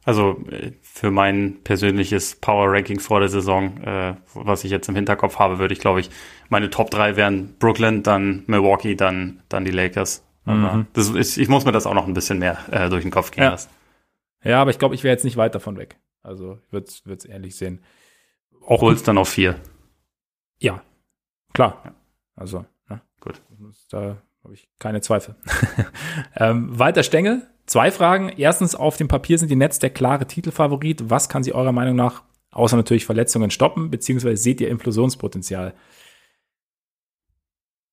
Also 0.04 0.42
äh, 0.50 0.72
für 0.82 1.10
mein 1.10 1.62
persönliches 1.62 2.36
Power 2.36 2.72
Ranking 2.72 3.00
vor 3.00 3.20
der 3.20 3.28
Saison, 3.28 3.76
äh, 3.82 4.14
was 4.34 4.64
ich 4.64 4.70
jetzt 4.70 4.88
im 4.88 4.94
Hinterkopf 4.94 5.38
habe, 5.38 5.58
würde 5.58 5.74
ich, 5.74 5.80
glaube 5.80 6.00
ich, 6.00 6.10
meine 6.48 6.70
Top 6.70 6.90
3 6.90 7.16
wären 7.16 7.54
Brooklyn, 7.58 8.02
dann 8.02 8.44
Milwaukee, 8.46 8.94
dann, 8.94 9.42
dann 9.48 9.64
die 9.64 9.70
Lakers. 9.70 10.24
Mhm. 10.54 10.86
das 10.92 11.08
ist, 11.10 11.36
ich 11.36 11.48
muss 11.48 11.64
mir 11.64 11.72
das 11.72 11.86
auch 11.86 11.94
noch 11.94 12.06
ein 12.06 12.14
bisschen 12.14 12.38
mehr 12.38 12.58
äh, 12.70 12.88
durch 12.88 13.02
den 13.02 13.10
Kopf 13.10 13.30
gehen 13.30 13.44
ja. 13.44 13.50
lassen. 13.50 13.70
Ja, 14.42 14.60
aber 14.60 14.70
ich 14.70 14.78
glaube, 14.78 14.94
ich 14.94 15.04
wäre 15.04 15.12
jetzt 15.12 15.24
nicht 15.24 15.36
weit 15.36 15.54
davon 15.54 15.76
weg. 15.76 15.98
Also 16.22 16.58
ich 16.66 16.72
würde 16.72 16.86
es 17.16 17.24
ehrlich 17.24 17.56
sehen. 17.56 17.82
Auch 18.66 18.82
holst 18.82 19.08
dann 19.08 19.18
auf 19.18 19.28
vier. 19.28 19.56
Ja, 20.58 20.82
klar. 21.52 21.80
Ja. 21.84 21.94
Also, 22.36 22.64
ne? 22.88 23.00
gut. 23.20 23.40
Da 23.90 24.18
habe 24.44 24.54
ich 24.54 24.68
keine 24.78 25.00
Zweifel. 25.00 25.34
ähm, 26.36 26.78
weiter 26.78 27.02
Stengel, 27.02 27.46
zwei 27.66 27.90
Fragen. 27.90 28.30
Erstens, 28.30 28.74
auf 28.74 28.96
dem 28.96 29.08
Papier 29.08 29.38
sind 29.38 29.50
die 29.50 29.56
Netz 29.56 29.78
der 29.78 29.90
klare 29.90 30.26
Titelfavorit. 30.26 31.10
Was 31.10 31.28
kann 31.28 31.42
sie 31.42 31.52
eurer 31.52 31.72
Meinung 31.72 31.96
nach, 31.96 32.22
außer 32.50 32.76
natürlich 32.76 33.06
Verletzungen, 33.06 33.50
stoppen? 33.50 33.90
Beziehungsweise 33.90 34.36
seht 34.36 34.60
ihr 34.60 34.68
Implosionspotenzial? 34.68 35.74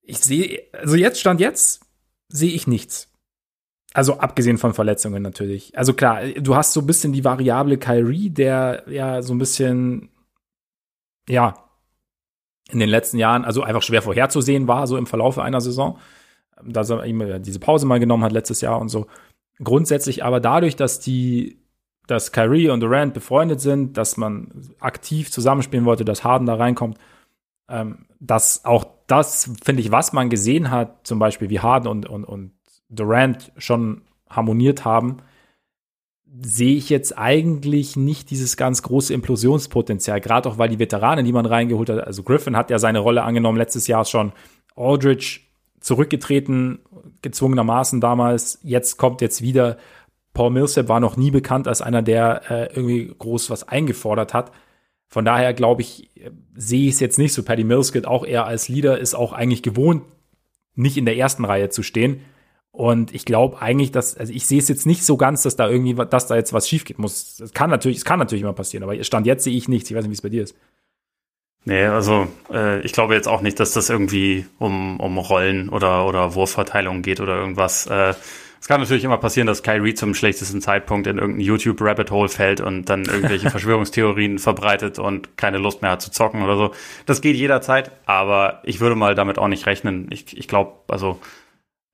Ich 0.02 0.20
sehe, 0.20 0.64
also 0.72 0.96
jetzt 0.96 1.20
stand 1.20 1.42
jetzt, 1.42 1.86
sehe 2.30 2.52
ich 2.52 2.68
nichts. 2.68 3.12
Also 3.94 4.20
abgesehen 4.20 4.58
von 4.58 4.74
Verletzungen 4.74 5.24
natürlich. 5.24 5.78
Also 5.78 5.94
klar, 5.94 6.26
du 6.28 6.56
hast 6.56 6.74
so 6.74 6.82
ein 6.82 6.86
bisschen 6.86 7.14
die 7.14 7.24
Variable 7.24 7.78
Kyrie, 7.78 8.30
der 8.30 8.84
ja 8.88 9.22
so 9.22 9.34
ein 9.34 9.40
bisschen, 9.40 10.10
ja, 11.28 11.56
in 12.70 12.80
den 12.80 12.90
letzten 12.90 13.18
Jahren, 13.18 13.46
also 13.46 13.64
einfach 13.64 13.82
schwer 13.82 14.02
vorherzusehen 14.02 14.68
war, 14.68 14.88
so 14.88 14.98
im 14.98 15.08
Verlauf 15.08 15.40
einer 15.40 15.62
Saison. 15.62 16.00
Dass 16.64 16.90
er 16.90 17.06
ihm 17.06 17.42
diese 17.44 17.60
Pause 17.60 17.86
mal 17.86 18.00
genommen 18.00 18.24
hat 18.24 18.32
letztes 18.32 18.62
Jahr 18.62 18.80
und 18.80 18.90
so. 18.90 19.08
Grundsätzlich 19.64 20.24
aber 20.24 20.40
dadurch, 20.40 20.76
dass 20.76 21.00
die, 21.00 21.60
dass 22.08 22.32
Kyrie 22.32 22.70
und 22.70 22.82
Durant 22.82 23.14
befreundet 23.14 23.62
sind, 23.62 23.98
dass 23.98 24.18
man 24.18 24.52
aktiv 24.80 25.32
zusammenspielen 25.32 25.86
wollte, 25.86 26.04
dass 26.04 26.24
Harden 26.24 26.46
da 26.46 26.56
reinkommt, 26.56 26.98
ähm, 27.70 28.06
dass 28.20 28.66
auch 28.66 28.86
das, 29.08 29.52
finde 29.64 29.82
ich, 29.82 29.92
was 29.92 30.14
man 30.14 30.30
gesehen 30.30 30.72
hat, 30.72 31.08
zum 31.08 31.20
Beispiel 31.20 31.50
wie 31.50 31.60
Harden 31.60 31.88
und, 31.88 32.06
und, 32.08 32.26
und 32.26 32.52
Durant 32.90 33.52
schon 33.58 34.02
harmoniert 34.30 34.86
haben, 34.86 35.18
sehe 36.42 36.76
ich 36.76 36.90
jetzt 36.90 37.18
eigentlich 37.18 37.96
nicht 37.96 38.30
dieses 38.30 38.58
ganz 38.58 38.84
große 38.84 39.14
Implosionspotenzial, 39.14 40.22
gerade 40.22 40.50
auch 40.50 40.58
weil 40.58 40.70
die 40.70 40.80
Veteranen, 40.80 41.26
die 41.26 41.32
man 41.32 41.46
reingeholt 41.46 41.90
hat, 41.90 42.06
also 42.06 42.24
Griffin 42.24 42.58
hat 42.58 42.70
ja 42.70 42.80
seine 42.80 43.00
Rolle 43.00 43.24
angenommen 43.24 43.58
letztes 43.58 43.88
Jahr 43.88 44.06
schon, 44.06 44.34
Aldridge 44.76 45.42
zurückgetreten, 45.80 46.80
gezwungenermaßen 47.22 48.02
damals, 48.02 48.60
jetzt 48.62 48.98
kommt 48.98 49.22
jetzt 49.22 49.42
wieder, 49.42 49.78
Paul 50.34 50.52
Millsap 50.52 50.88
war 50.88 51.00
noch 51.00 51.18
nie 51.18 51.32
bekannt 51.32 51.68
als 51.68 51.82
einer, 51.82 52.02
der 52.02 52.52
äh, 52.52 52.66
irgendwie 52.76 53.14
groß 53.18 53.50
was 53.50 53.68
eingefordert 53.68 54.34
hat. 54.34 54.52
Von 55.08 55.26
daher 55.26 55.54
glaube 55.54 55.82
ich, 55.82 56.12
sehe 56.56 56.88
ich 56.88 56.96
es 56.96 57.00
jetzt 57.00 57.18
nicht 57.18 57.34
so. 57.34 57.44
Paddy 57.44 57.64
Millskit 57.64 58.06
auch 58.06 58.26
eher 58.26 58.46
als 58.46 58.68
Leader 58.68 59.00
ist 59.00 59.16
auch 59.16 59.34
eigentlich 59.34 59.64
gewohnt, 59.64 60.04
nicht 60.76 60.98
in 60.98 61.06
der 61.06 61.18
ersten 61.18 61.46
Reihe 61.46 61.70
zu 61.70 61.82
stehen. 61.84 62.22
Und 62.72 63.16
ich 63.16 63.26
glaube 63.26 63.60
eigentlich, 63.62 63.92
dass, 63.92 64.16
also 64.18 64.32
ich 64.32 64.46
sehe 64.46 64.60
es 64.60 64.68
jetzt 64.68 64.86
nicht 64.86 65.04
so 65.04 65.18
ganz, 65.18 65.42
dass 65.42 65.56
da 65.56 65.68
irgendwie, 65.68 65.96
dass 65.96 66.28
da 66.28 66.36
jetzt 66.36 66.54
was 66.54 66.70
schief 66.70 66.86
geht 66.86 67.00
muss. 67.00 67.40
Es 67.40 67.54
kann 67.54 67.70
natürlich, 67.70 67.98
es 67.98 68.06
kann 68.06 68.20
natürlich 68.20 68.44
immer 68.44 68.54
passieren, 68.54 68.84
aber 68.84 69.02
Stand 69.04 69.26
jetzt 69.26 69.46
sehe 69.46 69.58
ich 69.58 69.68
nichts. 69.68 69.90
Ich 69.90 69.96
weiß 69.96 70.04
nicht, 70.04 70.12
wie 70.12 70.16
es 70.16 70.22
bei 70.22 70.30
dir 70.30 70.44
ist. 70.44 70.56
Nee, 71.66 71.86
also 71.86 72.28
äh, 72.54 72.80
ich 72.82 72.94
glaube 72.94 73.16
jetzt 73.16 73.28
auch 73.28 73.42
nicht, 73.42 73.60
dass 73.60 73.74
das 73.74 73.90
irgendwie 73.90 74.46
um, 74.60 75.00
um 75.00 75.18
Rollen 75.18 75.70
oder, 75.70 76.06
oder 76.06 76.36
Wurfverteilung 76.36 77.02
geht 77.02 77.20
oder 77.20 77.38
irgendwas. 77.38 77.88
Äh, 77.88 78.14
es 78.60 78.68
kann 78.68 78.82
natürlich 78.82 79.04
immer 79.04 79.18
passieren, 79.18 79.48
dass 79.48 79.64
Kyrie 79.64 79.94
zum 79.94 80.14
schlechtesten 80.14 80.62
Zeitpunkt 80.62 81.08
in 81.08 81.18
irgendein 81.18 81.46
YouTube-Rabbit-Hole 81.46 82.30
fällt 82.30 82.62
und 82.62 82.86
dann 82.86 83.06
irgendwelche 83.06 83.50
Verschwörungstheorien 83.52 84.40
verbreitet 84.40 85.00
und 85.00 85.38
keine 85.38 85.58
Lust 85.58 85.82
mehr 85.82 85.92
hat 85.92 86.02
zu 86.02 86.12
zocken 86.12 86.42
oder 86.44 86.58
so. 86.58 86.72
Das 87.06 87.22
geht 87.22 87.36
jederzeit, 87.36 87.92
aber 88.06 88.62
ich 88.64 88.80
würde 88.80 88.96
mal 88.96 89.16
damit 89.16 89.38
auch 89.38 89.48
nicht 89.48 89.66
rechnen. 89.66 90.08
Ich, 90.12 90.38
ich 90.38 90.48
glaube, 90.48 90.74
also 90.88 91.20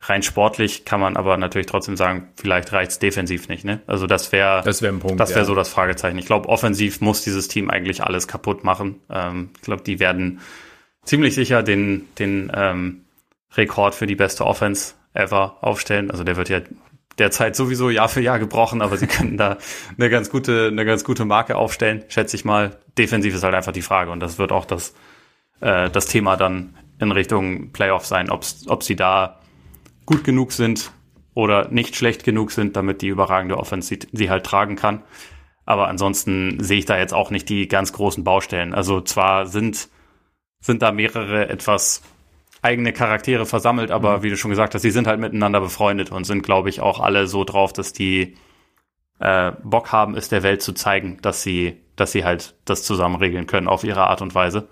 Rein 0.06 0.22
sportlich 0.22 0.84
kann 0.84 1.00
man 1.00 1.16
aber 1.16 1.38
natürlich 1.38 1.68
trotzdem 1.68 1.96
sagen, 1.96 2.28
vielleicht 2.36 2.74
reicht's 2.74 3.00
defensiv 3.00 3.48
nicht. 3.48 3.64
Ne? 3.64 3.82
Also 3.88 4.06
das 4.06 4.34
wäre 4.34 4.62
das 4.64 4.82
wäre 4.82 4.94
ein 4.94 5.00
Punkt. 5.00 5.20
Das 5.20 5.30
wäre 5.30 5.42
ja. 5.42 5.46
so 5.46 5.56
das 5.56 5.70
Fragezeichen. 5.70 6.18
Ich 6.18 6.26
glaube, 6.26 6.50
offensiv 6.50 7.00
muss 7.00 7.24
dieses 7.24 7.48
Team 7.48 7.70
eigentlich 7.70 8.04
alles 8.04 8.28
kaputt 8.28 8.66
machen. 8.66 9.00
Ähm, 9.10 9.52
ich 9.56 9.62
glaube, 9.62 9.84
die 9.84 10.00
werden 10.02 10.42
ziemlich 11.06 11.36
sicher 11.36 11.64
den 11.64 12.10
den 12.20 12.52
ähm, 12.54 13.06
Rekord 13.56 13.96
für 13.96 14.06
die 14.06 14.16
beste 14.16 14.46
Offense 14.46 14.96
ever 15.14 15.58
aufstellen. 15.62 16.12
Also 16.12 16.24
der 16.24 16.36
wird 16.36 16.50
ja 16.50 16.62
derzeit 17.18 17.56
sowieso 17.56 17.90
Jahr 17.90 18.10
für 18.10 18.22
Jahr 18.22 18.40
gebrochen, 18.40 18.82
aber 18.82 18.98
sie 18.98 19.08
können 19.08 19.38
da 19.38 19.58
eine 19.98 20.10
ganz 20.10 20.30
gute 20.30 20.68
eine 20.72 20.86
ganz 20.86 21.04
gute 21.04 21.26
Marke 21.26 21.56
aufstellen, 21.56 22.04
schätze 22.08 22.36
ich 22.36 22.46
mal. 22.46 22.78
Defensiv 22.98 23.34
ist 23.34 23.44
halt 23.44 23.56
einfach 23.56 23.72
die 23.72 23.82
Frage 23.82 24.12
und 24.12 24.20
das 24.20 24.38
wird 24.38 24.52
auch 24.52 24.66
das 24.66 24.94
äh, 25.62 25.90
das 25.90 26.06
Thema 26.08 26.36
dann 26.36 26.76
in 27.00 27.12
Richtung 27.12 27.72
Playoff 27.72 28.06
sein, 28.06 28.30
ob's, 28.30 28.66
ob 28.68 28.84
sie 28.84 28.96
da 28.96 29.40
gut 30.06 30.24
genug 30.24 30.52
sind 30.52 30.92
oder 31.34 31.70
nicht 31.70 31.96
schlecht 31.96 32.24
genug 32.24 32.52
sind, 32.52 32.76
damit 32.76 33.02
die 33.02 33.08
überragende 33.08 33.58
Offense 33.58 33.88
sie, 33.88 34.00
sie 34.12 34.30
halt 34.30 34.46
tragen 34.46 34.76
kann. 34.76 35.04
Aber 35.66 35.88
ansonsten 35.88 36.62
sehe 36.62 36.80
ich 36.80 36.86
da 36.86 36.98
jetzt 36.98 37.14
auch 37.14 37.32
nicht 37.32 37.50
die 37.50 37.68
ganz 37.68 37.94
großen 37.94 38.24
Baustellen. 38.24 38.74
Also 38.74 39.02
zwar 39.02 39.46
sind, 39.46 39.90
sind 40.60 40.82
da 40.82 40.92
mehrere 40.92 41.50
etwas 41.50 42.02
eigene 42.64 42.94
Charaktere 42.94 43.46
versammelt, 43.46 43.92
aber 43.92 44.18
mhm. 44.18 44.24
wie 44.24 44.30
du 44.30 44.38
schon 44.38 44.50
gesagt 44.50 44.74
hast, 44.74 44.82
sie 44.82 44.92
sind 44.92 45.06
halt 45.06 45.20
miteinander 45.20 45.60
befreundet 45.60 46.12
und 46.12 46.24
sind, 46.24 46.42
glaube 46.42 46.70
ich, 46.70 46.80
auch 46.80 47.00
alle 47.00 47.28
so 47.28 47.44
drauf, 47.44 47.74
dass 47.74 47.94
die 47.94 48.36
äh, 49.20 49.52
Bock 49.64 49.92
haben, 49.92 50.16
es 50.16 50.30
der 50.30 50.44
Welt 50.44 50.62
zu 50.62 50.74
zeigen, 50.74 51.20
dass 51.22 51.44
sie, 51.44 51.82
dass 51.96 52.14
sie 52.14 52.24
halt 52.24 52.56
das 52.66 52.84
zusammen 52.84 53.16
regeln 53.16 53.48
können 53.48 53.68
auf 53.68 53.84
ihre 53.84 54.08
Art 54.08 54.22
und 54.22 54.34
Weise. 54.34 54.70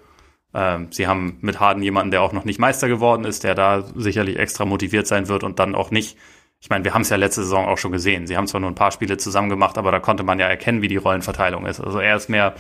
Ähm, 0.54 0.88
sie 0.92 1.08
haben 1.08 1.38
mit 1.42 1.60
Harden 1.60 1.84
jemanden, 1.84 2.12
der 2.12 2.22
auch 2.22 2.34
noch 2.34 2.46
nicht 2.46 2.60
Meister 2.60 2.88
geworden 2.88 3.26
ist, 3.26 3.44
der 3.44 3.56
da 3.56 3.82
sicherlich 3.96 4.38
extra 4.38 4.66
motiviert 4.66 5.08
sein 5.08 5.28
wird 5.28 5.44
und 5.44 5.60
dann 5.60 5.76
auch 5.76 5.92
nicht. 5.92 6.18
Ich 6.62 6.70
meine, 6.70 6.84
wir 6.86 6.94
haben 6.94 7.02
es 7.02 7.10
ja 7.10 7.18
letzte 7.18 7.44
Saison 7.44 7.66
auch 7.66 7.78
schon 7.78 7.92
gesehen. 7.92 8.28
Sie 8.28 8.38
haben 8.38 8.48
zwar 8.48 8.62
nur 8.62 8.70
ein 8.70 8.76
paar 8.76 8.92
Spiele 8.92 9.18
zusammen 9.18 9.50
gemacht, 9.50 9.78
aber 9.78 9.92
da 9.92 10.00
konnte 10.00 10.24
man 10.24 10.40
ja 10.40 10.48
erkennen, 10.48 10.82
wie 10.82 10.88
die 10.88 10.98
Rollenverteilung 10.98 11.66
ist. 11.66 11.80
Also 11.82 12.00
er 12.00 12.16
ist 12.16 12.30
mehr, 12.30 12.54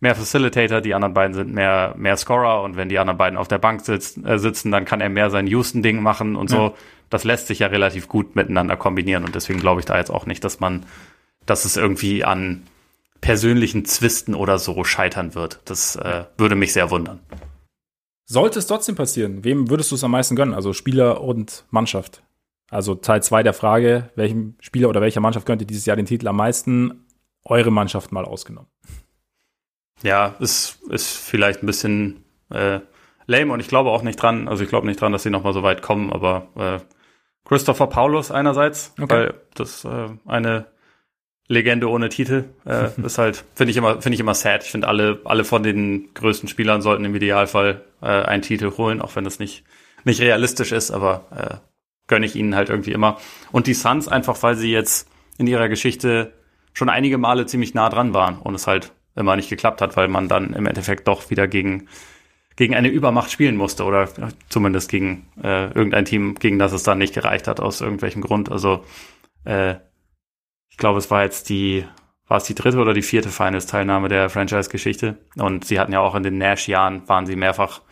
mehr 0.00 0.14
Facilitator, 0.14 0.80
die 0.80 0.94
anderen 0.94 1.14
beiden 1.14 1.34
sind 1.34 1.52
mehr, 1.52 1.94
mehr 1.96 2.16
Scorer 2.16 2.62
und 2.62 2.76
wenn 2.76 2.88
die 2.88 2.98
anderen 2.98 3.16
beiden 3.16 3.38
auf 3.38 3.48
der 3.48 3.58
Bank 3.58 3.84
sitz, 3.84 4.16
äh, 4.18 4.38
sitzen, 4.38 4.70
dann 4.70 4.84
kann 4.84 5.00
er 5.00 5.08
mehr 5.08 5.30
sein 5.30 5.46
Houston-Ding 5.46 6.02
machen 6.02 6.36
und 6.36 6.50
so. 6.50 6.56
Ja. 6.56 6.74
Das 7.10 7.24
lässt 7.24 7.46
sich 7.46 7.60
ja 7.60 7.68
relativ 7.68 8.08
gut 8.08 8.36
miteinander 8.36 8.76
kombinieren 8.76 9.24
und 9.24 9.34
deswegen 9.34 9.60
glaube 9.60 9.80
ich 9.80 9.86
da 9.86 9.96
jetzt 9.96 10.10
auch 10.10 10.26
nicht, 10.26 10.42
dass 10.44 10.60
man, 10.60 10.84
dass 11.46 11.64
es 11.64 11.76
irgendwie 11.76 12.24
an 12.24 12.66
persönlichen 13.20 13.84
Zwisten 13.84 14.34
oder 14.34 14.58
so 14.58 14.84
scheitern 14.84 15.34
wird. 15.34 15.60
Das 15.64 15.96
äh, 15.96 16.24
würde 16.36 16.56
mich 16.56 16.72
sehr 16.72 16.90
wundern. 16.90 17.20
Sollte 18.28 18.58
es 18.58 18.66
trotzdem 18.66 18.96
passieren, 18.96 19.44
wem 19.44 19.70
würdest 19.70 19.92
du 19.92 19.94
es 19.94 20.04
am 20.04 20.10
meisten 20.10 20.34
gönnen? 20.34 20.54
Also 20.54 20.72
Spieler 20.72 21.20
und 21.20 21.64
Mannschaft. 21.70 22.22
Also 22.70 22.96
Teil 22.96 23.22
2 23.22 23.44
der 23.44 23.54
Frage, 23.54 24.10
welchem 24.16 24.56
Spieler 24.60 24.88
oder 24.88 25.00
welcher 25.00 25.20
Mannschaft 25.20 25.46
könnte 25.46 25.64
dieses 25.64 25.86
Jahr 25.86 25.96
den 25.96 26.06
Titel 26.06 26.26
am 26.26 26.36
meisten? 26.36 27.06
Eure 27.44 27.70
Mannschaft 27.70 28.10
mal 28.10 28.24
ausgenommen. 28.24 28.68
Ja, 30.02 30.36
ist, 30.40 30.82
ist 30.90 31.16
vielleicht 31.16 31.62
ein 31.62 31.66
bisschen 31.66 32.24
äh, 32.50 32.80
lame 33.26 33.52
und 33.52 33.60
ich 33.60 33.68
glaube 33.68 33.90
auch 33.90 34.02
nicht 34.02 34.20
dran, 34.20 34.48
also 34.48 34.62
ich 34.62 34.68
glaube 34.68 34.86
nicht 34.86 35.00
dran, 35.00 35.12
dass 35.12 35.22
sie 35.22 35.30
nochmal 35.30 35.52
so 35.52 35.62
weit 35.62 35.82
kommen, 35.82 36.12
aber 36.12 36.48
äh, 36.56 36.78
Christopher 37.44 37.86
Paulus 37.86 38.30
einerseits, 38.30 38.92
okay. 39.00 39.14
weil 39.14 39.34
das 39.54 39.84
äh, 39.84 40.08
eine 40.26 40.66
Legende 41.48 41.88
ohne 41.88 42.08
Titel. 42.08 42.44
Äh, 42.64 42.88
ist 43.04 43.18
halt, 43.18 43.44
finde 43.54 43.70
ich 43.70 43.76
immer, 43.76 44.02
finde 44.02 44.14
ich 44.14 44.20
immer 44.20 44.34
sad. 44.34 44.64
Ich 44.64 44.70
finde 44.70 44.88
alle, 44.88 45.20
alle 45.24 45.44
von 45.44 45.62
den 45.62 46.12
größten 46.14 46.48
Spielern 46.48 46.82
sollten 46.82 47.04
im 47.04 47.14
Idealfall 47.14 47.84
äh, 48.02 48.06
einen 48.06 48.42
Titel 48.42 48.72
holen, 48.76 49.00
auch 49.00 49.14
wenn 49.16 49.24
das 49.24 49.38
nicht, 49.38 49.64
nicht 50.04 50.20
realistisch 50.20 50.72
ist, 50.72 50.90
aber 50.90 51.26
äh, 51.30 51.56
gönne 52.08 52.26
ich 52.26 52.36
ihnen 52.36 52.54
halt 52.54 52.68
irgendwie 52.68 52.92
immer. 52.92 53.18
Und 53.52 53.66
die 53.66 53.74
Suns 53.74 54.08
einfach, 54.08 54.42
weil 54.42 54.56
sie 54.56 54.72
jetzt 54.72 55.08
in 55.38 55.46
ihrer 55.46 55.68
Geschichte 55.68 56.32
schon 56.72 56.88
einige 56.88 57.18
Male 57.18 57.46
ziemlich 57.46 57.74
nah 57.74 57.88
dran 57.88 58.12
waren 58.12 58.38
und 58.38 58.54
es 58.54 58.66
halt 58.66 58.92
immer 59.16 59.36
nicht 59.36 59.48
geklappt 59.48 59.80
hat, 59.80 59.96
weil 59.96 60.08
man 60.08 60.28
dann 60.28 60.52
im 60.52 60.66
Endeffekt 60.66 61.08
doch 61.08 61.30
wieder 61.30 61.48
gegen 61.48 61.88
gegen 62.56 62.74
eine 62.74 62.88
Übermacht 62.88 63.30
spielen 63.30 63.56
musste 63.56 63.84
oder 63.84 64.08
zumindest 64.48 64.90
gegen 64.90 65.28
äh, 65.42 65.66
irgendein 65.66 66.06
Team, 66.06 66.34
gegen 66.36 66.58
das 66.58 66.72
es 66.72 66.82
dann 66.82 66.98
nicht 66.98 67.14
gereicht 67.14 67.48
hat 67.48 67.60
aus 67.60 67.82
irgendwelchem 67.82 68.22
Grund. 68.22 68.50
Also 68.50 68.82
äh, 69.44 69.74
ich 70.70 70.78
glaube, 70.78 70.98
es 70.98 71.10
war 71.10 71.22
jetzt 71.22 71.50
die, 71.50 71.84
war 72.26 72.38
es 72.38 72.44
die 72.44 72.54
dritte 72.54 72.78
oder 72.78 72.94
die 72.94 73.02
vierte 73.02 73.28
Finals-Teilnahme 73.28 74.08
der 74.08 74.30
Franchise-Geschichte. 74.30 75.18
Und 75.36 75.64
sie 75.64 75.78
hatten 75.78 75.92
ja 75.92 76.00
auch 76.00 76.14
in 76.14 76.22
den 76.22 76.38
Nash-Jahren, 76.38 77.08
waren 77.08 77.26
sie 77.26 77.36
mehrfach 77.36 77.82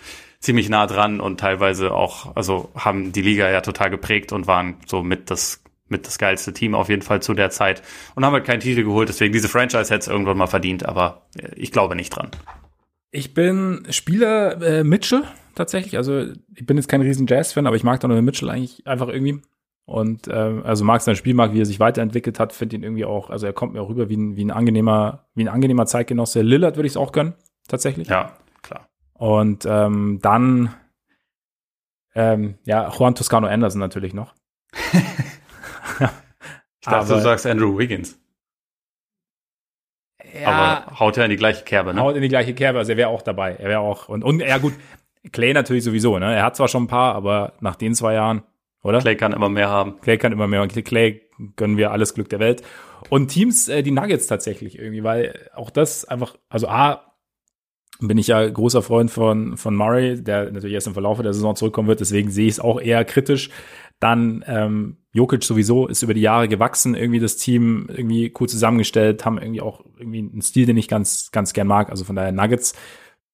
ziemlich 0.41 0.69
nah 0.69 0.87
dran 0.87 1.21
und 1.21 1.41
teilweise 1.41 1.93
auch, 1.93 2.37
also 2.37 2.71
haben 2.75 3.13
die 3.13 3.23
Liga 3.23 3.51
ja 3.51 3.63
total 3.63 3.91
geprägt 3.91 4.33
und 4.33 4.47
waren 4.47 4.77
so 4.87 5.03
mit 5.03 5.31
das 5.31 5.64
mit 5.89 6.07
das 6.07 6.19
geilste 6.19 6.53
Team 6.53 6.75
auf 6.75 6.89
jeden 6.89 7.03
Fall 7.03 7.21
zu 7.21 7.35
der 7.35 7.51
Zeit 7.51 7.83
und 8.15 8.25
haben 8.25 8.33
halt 8.33 8.45
keinen 8.45 8.61
Titel 8.61 8.85
geholt. 8.85 9.09
Deswegen 9.09 9.33
diese 9.33 9.49
Franchise 9.49 9.93
hätte 9.93 10.01
es 10.01 10.09
irgendwann 10.09 10.39
mal 10.39 10.47
verdient, 10.47 10.87
aber 10.87 11.27
ich 11.55 11.73
glaube 11.73 11.95
nicht 11.95 12.11
dran. 12.11 12.31
Ich 13.11 13.35
bin 13.35 13.87
Spieler 13.91 14.61
äh, 14.63 14.85
Mitchell 14.85 15.25
tatsächlich. 15.55 15.97
Also 15.97 16.33
ich 16.55 16.67
bin 16.67 16.77
jetzt 16.77 16.89
kein 16.89 17.03
riesen 17.03 17.27
Jazz-Fan, 17.27 17.67
aber 17.67 17.77
ich 17.77 17.85
mag 17.85 18.01
Donovan 18.01 18.25
Mitchell 18.25 18.51
eigentlich 18.51 18.87
einfach 18.87 19.09
irgendwie. 19.09 19.41
Und 19.87 20.29
äh, 20.29 20.33
also 20.65 20.85
mag 20.85 21.03
sein 21.03 21.15
Spiel, 21.15 21.35
mag, 21.35 21.53
wie 21.53 21.61
er 21.61 21.67
sich 21.67 21.79
weiterentwickelt 21.79 22.41
hat, 22.41 22.55
finde 22.55 22.77
ihn 22.77 22.83
irgendwie 22.83 23.05
auch, 23.05 23.29
also 23.29 23.47
er 23.47 23.53
kommt 23.53 23.75
mir 23.75 23.83
auch 23.83 23.91
rüber 23.91 24.09
wie 24.09 24.17
ein, 24.17 24.37
wie 24.37 24.45
ein 24.45 24.51
angenehmer, 24.51 25.27
wie 25.35 25.45
ein 25.45 25.49
angenehmer 25.49 25.85
Zeitgenosse. 25.85 26.41
Lillard 26.41 26.77
würde 26.77 26.87
ich 26.87 26.95
es 26.95 26.97
auch 26.97 27.13
gönnen, 27.13 27.35
tatsächlich. 27.69 28.09
Ja, 28.09 28.33
klar. 28.63 28.89
Und 29.13 29.67
ähm, 29.67 30.21
dann 30.23 30.75
ähm, 32.15 32.55
ja, 32.65 32.91
Juan 32.91 33.15
Toscano 33.15 33.47
Anderson 33.47 33.81
natürlich 33.81 34.15
noch. 34.15 34.35
ich 36.81 36.89
dachte, 36.89 37.15
du 37.15 37.21
sagst 37.21 37.47
Andrew 37.47 37.79
Wiggins. 37.79 38.19
Ja, 40.41 40.49
Aber 40.49 41.01
haut 41.01 41.17
ja 41.17 41.25
in 41.25 41.31
die 41.31 41.37
gleiche 41.37 41.65
Kerbe, 41.65 41.95
ne? 41.95 42.01
Haut 42.01 42.17
in 42.17 42.23
die 42.23 42.29
gleiche 42.29 42.55
Kerbe, 42.55 42.79
also 42.79 42.93
er 42.93 42.99
wäre 42.99 43.09
auch 43.09 43.23
dabei. 43.23 43.55
Er 43.55 43.69
wäre 43.69 43.81
auch, 43.81 44.09
und, 44.09 44.25
und 44.25 44.41
ja 44.41 44.59
gut, 44.59 44.75
Clay 45.33 45.53
natürlich 45.53 45.85
sowieso, 45.85 46.19
ne? 46.19 46.35
Er 46.35 46.43
hat 46.43 46.57
zwar 46.57 46.69
schon 46.69 46.85
ein 46.85 46.89
paar, 46.89 47.15
aber 47.15 47.53
nach 47.61 47.77
den 47.77 47.95
zwei 47.95 48.15
Jahren 48.15 48.43
oder? 48.85 49.01
Clay 49.01 49.17
kann 49.17 49.33
immer 49.33 49.49
mehr 49.49 49.71
haben. 49.71 50.01
Clay 50.03 50.19
kann 50.19 50.31
immer 50.31 50.47
mehr. 50.47 50.63
Und 50.63 50.73
Clay 50.85 51.23
gönnen 51.57 51.79
wir 51.79 51.91
alles 51.91 52.15
Glück 52.15 52.29
der 52.29 52.39
Welt. 52.39 52.63
Und 53.09 53.29
Teams, 53.29 53.69
äh, 53.69 53.83
die 53.83 53.91
Nuggets 53.91 54.27
tatsächlich 54.27 54.79
irgendwie, 54.79 55.03
weil 55.03 55.51
auch 55.55 55.71
das 55.71 56.05
einfach, 56.05 56.37
also 56.49 56.69
A, 56.69 57.14
bin 58.01 58.19
ich 58.19 58.27
ja 58.27 58.49
großer 58.49 58.83
Freund 58.83 59.11
von, 59.11 59.57
von 59.57 59.75
Murray, 59.75 60.23
der 60.23 60.51
natürlich 60.51 60.75
erst 60.75 60.87
im 60.87 60.95
Verlauf 60.95 61.21
der 61.21 61.33
Saison 61.33 61.57
zurückkommen 61.57 61.89
wird, 61.89 62.01
deswegen 62.01 62.31
sehe 62.31 62.47
ich 62.47 62.55
es 62.55 62.61
auch 62.61 62.81
eher 62.81 63.05
kritisch. 63.05 63.51
Dann 64.01 64.45
ähm, 64.49 64.97
Jokic 65.13 65.45
sowieso 65.45 65.87
ist 65.87 66.03
über 66.03 66.15
die 66.15 66.21
Jahre 66.21 66.49
gewachsen, 66.49 66.95
irgendwie 66.95 67.21
das 67.21 67.37
Team 67.37 67.87
irgendwie 67.89 68.33
cool 68.39 68.49
zusammengestellt, 68.49 69.25
haben 69.25 69.39
irgendwie 69.39 69.61
auch 69.61 69.85
irgendwie 69.97 70.19
einen 70.19 70.43
Stil, 70.43 70.67
den 70.67 70.77
ich 70.77 70.89
ganz, 70.89 71.31
ganz 71.31 71.53
gern 71.53 71.69
mag. 71.69 71.91
Also 71.91 72.05
von 72.05 72.17
daher 72.17 72.33
Nuggets. 72.33 72.75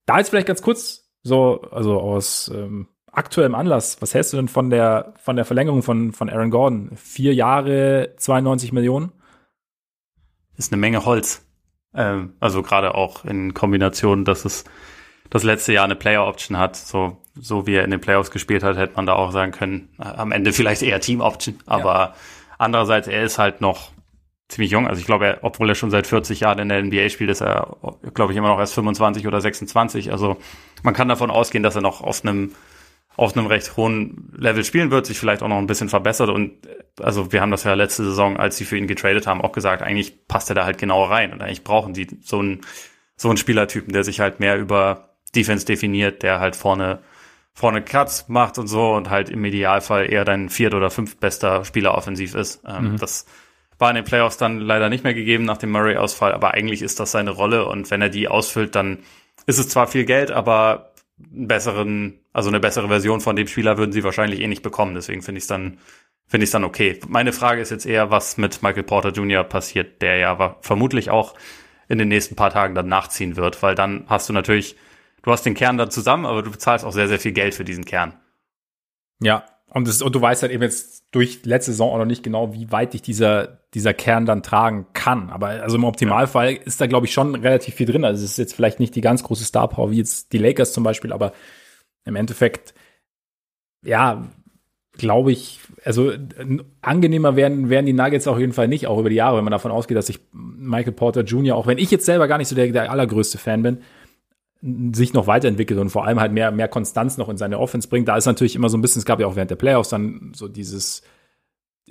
Da 0.07 0.19
jetzt 0.19 0.29
vielleicht 0.29 0.47
ganz 0.47 0.63
kurz 0.63 1.11
so, 1.23 1.63
also 1.71 1.99
aus 1.99 2.51
ähm, 2.55 2.89
aktuellem 3.11 3.55
Anlass, 3.55 4.01
was 4.01 4.15
hältst 4.15 4.33
du 4.33 4.37
denn 4.37 4.49
von 4.49 4.71
der, 4.71 5.15
von 5.17 5.37
der 5.37 5.45
Verlängerung 5.45 5.83
von, 5.83 6.13
von 6.13 6.29
Aaron 6.29 6.51
Gordon? 6.51 6.91
Vier 6.97 7.35
Jahre, 7.35 8.15
92 8.19 8.73
Millionen? 8.73 9.13
Ist 10.57 10.73
eine 10.73 10.81
Menge 10.81 11.05
Holz. 11.07 11.50
Ähm, 11.95 12.35
also 12.41 12.63
gerade 12.63 12.95
auch 12.95 13.25
in 13.25 13.55
Kombination, 13.55 14.25
dass 14.25 14.45
es 14.45 14.65
das 15.31 15.45
letzte 15.45 15.73
Jahr 15.73 15.85
eine 15.85 15.97
Player-Option 15.97 16.59
hat. 16.59 16.77
So, 16.77 17.19
so 17.35 17.67
wie 17.67 17.75
er 17.75 17.85
in 17.85 17.91
den 17.91 18.01
Playoffs 18.01 18.31
gespielt 18.31 18.63
hat, 18.63 18.77
hätte 18.77 18.97
man 18.97 19.07
da 19.07 19.15
auch 19.15 19.33
sagen 19.33 19.53
können, 19.53 19.89
äh, 19.99 20.05
am 20.05 20.33
Ende 20.33 20.53
vielleicht 20.53 20.83
eher 20.83 21.01
Team-Option. 21.01 21.59
Aber 21.67 21.95
ja. 21.95 22.15
andererseits, 22.59 23.09
er 23.09 23.23
ist 23.25 23.39
halt 23.39 23.61
noch 23.61 23.91
ziemlich 24.49 24.73
jung. 24.73 24.87
Also 24.87 25.01
ich 25.01 25.07
glaube, 25.07 25.27
er, 25.27 25.39
obwohl 25.43 25.69
er 25.69 25.75
schon 25.75 25.91
seit 25.91 26.07
40 26.07 26.41
Jahren 26.41 26.59
in 26.59 26.69
der 26.69 26.83
NBA 26.83 27.09
spielt, 27.09 27.31
ist 27.31 27.41
er, 27.41 27.77
glaube 28.15 28.33
ich, 28.33 28.39
immer 28.39 28.49
noch 28.49 28.59
erst 28.59 28.75
25 28.75 29.27
oder 29.27 29.41
26. 29.41 30.13
Also 30.13 30.37
man 30.83 30.95
kann 30.95 31.09
davon 31.09 31.31
ausgehen, 31.31 31.63
dass 31.63 31.77
er 31.77 31.83
noch 31.83 32.01
auf 32.01 32.25
einem 32.25 32.53
auf 33.21 33.37
einem 33.37 33.49
recht 33.49 33.77
hohen 33.77 34.33
Level 34.35 34.65
spielen 34.65 34.91
wird, 34.91 35.05
sich 35.05 35.19
vielleicht 35.19 35.43
auch 35.43 35.49
noch 35.49 35.59
ein 35.59 35.67
bisschen 35.67 35.91
verbessert. 35.91 36.31
Und 36.31 36.53
also 36.99 37.33
wir 37.33 37.43
haben 37.43 37.51
das 37.51 37.65
ja 37.65 37.75
letzte 37.75 38.03
Saison, 38.03 38.39
als 38.39 38.57
sie 38.57 38.65
für 38.65 38.79
ihn 38.79 38.87
getradet 38.87 39.27
haben, 39.27 39.43
auch 39.43 39.53
gesagt, 39.53 39.83
eigentlich 39.83 40.27
passt 40.27 40.49
er 40.49 40.55
da 40.55 40.65
halt 40.65 40.79
genau 40.79 41.05
rein. 41.05 41.35
Und 41.35 41.43
eigentlich 41.43 41.63
brauchen 41.63 41.95
sie 41.95 42.07
so 42.23 42.39
einen, 42.39 42.63
so 43.17 43.29
einen 43.29 43.37
Spielertypen, 43.37 43.93
der 43.93 44.05
sich 44.05 44.21
halt 44.21 44.41
mehr 44.41 44.57
über 44.57 45.11
Defense 45.37 45.67
definiert, 45.67 46.23
der 46.23 46.41
halt 46.41 46.57
vorne, 46.57 47.01
vorne 47.53 47.83
Cuts 47.83 48.31
macht 48.31 48.57
und 48.57 48.69
so 48.69 48.95
und 48.95 49.11
halt 49.11 49.29
im 49.29 49.45
Idealfall 49.45 50.11
eher 50.11 50.25
dein 50.25 50.49
viert- 50.49 50.73
oder 50.73 50.89
fünftbester 50.89 51.67
Spieler 51.67 51.95
offensiv 51.95 52.35
ist. 52.35 52.63
Ähm, 52.67 52.93
mhm. 52.93 52.97
Das 52.97 53.27
war 53.79 53.91
in 53.91 53.97
den 53.97 54.05
Playoffs 54.07 54.39
dann 54.39 54.61
leider 54.61 54.89
nicht 54.89 55.05
mehr 55.05 55.13
gegeben 55.13 55.45
nach 55.45 55.59
dem 55.59 55.73
Murray-Ausfall, 55.73 56.33
aber 56.33 56.55
eigentlich 56.55 56.81
ist 56.81 56.99
das 56.99 57.13
seine 57.13 57.33
Rolle 57.33 57.67
und 57.67 57.91
wenn 57.91 58.01
er 58.01 58.09
die 58.09 58.29
ausfüllt, 58.29 58.75
dann 58.75 59.01
ist 59.47 59.59
es 59.59 59.69
zwar 59.69 59.89
viel 59.89 60.07
Geld, 60.07 60.31
aber 60.31 60.90
besseren, 61.31 62.21
also 62.33 62.49
eine 62.49 62.61
bessere 62.61 62.89
Version 62.89 63.21
von 63.21 63.37
dem 63.37 63.47
Spieler 63.47 63.79
würden 63.79 63.93
sie 63.93 64.05
wahrscheinlich 64.05 64.41
eh 64.41 64.47
nicht 64.47 64.63
bekommen. 64.63 64.95
Deswegen 64.95 65.23
finde 65.23 65.39
ich 65.39 65.45
es 65.45 65.49
dann, 65.49 65.79
finde 66.27 66.45
ich 66.45 66.51
dann 66.51 66.65
okay. 66.65 66.99
Meine 67.09 67.33
Frage 67.33 67.61
ist 67.61 67.71
jetzt 67.71 67.87
eher, 67.87 68.11
was 68.11 68.37
mit 68.37 68.63
Michael 68.63 68.85
Porter 68.85 69.11
Jr. 69.11 69.45
passiert, 69.45 70.03
der 70.03 70.17
ja 70.17 70.57
vermutlich 70.61 71.11
auch 71.11 71.35
in 71.89 71.99
den 71.99 72.09
nächsten 72.09 72.37
paar 72.37 72.51
Tagen 72.51 72.75
dann 72.75 72.89
nachziehen 72.89 73.37
wird, 73.37 73.63
weil 73.63 73.75
dann 73.75 74.05
hast 74.07 74.29
du 74.29 74.33
natürlich, 74.33 74.77
du 75.23 75.33
hast 75.33 75.45
den 75.45 75.55
Kern 75.55 75.77
dann 75.77 75.91
zusammen, 75.91 76.25
aber 76.25 76.43
du 76.43 76.51
bezahlst 76.51 76.85
auch 76.85 76.93
sehr, 76.93 77.09
sehr 77.09 77.19
viel 77.19 77.33
Geld 77.33 77.55
für 77.55 77.65
diesen 77.65 77.85
Kern. 77.85 78.15
Ja, 79.21 79.45
und, 79.67 79.89
das, 79.89 80.01
und 80.01 80.15
du 80.15 80.21
weißt 80.21 80.43
halt 80.43 80.53
eben 80.53 80.63
jetzt 80.63 81.00
durch 81.13 81.45
letzte 81.45 81.73
Saison 81.73 81.93
auch 81.93 81.99
noch 81.99 82.05
nicht 82.05 82.23
genau, 82.23 82.55
wie 82.55 82.71
weit 82.71 82.93
dich 82.93 83.03
dieser, 83.03 83.59
dieser 83.75 83.95
Kern 83.95 84.27
dann 84.27 84.43
tragen 84.43 84.87
kann. 84.93 85.31
Aber 85.31 85.49
also 85.49 85.77
im 85.77 85.85
Optimalfall 85.85 86.55
ist 86.55 86.81
da, 86.81 86.87
glaube 86.87 87.07
ich, 87.07 87.13
schon 87.13 87.35
relativ 87.35 87.75
viel 87.75 87.87
drin. 87.87 88.05
Also 88.05 88.25
es 88.25 88.33
ist 88.33 88.39
jetzt 88.39 88.55
vielleicht 88.55 88.79
nicht 88.79 88.95
die 88.95 89.01
ganz 89.01 89.23
große 89.25 89.45
Star 89.45 89.69
Power 89.69 89.91
wie 89.91 89.97
jetzt 89.97 90.33
die 90.33 90.39
Lakers 90.39 90.73
zum 90.73 90.85
Beispiel, 90.85 91.13
aber 91.13 91.33
im 92.05 92.15
Endeffekt, 92.15 92.75
ja, 93.85 94.29
glaube 94.93 95.33
ich, 95.33 95.59
also 95.85 96.13
angenehmer 96.83 97.35
werden, 97.35 97.71
werden 97.71 97.87
die 97.87 97.93
Nuggets 97.93 98.29
auf 98.29 98.39
jeden 98.39 98.53
Fall 98.53 98.69
nicht, 98.69 98.87
auch 98.87 98.99
über 98.99 99.11
die 99.11 99.17
Jahre, 99.17 99.39
wenn 99.39 99.45
man 99.45 99.53
davon 99.53 99.73
ausgeht, 99.73 99.97
dass 99.97 100.07
sich 100.07 100.21
Michael 100.33 100.93
Porter 100.93 101.23
Jr., 101.23 101.57
auch 101.57 101.67
wenn 101.67 101.79
ich 101.79 101.91
jetzt 101.91 102.07
selber 102.07 102.29
gar 102.29 102.39
nicht 102.39 102.49
so 102.49 102.55
der, 102.55 102.71
der 102.71 102.91
allergrößte 102.91 103.39
Fan 103.39 103.63
bin, 103.63 103.79
sich 104.63 105.15
noch 105.15 105.27
weiterentwickelt 105.27 105.81
und 105.81 105.91
vor 105.91 106.05
allem 106.05 106.21
halt 106.21 106.33
mehr, 106.33 106.51
mehr 106.51 106.69
Konstanz 106.69 107.17
noch 107.17 107.29
in 107.29 107.39
seine 107.39 107.59
Offense 107.59 107.89
bringt. 107.89 108.09
Da 108.09 108.17
ist 108.17 108.27
natürlich 108.27 108.55
immer 108.55 108.69
so 108.69 108.77
ein 108.77 108.83
bisschen, 108.83 109.01
es 109.01 109.07
gab 109.07 109.19
ja 109.19 109.27
auch 109.27 109.37
während 109.37 109.51
der 109.51 109.57
Playoffs 109.57 109.89
dann 109.89 110.33
so 110.35 110.49
dieses 110.49 111.03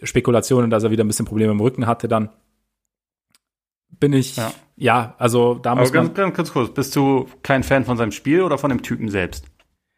Spekulationen, 0.03 0.69
dass 0.69 0.83
er 0.83 0.91
wieder 0.91 1.03
ein 1.03 1.07
bisschen 1.07 1.25
Probleme 1.25 1.51
im 1.51 1.59
Rücken 1.59 1.87
hatte 1.87 2.07
dann. 2.07 2.29
Bin 3.99 4.13
ich, 4.13 4.37
ja, 4.37 4.53
ja 4.75 5.15
also 5.17 5.55
da 5.55 5.73
muss 5.75 5.89
Aber 5.89 6.01
ganz, 6.01 6.13
ganz, 6.13 6.37
ganz 6.37 6.53
kurz, 6.53 6.73
bist 6.73 6.95
du 6.95 7.27
kein 7.41 7.63
Fan 7.63 7.85
von 7.85 7.97
seinem 7.97 8.11
Spiel 8.11 8.43
oder 8.43 8.57
von 8.57 8.69
dem 8.69 8.83
Typen 8.83 9.09
selbst? 9.09 9.45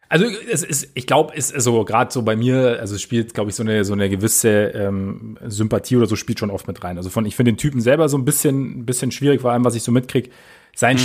Also 0.08 0.26
es 0.26 0.62
ist, 0.62 0.90
ich 0.94 1.06
glaube, 1.06 1.32
es 1.36 1.50
ist 1.50 1.64
so 1.64 1.84
gerade 1.84 2.12
so 2.12 2.22
bei 2.22 2.36
mir, 2.36 2.78
also 2.80 2.96
es 2.96 3.02
spielt, 3.02 3.32
glaube 3.32 3.48
ich, 3.48 3.56
so 3.56 3.62
eine 3.62 3.84
so 3.84 3.94
eine 3.94 4.10
gewisse 4.10 4.68
ähm, 4.74 5.38
Sympathie 5.46 5.96
oder 5.96 6.06
so 6.06 6.16
spielt 6.16 6.38
schon 6.38 6.50
oft 6.50 6.66
mit 6.68 6.84
rein. 6.84 6.98
Also 6.98 7.08
von, 7.08 7.24
ich 7.24 7.34
finde 7.34 7.52
den 7.52 7.56
Typen 7.56 7.80
selber 7.80 8.10
so 8.10 8.18
ein 8.18 8.26
bisschen, 8.26 8.80
ein 8.80 8.86
bisschen 8.86 9.10
schwierig, 9.10 9.40
vor 9.40 9.52
allem 9.52 9.64
was 9.64 9.74
ich 9.74 9.82
so 9.82 9.90
mitkrieg. 9.90 10.30
Sein 10.74 10.98
hm. 10.98 11.04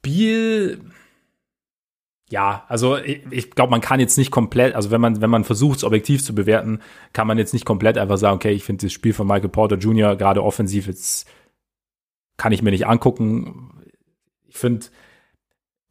Spiel, 0.00 0.80
ja, 2.30 2.64
also 2.68 2.96
ich, 2.96 3.22
ich 3.30 3.50
glaube, 3.50 3.70
man 3.70 3.80
kann 3.80 3.98
jetzt 3.98 4.16
nicht 4.16 4.30
komplett, 4.30 4.74
also 4.74 4.90
wenn 4.90 5.00
man, 5.00 5.20
wenn 5.20 5.30
man 5.30 5.44
versucht, 5.44 5.78
es 5.78 5.84
objektiv 5.84 6.22
zu 6.22 6.34
bewerten, 6.34 6.80
kann 7.12 7.26
man 7.26 7.38
jetzt 7.38 7.52
nicht 7.52 7.64
komplett 7.64 7.98
einfach 7.98 8.18
sagen, 8.18 8.36
okay, 8.36 8.52
ich 8.52 8.62
finde 8.62 8.86
das 8.86 8.92
Spiel 8.92 9.12
von 9.12 9.26
Michael 9.26 9.48
Porter 9.48 9.76
Jr. 9.76 10.16
gerade 10.16 10.42
offensiv 10.42 10.86
jetzt 10.86 11.28
kann 12.36 12.52
ich 12.52 12.62
mir 12.62 12.70
nicht 12.70 12.86
angucken. 12.86 13.82
Ich 14.48 14.56
finde, 14.56 14.86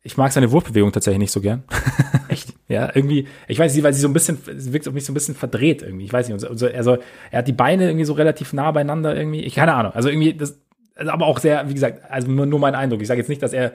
ich 0.02 0.18
mag 0.18 0.32
seine 0.32 0.52
Wurfbewegung 0.52 0.92
tatsächlich 0.92 1.20
nicht 1.20 1.32
so 1.32 1.42
gern. 1.42 1.64
Echt? 2.30 2.54
ja, 2.68 2.90
irgendwie, 2.94 3.28
ich 3.48 3.60
weiß 3.60 3.76
nicht, 3.76 3.84
weil 3.84 3.94
sie 3.94 4.02
so 4.02 4.08
ein 4.08 4.14
bisschen, 4.14 4.40
sie 4.56 4.72
wirkt 4.72 4.88
auf 4.88 4.94
mich 4.94 5.06
so 5.06 5.12
ein 5.12 5.16
bisschen 5.16 5.36
verdreht 5.36 5.82
irgendwie. 5.82 6.06
Ich 6.06 6.14
weiß 6.14 6.30
nicht, 6.30 6.44
also, 6.44 6.68
also 6.68 6.98
er 7.32 7.40
hat 7.40 7.48
die 7.48 7.54
Beine 7.54 7.88
irgendwie 7.88 8.06
so 8.06 8.14
relativ 8.14 8.54
nah 8.54 8.72
beieinander 8.72 9.16
irgendwie. 9.16 9.42
Ich 9.42 9.56
keine 9.56 9.74
Ahnung. 9.74 9.92
Also 9.92 10.10
irgendwie, 10.10 10.34
das, 10.34 10.60
also 10.96 11.12
aber 11.12 11.28
auch 11.28 11.40
sehr, 11.40 11.68
wie 11.70 11.74
gesagt, 11.74 12.10
also 12.10 12.32
nur, 12.32 12.46
nur 12.46 12.60
mein 12.60 12.76
Eindruck. 12.76 13.02
Ich 13.02 13.08
sage 13.08 13.20
jetzt 13.20 13.30
nicht, 13.30 13.44
dass 13.44 13.54
er 13.54 13.74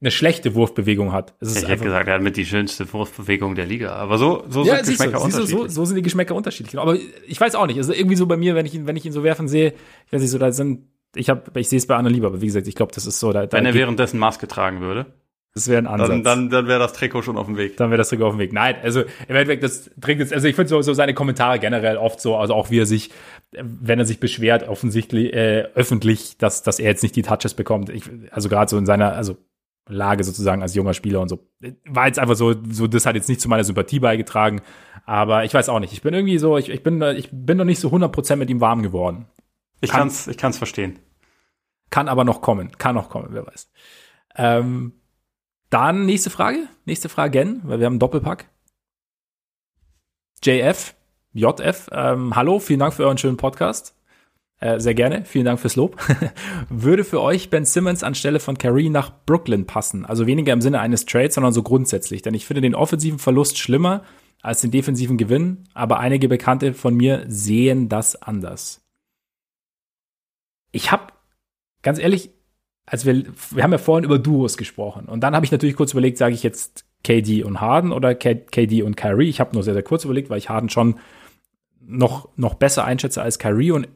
eine 0.00 0.10
schlechte 0.10 0.54
Wurfbewegung 0.54 1.12
hat. 1.12 1.34
ich 1.40 1.66
hätte 1.66 1.84
gesagt, 1.84 2.06
er 2.08 2.14
hat 2.14 2.22
mit 2.22 2.36
die 2.36 2.44
schönste 2.44 2.92
Wurfbewegung 2.92 3.54
der 3.54 3.64
Liga. 3.64 3.94
Aber 3.94 4.18
so, 4.18 4.44
so 4.48 4.64
ja, 4.64 4.84
sind 4.84 4.98
Geschmäcker 4.98 5.18
du, 5.18 5.24
unterschiedlich. 5.24 5.50
So, 5.50 5.68
so 5.68 5.84
sind 5.86 5.96
die 5.96 6.02
Geschmäcker 6.02 6.34
unterschiedlich. 6.34 6.78
Aber 6.78 6.96
ich 7.26 7.40
weiß 7.40 7.54
auch 7.54 7.66
nicht. 7.66 7.78
Also 7.78 7.94
irgendwie 7.94 8.16
so 8.16 8.26
bei 8.26 8.36
mir, 8.36 8.54
wenn 8.54 8.66
ich 8.66 8.74
ihn, 8.74 8.86
wenn 8.86 8.96
ich 8.96 9.06
ihn 9.06 9.12
so 9.12 9.22
werfen 9.22 9.48
sehe, 9.48 9.72
ich 10.06 10.12
weiß 10.12 10.20
nicht, 10.20 10.30
so 10.30 10.38
da 10.38 10.52
sind, 10.52 10.84
ich 11.14 11.30
habe, 11.30 11.58
ich 11.58 11.70
sehe 11.70 11.78
es 11.78 11.86
bei 11.86 11.96
Anna 11.96 12.10
lieber, 12.10 12.26
aber 12.26 12.42
wie 12.42 12.46
gesagt, 12.46 12.68
ich 12.68 12.74
glaube, 12.74 12.92
das 12.94 13.06
ist 13.06 13.18
so. 13.18 13.32
Da, 13.32 13.46
da 13.46 13.56
wenn 13.56 13.64
er 13.64 13.72
währenddessen 13.72 14.18
Maske 14.18 14.46
tragen 14.46 14.80
würde. 14.80 15.06
Das 15.54 15.68
wäre 15.68 15.78
ein 15.78 15.86
Ansatz. 15.86 16.08
Dann, 16.10 16.22
dann, 16.22 16.50
dann 16.50 16.66
wäre 16.66 16.78
das 16.78 16.92
Trikot 16.92 17.22
schon 17.22 17.38
auf 17.38 17.46
dem 17.46 17.56
Weg. 17.56 17.78
Dann 17.78 17.88
wäre 17.88 17.96
das 17.96 18.10
Trikot 18.10 18.26
auf 18.26 18.34
dem 18.34 18.38
Weg. 18.38 18.52
Nein, 18.52 18.76
also 18.82 19.00
im 19.00 19.36
Endeffekt, 19.36 19.62
das 19.62 19.90
trinkt 20.02 20.20
jetzt, 20.20 20.34
also 20.34 20.46
ich 20.46 20.54
finde 20.54 20.68
so, 20.68 20.82
so 20.82 20.92
seine 20.92 21.14
Kommentare 21.14 21.58
generell 21.58 21.96
oft 21.96 22.20
so, 22.20 22.36
also 22.36 22.52
auch 22.52 22.70
wie 22.70 22.80
er 22.80 22.84
sich, 22.84 23.10
wenn 23.52 23.98
er 23.98 24.04
sich 24.04 24.20
beschwert, 24.20 24.68
offensichtlich 24.68 25.32
äh, 25.32 25.66
öffentlich, 25.74 26.36
dass, 26.36 26.62
dass 26.62 26.78
er 26.78 26.90
jetzt 26.90 27.02
nicht 27.02 27.16
die 27.16 27.22
Touches 27.22 27.54
bekommt. 27.54 27.88
Ich, 27.88 28.02
also 28.30 28.50
gerade 28.50 28.68
so 28.68 28.76
in 28.76 28.84
seiner, 28.84 29.14
also 29.14 29.38
Lage 29.88 30.24
sozusagen 30.24 30.62
als 30.62 30.74
junger 30.74 30.94
Spieler 30.94 31.20
und 31.20 31.28
so. 31.28 31.48
War 31.84 32.06
jetzt 32.06 32.18
einfach 32.18 32.34
so, 32.34 32.54
so 32.68 32.86
das 32.86 33.06
hat 33.06 33.14
jetzt 33.14 33.28
nicht 33.28 33.40
zu 33.40 33.48
meiner 33.48 33.64
Sympathie 33.64 34.00
beigetragen. 34.00 34.60
Aber 35.04 35.44
ich 35.44 35.54
weiß 35.54 35.68
auch 35.68 35.78
nicht. 35.78 35.92
Ich 35.92 36.02
bin 36.02 36.12
irgendwie 36.12 36.38
so, 36.38 36.58
ich, 36.58 36.68
ich 36.68 36.82
bin, 36.82 37.00
ich 37.02 37.28
bin 37.32 37.56
noch 37.56 37.64
nicht 37.64 37.78
so 37.78 37.88
100% 37.88 38.36
mit 38.36 38.50
ihm 38.50 38.60
warm 38.60 38.82
geworden. 38.82 39.26
Ich 39.80 39.90
kann, 39.90 40.00
kann's, 40.00 40.26
ich 40.26 40.36
kann's 40.36 40.58
verstehen. 40.58 40.98
Kann 41.90 42.08
aber 42.08 42.24
noch 42.24 42.40
kommen. 42.40 42.72
Kann 42.78 42.96
noch 42.96 43.10
kommen, 43.10 43.28
wer 43.30 43.46
weiß. 43.46 43.70
Ähm, 44.36 44.92
dann 45.70 46.06
nächste 46.06 46.30
Frage. 46.30 46.68
Nächste 46.84 47.08
Frage, 47.08 47.30
Gen, 47.30 47.60
weil 47.64 47.78
wir 47.78 47.86
haben 47.86 47.94
einen 47.94 48.00
Doppelpack. 48.00 48.48
JF, 50.44 50.94
JF, 51.32 51.88
ähm, 51.92 52.36
hallo, 52.36 52.58
vielen 52.58 52.80
Dank 52.80 52.94
für 52.94 53.04
euren 53.04 53.18
schönen 53.18 53.36
Podcast. 53.36 53.95
Äh, 54.58 54.80
sehr 54.80 54.94
gerne, 54.94 55.24
vielen 55.26 55.44
Dank 55.44 55.60
fürs 55.60 55.76
Lob. 55.76 55.96
Würde 56.70 57.04
für 57.04 57.20
euch 57.20 57.50
Ben 57.50 57.66
Simmons 57.66 58.02
anstelle 58.02 58.40
von 58.40 58.56
Curry 58.56 58.88
nach 58.88 59.12
Brooklyn 59.26 59.66
passen? 59.66 60.06
Also 60.06 60.26
weniger 60.26 60.52
im 60.52 60.62
Sinne 60.62 60.80
eines 60.80 61.04
Trades, 61.04 61.34
sondern 61.34 61.52
so 61.52 61.62
grundsätzlich. 61.62 62.22
Denn 62.22 62.32
ich 62.34 62.46
finde 62.46 62.62
den 62.62 62.74
offensiven 62.74 63.18
Verlust 63.18 63.58
schlimmer 63.58 64.02
als 64.40 64.62
den 64.62 64.70
defensiven 64.70 65.18
Gewinn, 65.18 65.64
aber 65.74 65.98
einige 65.98 66.28
Bekannte 66.28 66.72
von 66.72 66.94
mir 66.94 67.24
sehen 67.26 67.88
das 67.88 68.20
anders. 68.22 68.82
Ich 70.72 70.92
habe, 70.92 71.12
ganz 71.82 71.98
ehrlich, 71.98 72.30
als 72.86 73.04
wir, 73.04 73.24
wir 73.50 73.62
haben 73.62 73.72
ja 73.72 73.78
vorhin 73.78 74.04
über 74.04 74.18
Duos 74.18 74.56
gesprochen 74.56 75.06
und 75.06 75.20
dann 75.20 75.34
habe 75.34 75.44
ich 75.44 75.52
natürlich 75.52 75.76
kurz 75.76 75.92
überlegt, 75.92 76.16
sage 76.16 76.34
ich 76.34 76.42
jetzt 76.42 76.86
KD 77.02 77.44
und 77.44 77.60
Harden 77.60 77.92
oder 77.92 78.14
KD 78.14 78.82
und 78.82 78.96
Kyrie. 78.96 79.28
Ich 79.28 79.40
habe 79.40 79.54
nur 79.54 79.62
sehr, 79.62 79.74
sehr 79.74 79.82
kurz 79.82 80.04
überlegt, 80.04 80.30
weil 80.30 80.38
ich 80.38 80.48
Harden 80.48 80.70
schon 80.70 81.00
noch, 81.80 82.28
noch 82.36 82.54
besser 82.54 82.84
einschätze 82.84 83.22
als 83.22 83.38
Kyrie 83.38 83.72
und 83.72 83.88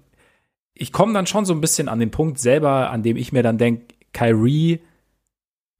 ich 0.75 0.93
komme 0.93 1.13
dann 1.13 1.27
schon 1.27 1.45
so 1.45 1.53
ein 1.53 1.61
bisschen 1.61 1.89
an 1.89 1.99
den 1.99 2.11
Punkt 2.11 2.39
selber, 2.39 2.91
an 2.91 3.03
dem 3.03 3.17
ich 3.17 3.33
mir 3.33 3.43
dann 3.43 3.59
denke, 3.59 3.95
Kyrie 4.13 4.81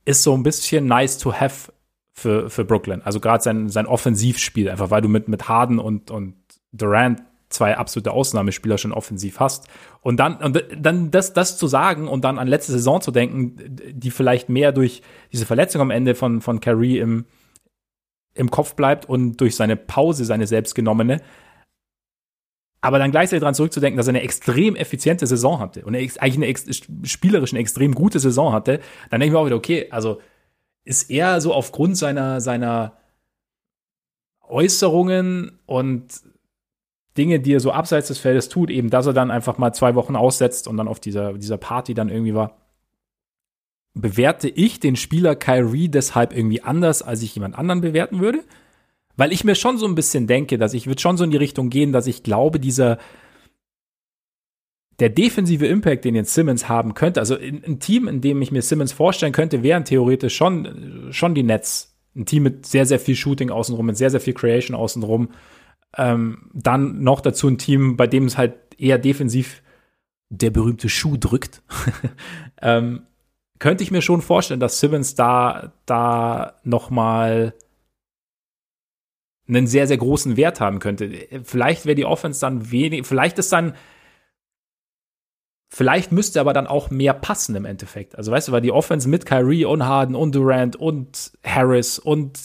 ist 0.05 0.23
so 0.23 0.35
ein 0.35 0.43
bisschen 0.43 0.87
nice 0.87 1.19
to 1.19 1.33
have 1.33 1.73
für, 2.13 2.51
für 2.51 2.65
Brooklyn. 2.65 3.03
Also 3.03 3.21
gerade 3.21 3.43
sein, 3.43 3.69
sein 3.69 3.87
Offensivspiel, 3.87 4.69
einfach 4.69 4.91
weil 4.91 5.03
du 5.03 5.09
mit, 5.09 5.29
mit 5.29 5.49
Harden 5.49 5.79
und, 5.79 6.11
und 6.11 6.35
Durant 6.73 7.23
zwei 7.49 7.77
absolute 7.77 8.13
Ausnahmespieler 8.13 8.79
schon 8.79 8.93
offensiv 8.93 9.41
hast. 9.41 9.69
Und 10.03 10.19
dann, 10.19 10.37
und 10.37 10.65
dann 10.77 11.11
das, 11.11 11.33
das 11.33 11.59
zu 11.59 11.67
sagen 11.67 12.09
und 12.09 12.25
dann 12.25 12.39
an 12.39 12.47
letzte 12.47 12.73
Saison 12.73 13.01
zu 13.01 13.11
denken, 13.11 13.57
die 13.93 14.11
vielleicht 14.11 14.49
mehr 14.49 14.73
durch 14.73 15.03
diese 15.33 15.47
Verletzung 15.47 15.81
am 15.81 15.91
Ende 15.91 16.15
von, 16.15 16.41
von 16.41 16.61
Kyrie 16.61 16.99
im, 16.99 17.25
im 18.35 18.51
Kopf 18.51 18.77
bleibt 18.77 19.09
und 19.09 19.41
durch 19.41 19.57
seine 19.57 19.77
Pause, 19.77 20.25
seine 20.25 20.47
selbstgenommene, 20.47 21.21
aber 22.81 22.99
dann 22.99 23.11
gleichzeitig 23.11 23.41
daran 23.41 23.55
zurückzudenken, 23.55 23.97
dass 23.97 24.07
er 24.07 24.13
eine 24.13 24.23
extrem 24.23 24.75
effiziente 24.75 25.27
Saison 25.27 25.59
hatte 25.59 25.85
und 25.85 25.95
eigentlich 25.95 26.21
eine 26.21 27.07
spielerisch 27.07 27.53
eine 27.53 27.61
extrem 27.61 27.95
gute 27.95 28.19
Saison 28.19 28.53
hatte, 28.53 28.81
dann 29.11 29.21
denke 29.21 29.27
ich 29.27 29.33
mir 29.33 29.39
auch 29.39 29.47
wieder, 29.47 29.57
okay, 29.57 29.89
also 29.91 30.21
ist 30.85 31.11
er 31.11 31.41
so 31.41 31.53
aufgrund 31.53 31.97
seiner, 31.97 32.41
seiner 32.41 32.95
Äußerungen 34.49 35.59
und 35.67 36.05
Dinge, 37.17 37.41
die 37.41 37.55
er 37.55 37.61
so 37.61 37.73
abseits 37.73 38.09
des 38.09 38.19
Feldes 38.19 38.49
tut, 38.49 38.71
eben, 38.71 38.89
dass 38.89 39.07
er 39.07 39.13
dann 39.13 39.31
einfach 39.31 39.59
mal 39.59 39.73
zwei 39.73 39.95
Wochen 39.95 40.17
aussetzt 40.17 40.67
und 40.69 40.77
dann 40.77 40.89
auf 40.89 41.01
dieser, 41.01 41.35
dieser 41.35 41.59
Party 41.59 41.93
dann 41.93 42.09
irgendwie 42.09 42.35
war, 42.35 42.57
bewerte 43.95 44.49
ich 44.49 44.81
den 44.81 44.97
Spieler 44.97 45.35
Kyrie 45.37 45.89
deshalb 45.89 46.35
irgendwie 46.35 46.63
anders, 46.63 47.03
als 47.03 47.23
ich 47.23 47.35
jemand 47.35 47.59
anderen 47.59 47.81
bewerten 47.81 48.21
würde? 48.21 48.45
Weil 49.21 49.35
ich 49.35 49.45
mir 49.45 49.55
schon 49.55 49.77
so 49.77 49.85
ein 49.85 49.95
bisschen 49.95 50.27
denke, 50.27 50.57
dass 50.57 50.73
ich 50.73 50.87
würde 50.87 51.03
schon 51.03 51.19
so 51.19 51.25
in 51.25 51.31
die 51.31 51.37
Richtung 51.37 51.69
gehen, 51.69 51.93
dass 51.93 52.07
ich 52.07 52.23
glaube, 52.23 52.59
dieser 52.59 52.97
der 54.99 55.11
defensive 55.11 55.67
Impact, 55.67 56.07
den 56.07 56.15
jetzt 56.15 56.33
Simmons 56.33 56.71
haben 56.71 56.95
könnte, 56.95 57.21
also 57.21 57.37
ein 57.37 57.81
Team, 57.81 58.09
in 58.09 58.23
dem 58.23 58.41
ich 58.41 58.51
mir 58.51 58.63
Simmons 58.63 58.93
vorstellen 58.93 59.35
könnte, 59.35 59.63
wären 59.63 59.85
theoretisch 59.85 60.35
schon, 60.35 61.09
schon 61.11 61.35
die 61.35 61.43
Nets. 61.43 61.99
Ein 62.17 62.25
Team 62.25 62.45
mit 62.45 62.65
sehr, 62.65 62.87
sehr 62.87 62.99
viel 62.99 63.15
Shooting 63.15 63.51
außenrum, 63.51 63.85
mit 63.85 63.99
sehr, 63.99 64.09
sehr 64.09 64.23
viel 64.23 64.33
Creation 64.33 64.75
außenrum. 64.75 65.29
Ähm, 65.99 66.49
dann 66.55 67.03
noch 67.03 67.21
dazu 67.21 67.47
ein 67.47 67.59
Team, 67.59 67.99
bei 67.99 68.07
dem 68.07 68.25
es 68.25 68.39
halt 68.39 68.55
eher 68.79 68.97
defensiv 68.97 69.63
der 70.31 70.49
berühmte 70.49 70.89
Schuh 70.89 71.19
drückt, 71.19 71.61
ähm, 72.63 73.03
könnte 73.59 73.85
ich 73.85 73.91
mir 73.91 74.01
schon 74.01 74.23
vorstellen, 74.23 74.61
dass 74.61 74.81
Simmons 74.81 75.15
da, 75.15 75.75
da 75.85 76.55
noch 76.65 76.89
mal 76.89 77.53
einen 79.57 79.67
sehr, 79.67 79.87
sehr 79.87 79.99
großen 79.99 80.37
Wert 80.37 80.61
haben 80.61 80.79
könnte. 80.79 81.11
Vielleicht 81.45 81.87
wäre 81.87 81.95
die 81.95 82.05
Offense 82.05 82.41
dann 82.41 82.71
wenig, 82.71 83.07
vielleicht 83.07 83.39
ist 83.39 83.53
dann, 83.53 83.75
vielleicht 85.69 86.13
müsste 86.13 86.41
aber 86.41 86.53
dann 86.53 86.67
auch 86.67 86.91
mehr 86.91 87.15
passen 87.15 87.55
im 87.57 87.65
Endeffekt. 87.65 88.17
Also 88.17 88.33
weißt 88.33 88.49
du, 88.49 88.53
weil 88.53 88.61
die 88.61 88.73
Offense 88.73 89.09
mit 89.09 89.27
Kyrie 89.27 89.65
und 89.65 89.85
Harden 89.85 90.15
und 90.15 90.35
Durant 90.35 90.77
und 90.77 91.33
Harris 91.45 91.99
und 91.99 92.39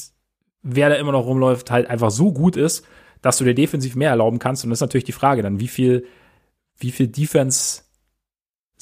wer 0.61 0.89
da 0.89 0.95
immer 0.95 1.11
noch 1.11 1.25
rumläuft, 1.25 1.71
halt 1.71 1.89
einfach 1.89 2.11
so 2.11 2.33
gut 2.33 2.57
ist, 2.57 2.85
dass 3.21 3.37
du 3.37 3.43
dir 3.43 3.55
defensiv 3.55 3.95
mehr 3.95 4.09
erlauben 4.09 4.39
kannst. 4.39 4.63
Und 4.63 4.71
das 4.71 4.77
ist 4.77 4.81
natürlich 4.81 5.05
die 5.05 5.11
Frage 5.11 5.41
dann, 5.41 5.59
wie 5.59 5.67
viel, 5.67 6.05
wie 6.77 6.91
viel 6.91 7.07
Defense 7.07 7.84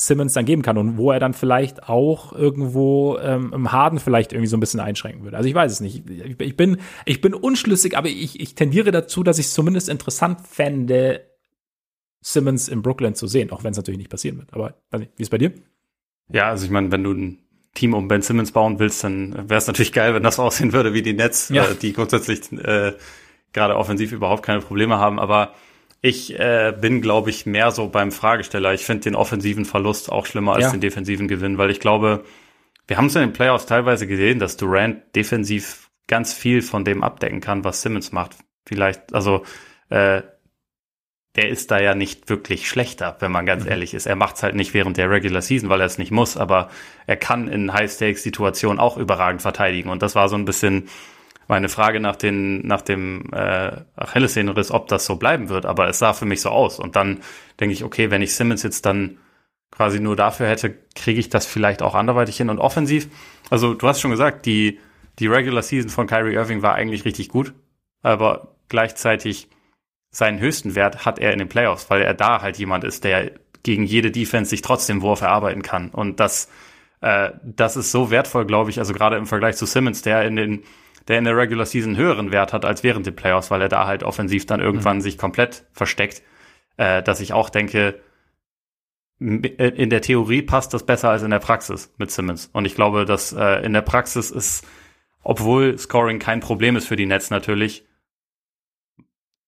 Simmons 0.07 0.33
dann 0.33 0.45
geben 0.45 0.61
kann 0.61 0.77
und 0.77 0.97
wo 0.97 1.11
er 1.11 1.19
dann 1.19 1.33
vielleicht 1.33 1.87
auch 1.89 2.33
irgendwo 2.33 3.17
ähm, 3.19 3.51
im 3.53 3.71
Harden 3.71 3.99
vielleicht 3.99 4.33
irgendwie 4.33 4.47
so 4.47 4.57
ein 4.57 4.59
bisschen 4.59 4.79
einschränken 4.79 5.23
würde. 5.23 5.37
Also 5.37 5.47
ich 5.47 5.55
weiß 5.55 5.71
es 5.71 5.79
nicht. 5.79 6.09
Ich, 6.09 6.39
ich 6.39 6.57
bin, 6.57 6.77
ich 7.05 7.21
bin 7.21 7.33
unschlüssig, 7.33 7.97
aber 7.97 8.07
ich, 8.07 8.39
ich 8.39 8.55
tendiere 8.55 8.91
dazu, 8.91 9.23
dass 9.23 9.39
ich 9.39 9.47
es 9.47 9.53
zumindest 9.53 9.89
interessant 9.89 10.41
fände, 10.47 11.21
Simmons 12.21 12.69
in 12.69 12.81
Brooklyn 12.81 13.15
zu 13.15 13.27
sehen, 13.27 13.51
auch 13.51 13.63
wenn 13.63 13.71
es 13.71 13.77
natürlich 13.77 13.97
nicht 13.97 14.09
passieren 14.09 14.37
wird. 14.37 14.53
Aber 14.53 14.75
nicht, 14.97 15.11
wie 15.17 15.23
ist 15.23 15.29
bei 15.29 15.37
dir? 15.37 15.51
Ja, 16.29 16.49
also 16.49 16.65
ich 16.65 16.71
meine, 16.71 16.91
wenn 16.91 17.03
du 17.03 17.11
ein 17.11 17.39
Team 17.73 17.93
um 17.93 18.07
Ben 18.07 18.21
Simmons 18.21 18.51
bauen 18.51 18.79
willst, 18.79 19.03
dann 19.03 19.49
wäre 19.49 19.57
es 19.57 19.67
natürlich 19.67 19.93
geil, 19.93 20.13
wenn 20.13 20.23
das 20.23 20.39
aussehen 20.39 20.73
würde 20.73 20.93
wie 20.93 21.01
die 21.01 21.13
Nets, 21.13 21.49
ja. 21.49 21.65
äh, 21.65 21.75
die 21.75 21.93
grundsätzlich 21.93 22.51
äh, 22.51 22.93
gerade 23.51 23.75
offensiv 23.75 24.11
überhaupt 24.11 24.43
keine 24.43 24.61
Probleme 24.61 24.97
haben. 24.97 25.19
Aber 25.19 25.53
ich 26.05 26.37
äh, 26.37 26.75
bin, 26.79 27.01
glaube 27.01 27.29
ich, 27.29 27.45
mehr 27.45 27.71
so 27.71 27.87
beim 27.87 28.11
Fragesteller. 28.11 28.73
Ich 28.73 28.83
finde 28.85 29.05
den 29.05 29.15
offensiven 29.15 29.63
Verlust 29.63 30.11
auch 30.11 30.25
schlimmer 30.25 30.53
als 30.53 30.65
ja. 30.65 30.71
den 30.71 30.81
defensiven 30.81 31.29
Gewinn, 31.29 31.57
weil 31.57 31.71
ich 31.71 31.79
glaube, 31.79 32.25
wir 32.87 32.97
haben 32.97 33.05
es 33.05 33.15
in 33.15 33.21
den 33.21 33.31
Playoffs 33.31 33.67
teilweise 33.67 34.05
gesehen, 34.05 34.37
dass 34.37 34.57
Durant 34.57 35.15
defensiv 35.15 35.89
ganz 36.07 36.33
viel 36.33 36.61
von 36.61 36.83
dem 36.83 37.03
abdecken 37.03 37.39
kann, 37.39 37.63
was 37.63 37.81
Simmons 37.81 38.11
macht. 38.11 38.35
Vielleicht, 38.67 39.13
also 39.13 39.45
äh, 39.87 40.23
der 41.37 41.47
ist 41.47 41.71
da 41.71 41.79
ja 41.79 41.95
nicht 41.95 42.29
wirklich 42.29 42.67
schlechter, 42.67 43.15
wenn 43.19 43.31
man 43.31 43.45
ganz 43.45 43.63
mhm. 43.63 43.71
ehrlich 43.71 43.93
ist. 43.93 44.05
Er 44.05 44.17
macht 44.17 44.35
es 44.35 44.43
halt 44.43 44.55
nicht 44.55 44.73
während 44.73 44.97
der 44.97 45.09
Regular 45.09 45.41
Season, 45.41 45.69
weil 45.69 45.79
er 45.79 45.85
es 45.85 45.97
nicht 45.97 46.11
muss, 46.11 46.35
aber 46.35 46.69
er 47.07 47.15
kann 47.15 47.47
in 47.47 47.71
High-Stakes-Situationen 47.71 48.77
auch 48.77 48.97
überragend 48.97 49.41
verteidigen. 49.41 49.89
Und 49.89 50.01
das 50.01 50.15
war 50.15 50.27
so 50.27 50.35
ein 50.35 50.43
bisschen 50.43 50.89
meine 51.47 51.69
Frage 51.69 51.99
nach, 51.99 52.15
den, 52.15 52.65
nach 52.65 52.81
dem 52.81 53.29
äh, 53.33 53.71
Achillessehnenriss, 53.95 54.71
ob 54.71 54.87
das 54.87 55.05
so 55.05 55.15
bleiben 55.15 55.49
wird. 55.49 55.65
Aber 55.65 55.87
es 55.87 55.99
sah 55.99 56.13
für 56.13 56.25
mich 56.25 56.41
so 56.41 56.49
aus. 56.49 56.79
Und 56.79 56.95
dann 56.95 57.21
denke 57.59 57.73
ich, 57.73 57.83
okay, 57.83 58.11
wenn 58.11 58.21
ich 58.21 58.35
Simmons 58.35 58.63
jetzt 58.63 58.85
dann 58.85 59.17
quasi 59.71 59.99
nur 59.99 60.15
dafür 60.15 60.47
hätte, 60.47 60.75
kriege 60.95 61.19
ich 61.19 61.29
das 61.29 61.45
vielleicht 61.45 61.81
auch 61.81 61.95
anderweitig 61.95 62.37
hin. 62.37 62.49
Und 62.49 62.59
offensiv, 62.59 63.07
also 63.49 63.73
du 63.73 63.87
hast 63.87 64.01
schon 64.01 64.11
gesagt, 64.11 64.45
die, 64.45 64.79
die 65.19 65.27
Regular 65.27 65.63
Season 65.63 65.89
von 65.89 66.07
Kyrie 66.07 66.35
Irving 66.35 66.61
war 66.61 66.75
eigentlich 66.75 67.05
richtig 67.05 67.29
gut. 67.29 67.53
Aber 68.01 68.55
gleichzeitig 68.69 69.49
seinen 70.11 70.39
höchsten 70.39 70.75
Wert 70.75 71.05
hat 71.05 71.19
er 71.19 71.33
in 71.33 71.39
den 71.39 71.49
Playoffs, 71.49 71.89
weil 71.89 72.03
er 72.03 72.13
da 72.13 72.41
halt 72.41 72.57
jemand 72.57 72.83
ist, 72.83 73.03
der 73.03 73.31
gegen 73.63 73.83
jede 73.83 74.11
Defense 74.11 74.49
sich 74.49 74.61
trotzdem 74.61 75.01
Wurf 75.01 75.21
erarbeiten 75.21 75.63
kann. 75.63 75.89
Und 75.89 76.19
das, 76.19 76.49
äh, 77.01 77.31
das 77.43 77.75
ist 77.75 77.91
so 77.91 78.11
wertvoll, 78.11 78.45
glaube 78.45 78.69
ich, 78.69 78.77
also 78.77 78.93
gerade 78.93 79.17
im 79.17 79.25
Vergleich 79.25 79.55
zu 79.55 79.65
Simmons, 79.65 80.01
der 80.03 80.23
in 80.25 80.35
den, 80.35 80.63
der 81.07 81.17
in 81.17 81.25
der 81.25 81.35
Regular 81.35 81.65
Season 81.65 81.97
höheren 81.97 82.31
Wert 82.31 82.53
hat 82.53 82.65
als 82.65 82.83
während 82.83 83.05
den 83.05 83.15
Playoffs, 83.15 83.51
weil 83.51 83.61
er 83.61 83.69
da 83.69 83.85
halt 83.85 84.03
offensiv 84.03 84.45
dann 84.45 84.59
irgendwann 84.59 84.97
mhm. 84.97 85.01
sich 85.01 85.17
komplett 85.17 85.65
versteckt, 85.73 86.21
äh, 86.77 87.03
dass 87.03 87.19
ich 87.19 87.33
auch 87.33 87.49
denke, 87.49 87.99
in 89.19 89.89
der 89.89 90.01
Theorie 90.01 90.41
passt 90.41 90.73
das 90.73 90.85
besser 90.85 91.09
als 91.09 91.23
in 91.23 91.31
der 91.31 91.39
Praxis 91.39 91.93
mit 91.97 92.11
Simmons. 92.11 92.49
Und 92.51 92.65
ich 92.65 92.75
glaube, 92.75 93.05
dass 93.05 93.31
äh, 93.31 93.63
in 93.63 93.71
der 93.71 93.81
Praxis 93.81 94.31
ist, 94.31 94.67
obwohl 95.23 95.77
Scoring 95.77 96.19
kein 96.19 96.41
Problem 96.41 96.75
ist 96.75 96.87
für 96.87 96.97
die 96.97 97.05
Nets 97.05 97.29
natürlich, 97.29 97.85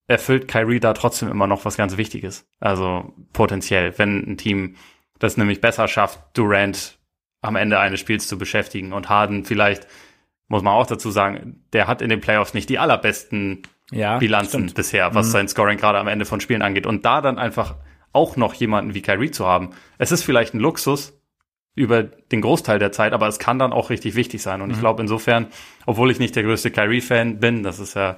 erfüllt 0.08 0.48
Kyrie 0.48 0.80
da 0.80 0.94
trotzdem 0.94 1.30
immer 1.30 1.48
noch 1.48 1.66
was 1.66 1.78
ganz 1.78 1.98
Wichtiges. 1.98 2.48
Also 2.60 3.14
potenziell, 3.34 3.98
wenn 3.98 4.20
ein 4.20 4.38
Team 4.38 4.76
das 5.20 5.36
nämlich 5.36 5.62
besser 5.62 5.88
schafft, 5.88 6.20
Durant 6.38 7.00
am 7.42 7.56
Ende 7.56 7.80
eines 7.80 8.00
Spiels 8.00 8.28
zu 8.28 8.38
beschäftigen 8.38 8.94
und 8.94 9.10
Harden 9.10 9.46
vielleicht, 9.46 9.88
muss 10.48 10.64
man 10.64 10.74
auch 10.74 10.88
dazu 10.88 11.12
sagen, 11.12 11.64
der 11.74 11.88
hat 11.88 12.02
in 12.02 12.10
den 12.10 12.22
Playoffs 12.22 12.54
nicht 12.54 12.70
die 12.70 12.80
allerbesten 12.80 13.64
ja, 13.92 14.18
Bilanzen 14.18 14.64
stimmt. 14.64 14.76
bisher, 14.76 15.14
was 15.16 15.28
mhm. 15.28 15.32
sein 15.32 15.48
Scoring 15.48 15.78
gerade 15.78 16.00
am 16.00 16.08
Ende 16.08 16.26
von 16.26 16.40
Spielen 16.42 16.62
angeht. 16.62 16.86
Und 16.86 17.06
da 17.06 17.22
dann 17.22 17.38
einfach 17.38 17.76
auch 18.14 18.38
noch 18.38 18.54
jemanden 18.54 18.94
wie 18.94 19.02
Kyrie 19.02 19.32
zu 19.32 19.46
haben, 19.46 19.72
es 19.98 20.12
ist 20.12 20.24
vielleicht 20.24 20.54
ein 20.54 20.60
Luxus 20.60 21.20
über 21.76 22.04
den 22.04 22.42
Großteil 22.42 22.80
der 22.80 22.92
Zeit, 22.92 23.12
aber 23.12 23.28
es 23.28 23.38
kann 23.38 23.60
dann 23.60 23.74
auch 23.74 23.90
richtig 23.90 24.16
wichtig 24.16 24.42
sein. 24.42 24.62
Und 24.62 24.70
mhm. 24.70 24.76
ich 24.76 24.80
glaube 24.80 25.02
insofern, 25.02 25.48
obwohl 25.86 26.10
ich 26.10 26.20
nicht 26.20 26.36
der 26.36 26.44
größte 26.44 26.72
Kyrie-Fan 26.72 27.40
bin, 27.40 27.64
das 27.64 27.80
ist 27.80 27.96
ja 27.96 28.18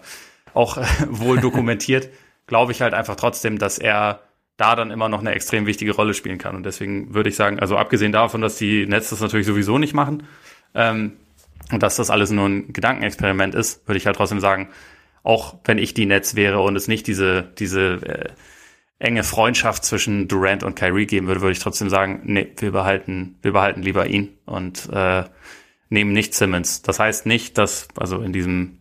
auch 0.53 0.78
wohl 1.09 1.39
dokumentiert, 1.39 2.09
glaube 2.47 2.71
ich 2.71 2.82
halt 2.82 2.93
einfach 2.93 3.15
trotzdem, 3.15 3.57
dass 3.57 3.80
er 3.80 4.21
da 4.57 4.75
dann 4.75 4.91
immer 4.91 5.09
noch 5.09 5.19
eine 5.19 5.34
extrem 5.34 5.65
wichtige 5.65 5.93
Rolle 5.93 6.13
spielen 6.13 6.38
kann. 6.39 6.55
Und 6.55 6.65
deswegen 6.65 7.13
würde 7.13 7.30
ich 7.30 7.36
sagen, 7.36 7.59
also 7.59 7.78
abgesehen 7.78 8.11
davon, 8.11 8.41
dass 8.41 8.57
die 8.57 8.88
Netz 8.88 9.09
das 9.09 9.21
natürlich 9.21 9.45
sowieso 9.45 9.78
nicht 9.78 9.93
machen 9.93 10.23
ähm, 10.73 11.13
und 11.72 11.84
dass 11.84 11.97
das 11.97 12.10
alles 12.10 12.32
nur 12.32 12.47
ein 12.47 12.74
Gedankenexperiment 12.74 13.55
ist, 13.55 13.88
würde 13.88 13.97
ich 13.97 14.05
halt 14.05 14.16
trotzdem 14.16 14.39
sagen, 14.39 14.70
auch 15.24 15.55
wenn 15.66 15.78
ich 15.78 15.93
die 15.93 16.05
Netz 16.05 16.36
wäre 16.36 16.62
und 16.62 16.76
es 16.76 16.88
nicht 16.88 17.08
diese, 17.08 17.43
diese 17.58 17.93
äh, 18.05 18.30
enge 18.99 19.24
Freundschaft 19.24 19.84
zwischen 19.84 20.28
Durant 20.28 20.64
und 20.64 20.76
Kyrie 20.76 21.05
geben 21.05 21.28
würde, 21.28 21.41
würde 21.41 21.51
ich 21.51 21.60
trotzdem 21.60 21.89
sagen, 21.89 22.22
nee, 22.24 22.51
wir 22.58 22.72
behalten, 22.72 23.38
wir 23.41 23.51
behalten 23.51 23.82
lieber 23.82 24.08
ihn 24.08 24.38
und 24.45 24.89
äh, 24.91 25.24
nehmen 25.89 26.14
nicht 26.14 26.34
Simmons. 26.34 26.82
Das 26.82 26.99
heißt 26.99 27.26
nicht, 27.26 27.58
dass, 27.58 27.88
also 27.97 28.22
in 28.22 28.34
diesem 28.34 28.80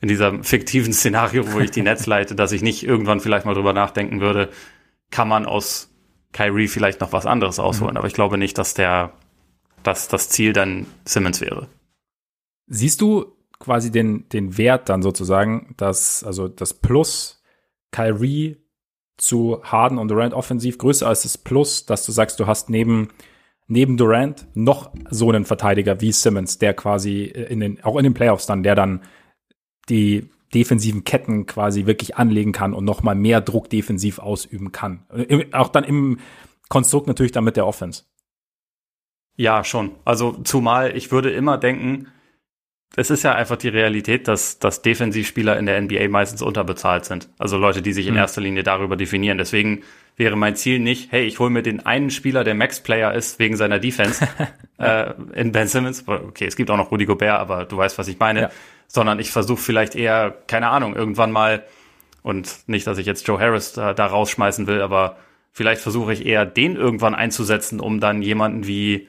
in 0.00 0.08
diesem 0.08 0.44
fiktiven 0.44 0.92
Szenario, 0.92 1.52
wo 1.52 1.60
ich 1.60 1.70
die 1.70 1.82
Netz 1.82 2.06
leite, 2.06 2.34
dass 2.34 2.52
ich 2.52 2.62
nicht 2.62 2.84
irgendwann 2.84 3.20
vielleicht 3.20 3.46
mal 3.46 3.54
drüber 3.54 3.72
nachdenken 3.72 4.20
würde, 4.20 4.50
kann 5.10 5.28
man 5.28 5.46
aus 5.46 5.90
Kyrie 6.32 6.68
vielleicht 6.68 7.00
noch 7.00 7.12
was 7.12 7.24
anderes 7.24 7.58
ausholen. 7.58 7.92
Mhm. 7.92 7.98
Aber 7.98 8.06
ich 8.06 8.14
glaube 8.14 8.36
nicht, 8.36 8.58
dass 8.58 8.74
der, 8.74 9.12
dass 9.82 10.08
das 10.08 10.28
Ziel 10.28 10.52
dann 10.52 10.86
Simmons 11.06 11.40
wäre. 11.40 11.68
Siehst 12.66 13.00
du 13.00 13.36
quasi 13.58 13.90
den, 13.90 14.28
den 14.28 14.56
Wert 14.58 14.88
dann 14.88 15.02
sozusagen, 15.02 15.74
dass, 15.76 16.24
also 16.24 16.48
das 16.48 16.74
Plus 16.74 17.42
Kyrie 17.90 18.56
zu 19.16 19.62
Harden 19.62 19.98
und 19.98 20.08
Durant 20.08 20.34
offensiv 20.34 20.78
größer 20.78 21.06
als 21.06 21.22
das 21.22 21.38
Plus, 21.38 21.86
dass 21.86 22.04
du 22.04 22.12
sagst, 22.12 22.40
du 22.40 22.46
hast 22.46 22.68
neben 22.68 23.08
neben 23.66 23.96
Durant 23.96 24.46
noch 24.54 24.92
so 25.10 25.30
einen 25.30 25.44
Verteidiger 25.44 26.00
wie 26.00 26.12
Simmons, 26.12 26.58
der 26.58 26.74
quasi 26.74 27.24
in 27.24 27.60
den, 27.60 27.82
auch 27.82 27.96
in 27.96 28.04
den 28.04 28.14
Playoffs 28.14 28.46
dann, 28.46 28.62
der 28.62 28.74
dann 28.74 29.02
die 29.88 30.28
defensiven 30.52 31.04
Ketten 31.04 31.46
quasi 31.46 31.86
wirklich 31.86 32.16
anlegen 32.16 32.52
kann 32.52 32.74
und 32.74 32.84
nochmal 32.84 33.14
mehr 33.14 33.40
Druck 33.40 33.70
defensiv 33.70 34.18
ausüben 34.18 34.72
kann. 34.72 35.04
Auch 35.52 35.68
dann 35.68 35.84
im 35.84 36.18
Konstrukt 36.68 37.06
natürlich 37.06 37.32
dann 37.32 37.44
mit 37.44 37.56
der 37.56 37.66
Offense. 37.66 38.04
Ja, 39.36 39.64
schon. 39.64 39.92
Also 40.04 40.32
zumal 40.44 40.96
ich 40.96 41.10
würde 41.10 41.30
immer 41.30 41.58
denken, 41.58 42.08
es 42.96 43.10
ist 43.10 43.22
ja 43.22 43.34
einfach 43.34 43.56
die 43.56 43.68
Realität, 43.68 44.28
dass, 44.28 44.58
dass 44.58 44.82
Defensivspieler 44.82 45.58
in 45.58 45.66
der 45.66 45.80
NBA 45.80 46.08
meistens 46.08 46.42
unterbezahlt 46.42 47.04
sind. 47.04 47.28
Also 47.38 47.56
Leute, 47.56 47.82
die 47.82 47.92
sich 47.92 48.06
in 48.06 48.14
mhm. 48.14 48.18
erster 48.18 48.40
Linie 48.40 48.62
darüber 48.62 48.96
definieren. 48.96 49.38
Deswegen 49.38 49.82
wäre 50.16 50.36
mein 50.36 50.54
Ziel 50.54 50.78
nicht, 50.78 51.10
hey, 51.10 51.24
ich 51.24 51.38
hole 51.40 51.50
mir 51.50 51.62
den 51.62 51.84
einen 51.84 52.10
Spieler, 52.10 52.44
der 52.44 52.54
Max-Player 52.54 53.12
ist, 53.14 53.38
wegen 53.38 53.56
seiner 53.56 53.80
Defense 53.80 54.26
äh, 54.78 55.12
in 55.34 55.52
Ben 55.52 55.66
Simmons. 55.66 56.04
Okay, 56.06 56.46
es 56.46 56.56
gibt 56.56 56.70
auch 56.70 56.76
noch 56.76 56.90
Rudy 56.90 57.04
Gobert, 57.04 57.40
aber 57.40 57.64
du 57.64 57.76
weißt, 57.76 57.98
was 57.98 58.08
ich 58.08 58.18
meine. 58.18 58.42
Ja 58.42 58.50
sondern 58.94 59.18
ich 59.18 59.30
versuche 59.30 59.60
vielleicht 59.60 59.94
eher, 59.96 60.34
keine 60.46 60.68
Ahnung, 60.68 60.94
irgendwann 60.94 61.32
mal, 61.32 61.64
und 62.22 62.68
nicht, 62.68 62.86
dass 62.86 62.96
ich 62.96 63.06
jetzt 63.06 63.26
Joe 63.26 63.38
Harris 63.38 63.74
da, 63.74 63.92
da 63.92 64.06
rausschmeißen 64.06 64.66
will, 64.66 64.80
aber 64.80 65.18
vielleicht 65.52 65.82
versuche 65.82 66.12
ich 66.12 66.24
eher, 66.24 66.46
den 66.46 66.76
irgendwann 66.76 67.14
einzusetzen, 67.14 67.80
um 67.80 68.00
dann 68.00 68.22
jemanden 68.22 68.66
wie, 68.66 69.08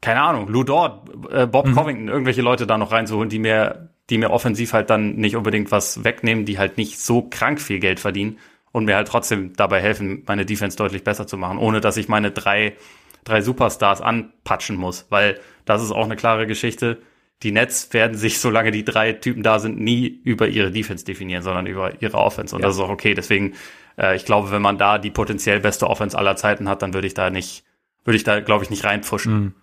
keine 0.00 0.20
Ahnung, 0.20 0.48
Lou 0.48 0.62
Dort, 0.62 1.08
äh, 1.30 1.46
Bob 1.46 1.66
mhm. 1.66 1.74
Covington, 1.74 2.08
irgendwelche 2.08 2.42
Leute 2.42 2.66
da 2.66 2.78
noch 2.78 2.92
reinzuholen, 2.92 3.28
die 3.28 3.38
mir, 3.38 3.90
die 4.10 4.18
mir 4.18 4.30
offensiv 4.30 4.72
halt 4.72 4.90
dann 4.90 5.16
nicht 5.16 5.36
unbedingt 5.36 5.70
was 5.72 6.04
wegnehmen, 6.04 6.44
die 6.44 6.58
halt 6.58 6.76
nicht 6.76 7.00
so 7.00 7.22
krank 7.22 7.60
viel 7.60 7.80
Geld 7.80 8.00
verdienen 8.00 8.38
und 8.72 8.84
mir 8.84 8.96
halt 8.96 9.08
trotzdem 9.08 9.54
dabei 9.56 9.80
helfen, 9.80 10.22
meine 10.26 10.46
Defense 10.46 10.76
deutlich 10.76 11.02
besser 11.02 11.26
zu 11.26 11.36
machen, 11.36 11.58
ohne 11.58 11.80
dass 11.80 11.96
ich 11.96 12.08
meine 12.08 12.30
drei, 12.30 12.74
drei 13.24 13.40
Superstars 13.40 14.00
anpatschen 14.00 14.76
muss, 14.76 15.06
weil 15.10 15.40
das 15.64 15.82
ist 15.82 15.92
auch 15.92 16.04
eine 16.04 16.16
klare 16.16 16.46
Geschichte 16.46 16.98
die 17.42 17.52
Nets 17.52 17.92
werden 17.92 18.16
sich, 18.16 18.38
solange 18.40 18.70
die 18.70 18.84
drei 18.84 19.12
Typen 19.12 19.42
da 19.42 19.58
sind, 19.58 19.78
nie 19.78 20.20
über 20.24 20.48
ihre 20.48 20.70
Defense 20.70 21.04
definieren, 21.04 21.42
sondern 21.42 21.66
über 21.66 22.00
ihre 22.00 22.18
Offense. 22.18 22.54
Und 22.54 22.62
ja. 22.62 22.68
das 22.68 22.76
ist 22.76 22.82
auch 22.82 22.88
okay. 22.88 23.14
Deswegen, 23.14 23.54
äh, 23.98 24.16
ich 24.16 24.24
glaube, 24.24 24.50
wenn 24.50 24.62
man 24.62 24.78
da 24.78 24.98
die 24.98 25.10
potenziell 25.10 25.60
beste 25.60 25.88
Offense 25.88 26.16
aller 26.16 26.36
Zeiten 26.36 26.68
hat, 26.68 26.82
dann 26.82 26.94
würde 26.94 27.06
ich 27.06 27.14
da 27.14 27.30
nicht, 27.30 27.64
würde 28.04 28.16
ich 28.16 28.24
da, 28.24 28.40
glaube 28.40 28.64
ich, 28.64 28.70
nicht 28.70 28.84
reinpfuschen. 28.84 29.34
Mhm. 29.34 29.54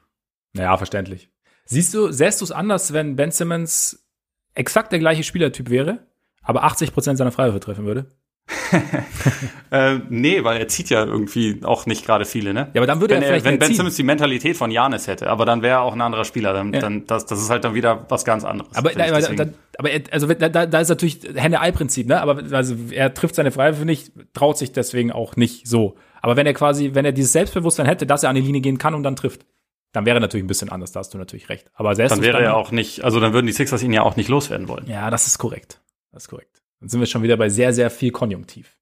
Ja, 0.55 0.77
verständlich. 0.77 1.29
Siehst 1.65 1.93
du, 1.93 2.11
sähst 2.11 2.41
du 2.41 2.45
es 2.45 2.51
anders, 2.51 2.93
wenn 2.93 3.15
Ben 3.15 3.31
Simmons 3.31 4.05
exakt 4.53 4.91
der 4.91 4.99
gleiche 4.99 5.23
Spielertyp 5.23 5.69
wäre, 5.69 5.99
aber 6.43 6.63
80 6.63 6.93
Prozent 6.93 7.17
seiner 7.17 7.31
Freiwürfe 7.31 7.59
treffen 7.59 7.85
würde? 7.85 8.11
äh, 9.71 9.99
nee, 10.09 10.43
weil 10.43 10.57
er 10.59 10.67
zieht 10.67 10.89
ja 10.89 11.05
irgendwie 11.05 11.61
auch 11.63 11.85
nicht 11.85 12.05
gerade 12.05 12.25
viele, 12.25 12.53
ne? 12.53 12.69
Ja, 12.73 12.81
aber 12.81 12.87
dann 12.87 12.99
würde 12.99 13.15
wenn 13.15 13.21
er 13.23 13.27
vielleicht 13.29 13.45
wenn 13.45 13.51
mehr 13.53 13.59
Ben 13.59 13.67
ziehen. 13.69 13.77
Simmons 13.77 13.95
die 13.95 14.03
Mentalität 14.03 14.57
von 14.57 14.69
Janis 14.69 15.07
hätte, 15.07 15.29
aber 15.29 15.45
dann 15.45 15.61
wäre 15.61 15.75
er 15.75 15.81
auch 15.81 15.93
ein 15.93 16.01
anderer 16.01 16.25
Spieler. 16.25 16.51
Dann, 16.51 16.73
Ja. 16.73 16.81
dann 16.81 17.05
das, 17.07 17.25
das 17.25 17.41
ist 17.41 17.49
halt 17.49 17.63
dann 17.63 17.73
wieder 17.73 18.05
was 18.09 18.25
ganz 18.25 18.43
anderes. 18.43 18.75
Aber, 18.75 18.89
Deswegen- 18.91 19.37
da, 19.37 19.45
aber 19.79 19.89
er, 19.91 20.01
also 20.11 20.27
da, 20.27 20.49
da 20.49 20.65
da 20.65 20.79
ist 20.81 20.89
natürlich 20.89 21.19
Henne-Ei-Prinzip, 21.35 22.07
ne? 22.07 22.19
Aber 22.21 22.43
also 22.51 22.75
er 22.91 23.13
trifft 23.13 23.35
seine 23.35 23.51
Freiwürfe 23.51 23.85
nicht, 23.85 24.11
traut 24.33 24.57
sich 24.57 24.73
deswegen 24.73 25.13
auch 25.13 25.37
nicht 25.37 25.65
so. 25.67 25.95
Aber 26.21 26.35
wenn 26.35 26.45
er 26.45 26.53
quasi, 26.53 26.91
wenn 26.93 27.05
er 27.05 27.13
dieses 27.13 27.31
Selbstbewusstsein 27.31 27.85
hätte, 27.85 28.05
dass 28.05 28.23
er 28.23 28.29
an 28.29 28.35
die 28.35 28.41
Linie 28.41 28.59
gehen 28.61 28.77
kann 28.77 28.93
und 28.93 29.03
dann 29.03 29.15
trifft, 29.15 29.45
dann 29.93 30.05
wäre 30.05 30.19
natürlich 30.19 30.43
ein 30.43 30.47
bisschen 30.47 30.69
anders, 30.69 30.91
da 30.91 30.99
hast 30.99 31.13
du 31.13 31.17
natürlich 31.17 31.47
recht. 31.47 31.71
Aber 31.73 31.95
selbst 31.95 32.11
dann 32.11 32.21
wäre 32.21 32.41
er 32.41 32.57
auch 32.57 32.71
nicht, 32.71 33.03
also 33.03 33.19
dann 33.19 33.31
würden 33.31 33.45
die 33.47 33.53
Sixers 33.53 33.81
ihn 33.81 33.93
ja 33.93 34.03
auch 34.03 34.17
nicht 34.17 34.27
loswerden 34.27 34.67
wollen. 34.67 34.85
Ja, 34.87 35.09
das 35.09 35.27
ist 35.27 35.37
korrekt. 35.37 35.79
Das 36.11 36.23
ist 36.23 36.29
korrekt. 36.29 36.61
Dann 36.79 36.89
sind 36.89 36.99
wir 36.99 37.07
schon 37.07 37.23
wieder 37.23 37.37
bei 37.37 37.47
sehr, 37.47 37.73
sehr 37.73 37.89
viel 37.89 38.11
Konjunktiv. 38.11 38.77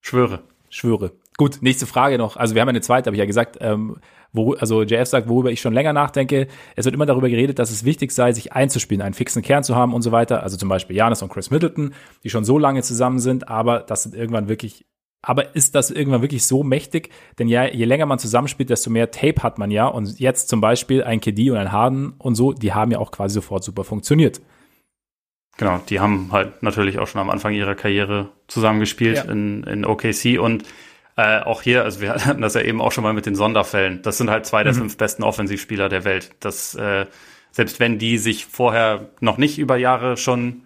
Schwöre. 0.00 0.42
Schwöre. 0.68 1.12
Gut, 1.36 1.58
nächste 1.60 1.86
Frage 1.86 2.18
noch. 2.18 2.36
Also 2.36 2.54
wir 2.54 2.62
haben 2.62 2.68
eine 2.68 2.80
zweite, 2.80 3.08
habe 3.08 3.16
ich 3.16 3.20
ja 3.20 3.26
gesagt. 3.26 3.58
Ähm, 3.60 3.96
wo, 4.32 4.54
also 4.54 4.82
JF 4.82 5.06
sagt, 5.06 5.28
worüber 5.28 5.50
ich 5.50 5.60
schon 5.60 5.74
länger 5.74 5.92
nachdenke. 5.92 6.48
Es 6.74 6.86
wird 6.86 6.94
immer 6.94 7.06
darüber 7.06 7.28
geredet, 7.28 7.58
dass 7.58 7.70
es 7.70 7.84
wichtig 7.84 8.12
sei, 8.12 8.32
sich 8.32 8.52
einzuspielen, 8.52 9.02
einen 9.02 9.14
fixen 9.14 9.42
Kern 9.42 9.62
zu 9.62 9.76
haben 9.76 9.92
und 9.92 10.02
so 10.02 10.12
weiter. 10.12 10.42
Also 10.42 10.56
zum 10.56 10.68
Beispiel 10.68 10.96
Janis 10.96 11.22
und 11.22 11.30
Chris 11.30 11.50
Middleton, 11.50 11.94
die 12.24 12.30
schon 12.30 12.44
so 12.44 12.58
lange 12.58 12.82
zusammen 12.82 13.18
sind, 13.18 13.48
aber 13.48 13.80
das 13.80 14.02
sind 14.02 14.14
irgendwann 14.14 14.48
wirklich. 14.48 14.86
Aber 15.22 15.54
ist 15.54 15.76
das 15.76 15.90
irgendwann 15.90 16.20
wirklich 16.22 16.44
so 16.44 16.64
mächtig? 16.64 17.10
Denn 17.38 17.46
ja, 17.48 17.64
je 17.66 17.84
länger 17.84 18.06
man 18.06 18.18
zusammenspielt, 18.18 18.70
desto 18.70 18.90
mehr 18.90 19.12
Tape 19.12 19.42
hat 19.42 19.56
man 19.56 19.70
ja. 19.70 19.86
Und 19.86 20.18
jetzt 20.18 20.48
zum 20.48 20.60
Beispiel 20.60 21.04
ein 21.04 21.20
KD 21.20 21.50
und 21.50 21.56
ein 21.56 21.70
Harden 21.70 22.14
und 22.18 22.34
so, 22.34 22.52
die 22.52 22.72
haben 22.72 22.90
ja 22.90 22.98
auch 22.98 23.12
quasi 23.12 23.34
sofort 23.34 23.62
super 23.62 23.84
funktioniert. 23.84 24.40
Genau, 25.58 25.80
die 25.88 26.00
haben 26.00 26.30
halt 26.32 26.62
natürlich 26.62 26.98
auch 26.98 27.06
schon 27.06 27.20
am 27.20 27.30
Anfang 27.30 27.52
ihrer 27.52 27.74
Karriere 27.74 28.30
zusammengespielt 28.48 29.18
Ja. 29.18 29.24
in, 29.30 29.62
in 29.64 29.84
OKC 29.84 30.40
und 30.40 30.64
äh, 31.16 31.40
auch 31.40 31.62
hier, 31.62 31.84
also 31.84 32.00
wir 32.00 32.14
hatten 32.24 32.40
das 32.40 32.54
ja 32.54 32.62
eben 32.62 32.80
auch 32.80 32.90
schon 32.90 33.04
mal 33.04 33.12
mit 33.12 33.26
den 33.26 33.34
Sonderfällen. 33.36 34.00
Das 34.02 34.18
sind 34.18 34.30
halt 34.30 34.46
zwei 34.46 34.64
der 34.64 34.74
fünf 34.74 34.96
besten 34.96 35.22
Offensivspieler 35.22 35.88
der 35.88 36.04
Welt. 36.04 36.30
Das, 36.40 36.74
äh, 36.74 37.06
selbst 37.52 37.80
wenn 37.80 37.98
die 37.98 38.16
sich 38.18 38.46
vorher 38.46 39.10
noch 39.20 39.36
nicht 39.36 39.58
über 39.58 39.76
Jahre 39.76 40.16
schon 40.16 40.62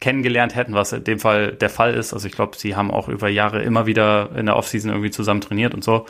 kennengelernt 0.00 0.54
hätten, 0.54 0.74
was 0.74 0.92
in 0.92 1.04
dem 1.04 1.18
Fall 1.18 1.52
der 1.52 1.70
Fall 1.70 1.94
ist. 1.94 2.12
Also 2.12 2.26
ich 2.26 2.34
glaube, 2.34 2.56
sie 2.56 2.76
haben 2.76 2.90
auch 2.90 3.08
über 3.08 3.28
Jahre 3.28 3.62
immer 3.62 3.86
wieder 3.86 4.30
in 4.36 4.46
der 4.46 4.56
Offseason 4.56 4.90
irgendwie 4.90 5.10
zusammen 5.10 5.40
trainiert 5.40 5.74
und 5.74 5.82
so. 5.82 6.06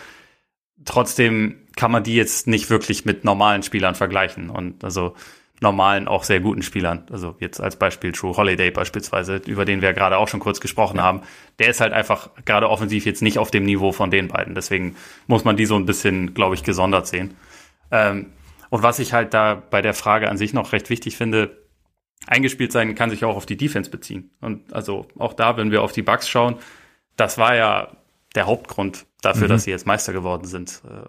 Trotzdem 0.84 1.66
kann 1.76 1.90
man 1.90 2.02
die 2.02 2.14
jetzt 2.14 2.46
nicht 2.46 2.70
wirklich 2.70 3.04
mit 3.04 3.24
normalen 3.24 3.62
Spielern 3.62 3.94
vergleichen 3.94 4.50
und 4.50 4.82
also 4.84 5.14
normalen, 5.60 6.06
auch 6.06 6.24
sehr 6.24 6.40
guten 6.40 6.62
Spielern. 6.62 7.06
Also 7.10 7.36
jetzt 7.40 7.60
als 7.60 7.76
Beispiel 7.76 8.12
True 8.12 8.36
Holiday 8.36 8.70
beispielsweise, 8.70 9.36
über 9.46 9.64
den 9.64 9.80
wir 9.80 9.92
gerade 9.92 10.18
auch 10.18 10.28
schon 10.28 10.40
kurz 10.40 10.60
gesprochen 10.60 11.00
haben. 11.00 11.22
Der 11.58 11.68
ist 11.68 11.80
halt 11.80 11.92
einfach 11.92 12.30
gerade 12.44 12.68
offensiv 12.68 13.06
jetzt 13.06 13.22
nicht 13.22 13.38
auf 13.38 13.50
dem 13.50 13.64
Niveau 13.64 13.92
von 13.92 14.10
den 14.10 14.28
beiden. 14.28 14.54
Deswegen 14.54 14.96
muss 15.26 15.44
man 15.44 15.56
die 15.56 15.66
so 15.66 15.76
ein 15.76 15.86
bisschen, 15.86 16.34
glaube 16.34 16.54
ich, 16.54 16.62
gesondert 16.62 17.06
sehen. 17.06 17.36
Ähm, 17.90 18.32
und 18.68 18.82
was 18.82 18.98
ich 18.98 19.12
halt 19.12 19.32
da 19.32 19.54
bei 19.54 19.80
der 19.80 19.94
Frage 19.94 20.28
an 20.28 20.36
sich 20.36 20.52
noch 20.52 20.72
recht 20.72 20.90
wichtig 20.90 21.16
finde, 21.16 21.56
eingespielt 22.26 22.72
sein 22.72 22.94
kann 22.94 23.10
sich 23.10 23.24
auch 23.24 23.36
auf 23.36 23.47
die 23.47 23.56
Defense 23.56 23.90
beziehen. 23.90 24.30
Und 24.40 24.72
also 24.72 25.06
auch 25.18 25.32
da, 25.32 25.56
wenn 25.56 25.70
wir 25.70 25.82
auf 25.82 25.93
die 25.93 26.02
Bugs 26.02 26.28
schauen, 26.28 26.56
das 27.16 27.38
war 27.38 27.55
ja 27.55 27.97
der 28.34 28.47
Hauptgrund 28.47 29.06
dafür, 29.22 29.44
Mhm. 29.47 29.51
dass 29.52 29.64
sie 29.64 29.70
jetzt 29.70 29.86
Meister 29.86 30.12
geworden 30.12 30.44
sind. 30.47 30.82
Äh, 30.84 31.09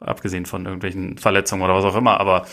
abgesehen 0.00 0.46
von 0.46 0.64
irgendwelchen 0.64 1.18
Verletzungen 1.18 1.62
oder 1.62 1.74
was 1.74 1.84
auch 1.84 1.96
immer. 1.96 2.20
Aber 2.20 2.46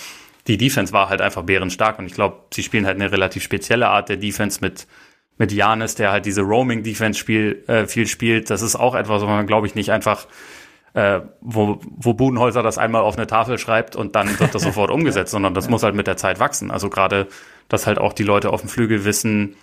die 0.48 0.58
Defense 0.58 0.94
war 0.94 1.10
halt 1.10 1.22
einfach 1.22 1.44
bärenstark 1.44 2.00
und 2.00 2.06
ich 2.08 2.14
glaube, 2.14 2.38
sie 2.54 2.64
spielen 2.64 2.86
halt 2.86 2.96
eine 2.96 3.12
relativ 3.12 3.44
spezielle 3.44 3.88
Art 3.88 4.10
der 4.10 4.18
Defense 4.18 4.60
mit 4.62 4.88
mit 5.38 5.52
Janis, 5.52 5.96
der 5.96 6.12
halt 6.14 6.26
diese 6.26 6.44
Roaming-Defense 6.44 7.20
spiel, 7.20 7.66
äh, 7.68 7.88
viel 7.88 8.08
spielt. 8.08 8.50
Das 8.50 8.62
ist 8.62 8.78
auch 8.78 8.96
etwas, 8.96 9.22
wo 9.22 9.26
man, 9.26 9.46
glaube 9.46 9.68
ich, 9.68 9.76
nicht 9.76 9.92
einfach 9.92 10.28
äh, 10.94 11.20
wo, 11.42 11.82
wo 11.84 12.14
Budenholzer 12.14 12.64
das 12.64 12.78
einmal 12.78 13.02
auf 13.02 13.18
eine 13.18 13.28
Tafel 13.28 13.58
schreibt 13.58 13.98
und 13.98 14.16
dann 14.16 14.40
wird 14.40 14.56
das 14.56 14.62
sofort 14.64 14.90
umgesetzt, 14.92 15.32
sondern 15.32 15.54
das 15.54 15.68
muss 15.68 15.84
halt 15.84 15.94
mit 15.94 16.08
der 16.08 16.16
Zeit 16.16 16.40
wachsen. 16.40 16.72
Also 16.72 16.90
gerade, 16.90 17.28
dass 17.70 17.88
halt 17.88 17.98
auch 17.98 18.14
die 18.14 18.24
Leute 18.24 18.52
auf 18.52 18.62
dem 18.62 18.70
Flügel 18.70 19.06
wissen, 19.06 19.56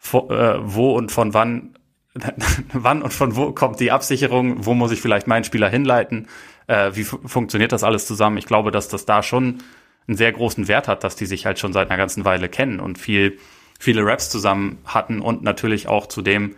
wo, 0.00 0.28
äh, 0.30 0.58
wo 0.60 0.92
und 0.92 1.12
von 1.12 1.34
wann, 1.34 1.76
wann 2.72 3.02
und 3.02 3.12
von 3.12 3.36
wo 3.36 3.52
kommt 3.52 3.80
die 3.80 3.90
Absicherung, 3.90 4.64
wo 4.66 4.74
muss 4.74 4.92
ich 4.92 5.00
vielleicht 5.00 5.26
meinen 5.26 5.44
Spieler 5.44 5.68
hinleiten, 5.68 6.28
äh, 6.66 6.92
wie 6.94 7.04
fu 7.04 7.18
funktioniert 7.26 7.72
das 7.72 7.84
alles 7.84 8.06
zusammen. 8.06 8.38
Ich 8.38 8.46
glaube, 8.46 8.70
dass 8.70 8.88
das 8.88 9.06
da 9.06 9.22
schon 9.22 9.62
einen 10.06 10.16
sehr 10.16 10.32
großen 10.32 10.68
Wert 10.68 10.88
hat, 10.88 11.04
dass 11.04 11.16
die 11.16 11.26
sich 11.26 11.46
halt 11.46 11.58
schon 11.58 11.72
seit 11.72 11.90
einer 11.90 11.98
ganzen 11.98 12.24
Weile 12.24 12.48
kennen 12.48 12.80
und 12.80 12.98
viel, 12.98 13.38
viele 13.78 14.04
Raps 14.04 14.30
zusammen 14.30 14.78
hatten 14.84 15.20
und 15.20 15.42
natürlich 15.42 15.86
auch 15.86 16.06
zudem 16.06 16.56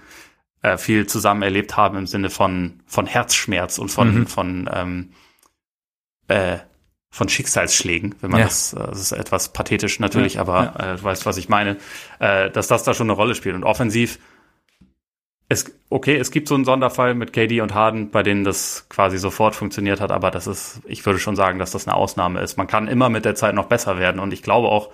äh, 0.63 0.77
viel 0.77 1.07
zusammen 1.07 1.43
erlebt 1.43 1.77
haben 1.77 1.97
im 1.97 2.07
Sinne 2.07 2.31
von, 2.31 2.81
von 2.87 3.07
Herzschmerz 3.07 3.79
und 3.79 3.89
von, 3.89 4.21
Mhm. 4.21 4.27
von, 4.27 4.71
ähm, 4.73 5.11
äh, 6.29 6.59
von 7.13 7.29
Schicksalsschlägen, 7.29 8.15
wenn 8.21 8.31
man 8.31 8.41
Ja. 8.41 8.47
das, 8.47 8.73
äh, 8.73 8.79
das 8.79 9.01
ist 9.01 9.13
etwas 9.13 9.53
pathetisch 9.53 9.99
natürlich, 10.01 10.35
Ja, 10.35 10.43
aber 10.43 10.75
Äh, 10.79 10.97
du 10.97 11.03
weißt, 11.05 11.27
was 11.27 11.37
ich 11.37 11.49
meine, 11.49 11.77
äh, 12.21 12.51
dass 12.51 12.69
das 12.69 12.85
da 12.85 12.95
schon 12.95 13.07
eine 13.09 13.15
Rolle 13.17 13.35
spielt. 13.35 13.55
Und 13.57 13.65
offensiv, 13.65 14.19
es, 15.49 15.65
okay, 15.89 16.17
es 16.17 16.31
gibt 16.31 16.47
so 16.47 16.55
einen 16.55 16.65
Sonderfall 16.65 17.15
mit 17.15 17.33
KD 17.33 17.61
und 17.61 17.75
Harden, 17.75 18.11
bei 18.11 18.23
denen 18.23 18.45
das 18.45 18.87
quasi 18.89 19.19
sofort 19.19 19.57
funktioniert 19.57 20.01
hat, 20.01 20.13
aber 20.13 20.31
das 20.31 20.47
ist, 20.47 20.81
ich 20.87 21.05
würde 21.05 21.19
schon 21.19 21.35
sagen, 21.35 21.59
dass 21.59 21.73
das 21.73 21.89
eine 21.89 21.97
Ausnahme 21.97 22.41
ist. 22.41 22.57
Man 22.57 22.69
kann 22.69 22.87
immer 22.87 23.09
mit 23.09 23.25
der 23.25 23.35
Zeit 23.35 23.57
noch 23.57 23.67
besser 23.67 23.99
werden 23.99 24.21
und 24.21 24.33
ich 24.33 24.43
glaube 24.45 24.69
auch, 24.69 24.91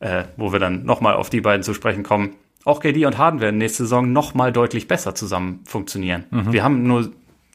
äh, 0.00 0.24
wo 0.36 0.52
wir 0.52 0.58
dann 0.58 0.84
nochmal 0.84 1.14
auf 1.14 1.30
die 1.30 1.40
beiden 1.40 1.62
zu 1.62 1.72
sprechen 1.72 2.02
kommen, 2.02 2.34
auch 2.66 2.80
KD 2.80 3.06
und 3.06 3.16
Harden 3.16 3.40
werden 3.40 3.56
nächste 3.56 3.84
Saison 3.84 4.12
nochmal 4.12 4.52
deutlich 4.52 4.88
besser 4.88 5.14
zusammen 5.14 5.60
funktionieren. 5.64 6.24
Mhm. 6.30 6.52
Wir 6.52 6.62
haben 6.62 6.82
nur, 6.82 7.10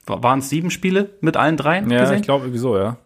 waren 0.08 0.40
es 0.40 0.50
sieben 0.50 0.72
Spiele 0.72 1.12
mit 1.22 1.38
allen 1.38 1.58
dreien 1.58 1.92
Ja, 1.92 2.02
gesehen? 2.02 2.18
ich 2.18 2.24
glaube 2.24 2.48
sowieso, 2.48 2.78
ja. 2.78 2.98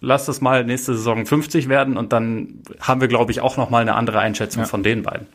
Lass 0.00 0.26
das 0.26 0.40
mal 0.40 0.64
nächste 0.64 0.94
Saison 0.96 1.26
50 1.26 1.68
werden 1.68 1.96
und 1.96 2.12
dann 2.12 2.62
haben 2.80 3.00
wir, 3.00 3.08
glaube 3.08 3.32
ich, 3.32 3.40
auch 3.40 3.56
nochmal 3.56 3.82
eine 3.82 3.94
andere 3.94 4.18
Einschätzung 4.20 4.62
Ja. 4.62 4.68
von 4.68 4.82
den 4.82 5.02
beiden. 5.02 5.26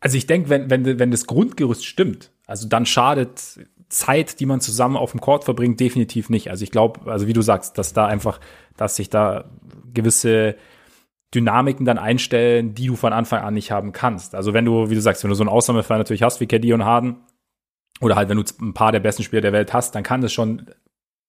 Also 0.00 0.16
ich 0.16 0.26
denke, 0.26 0.48
wenn, 0.50 0.68
wenn, 0.68 0.98
wenn 0.98 1.10
das 1.10 1.26
Grundgerüst 1.26 1.86
stimmt, 1.86 2.30
also 2.46 2.68
dann 2.68 2.86
schadet 2.86 3.60
Zeit, 3.88 4.40
die 4.40 4.46
man 4.46 4.60
zusammen 4.60 4.96
auf 4.96 5.12
dem 5.12 5.20
Court 5.20 5.44
verbringt, 5.44 5.78
definitiv 5.78 6.28
nicht. 6.28 6.50
Also 6.50 6.64
ich 6.64 6.70
glaube, 6.70 7.10
also 7.10 7.26
wie 7.26 7.32
du 7.32 7.42
sagst, 7.42 7.78
dass 7.78 7.92
da 7.92 8.06
einfach, 8.06 8.40
dass 8.76 8.96
sich 8.96 9.10
da 9.10 9.44
gewisse 9.92 10.56
Dynamiken 11.34 11.86
dann 11.86 11.98
einstellen, 11.98 12.74
die 12.74 12.86
du 12.86 12.96
von 12.96 13.12
Anfang 13.12 13.42
an 13.42 13.54
nicht 13.54 13.70
haben 13.70 13.92
kannst. 13.92 14.34
Also 14.34 14.52
wenn 14.54 14.64
du, 14.64 14.90
wie 14.90 14.94
du 14.94 15.00
sagst, 15.00 15.22
wenn 15.22 15.30
du 15.30 15.34
so 15.36 15.42
einen 15.42 15.50
Ausnahmefall 15.50 15.98
natürlich 15.98 16.22
hast 16.22 16.40
wie 16.40 16.46
KD 16.46 16.72
und 16.72 16.84
Harden, 16.84 17.16
oder 18.00 18.16
halt 18.16 18.28
wenn 18.28 18.38
du 18.38 18.44
ein 18.60 18.74
paar 18.74 18.92
der 18.92 19.00
besten 19.00 19.22
Spieler 19.22 19.42
der 19.42 19.52
Welt 19.52 19.72
hast, 19.72 19.94
dann 19.94 20.02
kann 20.02 20.20
das 20.20 20.32
schon 20.32 20.66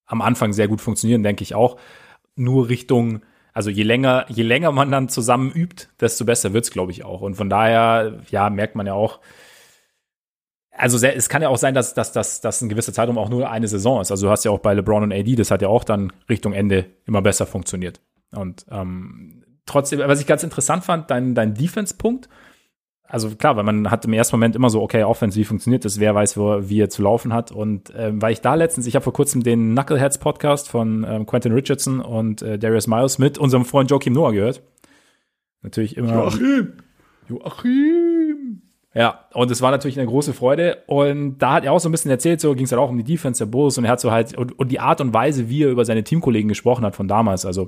am 0.05 0.21
Anfang 0.21 0.53
sehr 0.53 0.67
gut 0.67 0.81
funktionieren, 0.81 1.23
denke 1.23 1.43
ich 1.43 1.55
auch. 1.55 1.77
Nur 2.35 2.69
Richtung, 2.69 3.21
also 3.53 3.69
je 3.69 3.83
länger, 3.83 4.25
je 4.29 4.43
länger 4.43 4.71
man 4.71 4.91
dann 4.91 5.09
zusammen 5.09 5.51
übt, 5.51 5.87
desto 5.99 6.25
besser 6.25 6.53
wird's, 6.53 6.71
glaube 6.71 6.91
ich, 6.91 7.05
auch. 7.05 7.21
Und 7.21 7.35
von 7.35 7.49
daher, 7.49 8.21
ja, 8.29 8.49
merkt 8.49 8.75
man 8.75 8.87
ja 8.87 8.93
auch, 8.93 9.19
also 10.75 10.97
sehr, 10.97 11.15
es 11.15 11.29
kann 11.29 11.41
ja 11.41 11.49
auch 11.49 11.57
sein, 11.57 11.75
dass, 11.75 11.93
dass, 11.93 12.11
dass, 12.11 12.41
dass 12.41 12.61
ein 12.61 12.69
gewisser 12.69 12.93
Zeitraum 12.93 13.17
auch 13.17 13.29
nur 13.29 13.49
eine 13.49 13.67
Saison 13.67 14.01
ist. 14.01 14.09
Also 14.09 14.27
du 14.27 14.31
hast 14.31 14.43
ja 14.43 14.51
auch 14.51 14.59
bei 14.59 14.73
LeBron 14.73 15.03
und 15.03 15.13
AD, 15.13 15.35
das 15.35 15.51
hat 15.51 15.61
ja 15.61 15.67
auch 15.67 15.83
dann 15.83 16.11
Richtung 16.29 16.53
Ende 16.53 16.87
immer 17.05 17.21
besser 17.21 17.45
funktioniert. 17.45 18.01
Und 18.31 18.65
ähm, 18.71 19.43
trotzdem, 19.67 19.99
was 19.99 20.19
ich 20.19 20.25
ganz 20.25 20.43
interessant 20.43 20.83
fand, 20.83 21.11
dein, 21.11 21.35
dein 21.35 21.53
Defense-Punkt, 21.53 22.27
also 23.13 23.29
klar, 23.29 23.55
weil 23.55 23.63
man 23.63 23.91
hat 23.91 24.05
im 24.05 24.13
ersten 24.13 24.35
Moment 24.35 24.55
immer 24.55 24.71
so, 24.71 24.81
okay, 24.81 25.03
Offense, 25.03 25.39
wie 25.39 25.43
funktioniert 25.43 25.85
das, 25.85 25.99
wer 25.99 26.15
weiß, 26.15 26.35
wo, 26.35 26.67
wie 26.67 26.81
er 26.81 26.89
zu 26.89 27.03
laufen 27.03 27.31
hat. 27.31 27.51
Und 27.51 27.93
ähm, 27.95 28.19
weil 28.23 28.33
ich 28.33 28.41
da 28.41 28.55
letztens, 28.55 28.87
ich 28.87 28.95
habe 28.95 29.03
vor 29.03 29.13
kurzem 29.13 29.43
den 29.43 29.75
Knuckleheads-Podcast 29.75 30.67
von 30.67 31.05
ähm, 31.07 31.27
Quentin 31.27 31.51
Richardson 31.51 31.99
und 31.99 32.41
äh, 32.41 32.57
Darius 32.57 32.87
Miles 32.87 33.19
mit 33.19 33.37
unserem 33.37 33.65
Freund 33.65 33.91
Joachim 33.91 34.13
Noah 34.13 34.31
gehört. 34.31 34.63
Natürlich 35.61 35.95
immer. 35.95 36.23
Joachim! 36.23 36.73
Joachim! 37.29 38.61
Ja, 38.95 39.25
und 39.33 39.51
es 39.51 39.61
war 39.61 39.69
natürlich 39.69 39.99
eine 39.99 40.09
große 40.09 40.33
Freude. 40.33 40.79
Und 40.87 41.37
da 41.37 41.53
hat 41.53 41.65
er 41.65 41.71
auch 41.71 41.79
so 41.79 41.89
ein 41.89 41.91
bisschen 41.91 42.09
erzählt, 42.09 42.41
so 42.41 42.55
ging 42.55 42.65
es 42.65 42.71
halt 42.71 42.81
auch 42.81 42.89
um 42.89 42.97
die 42.97 43.03
Defense 43.03 43.45
der 43.45 43.51
Bulls 43.51 43.77
und 43.77 43.85
er 43.85 43.91
hat 43.91 43.99
so 43.99 44.11
halt, 44.11 44.35
und, 44.35 44.57
und 44.57 44.71
die 44.71 44.79
Art 44.79 45.01
und 45.01 45.13
Weise, 45.13 45.49
wie 45.49 45.65
er 45.65 45.69
über 45.69 45.85
seine 45.85 46.03
Teamkollegen 46.03 46.49
gesprochen 46.49 46.83
hat 46.83 46.95
von 46.95 47.07
damals, 47.07 47.45
also 47.45 47.67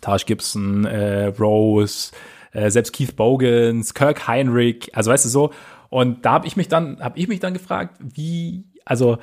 Taj 0.00 0.24
Gibson, 0.24 0.86
äh, 0.86 1.26
Rose, 1.26 2.12
äh, 2.52 2.70
selbst 2.70 2.92
Keith 2.92 3.16
Bogans, 3.16 3.94
Kirk 3.94 4.26
Heinrich, 4.26 4.94
also 4.94 5.10
weißt 5.10 5.24
du 5.24 5.28
so. 5.28 5.50
Und 5.88 6.24
da 6.24 6.32
habe 6.32 6.46
ich 6.46 6.56
mich 6.56 6.68
dann, 6.68 7.00
habe 7.00 7.18
ich 7.18 7.28
mich 7.28 7.40
dann 7.40 7.54
gefragt, 7.54 7.96
wie, 8.00 8.64
also 8.84 9.18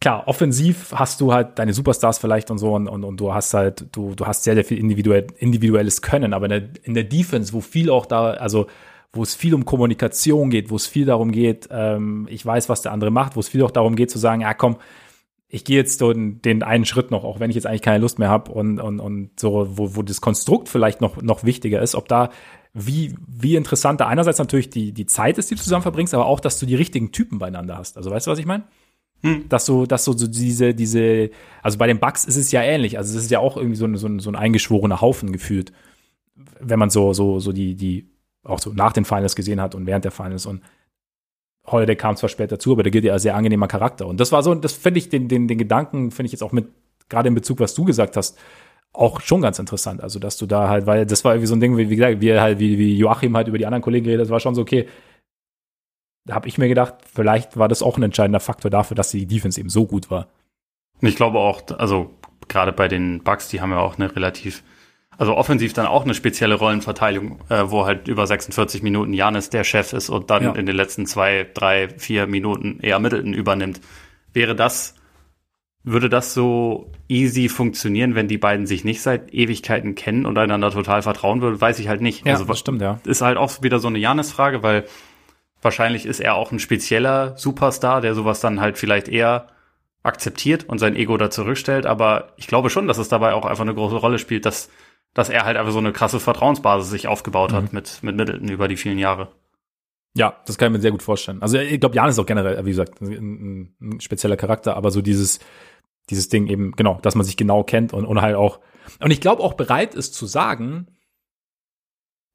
klar, 0.00 0.26
offensiv 0.26 0.92
hast 0.94 1.20
du 1.20 1.32
halt 1.32 1.58
deine 1.58 1.72
Superstars 1.72 2.18
vielleicht 2.18 2.50
und 2.50 2.58
so 2.58 2.74
und, 2.74 2.88
und, 2.88 3.04
und 3.04 3.18
du 3.18 3.32
hast 3.32 3.54
halt, 3.54 3.86
du, 3.92 4.14
du 4.14 4.26
hast 4.26 4.44
sehr, 4.44 4.54
sehr 4.54 4.64
viel 4.64 4.78
individuell, 4.78 5.26
individuelles 5.38 6.02
Können, 6.02 6.32
aber 6.32 6.46
in 6.46 6.50
der, 6.50 6.84
in 6.84 6.94
der 6.94 7.04
Defense, 7.04 7.52
wo 7.52 7.60
viel 7.60 7.90
auch 7.90 8.06
da, 8.06 8.30
also 8.30 8.66
wo 9.12 9.22
es 9.22 9.34
viel 9.34 9.54
um 9.54 9.64
Kommunikation 9.64 10.50
geht, 10.50 10.70
wo 10.70 10.76
es 10.76 10.86
viel 10.86 11.06
darum 11.06 11.32
geht, 11.32 11.68
ähm, 11.70 12.26
ich 12.30 12.44
weiß, 12.44 12.68
was 12.68 12.82
der 12.82 12.92
andere 12.92 13.10
macht, 13.10 13.36
wo 13.36 13.40
es 13.40 13.48
viel 13.48 13.62
auch 13.62 13.70
darum 13.70 13.96
geht 13.96 14.10
zu 14.10 14.18
sagen, 14.18 14.42
ja 14.42 14.54
komm, 14.54 14.76
ich 15.48 15.64
gehe 15.64 15.76
jetzt 15.76 15.98
so 15.98 16.12
den, 16.12 16.62
einen 16.62 16.84
Schritt 16.84 17.10
noch, 17.10 17.24
auch 17.24 17.40
wenn 17.40 17.48
ich 17.50 17.56
jetzt 17.56 17.66
eigentlich 17.66 17.82
keine 17.82 17.98
Lust 17.98 18.18
mehr 18.18 18.28
habe 18.28 18.52
und, 18.52 18.78
und, 18.78 19.00
und 19.00 19.40
so, 19.40 19.66
wo, 19.78 19.96
wo 19.96 20.02
das 20.02 20.20
Konstrukt 20.20 20.68
vielleicht 20.68 21.00
noch, 21.00 21.22
noch 21.22 21.42
wichtiger 21.42 21.80
ist, 21.80 21.94
ob 21.94 22.06
da 22.06 22.30
wie, 22.74 23.14
wie 23.26 23.56
interessant 23.56 24.00
da 24.00 24.06
einerseits 24.06 24.38
natürlich 24.38 24.68
die, 24.68 24.92
die 24.92 25.06
Zeit 25.06 25.38
ist, 25.38 25.50
die 25.50 25.54
du 25.54 25.62
zusammen 25.62 25.82
verbringst, 25.82 26.12
aber 26.12 26.26
auch, 26.26 26.40
dass 26.40 26.58
du 26.58 26.66
die 26.66 26.74
richtigen 26.74 27.12
Typen 27.12 27.38
beieinander 27.38 27.78
hast. 27.78 27.96
Also 27.96 28.10
weißt 28.10 28.26
du, 28.26 28.30
was 28.30 28.38
ich 28.38 28.46
meine? 28.46 28.64
Hm. 29.22 29.48
Dass 29.48 29.64
so, 29.64 29.86
dass 29.86 30.04
so, 30.04 30.12
so 30.12 30.28
diese, 30.28 30.74
diese, 30.74 31.30
also 31.62 31.78
bei 31.78 31.86
den 31.86 31.98
Bugs 31.98 32.24
ist 32.26 32.36
es 32.36 32.52
ja 32.52 32.62
ähnlich. 32.62 32.98
Also 32.98 33.16
es 33.16 33.24
ist 33.24 33.30
ja 33.30 33.40
auch 33.40 33.56
irgendwie 33.56 33.76
so 33.76 33.86
ein, 33.86 33.96
so 33.96 34.06
ein, 34.06 34.20
so 34.20 34.30
ein 34.30 34.36
eingeschworener 34.36 35.00
Haufen 35.00 35.32
gefühlt. 35.32 35.72
Wenn 36.60 36.78
man 36.78 36.90
so, 36.90 37.14
so, 37.14 37.40
so 37.40 37.52
die, 37.52 37.74
die, 37.74 38.10
auch 38.44 38.60
so 38.60 38.72
nach 38.72 38.92
den 38.92 39.04
Finals 39.04 39.34
gesehen 39.34 39.60
hat 39.60 39.74
und 39.74 39.86
während 39.86 40.04
der 40.04 40.12
Finals 40.12 40.46
und 40.46 40.62
Holiday 41.72 41.96
kam 41.96 42.16
zwar 42.16 42.28
später 42.28 42.56
dazu, 42.56 42.72
aber 42.72 42.82
der 42.82 42.92
gilt 42.92 43.04
ja 43.04 43.12
als 43.12 43.22
sehr 43.22 43.36
angenehmer 43.36 43.68
Charakter. 43.68 44.06
Und 44.06 44.20
das 44.20 44.32
war 44.32 44.42
so, 44.42 44.54
das 44.54 44.72
finde 44.72 44.98
ich, 44.98 45.08
den, 45.08 45.28
den, 45.28 45.48
den 45.48 45.58
Gedanken, 45.58 46.10
finde 46.10 46.26
ich 46.26 46.32
jetzt 46.32 46.42
auch 46.42 46.52
mit, 46.52 46.68
gerade 47.08 47.28
in 47.28 47.34
Bezug, 47.34 47.60
was 47.60 47.74
du 47.74 47.84
gesagt 47.84 48.16
hast, 48.16 48.38
auch 48.92 49.20
schon 49.20 49.42
ganz 49.42 49.58
interessant. 49.58 50.02
Also, 50.02 50.18
dass 50.18 50.36
du 50.36 50.46
da 50.46 50.68
halt, 50.68 50.86
weil 50.86 51.06
das 51.06 51.24
war 51.24 51.34
irgendwie 51.34 51.46
so 51.46 51.54
ein 51.54 51.60
Ding, 51.60 51.76
wie, 51.76 51.90
wie 51.90 51.96
gesagt, 51.96 52.20
wie 52.20 52.38
halt, 52.38 52.58
wie, 52.58 52.78
wie 52.78 52.96
Joachim 52.96 53.36
halt 53.36 53.48
über 53.48 53.58
die 53.58 53.66
anderen 53.66 53.82
Kollegen 53.82 54.04
geredet, 54.04 54.24
das 54.24 54.30
war 54.30 54.40
schon 54.40 54.54
so, 54.54 54.62
okay, 54.62 54.88
da 56.26 56.34
habe 56.34 56.48
ich 56.48 56.58
mir 56.58 56.68
gedacht, 56.68 56.94
vielleicht 57.12 57.56
war 57.56 57.68
das 57.68 57.82
auch 57.82 57.96
ein 57.96 58.02
entscheidender 58.02 58.40
Faktor 58.40 58.70
dafür, 58.70 58.94
dass 58.94 59.10
die 59.10 59.26
Defense 59.26 59.58
eben 59.58 59.70
so 59.70 59.86
gut 59.86 60.10
war. 60.10 60.28
Ich 61.00 61.16
glaube 61.16 61.38
auch, 61.38 61.62
also 61.78 62.10
gerade 62.48 62.72
bei 62.72 62.88
den 62.88 63.22
Bucks, 63.22 63.48
die 63.48 63.60
haben 63.60 63.70
ja 63.70 63.78
auch 63.78 63.96
eine 63.96 64.14
relativ, 64.14 64.62
also 65.18 65.36
offensiv 65.36 65.74
dann 65.74 65.86
auch 65.86 66.04
eine 66.04 66.14
spezielle 66.14 66.54
Rollenverteilung, 66.54 67.40
äh, 67.50 67.64
wo 67.66 67.84
halt 67.84 68.08
über 68.08 68.26
46 68.26 68.82
Minuten 68.82 69.12
Janis 69.12 69.50
der 69.50 69.64
Chef 69.64 69.92
ist 69.92 70.08
und 70.08 70.30
dann 70.30 70.42
ja. 70.42 70.52
in 70.52 70.64
den 70.64 70.76
letzten 70.76 71.04
zwei, 71.04 71.46
drei, 71.52 71.88
vier 71.90 72.26
Minuten 72.26 72.78
eher 72.80 72.98
Middleton 72.98 73.34
übernimmt. 73.34 73.80
Wäre 74.32 74.54
das 74.54 74.94
würde 75.84 76.08
das 76.08 76.34
so 76.34 76.90
easy 77.08 77.48
funktionieren, 77.48 78.14
wenn 78.14 78.28
die 78.28 78.38
beiden 78.38 78.66
sich 78.66 78.84
nicht 78.84 79.00
seit 79.00 79.32
Ewigkeiten 79.32 79.94
kennen 79.94 80.26
und 80.26 80.36
einander 80.36 80.70
total 80.70 81.02
vertrauen 81.02 81.40
würden? 81.40 81.60
Weiß 81.60 81.78
ich 81.78 81.88
halt 81.88 82.00
nicht. 82.00 82.26
Ja, 82.26 82.34
also, 82.34 82.44
das 82.44 82.58
stimmt, 82.58 82.82
ja. 82.82 83.00
Ist 83.04 83.22
halt 83.22 83.38
auch 83.38 83.62
wieder 83.62 83.78
so 83.78 83.88
eine 83.88 83.98
Janis-Frage, 83.98 84.62
weil 84.62 84.84
wahrscheinlich 85.62 86.04
ist 86.04 86.20
er 86.20 86.34
auch 86.34 86.52
ein 86.52 86.58
spezieller 86.58 87.36
Superstar, 87.36 88.00
der 88.00 88.14
sowas 88.14 88.40
dann 88.40 88.60
halt 88.60 88.76
vielleicht 88.76 89.08
eher 89.08 89.48
akzeptiert 90.02 90.64
und 90.64 90.78
sein 90.78 90.94
Ego 90.94 91.16
da 91.16 91.30
zurückstellt. 91.30 91.86
Aber 91.86 92.32
ich 92.36 92.46
glaube 92.46 92.70
schon, 92.70 92.86
dass 92.86 92.98
es 92.98 93.08
dabei 93.08 93.32
auch 93.34 93.44
einfach 93.44 93.62
eine 93.62 93.74
große 93.74 93.96
Rolle 93.96 94.18
spielt, 94.18 94.46
dass, 94.46 94.70
dass 95.14 95.28
er 95.28 95.44
halt 95.44 95.56
einfach 95.56 95.72
so 95.72 95.78
eine 95.78 95.92
krasse 95.92 96.20
Vertrauensbasis 96.20 96.90
sich 96.90 97.08
aufgebaut 97.08 97.52
mhm. 97.52 97.56
hat 97.56 97.72
mit, 97.72 98.02
mit 98.02 98.16
Middleton 98.16 98.48
über 98.48 98.68
die 98.68 98.76
vielen 98.76 98.98
Jahre. 98.98 99.28
Ja, 100.14 100.36
das 100.46 100.58
kann 100.58 100.72
ich 100.72 100.72
mir 100.78 100.80
sehr 100.80 100.90
gut 100.90 101.02
vorstellen. 101.02 101.42
Also 101.42 101.58
ich 101.58 101.78
glaube, 101.80 101.94
Jan 101.94 102.08
ist 102.08 102.18
auch 102.18 102.26
generell, 102.26 102.64
wie 102.64 102.70
gesagt, 102.70 103.00
ein, 103.00 103.74
ein, 103.80 104.00
spezieller 104.00 104.36
Charakter, 104.36 104.76
aber 104.76 104.90
so 104.90 105.00
dieses, 105.00 105.38
dieses 106.10 106.28
Ding 106.28 106.48
eben, 106.48 106.72
genau, 106.72 106.98
dass 107.02 107.14
man 107.14 107.24
sich 107.24 107.36
genau 107.36 107.62
kennt 107.62 107.92
und, 107.92 108.04
und 108.04 108.20
halt 108.20 108.34
auch, 108.34 108.60
und 109.00 109.10
ich 109.10 109.20
glaube 109.20 109.42
auch 109.42 109.54
bereit 109.54 109.94
ist 109.94 110.14
zu 110.14 110.26
sagen, 110.26 110.88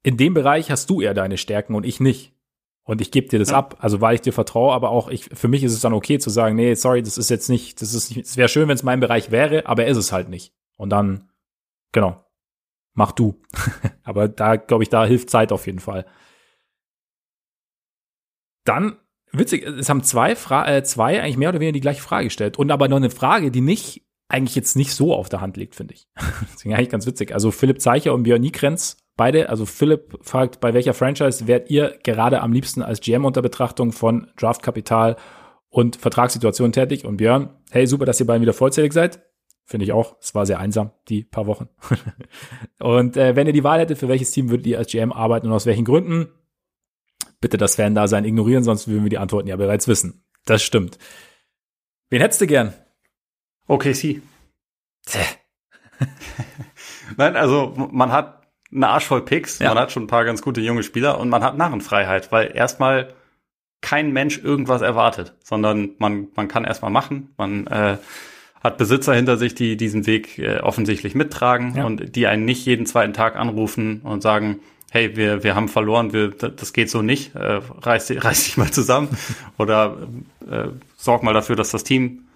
in 0.02 0.16
dem 0.16 0.34
Bereich 0.34 0.70
hast 0.70 0.88
du 0.88 1.00
eher 1.00 1.14
deine 1.14 1.38
Stärken 1.38 1.74
und 1.74 1.84
ich 1.84 2.00
nicht. 2.00 2.32
Und 2.84 3.00
ich 3.00 3.10
gebe 3.10 3.28
dir 3.28 3.38
das 3.38 3.50
ja. 3.50 3.56
ab, 3.56 3.78
also 3.80 4.02
weil 4.02 4.14
ich 4.14 4.20
dir 4.20 4.32
vertraue, 4.32 4.74
aber 4.74 4.90
auch 4.90 5.08
ich, 5.08 5.24
für 5.32 5.48
mich 5.48 5.64
ist 5.64 5.72
es 5.72 5.80
dann 5.80 5.94
okay 5.94 6.18
zu 6.18 6.28
sagen, 6.28 6.54
nee, 6.54 6.74
sorry, 6.74 7.02
das 7.02 7.16
ist 7.16 7.30
jetzt 7.30 7.48
nicht, 7.48 7.80
das 7.80 7.94
ist 7.94 8.10
nicht, 8.14 8.26
es 8.26 8.36
wäre 8.36 8.48
schön, 8.48 8.68
wenn 8.68 8.74
es 8.74 8.82
mein 8.82 9.00
Bereich 9.00 9.30
wäre, 9.30 9.66
aber 9.66 9.84
er 9.84 9.90
ist 9.90 9.96
es 9.96 10.12
halt 10.12 10.28
nicht. 10.28 10.52
Und 10.76 10.90
dann, 10.90 11.30
genau, 11.92 12.23
mach 12.94 13.12
du. 13.12 13.40
aber 14.02 14.28
da, 14.28 14.56
glaube 14.56 14.82
ich, 14.82 14.88
da 14.88 15.04
hilft 15.04 15.30
Zeit 15.30 15.52
auf 15.52 15.66
jeden 15.66 15.80
Fall. 15.80 16.06
Dann 18.64 18.96
witzig, 19.38 19.64
es 19.64 19.88
haben 19.88 20.02
zwei, 20.02 20.36
Fra 20.36 20.68
äh, 20.68 20.82
zwei 20.84 21.20
eigentlich 21.20 21.36
mehr 21.36 21.50
oder 21.50 21.60
weniger 21.60 21.72
die 21.72 21.80
gleiche 21.80 22.02
Frage 22.02 22.24
gestellt. 22.24 22.58
Und 22.58 22.70
aber 22.70 22.88
noch 22.88 22.96
eine 22.96 23.10
Frage, 23.10 23.50
die 23.50 23.60
nicht, 23.60 24.02
eigentlich 24.28 24.56
jetzt 24.56 24.76
nicht 24.76 24.94
so 24.94 25.14
auf 25.14 25.28
der 25.28 25.40
Hand 25.40 25.56
liegt, 25.56 25.74
finde 25.74 25.94
ich. 25.94 26.08
Deswegen 26.54 26.74
eigentlich 26.74 26.88
ganz 26.88 27.06
witzig. 27.06 27.34
Also 27.34 27.50
Philipp 27.50 27.80
Zeicher 27.80 28.14
und 28.14 28.22
Björn 28.22 28.40
Niekrenz, 28.40 28.96
beide, 29.16 29.48
also 29.48 29.66
Philipp 29.66 30.18
fragt, 30.22 30.60
bei 30.60 30.72
welcher 30.72 30.94
Franchise 30.94 31.46
wärt 31.46 31.70
ihr 31.70 31.98
gerade 32.02 32.40
am 32.40 32.52
liebsten 32.52 32.82
als 32.82 33.00
GM 33.00 33.24
unter 33.24 33.42
Betrachtung 33.42 33.92
von 33.92 34.30
Draftkapital 34.36 35.16
und 35.68 35.96
Vertragssituation 35.96 36.72
tätig? 36.72 37.04
Und 37.04 37.18
Björn, 37.18 37.50
hey, 37.70 37.86
super, 37.86 38.06
dass 38.06 38.20
ihr 38.20 38.26
beiden 38.26 38.42
wieder 38.42 38.54
vollzählig 38.54 38.92
seid. 38.92 39.20
Finde 39.64 39.84
ich 39.84 39.92
auch. 39.92 40.16
Es 40.20 40.34
war 40.34 40.46
sehr 40.46 40.58
einsam, 40.58 40.90
die 41.08 41.24
paar 41.24 41.46
Wochen. 41.46 41.68
und 42.80 43.16
äh, 43.16 43.34
wenn 43.34 43.46
ihr 43.46 43.52
die 43.52 43.64
Wahl 43.64 43.80
hättet, 43.80 43.98
für 43.98 44.08
welches 44.08 44.30
Team 44.30 44.50
würdet 44.50 44.66
ihr 44.66 44.78
als 44.78 44.90
GM 44.90 45.12
arbeiten 45.12 45.46
und 45.46 45.52
aus 45.52 45.66
welchen 45.66 45.84
Gründen? 45.84 46.28
bitte 47.44 47.58
das 47.58 47.76
Fan-Dasein 47.76 48.24
ignorieren, 48.24 48.64
sonst 48.64 48.88
würden 48.88 49.02
wir 49.02 49.10
die 49.10 49.18
Antworten 49.18 49.48
ja 49.48 49.56
bereits 49.56 49.86
wissen. 49.86 50.24
Das 50.46 50.62
stimmt. 50.62 50.98
Wen 52.08 52.22
hättest 52.22 52.40
du 52.40 52.46
gern? 52.46 52.72
OKC. 53.66 54.22
Nein, 57.18 57.36
also 57.36 57.74
man 57.76 58.12
hat 58.12 58.48
eine 58.72 58.88
Arsch 58.88 59.04
voll 59.04 59.26
Picks, 59.26 59.58
ja. 59.58 59.68
man 59.68 59.78
hat 59.78 59.92
schon 59.92 60.04
ein 60.04 60.08
paar 60.08 60.24
ganz 60.24 60.40
gute 60.40 60.62
junge 60.62 60.82
Spieler 60.82 61.20
und 61.20 61.28
man 61.28 61.44
hat 61.44 61.58
Narrenfreiheit, 61.58 62.32
weil 62.32 62.50
erstmal 62.56 63.12
kein 63.82 64.14
Mensch 64.14 64.38
irgendwas 64.38 64.80
erwartet, 64.80 65.34
sondern 65.44 65.90
man, 65.98 66.28
man 66.34 66.48
kann 66.48 66.64
erstmal 66.64 66.90
machen, 66.90 67.34
man 67.36 67.66
äh, 67.66 67.98
hat 68.64 68.78
Besitzer 68.78 69.14
hinter 69.14 69.36
sich, 69.36 69.54
die 69.54 69.76
diesen 69.76 70.06
Weg 70.06 70.38
äh, 70.38 70.60
offensichtlich 70.60 71.14
mittragen 71.14 71.74
ja. 71.76 71.84
und 71.84 72.16
die 72.16 72.26
einen 72.26 72.46
nicht 72.46 72.64
jeden 72.64 72.86
zweiten 72.86 73.12
Tag 73.12 73.36
anrufen 73.36 74.00
und 74.02 74.22
sagen, 74.22 74.60
hey, 74.90 75.16
wir, 75.16 75.44
wir 75.44 75.54
haben 75.54 75.68
verloren, 75.68 76.12
wir, 76.12 76.30
das 76.30 76.72
geht 76.72 76.88
so 76.88 77.02
nicht, 77.02 77.34
äh, 77.34 77.60
reiß, 77.82 78.10
reiß 78.24 78.44
dich 78.44 78.56
mal 78.56 78.70
zusammen 78.70 79.08
oder 79.58 79.98
äh, 80.50 80.68
sorg 80.96 81.22
mal 81.22 81.34
dafür, 81.34 81.56
dass 81.56 81.70
das 81.70 81.84
Team 81.84 82.26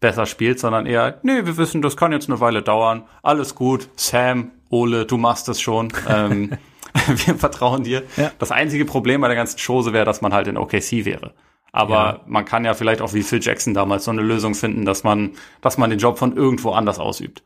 besser 0.00 0.24
spielt, 0.24 0.58
sondern 0.58 0.86
eher, 0.86 1.18
nee, 1.22 1.44
wir 1.44 1.56
wissen, 1.58 1.82
das 1.82 1.96
kann 1.96 2.12
jetzt 2.12 2.30
eine 2.30 2.40
Weile 2.40 2.62
dauern, 2.62 3.04
alles 3.22 3.54
gut, 3.54 3.88
Sam, 3.96 4.52
Ole, 4.70 5.04
du 5.04 5.18
machst 5.18 5.48
es 5.50 5.60
schon, 5.60 5.92
ähm, 6.08 6.52
wir 7.06 7.34
vertrauen 7.34 7.82
dir. 7.84 8.04
Ja. 8.16 8.30
Das 8.38 8.52
einzige 8.52 8.84
Problem 8.84 9.20
bei 9.20 9.28
der 9.28 9.36
ganzen 9.36 9.58
Chose 9.58 9.92
wäre, 9.92 10.04
dass 10.04 10.22
man 10.22 10.32
halt 10.32 10.46
in 10.46 10.56
OKC 10.56 11.04
wäre. 11.04 11.34
Aber 11.74 11.94
ja. 11.94 12.20
man 12.26 12.44
kann 12.44 12.64
ja 12.64 12.72
vielleicht 12.72 13.02
auch 13.02 13.14
wie 13.14 13.24
Phil 13.24 13.42
Jackson 13.42 13.74
damals 13.74 14.04
so 14.04 14.12
eine 14.12 14.22
Lösung 14.22 14.54
finden, 14.54 14.84
dass 14.84 15.02
man, 15.02 15.32
dass 15.60 15.76
man 15.76 15.90
den 15.90 15.98
Job 15.98 16.18
von 16.18 16.36
irgendwo 16.36 16.70
anders 16.70 17.00
ausübt. 17.00 17.42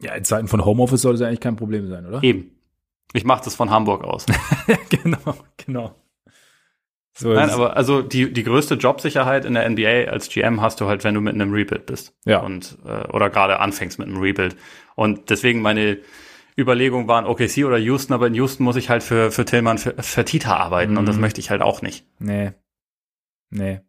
Ja, 0.00 0.14
in 0.14 0.24
Zeiten 0.24 0.48
von 0.48 0.64
Homeoffice 0.64 1.02
sollte 1.02 1.22
es 1.22 1.28
eigentlich 1.28 1.40
kein 1.40 1.56
Problem 1.56 1.86
sein, 1.86 2.06
oder? 2.06 2.22
Eben. 2.22 2.52
Ich 3.12 3.26
mache 3.26 3.44
das 3.44 3.54
von 3.54 3.68
Hamburg 3.68 4.04
aus. 4.04 4.24
genau, 4.88 5.34
genau. 5.58 5.94
So 7.12 7.34
Nein, 7.34 7.50
aber 7.50 7.76
also 7.76 8.00
die, 8.00 8.32
die 8.32 8.42
größte 8.42 8.76
Jobsicherheit 8.76 9.44
in 9.44 9.52
der 9.52 9.68
NBA 9.68 10.10
als 10.10 10.30
GM 10.30 10.62
hast 10.62 10.80
du 10.80 10.86
halt, 10.86 11.04
wenn 11.04 11.12
du 11.12 11.20
mit 11.20 11.34
einem 11.34 11.52
Rebuild 11.52 11.84
bist. 11.84 12.14
Ja. 12.24 12.38
Und, 12.38 12.78
äh, 12.86 13.06
oder 13.08 13.28
gerade 13.28 13.60
anfängst 13.60 13.98
mit 13.98 14.08
einem 14.08 14.16
Rebuild. 14.16 14.56
Und 14.94 15.28
deswegen 15.28 15.60
meine 15.60 15.98
Überlegungen 16.56 17.06
waren 17.06 17.26
OKC 17.26 17.66
oder 17.66 17.76
Houston, 17.76 18.14
aber 18.14 18.28
in 18.28 18.34
Houston 18.34 18.64
muss 18.64 18.76
ich 18.76 18.88
halt 18.88 19.02
für, 19.02 19.30
für 19.30 19.44
Tillmann, 19.44 19.76
für, 19.76 20.24
Tita 20.24 20.56
arbeiten 20.56 20.92
mhm. 20.92 20.98
und 20.98 21.06
das 21.06 21.16
mhm. 21.16 21.22
möchte 21.22 21.40
ich 21.40 21.50
halt 21.50 21.60
auch 21.60 21.82
nicht. 21.82 22.06
Nee. 22.18 22.52
Nee. 23.50 23.80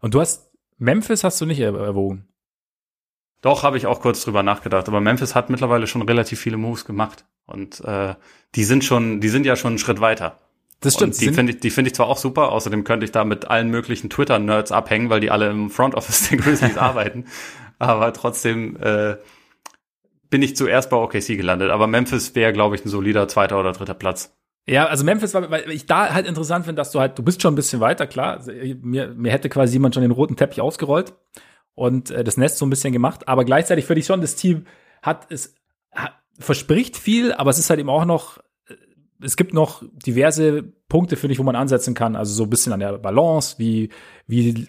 Und 0.00 0.14
du 0.14 0.20
hast, 0.20 0.52
Memphis 0.78 1.24
hast 1.24 1.40
du 1.40 1.46
nicht 1.46 1.60
erwogen? 1.60 2.26
Doch, 3.42 3.62
habe 3.62 3.76
ich 3.76 3.86
auch 3.86 4.00
kurz 4.00 4.24
drüber 4.24 4.42
nachgedacht. 4.42 4.88
Aber 4.88 5.00
Memphis 5.00 5.34
hat 5.34 5.50
mittlerweile 5.50 5.86
schon 5.86 6.02
relativ 6.02 6.40
viele 6.40 6.56
Moves 6.56 6.84
gemacht. 6.84 7.24
Und 7.46 7.80
äh, 7.84 8.14
die 8.54 8.64
sind 8.64 8.84
schon, 8.84 9.20
die 9.20 9.28
sind 9.28 9.46
ja 9.46 9.56
schon 9.56 9.70
einen 9.70 9.78
Schritt 9.78 10.00
weiter. 10.00 10.38
Das 10.80 10.94
stimmt. 10.94 11.14
Und 11.14 11.20
die 11.20 11.32
finde 11.32 11.52
ich, 11.52 11.60
die 11.60 11.70
finde 11.70 11.88
ich 11.88 11.94
zwar 11.94 12.06
auch 12.06 12.18
super. 12.18 12.52
Außerdem 12.52 12.84
könnte 12.84 13.04
ich 13.04 13.12
da 13.12 13.24
mit 13.24 13.46
allen 13.46 13.70
möglichen 13.70 14.10
Twitter-Nerds 14.10 14.72
abhängen, 14.72 15.10
weil 15.10 15.20
die 15.20 15.30
alle 15.30 15.50
im 15.50 15.70
Front 15.70 15.94
Office 15.94 16.28
der 16.28 16.38
Grizzlies 16.38 16.76
arbeiten. 16.78 17.26
Aber 17.78 18.12
trotzdem 18.12 18.76
äh, 18.76 19.16
bin 20.28 20.42
ich 20.42 20.56
zuerst 20.56 20.90
bei 20.90 20.96
OKC 20.96 21.36
gelandet. 21.36 21.70
Aber 21.70 21.86
Memphis 21.86 22.34
wäre, 22.34 22.52
glaube 22.52 22.76
ich, 22.76 22.84
ein 22.84 22.88
solider 22.88 23.26
zweiter 23.28 23.58
oder 23.58 23.72
dritter 23.72 23.94
Platz. 23.94 24.34
Ja, 24.70 24.86
also 24.86 25.04
Memphis 25.04 25.34
war, 25.34 25.50
weil 25.50 25.68
ich 25.72 25.86
da 25.86 26.14
halt 26.14 26.28
interessant 26.28 26.64
finde, 26.64 26.78
dass 26.78 26.92
du 26.92 27.00
halt, 27.00 27.18
du 27.18 27.24
bist 27.24 27.42
schon 27.42 27.54
ein 27.54 27.56
bisschen 27.56 27.80
weiter, 27.80 28.06
klar. 28.06 28.40
Mir, 28.82 29.08
mir 29.08 29.32
hätte 29.32 29.48
quasi 29.48 29.72
jemand 29.72 29.96
schon 29.96 30.02
den 30.02 30.12
roten 30.12 30.36
Teppich 30.36 30.60
ausgerollt 30.60 31.12
und 31.74 32.12
äh, 32.12 32.22
das 32.22 32.36
Nest 32.36 32.58
so 32.58 32.66
ein 32.66 32.70
bisschen 32.70 32.92
gemacht. 32.92 33.26
Aber 33.26 33.44
gleichzeitig 33.44 33.84
finde 33.84 33.98
ich 33.98 34.06
schon, 34.06 34.20
das 34.20 34.36
Team 34.36 34.66
hat 35.02 35.26
es 35.28 35.56
hat, 35.90 36.12
verspricht 36.38 36.96
viel, 36.96 37.32
aber 37.32 37.50
es 37.50 37.58
ist 37.58 37.68
halt 37.68 37.80
eben 37.80 37.90
auch 37.90 38.04
noch, 38.04 38.38
äh, 38.68 38.76
es 39.20 39.36
gibt 39.36 39.54
noch 39.54 39.82
diverse 40.06 40.62
Punkte, 40.62 41.16
finde 41.16 41.32
ich, 41.32 41.40
wo 41.40 41.44
man 41.44 41.56
ansetzen 41.56 41.94
kann. 41.94 42.14
Also 42.14 42.32
so 42.32 42.44
ein 42.44 42.50
bisschen 42.50 42.72
an 42.72 42.78
der 42.78 42.96
Balance, 42.98 43.56
wie, 43.58 43.88
wie 44.28 44.68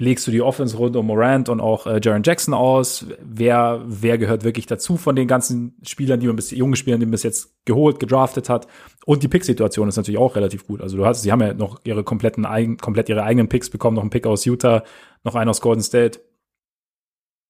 legst 0.00 0.26
du 0.26 0.30
die 0.30 0.42
Offense 0.42 0.76
rund 0.76 0.96
um 0.96 1.06
Morant 1.06 1.48
und 1.48 1.60
auch 1.60 1.86
äh, 1.86 2.00
Jaron 2.02 2.22
Jackson 2.24 2.54
aus? 2.54 3.06
Wer, 3.22 3.82
wer 3.86 4.18
gehört 4.18 4.44
wirklich 4.44 4.66
dazu 4.66 4.96
von 4.96 5.14
den 5.14 5.28
ganzen 5.28 5.76
Spielern, 5.82 6.20
die 6.20 6.26
man 6.26 6.36
bis, 6.36 6.50
jungen 6.50 6.74
Spielern, 6.74 7.00
die 7.00 7.06
man 7.06 7.12
bis 7.12 7.22
jetzt 7.22 7.64
geholt, 7.66 8.00
gedraftet 8.00 8.48
hat? 8.48 8.66
Und 9.04 9.22
die 9.22 9.28
Pick-Situation 9.28 9.88
ist 9.88 9.96
natürlich 9.96 10.18
auch 10.18 10.36
relativ 10.36 10.66
gut. 10.66 10.80
Also 10.80 10.96
du 10.96 11.04
hast, 11.04 11.22
sie 11.22 11.30
haben 11.30 11.40
ja 11.40 11.52
noch 11.52 11.80
ihre 11.84 12.02
kompletten, 12.02 12.44
komplett 12.78 13.08
ihre 13.08 13.22
eigenen 13.22 13.48
Picks 13.48 13.70
bekommen, 13.70 13.94
noch 13.94 14.02
einen 14.02 14.10
Pick 14.10 14.26
aus 14.26 14.44
Utah, 14.44 14.84
noch 15.22 15.34
einen 15.34 15.50
aus 15.50 15.60
Golden 15.60 15.82
State. 15.82 16.20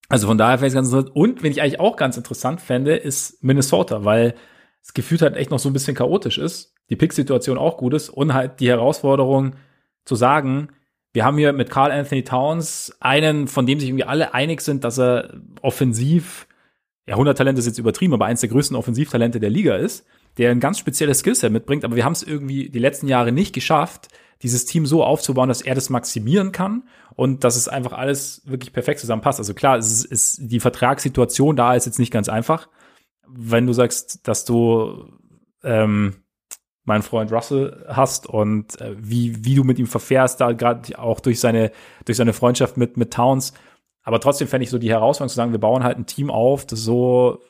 Also 0.09 0.27
von 0.27 0.37
daher 0.37 0.59
fände 0.59 0.69
ich 0.69 0.75
ganz 0.75 0.89
interessant. 0.89 1.15
Und 1.15 1.43
wenn 1.43 1.53
ich 1.53 1.63
eigentlich 1.63 1.81
auch 1.81 1.97
ganz 1.97 2.17
interessant 2.17 2.61
fände, 2.61 2.97
ist 2.97 3.43
Minnesota, 3.45 4.05
weil 4.05 4.35
es 4.83 4.93
gefühlt 4.93 5.23
halt 5.23 5.37
echt 5.37 5.53
noch 5.53 5.61
so 5.61 5.69
ein 5.69 5.73
bisschen 5.73 5.95
chaotisch 5.95 6.39
ist, 6.39 6.75
die 6.89 6.97
Pick-Situation 6.97 7.59
auch 7.59 7.77
gut 7.77 7.95
ist 7.95 8.09
und 8.09 8.35
halt 8.35 8.59
die 8.59 8.69
Herausforderung 8.69 9.55
zu 10.05 10.17
sagen, 10.17 10.71
wir 11.13 11.25
haben 11.25 11.39
hier 11.39 11.53
mit 11.53 11.71
Carl 11.71 11.91
Anthony 11.91 12.23
Towns 12.23 12.97
einen, 13.01 13.49
von 13.49 13.67
dem 13.67 13.81
sich 13.81 13.89
irgendwie 13.89 14.05
alle 14.05 14.33
einig 14.35 14.61
sind, 14.61 14.85
dass 14.85 14.99
er 14.99 15.41
offensiv, 15.61 16.47
ja, 17.07 17.15
100 17.15 17.37
Talente 17.37 17.59
ist 17.59 17.67
jetzt 17.67 17.79
übertrieben, 17.79 18.15
aber 18.15 18.27
eins 18.27 18.41
der 18.41 18.51
größten 18.51 18.77
Offensivtalente 18.77 19.41
der 19.41 19.51
Liga 19.51 19.77
ist. 19.77 20.07
der 20.39 20.53
ein 20.53 20.61
ganz 20.61 20.79
spezielles 20.79 21.19
Skillset 21.19 21.51
mitbringt, 21.51 21.85
aber 21.85 21.97
wir 21.97 22.05
haben 22.05 22.13
es 22.13 22.23
irgendwie 22.23 22.69
die 22.71 22.79
letzten 22.79 23.09
Jahre 23.09 23.33
nicht 23.33 23.53
geschafft, 23.53 24.09
dieses 24.43 24.65
Team 24.65 24.87
so 24.87 25.05
aufzubauen, 25.05 25.49
dass 25.49 25.61
er 25.61 25.75
das 25.75 25.91
maximieren 25.91 26.53
kann 26.53 26.85
und 27.17 27.43
dass 27.43 27.57
es 27.57 27.69
einfach 27.69 27.93
alles 27.93 28.43
wirklich 28.47 28.73
perfekt 28.73 29.01
zusammenpasst. 29.01 29.41
Also 29.41 29.55
klar, 29.55 29.77
es 29.77 29.91
ist, 29.91 30.05
ist 30.05 30.39
die 30.41 30.61
Vertragssituation 30.61 31.57
da 31.57 31.75
ist 31.75 31.87
jetzt 31.87 31.99
nicht 31.99 32.13
ganz 32.13 32.29
einfach. 32.29 32.69
Wenn 33.29 33.67
du 33.67 33.73
sagst, 33.73 34.27
dass 34.29 34.45
du 34.45 35.13
ähm, 35.63 36.23
meinen 36.85 37.03
Freund 37.03 37.31
Russell 37.31 37.85
hast 37.89 38.27
und 38.27 38.81
äh, 38.81 38.95
wie, 38.99 39.45
wie 39.45 39.55
du 39.55 39.65
mit 39.65 39.79
ihm 39.79 39.87
verfährst, 39.87 40.41
da 40.41 40.53
gerade 40.53 40.99
auch 40.99 41.21
durch 41.21 41.41
seine, 41.41 41.71
durch 42.05 42.17
seine 42.17 42.33
Freundschaft 42.33 42.77
mit, 42.77 42.97
mit 42.97 43.13
Towns. 43.13 43.53
Aber 44.03 44.21
trotzdem 44.21 44.49
fände 44.49 44.65
ich 44.65 44.71
so 44.71 44.79
die 44.79 44.91
Herausforderung 44.91 45.29
zu 45.29 45.37
sagen, 45.37 45.53
wir 45.53 45.61
bauen 45.61 45.85
halt 45.85 45.99
ein 45.99 46.07
Team 46.07 46.31
auf, 46.31 46.67
das 46.67 46.81
so, 46.81 47.41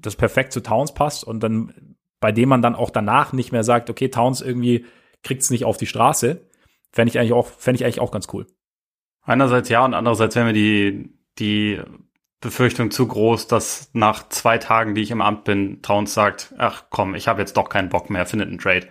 das 0.00 0.16
perfekt 0.16 0.52
zu 0.52 0.62
Towns 0.62 0.92
passt 0.92 1.24
und 1.24 1.40
dann, 1.40 1.96
bei 2.20 2.30
dem 2.30 2.48
man 2.48 2.62
dann 2.62 2.74
auch 2.74 2.90
danach 2.90 3.32
nicht 3.32 3.52
mehr 3.52 3.64
sagt, 3.64 3.88
okay, 3.88 4.08
Towns 4.08 4.42
irgendwie 4.42 4.84
kriegt 5.22 5.42
es 5.42 5.50
nicht 5.50 5.64
auf 5.64 5.78
die 5.78 5.86
Straße. 5.86 6.42
Fände 6.92 7.10
ich 7.10 7.18
eigentlich 7.18 7.32
auch, 7.32 7.50
ich 7.58 7.84
eigentlich 7.84 8.00
auch 8.00 8.12
ganz 8.12 8.28
cool. 8.32 8.46
Einerseits 9.22 9.70
ja 9.70 9.84
und 9.84 9.94
andererseits 9.94 10.36
wäre 10.36 10.46
mir 10.46 10.52
die, 10.52 11.14
die 11.38 11.80
Befürchtung 12.44 12.90
zu 12.90 13.08
groß, 13.08 13.48
dass 13.48 13.90
nach 13.92 14.28
zwei 14.28 14.58
Tagen, 14.58 14.94
die 14.94 15.02
ich 15.02 15.10
im 15.10 15.20
Amt 15.20 15.44
bin, 15.44 15.82
Towns 15.82 16.14
sagt, 16.14 16.54
ach 16.58 16.84
komm, 16.90 17.14
ich 17.14 17.26
habe 17.26 17.40
jetzt 17.40 17.56
doch 17.56 17.68
keinen 17.68 17.88
Bock 17.88 18.10
mehr, 18.10 18.26
findet 18.26 18.48
einen 18.48 18.58
Trade. 18.58 18.86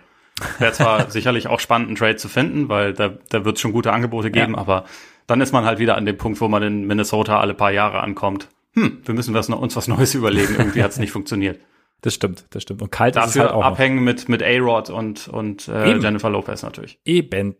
Wäre 0.58 0.72
zwar 0.72 1.10
sicherlich 1.10 1.46
auch 1.46 1.60
spannend, 1.60 1.88
einen 1.88 1.96
Trade 1.96 2.16
zu 2.16 2.28
finden, 2.28 2.68
weil 2.68 2.92
da, 2.92 3.14
da 3.30 3.44
wird 3.44 3.56
es 3.56 3.62
schon 3.62 3.72
gute 3.72 3.92
Angebote 3.92 4.30
geben, 4.30 4.54
ja. 4.54 4.58
aber 4.58 4.84
dann 5.26 5.40
ist 5.40 5.52
man 5.52 5.64
halt 5.64 5.78
wieder 5.78 5.96
an 5.96 6.04
dem 6.04 6.18
Punkt, 6.18 6.40
wo 6.40 6.48
man 6.48 6.62
in 6.62 6.84
Minnesota 6.84 7.40
alle 7.40 7.54
paar 7.54 7.70
Jahre 7.70 8.02
ankommt. 8.02 8.48
Hm, 8.74 9.00
wir 9.04 9.14
müssen 9.14 9.32
was, 9.34 9.48
uns 9.48 9.76
was 9.76 9.88
Neues 9.88 10.14
überlegen. 10.16 10.56
Irgendwie 10.58 10.82
hat 10.82 10.90
es 10.90 10.98
nicht 10.98 11.12
funktioniert. 11.12 11.60
Das 12.02 12.12
stimmt, 12.12 12.44
das 12.50 12.62
stimmt. 12.64 12.82
Und 12.82 12.90
kalt 12.90 13.16
Dafür 13.16 13.28
ist 13.28 13.36
es 13.36 13.40
halt 13.40 13.52
auch 13.52 13.62
abhängen 13.62 13.96
noch. 13.96 14.02
mit, 14.02 14.28
mit 14.28 14.42
A-Rod 14.42 14.90
und, 14.90 15.28
und 15.28 15.68
äh, 15.68 15.96
Jennifer 15.96 16.28
Lopez 16.28 16.62
natürlich. 16.62 16.98
Eben. 17.06 17.56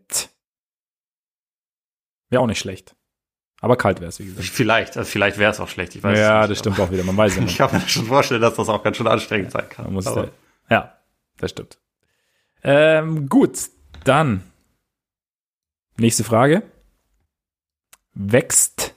Wäre 2.29 2.43
auch 2.43 2.47
nicht 2.47 2.59
schlecht. 2.59 2.95
Aber 3.65 3.77
kalt 3.77 3.99
wäre 3.99 4.09
es, 4.09 4.19
wie 4.19 4.25
gesagt. 4.25 4.47
Vielleicht, 4.47 4.95
also 4.95 5.09
vielleicht 5.09 5.39
wäre 5.39 5.51
es 5.51 5.59
auch 5.59 5.67
schlecht. 5.67 5.95
Ich 5.95 6.03
weiß 6.03 6.19
ja, 6.19 6.41
nicht, 6.41 6.51
das 6.51 6.59
stimmt 6.59 6.79
auch 6.79 6.91
wieder. 6.91 7.03
Man 7.03 7.17
weiß 7.17 7.35
ja 7.35 7.41
nicht. 7.41 7.53
ich 7.53 7.57
kann 7.57 7.73
mir 7.73 7.81
schon 7.89 8.05
vorstellen, 8.05 8.39
dass 8.39 8.53
das 8.53 8.69
auch 8.69 8.83
ganz 8.83 8.97
schön 8.97 9.07
anstrengend 9.07 9.51
sein 9.51 9.67
kann. 9.67 9.91
muss 9.91 10.05
da, 10.05 10.27
ja, 10.69 10.93
das 11.39 11.49
stimmt. 11.49 11.79
Ähm, 12.63 13.27
gut, 13.27 13.57
dann 14.03 14.43
nächste 15.97 16.23
Frage. 16.23 16.61
Wächst 18.13 18.93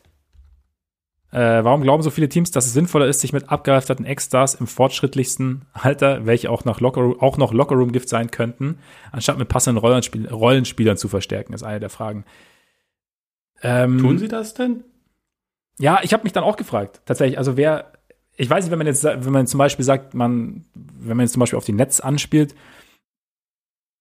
äh, 1.31 1.63
warum 1.63 1.83
glauben 1.83 2.03
so 2.03 2.11
viele 2.11 2.29
Teams, 2.29 2.51
dass 2.51 2.67
es 2.67 2.75
sinnvoller 2.75 3.07
ist, 3.07 3.21
sich 3.21 3.33
mit 3.33 3.51
abgehalfterten 3.51 4.05
Ex-Stars 4.05 4.55
im 4.55 4.67
fortschrittlichsten 4.67 5.63
Alter, 5.73 6.27
welche 6.27 6.51
auch 6.51 6.67
noch 6.67 6.81
Locker, 6.81 7.17
auch 7.21 7.39
noch 7.39 7.55
Lockerroom-Gift 7.55 8.09
sein 8.09 8.31
könnten, 8.31 8.79
anstatt 9.13 9.39
mit 9.39 9.49
passenden 9.49 9.79
Rollenspiel 9.79 10.29
Rollenspielern 10.29 10.97
zu 10.99 11.09
verstärken, 11.09 11.53
ist 11.53 11.63
eine 11.63 11.81
der 11.81 11.91
Fragen. 11.91 12.25
Ähm, 13.63 13.99
Tun 13.99 14.19
sie 14.19 14.29
das 14.29 14.55
denn? 14.55 14.85
Ja, 15.79 16.01
ich 16.03 16.13
habe 16.13 16.25
mich 16.25 16.33
dann 16.33 16.45
auch 16.45 16.57
gefragt, 16.57 17.03
tatsächlich. 17.07 17.39
Also 17.39 17.57
wer, 17.57 17.93
ich 18.37 18.49
weiß 18.49 18.65
nicht, 18.65 18.71
wenn 18.71 18.79
man 18.79 18.87
jetzt, 18.87 19.05
wenn 19.05 19.33
man 19.33 19.47
zum 19.47 19.59
Beispiel 19.59 19.85
sagt, 19.85 20.15
man, 20.15 20.65
wenn 20.75 21.17
man 21.17 21.25
jetzt 21.25 21.33
zum 21.33 21.41
Beispiel 21.41 21.57
auf 21.57 21.65
die 21.65 21.73
Netz 21.73 22.01
anspielt, 22.01 22.55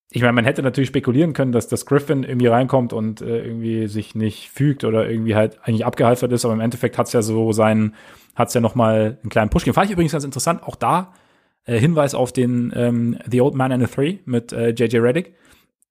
ich 0.10 0.22
meine, 0.22 0.34
man 0.34 0.46
hätte 0.46 0.64
natürlich 0.64 0.88
spekulieren 0.88 1.34
können, 1.34 1.52
dass 1.52 1.68
das 1.68 1.86
Griffin 1.86 2.24
irgendwie 2.24 2.48
reinkommt 2.48 2.94
und 2.94 3.22
äh, 3.22 3.44
irgendwie 3.44 3.88
sich 3.88 4.16
nicht 4.16 4.50
fügt 4.50 4.84
oder 4.86 5.10
irgendwie 5.10 5.36
halt 5.36 5.60
eigentlich 5.64 5.86
abgehalfert 5.86 6.32
ist, 6.32 6.46
aber 6.46 6.54
im 6.54 6.62
Endeffekt 6.62 6.98
hat's 6.98 7.14
ja 7.14 7.22
so 7.22 7.52
seinen, 7.52 7.94
hat's 8.34 8.54
ja 8.54 8.62
noch 8.62 8.74
mal 8.74 9.18
einen 9.22 9.30
kleinen 9.30 9.50
Push 9.50 9.64
gegeben. 9.64 9.76
Fand 9.76 9.88
ich 9.88 9.94
übrigens 9.94 10.14
ganz 10.14 10.24
interessant, 10.24 10.64
auch 10.64 10.76
da 10.76 11.14
äh, 11.66 11.78
Hinweis 11.78 12.16
auf 12.16 12.32
den 12.32 12.72
ähm, 12.76 13.20
The 13.30 13.42
Old 13.42 13.56
Man 13.56 13.72
and 13.72 13.86
the 13.86 13.94
Three 13.94 14.20
mit 14.26 14.54
äh, 14.54 14.70
JJ 14.70 14.98
Reddick. 14.98 15.36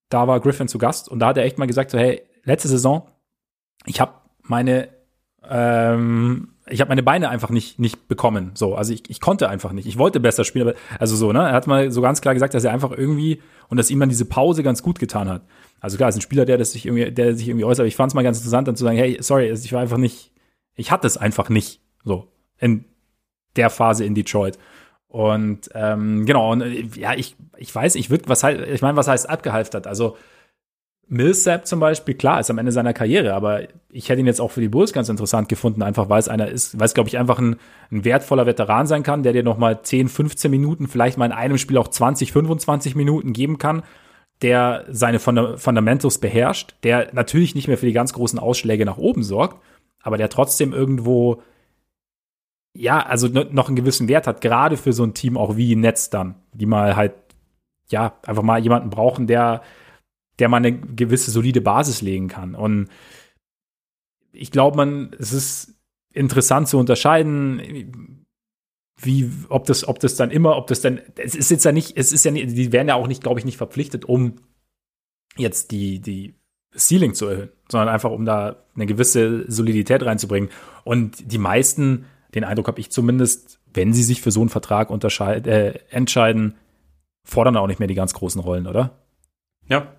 Da 0.09 0.27
war 0.27 0.41
Griffin 0.41 0.69
zu 0.69 0.79
Gast 0.79 1.09
und 1.09 1.19
da 1.19 1.29
hat 1.29 1.37
er 1.37 1.45
echt 1.45 1.59
mal 1.59 1.67
gesagt 1.67 1.91
so, 1.91 1.99
hey, 1.99 2.23
letzte 2.45 2.69
Saison, 2.69 3.09
ich 3.85 4.01
habe 4.01 4.13
meine 4.43 4.89
ähm, 5.49 6.49
ich 6.69 6.81
habe 6.81 6.89
meine 6.89 7.03
Beine 7.03 7.29
einfach 7.29 7.51
nicht 7.51 7.79
nicht 7.79 8.09
bekommen. 8.09 8.51
So, 8.55 8.75
also 8.75 8.93
ich, 8.93 9.09
ich 9.09 9.21
konnte 9.21 9.49
einfach 9.49 9.73
nicht. 9.73 9.87
Ich 9.87 9.99
wollte 9.99 10.19
besser 10.19 10.45
spielen, 10.45 10.69
aber 10.69 10.79
also 10.99 11.15
so, 11.15 11.33
ne? 11.33 11.41
Er 11.41 11.53
hat 11.53 11.67
mal 11.67 11.91
so 11.91 12.01
ganz 12.01 12.21
klar 12.21 12.35
gesagt, 12.35 12.55
dass 12.55 12.65
er 12.65 12.73
einfach 12.73 12.91
irgendwie 12.91 13.41
und 13.69 13.77
dass 13.77 13.91
ihm 13.91 14.01
dann 14.01 14.09
diese 14.09 14.25
Pause 14.25 14.63
ganz 14.63 14.83
gut 14.83 14.99
getan 14.99 15.29
hat. 15.29 15.43
Also 15.81 15.97
klar, 15.97 16.09
ist 16.09 16.17
ein 16.17 16.23
Spieler, 16.23 16.45
der 16.45 16.59
das 16.59 16.73
sich 16.73 16.87
irgendwie, 16.87 17.11
der 17.13 17.37
sich 17.37 17.49
irgendwie 17.49 17.65
äußert. 17.65 17.81
Aber 17.81 17.89
ich 17.89 17.97
fand 17.97 18.11
es 18.11 18.15
mal 18.15 18.23
ganz 18.23 18.39
interessant, 18.39 18.67
dann 18.67 18.77
zu 18.77 18.85
sagen, 18.85 18.97
hey, 18.97 19.19
sorry, 19.21 19.51
ich 19.51 19.73
war 19.73 19.81
einfach 19.81 19.99
nicht, 19.99 20.33
ich 20.75 20.91
hatte 20.91 21.07
es 21.07 21.17
einfach 21.17 21.49
nicht 21.49 21.81
so 22.03 22.33
in 22.59 22.85
der 23.57 23.71
Phase 23.71 24.05
in 24.05 24.15
Detroit. 24.15 24.59
Und 25.09 25.71
ähm, 25.75 26.27
genau, 26.27 26.53
und 26.53 26.63
äh, 26.63 26.89
ja, 26.97 27.15
ich, 27.15 27.37
ich 27.57 27.75
weiß, 27.75 27.95
ich 27.95 28.11
würde, 28.11 28.29
was 28.29 28.43
heißt, 28.43 28.61
ich 28.61 28.83
meine, 28.83 28.97
was 28.97 29.09
heißt 29.09 29.29
abgehalftert? 29.29 29.87
Also 29.87 30.17
Millsap 31.09 31.67
zum 31.67 31.79
Beispiel, 31.79 32.15
klar, 32.15 32.41
ist 32.41 32.51
am 32.51 32.59
Ende 32.59 32.73
seiner 32.73 32.93
Karriere, 32.93 33.35
aber 33.35 33.63
ich 33.91 34.09
hätte 34.09 34.21
ihn 34.21 34.27
jetzt 34.27 34.41
auch 34.41 34.51
für 34.51 34.61
die 34.61 34.69
Bulls 34.69 34.93
ganz 34.93 35.09
interessant 35.09 35.49
gefunden, 35.49 35.83
einfach 35.83 36.09
weil 36.09 36.19
es 36.19 36.29
einer 36.29 36.49
ist, 36.49 36.79
weil 36.79 36.87
es, 36.87 36.95
glaube 36.95 37.09
ich, 37.09 37.17
einfach 37.17 37.39
ein, 37.39 37.57
ein, 37.93 38.05
wertvoller 38.05 38.47
Veteran 38.47 38.89
sein 38.89 39.05
kann, 39.05 39.23
der 39.23 39.33
dir 39.33 39.45
noch 39.45 39.57
mal 39.57 39.83
10, 39.83 40.09
15 40.09 40.51
Minuten, 40.51 40.89
vielleicht 40.89 41.17
mal 41.17 41.27
in 41.27 41.33
einem 41.33 41.59
Spiel 41.59 41.79
auch 41.79 41.89
20, 41.89 42.33
25 42.33 42.97
Minuten 42.97 43.33
geben 43.33 43.59
kann, 43.59 43.85
der 44.43 44.85
seine 44.91 45.21
Fundamentals 45.21 46.19
beherrscht, 46.19 46.75
der 46.83 47.09
natürlich 47.13 47.55
nicht 47.55 47.69
mehr 47.69 47.79
für 47.79 47.87
die 47.87 47.93
ganz 47.93 48.13
großen 48.13 48.39
Ausschläge 48.39 48.85
nach 48.85 48.99
oben 48.99 49.23
sorgt, 49.23 49.63
aber 50.03 50.19
der 50.19 50.29
trotzdem 50.29 50.73
irgendwo 50.73 51.43
ja, 52.75 53.01
also 53.01 53.29
noch 53.29 53.69
einen 53.69 53.77
gewissen 53.77 54.09
Wert 54.09 54.27
hat, 54.27 54.41
gerade 54.41 54.77
für 54.77 54.93
so 54.93 55.03
ein 55.03 55.15
Team 55.15 55.39
auch 55.39 55.57
wie 55.57 55.77
Netz 55.77 56.11
dann, 56.11 56.35
die 56.53 56.67
mal 56.67 56.95
halt 56.95 57.15
ja, 57.89 58.15
einfach 58.27 58.43
mal 58.43 58.61
jemanden 58.61 58.91
brauchen, 58.91 59.27
der 59.27 59.63
der 60.39 60.49
man 60.49 60.65
eine 60.65 60.79
gewisse 60.79 61.31
solide 61.31 61.61
Basis 61.61 62.03
legen 62.03 62.29
kann. 62.29 62.55
Und 62.55 62.89
ich 64.33 64.51
glaube, 64.51 64.77
man, 64.77 65.13
es 65.19 65.33
ist 65.33 65.75
interessant 66.13 66.69
zu 66.69 66.79
unterscheiden, 66.79 68.27
wie, 69.01 69.31
ob 69.49 69.67
das, 69.67 69.87
ob 69.87 69.99
das 69.99 70.17
dann 70.17 70.31
immer, 70.31 70.57
ob 70.57 70.67
das 70.69 70.81
dann, 70.81 71.01
es 71.17 71.35
ist 71.35 71.51
jetzt 71.51 71.65
ja 71.65 71.73
nicht, 71.73 71.97
es 71.97 72.13
ist 72.13 72.25
ja 72.25 72.31
nicht, 72.31 72.57
die 72.57 72.73
werden 72.73 72.89
ja 72.89 72.95
auch 72.95 73.09
nicht, 73.09 73.23
glaube 73.23 73.39
ich, 73.39 73.45
nicht 73.45 73.59
verpflichtet, 73.59 74.05
um 74.07 74.37
jetzt 75.37 75.71
die, 75.71 76.01
die 76.01 76.35
Ceiling 76.75 77.15
zu 77.15 77.27
erhöhen, 77.27 77.51
sondern 77.71 77.89
einfach, 77.89 78.11
um 78.11 78.25
da 78.25 78.65
eine 78.75 78.87
gewisse 78.87 79.51
Solidität 79.51 80.03
reinzubringen. 80.05 80.51
Und 80.85 81.31
die 81.33 81.39
meisten, 81.39 82.07
den 82.35 82.45
Eindruck 82.45 82.69
habe 82.69 82.81
ich 82.81 82.91
zumindest, 82.91 83.61
wenn 83.73 83.93
sie 83.93 84.03
sich 84.03 84.23
für 84.23 84.31
so 84.31 84.41
einen 84.41 84.49
Vertrag 84.49 84.91
äh, 84.91 85.79
entscheiden, 85.91 86.57
fordern 87.25 87.57
auch 87.57 87.67
nicht 87.67 87.81
mehr 87.81 87.89
die 87.89 87.95
ganz 87.95 88.15
großen 88.15 88.41
Rollen, 88.41 88.67
oder? 88.67 88.99
Ja, 89.69 89.96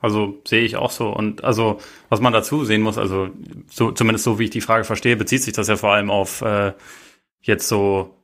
also 0.00 0.40
sehe 0.46 0.62
ich 0.62 0.76
auch 0.76 0.90
so. 0.90 1.08
Und 1.08 1.44
also, 1.44 1.78
was 2.08 2.20
man 2.20 2.32
dazu 2.32 2.64
sehen 2.64 2.82
muss, 2.82 2.98
also 2.98 3.28
so, 3.68 3.92
zumindest 3.92 4.24
so 4.24 4.38
wie 4.38 4.44
ich 4.44 4.50
die 4.50 4.60
Frage 4.60 4.84
verstehe, 4.84 5.16
bezieht 5.16 5.42
sich 5.42 5.52
das 5.52 5.68
ja 5.68 5.76
vor 5.76 5.92
allem 5.92 6.10
auf 6.10 6.42
äh, 6.42 6.72
jetzt 7.40 7.68
so 7.68 8.16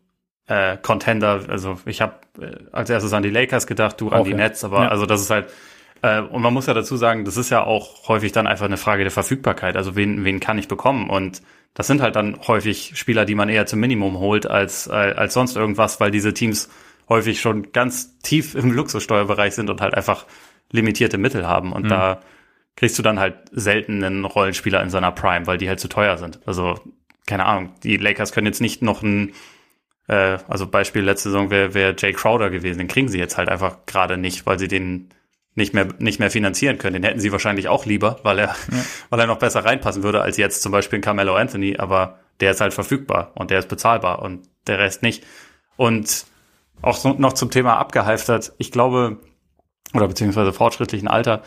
äh, 0.46 0.76
Contender. 0.76 1.44
Also 1.48 1.78
ich 1.86 2.00
habe 2.00 2.14
äh, 2.40 2.56
als 2.72 2.90
erstes 2.90 3.12
an 3.12 3.22
die 3.22 3.30
Lakers 3.30 3.66
gedacht, 3.66 4.00
du 4.00 4.10
an 4.10 4.24
die 4.24 4.30
ja. 4.30 4.36
Nets, 4.36 4.64
aber 4.64 4.84
ja. 4.84 4.88
also 4.88 5.06
das 5.06 5.20
ist 5.20 5.30
halt 5.30 5.48
äh, 6.02 6.20
und 6.20 6.42
man 6.42 6.52
muss 6.52 6.66
ja 6.66 6.74
dazu 6.74 6.96
sagen, 6.96 7.24
das 7.24 7.36
ist 7.36 7.50
ja 7.50 7.64
auch 7.64 8.08
häufig 8.08 8.32
dann 8.32 8.46
einfach 8.46 8.66
eine 8.66 8.76
Frage 8.76 9.02
der 9.02 9.10
Verfügbarkeit. 9.10 9.76
Also 9.76 9.96
wen, 9.96 10.24
wen 10.24 10.40
kann 10.40 10.58
ich 10.58 10.68
bekommen? 10.68 11.10
Und 11.10 11.42
das 11.74 11.86
sind 11.86 12.00
halt 12.00 12.16
dann 12.16 12.38
häufig 12.46 12.92
Spieler, 12.94 13.24
die 13.24 13.34
man 13.34 13.48
eher 13.48 13.66
zum 13.66 13.80
Minimum 13.80 14.18
holt 14.18 14.46
als, 14.46 14.86
äh, 14.86 14.92
als 14.92 15.34
sonst 15.34 15.56
irgendwas, 15.56 16.00
weil 16.00 16.10
diese 16.10 16.32
Teams 16.32 16.70
häufig 17.08 17.40
schon 17.40 17.72
ganz 17.72 18.18
tief 18.18 18.54
im 18.54 18.72
Luxussteuerbereich 18.72 19.54
sind 19.54 19.70
und 19.70 19.80
halt 19.80 19.94
einfach 19.94 20.26
limitierte 20.70 21.18
Mittel 21.18 21.46
haben. 21.46 21.72
Und 21.72 21.84
mhm. 21.84 21.88
da 21.88 22.20
kriegst 22.76 22.98
du 22.98 23.02
dann 23.02 23.18
halt 23.18 23.36
selten 23.52 24.04
einen 24.04 24.24
Rollenspieler 24.24 24.82
in 24.82 24.90
seiner 24.90 25.12
Prime, 25.12 25.46
weil 25.46 25.58
die 25.58 25.68
halt 25.68 25.80
zu 25.80 25.88
teuer 25.88 26.18
sind. 26.18 26.40
Also, 26.46 26.78
keine 27.26 27.46
Ahnung, 27.46 27.72
die 27.82 27.96
Lakers 27.96 28.32
können 28.32 28.46
jetzt 28.46 28.60
nicht 28.60 28.82
noch 28.82 29.02
ein, 29.02 29.32
äh, 30.08 30.38
also 30.46 30.66
Beispiel 30.66 31.02
letzte 31.02 31.30
Saison 31.30 31.50
wäre 31.50 31.74
wär 31.74 31.94
Jay 31.96 32.12
Crowder 32.12 32.50
gewesen, 32.50 32.78
den 32.78 32.88
kriegen 32.88 33.08
sie 33.08 33.18
jetzt 33.18 33.38
halt 33.38 33.48
einfach 33.48 33.86
gerade 33.86 34.18
nicht, 34.18 34.46
weil 34.46 34.58
sie 34.58 34.68
den 34.68 35.08
nicht 35.54 35.72
mehr, 35.72 35.88
nicht 35.98 36.20
mehr 36.20 36.30
finanzieren 36.30 36.78
können. 36.78 36.94
Den 36.94 37.02
hätten 37.02 37.18
sie 37.18 37.32
wahrscheinlich 37.32 37.68
auch 37.68 37.86
lieber, 37.86 38.20
weil 38.22 38.38
er, 38.38 38.48
ja. 38.48 38.56
weil 39.10 39.20
er 39.20 39.26
noch 39.26 39.38
besser 39.38 39.64
reinpassen 39.64 40.02
würde 40.02 40.20
als 40.20 40.36
jetzt 40.36 40.62
zum 40.62 40.70
Beispiel 40.70 40.98
ein 40.98 41.02
Carmelo 41.02 41.34
Anthony, 41.34 41.78
aber 41.78 42.20
der 42.40 42.50
ist 42.50 42.60
halt 42.60 42.74
verfügbar 42.74 43.32
und 43.34 43.50
der 43.50 43.58
ist 43.58 43.68
bezahlbar 43.68 44.20
und 44.20 44.46
der 44.66 44.78
Rest 44.78 45.02
nicht. 45.02 45.24
Und 45.76 46.26
auch 46.82 46.96
so, 46.96 47.14
noch 47.14 47.32
zum 47.32 47.50
Thema 47.50 47.78
abgehalftert. 47.78 48.52
Ich 48.58 48.70
glaube, 48.70 49.18
oder 49.94 50.08
beziehungsweise 50.08 50.52
fortschrittlichen 50.52 51.08
Alter. 51.08 51.42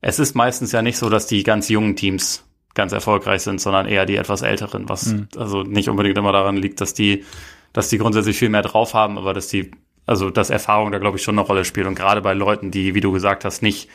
Es 0.00 0.18
ist 0.18 0.34
meistens 0.34 0.72
ja 0.72 0.82
nicht 0.82 0.98
so, 0.98 1.08
dass 1.08 1.26
die 1.26 1.42
ganz 1.42 1.68
jungen 1.68 1.96
Teams 1.96 2.44
ganz 2.74 2.92
erfolgreich 2.92 3.42
sind, 3.42 3.60
sondern 3.60 3.86
eher 3.86 4.06
die 4.06 4.16
etwas 4.16 4.42
älteren, 4.42 4.88
was 4.88 5.06
mhm. 5.06 5.28
also 5.36 5.62
nicht 5.62 5.88
unbedingt 5.88 6.18
immer 6.18 6.32
daran 6.32 6.56
liegt, 6.56 6.80
dass 6.80 6.94
die, 6.94 7.24
dass 7.72 7.88
die 7.88 7.98
grundsätzlich 7.98 8.38
viel 8.38 8.50
mehr 8.50 8.62
drauf 8.62 8.94
haben, 8.94 9.18
aber 9.18 9.32
dass 9.32 9.48
die, 9.48 9.72
also 10.04 10.30
dass 10.30 10.50
Erfahrung 10.50 10.92
da 10.92 10.98
glaube 10.98 11.16
ich 11.16 11.24
schon 11.24 11.38
eine 11.38 11.46
Rolle 11.46 11.64
spielt 11.64 11.86
und 11.86 11.94
gerade 11.96 12.20
bei 12.20 12.34
Leuten, 12.34 12.70
die, 12.70 12.94
wie 12.94 13.00
du 13.00 13.12
gesagt 13.12 13.44
hast, 13.44 13.62
nicht, 13.62 13.88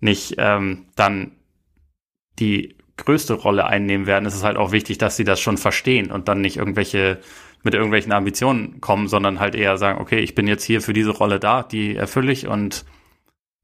nicht 0.00 0.36
ähm, 0.38 0.86
dann 0.94 1.32
die 2.38 2.76
größte 2.96 3.34
Rolle 3.34 3.66
einnehmen 3.66 4.06
werden, 4.06 4.24
ist 4.24 4.36
es 4.36 4.44
halt 4.44 4.56
auch 4.56 4.72
wichtig, 4.72 4.98
dass 4.98 5.16
sie 5.16 5.24
das 5.24 5.40
schon 5.40 5.58
verstehen 5.58 6.10
und 6.10 6.28
dann 6.28 6.40
nicht 6.40 6.56
irgendwelche 6.56 7.18
mit 7.62 7.74
irgendwelchen 7.74 8.12
Ambitionen 8.12 8.80
kommen, 8.80 9.08
sondern 9.08 9.40
halt 9.40 9.54
eher 9.54 9.76
sagen, 9.76 10.00
okay, 10.00 10.20
ich 10.20 10.34
bin 10.34 10.46
jetzt 10.46 10.62
hier 10.62 10.80
für 10.80 10.92
diese 10.92 11.10
Rolle 11.10 11.40
da, 11.40 11.62
die 11.64 11.96
erfülle 11.96 12.30
ich 12.30 12.46
und 12.46 12.84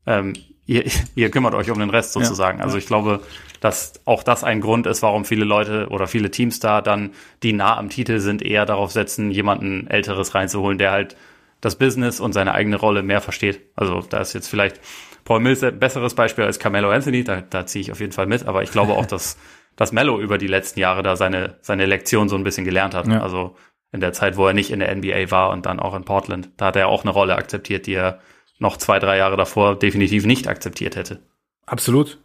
ähm, 0.06 0.34
ihr, 0.66 0.84
ihr 1.14 1.30
kümmert 1.30 1.54
euch 1.54 1.70
um 1.70 1.78
den 1.78 1.90
Rest 1.90 2.12
sozusagen. 2.12 2.58
Ja, 2.58 2.64
also 2.64 2.78
ich 2.78 2.86
glaube, 2.86 3.20
dass 3.60 3.94
auch 4.04 4.22
das 4.22 4.44
ein 4.44 4.60
Grund 4.60 4.86
ist, 4.86 5.02
warum 5.02 5.24
viele 5.24 5.44
Leute 5.44 5.88
oder 5.90 6.06
viele 6.06 6.30
Teams 6.30 6.60
da 6.60 6.80
dann, 6.80 7.12
die 7.42 7.52
nah 7.52 7.76
am 7.76 7.90
Titel 7.90 8.18
sind, 8.18 8.42
eher 8.42 8.66
darauf 8.66 8.90
setzen, 8.90 9.30
jemanden 9.30 9.86
Älteres 9.86 10.34
reinzuholen, 10.34 10.78
der 10.78 10.90
halt 10.90 11.16
das 11.60 11.76
Business 11.76 12.18
und 12.18 12.32
seine 12.32 12.54
eigene 12.54 12.76
Rolle 12.76 13.02
mehr 13.02 13.20
versteht. 13.20 13.60
Also 13.76 14.00
da 14.08 14.18
ist 14.18 14.32
jetzt 14.32 14.48
vielleicht 14.48 14.80
Paul 15.24 15.40
Mills 15.40 15.62
ein 15.62 15.78
besseres 15.78 16.14
Beispiel 16.14 16.44
als 16.44 16.58
Carmelo 16.58 16.90
Anthony, 16.90 17.22
da, 17.22 17.40
da 17.40 17.64
ziehe 17.66 17.82
ich 17.82 17.92
auf 17.92 18.00
jeden 18.00 18.12
Fall 18.12 18.26
mit, 18.26 18.46
aber 18.46 18.64
ich 18.64 18.72
glaube 18.72 18.94
auch, 18.94 19.06
dass, 19.06 19.38
dass 19.76 19.92
Mello 19.92 20.20
über 20.20 20.38
die 20.38 20.48
letzten 20.48 20.80
Jahre 20.80 21.04
da 21.04 21.14
seine, 21.14 21.56
seine 21.60 21.86
Lektion 21.86 22.28
so 22.28 22.36
ein 22.36 22.44
bisschen 22.44 22.64
gelernt 22.64 22.94
hat. 22.94 23.06
Ja. 23.06 23.22
Also 23.22 23.54
in 23.92 24.00
der 24.00 24.12
Zeit, 24.12 24.36
wo 24.36 24.46
er 24.46 24.54
nicht 24.54 24.70
in 24.70 24.80
der 24.80 24.94
NBA 24.94 25.30
war 25.30 25.50
und 25.50 25.66
dann 25.66 25.78
auch 25.78 25.94
in 25.94 26.04
Portland. 26.04 26.50
Da 26.56 26.66
hat 26.66 26.76
er 26.76 26.88
auch 26.88 27.02
eine 27.02 27.12
Rolle 27.12 27.36
akzeptiert, 27.36 27.86
die 27.86 27.94
er 27.94 28.20
noch 28.58 28.76
zwei, 28.76 28.98
drei 28.98 29.16
Jahre 29.18 29.36
davor 29.36 29.78
definitiv 29.78 30.24
nicht 30.26 30.48
akzeptiert 30.48 30.96
hätte. 30.96 31.20
Absolut. 31.66 32.18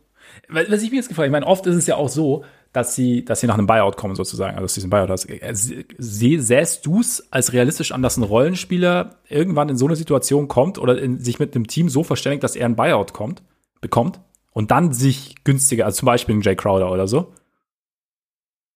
Was 0.49 0.83
ich 0.83 0.91
mir 0.91 0.97
jetzt 0.97 1.09
gefragt, 1.09 1.25
ich 1.27 1.31
meine, 1.31 1.47
oft 1.47 1.65
ist 1.65 1.75
es 1.75 1.87
ja 1.87 1.95
auch 1.95 2.09
so, 2.09 2.43
dass 2.73 2.95
sie, 2.95 3.25
dass 3.25 3.39
sie 3.39 3.47
nach 3.47 3.57
einem 3.57 3.65
Buyout 3.65 3.97
kommen 3.97 4.15
sozusagen, 4.15 4.51
also 4.55 4.65
dass 4.65 4.73
du 4.75 4.79
diesen 4.79 4.89
Buyout 4.89 5.09
hast. 5.09 5.25
Äh, 5.25 5.53
sähst 5.53 6.85
du 6.85 6.99
es 6.99 7.31
als 7.31 7.53
realistisch 7.53 7.91
an, 7.91 8.01
dass 8.01 8.17
ein 8.17 8.23
Rollenspieler 8.23 9.15
irgendwann 9.27 9.69
in 9.69 9.77
so 9.77 9.87
eine 9.87 9.95
Situation 9.95 10.47
kommt 10.47 10.77
oder 10.77 10.97
in, 11.01 11.19
sich 11.19 11.39
mit 11.39 11.55
einem 11.55 11.67
Team 11.67 11.89
so 11.89 12.03
verständigt, 12.03 12.43
dass 12.43 12.55
er 12.55 12.65
ein 12.65 12.75
Buyout 12.75 13.13
kommt, 13.13 13.41
bekommt 13.81 14.19
und 14.51 14.71
dann 14.71 14.93
sich 14.93 15.35
günstiger, 15.43 15.85
also 15.85 15.99
zum 15.99 16.05
Beispiel 16.05 16.35
ein 16.35 16.41
Jay 16.41 16.55
Crowder 16.55 16.91
oder 16.91 17.07
so? 17.07 17.33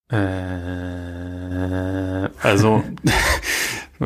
Äh, 0.10 0.18
also 2.42 2.84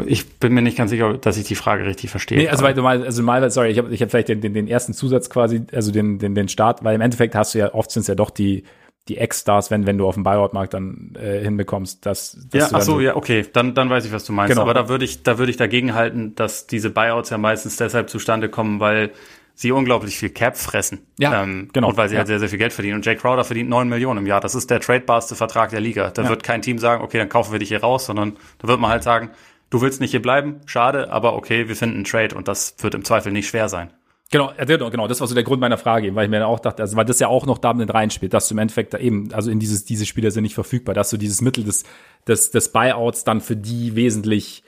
Ich 0.06 0.40
bin 0.40 0.54
mir 0.54 0.62
nicht 0.62 0.78
ganz 0.78 0.92
sicher, 0.92 1.18
dass 1.18 1.38
ich 1.38 1.46
die 1.46 1.56
Frage 1.56 1.86
richtig 1.86 2.10
verstehe. 2.10 2.38
Nee, 2.38 2.50
also 2.50 2.64
weil 2.64 2.74
du 2.74 2.82
mal, 2.82 3.04
also 3.04 3.24
mal, 3.24 3.50
sorry, 3.50 3.70
ich 3.70 3.78
habe 3.78 3.94
ich 3.94 4.02
hab 4.02 4.12
vielleicht 4.12 4.30
den, 4.30 4.42
den, 4.42 4.54
den 4.54 4.68
ersten 4.68 4.94
Zusatz 4.94 5.30
quasi, 5.30 5.64
also 5.72 5.92
den, 5.92 6.20
den, 6.20 6.36
den 6.36 6.50
Start, 6.50 6.84
weil 6.84 6.96
im 6.96 7.02
Endeffekt 7.02 7.36
hast 7.36 7.54
du 7.54 7.60
ja, 7.60 7.74
oft 7.74 7.92
sind 7.92 8.02
es 8.02 8.08
ja 8.08 8.16
doch 8.16 8.30
die, 8.30 8.64
die 9.08 9.18
Ex-Stars, 9.18 9.70
wenn, 9.70 9.86
wenn 9.86 9.98
du 9.98 10.08
auf 10.08 10.16
dem 10.16 10.24
Buyout-Markt 10.24 10.74
dann 10.74 11.14
äh, 11.16 11.42
hinbekommst, 11.42 12.06
dass, 12.06 12.38
dass 12.50 12.72
Ja, 12.72 12.78
ach 12.78 12.82
so, 12.82 13.00
ja, 13.00 13.16
okay, 13.16 13.46
dann, 13.54 13.76
dann 13.76 13.90
weiß 13.90 14.06
ich, 14.06 14.12
was 14.12 14.26
du 14.26 14.34
meinst. 14.34 14.52
Genau. 14.52 14.64
Aber 14.64 14.74
da 14.74 14.90
würde 14.90 15.06
ich, 15.06 15.24
da 15.24 15.38
würde 15.38 15.52
ich 15.52 15.58
dagegen 15.58 15.94
halten, 15.94 16.34
dass 16.36 16.66
diese 16.66 16.90
Buyouts 16.90 17.30
ja 17.30 17.38
meistens 17.38 17.78
deshalb 17.78 18.10
zustande 18.10 18.50
kommen, 18.50 18.80
weil 18.80 19.12
sie 19.54 19.72
unglaublich 19.72 20.18
viel 20.18 20.30
Cap 20.30 20.58
fressen. 20.58 21.06
Ja, 21.18 21.44
ähm, 21.44 21.70
genau. 21.72 21.90
Und 21.90 21.98
weil 21.98 22.10
sie 22.10 22.16
ja. 22.16 22.20
halt 22.20 22.28
sehr, 22.28 22.40
sehr 22.40 22.50
viel 22.50 22.58
Geld 22.58 22.74
verdienen. 22.74 22.96
Und 22.96 23.06
Jake 23.06 23.22
Crowder 23.22 23.44
verdient 23.44 23.70
neun 23.70 23.88
Millionen 23.88 24.20
im 24.20 24.28
Jahr. 24.28 24.42
Das 24.42 24.54
ist 24.54 24.70
der 24.70 24.82
tradebarste 24.82 25.36
Vertrag 25.36 25.70
der 25.70 25.80
Liga. 25.80 26.10
Da 26.10 26.24
ja. 26.24 26.30
wird 26.30 26.44
kein 26.44 26.62
Team 26.62 26.78
sagen, 26.78 27.04
okay, 27.04 27.20
dann 27.20 27.30
kaufen 27.30 27.52
wir 27.52 27.60
dich 27.60 27.70
hier 27.70 27.82
raus, 27.82 28.08
sondern 28.08 28.36
da 28.60 28.68
wird 28.68 28.80
man 28.80 28.90
halt 28.90 29.04
sagen, 29.04 29.30
du 29.70 29.82
willst 29.82 30.02
nicht 30.02 30.12
hier 30.12 30.22
bleiben, 30.22 30.62
schade, 30.66 31.12
aber 31.12 31.34
okay, 31.36 31.68
wir 31.68 31.76
finden 31.76 31.96
einen 31.96 32.04
Trade 32.06 32.36
und 32.36 32.48
das 32.48 32.76
wird 32.80 32.96
im 32.96 33.04
Zweifel 33.04 33.32
nicht 33.32 33.48
schwer 33.48 33.70
sein. 33.70 33.92
Genau, 34.32 34.52
genau, 34.58 35.08
das 35.08 35.20
war 35.20 35.28
so 35.28 35.36
der 35.36 35.44
Grund 35.44 35.62
meiner 35.62 35.78
Frage, 35.78 36.14
weil 36.16 36.26
ich 36.26 36.32
mir 36.32 36.48
auch 36.48 36.60
dachte, 36.60 36.82
also 36.82 36.98
weil 36.98 37.06
das 37.06 37.20
ja 37.20 37.28
auch 37.28 37.46
noch 37.46 37.60
da 37.60 37.74
mit 37.74 37.94
reinspielt, 37.94 38.34
dass 38.34 38.48
du 38.48 38.56
im 38.56 38.58
Endeffekt 38.58 38.94
da 38.94 38.98
eben, 38.98 39.32
also 39.34 39.52
in 39.52 39.60
dieses, 39.60 39.86
diese 39.86 40.06
Spieler 40.06 40.32
sind 40.32 40.44
nicht 40.44 40.56
verfügbar, 40.56 40.96
dass 40.96 41.12
du 41.12 41.18
dieses 41.18 41.42
Mittel 41.42 41.64
des, 41.64 41.84
des, 42.28 42.50
des 42.50 42.72
Buyouts 42.72 43.24
dann 43.24 43.40
für 43.40 43.56
die 43.56 43.96
wesentlich, 43.96 44.64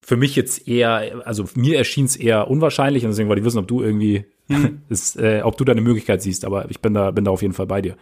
für 0.00 0.16
mich 0.16 0.36
jetzt 0.36 0.68
eher, 0.68 1.22
also 1.24 1.44
mir 1.54 1.76
erschien 1.76 2.04
es 2.04 2.14
eher 2.14 2.48
unwahrscheinlich 2.48 3.04
und 3.04 3.10
deswegen 3.10 3.28
wollte 3.28 3.40
ich 3.40 3.46
wissen, 3.46 3.58
ob 3.58 3.66
du 3.68 3.82
irgendwie, 3.82 4.26
hm. 4.48 4.82
ist, 4.88 5.18
äh, 5.18 5.42
ob 5.42 5.56
du 5.56 5.64
da 5.64 5.72
eine 5.72 5.80
Möglichkeit 5.80 6.22
siehst, 6.22 6.44
aber 6.44 6.70
ich 6.70 6.80
bin 6.80 6.94
da, 6.94 7.10
bin 7.10 7.24
da 7.24 7.32
auf 7.32 7.42
jeden 7.42 7.54
Fall 7.54 7.66
bei 7.66 7.82
dir. 7.82 7.96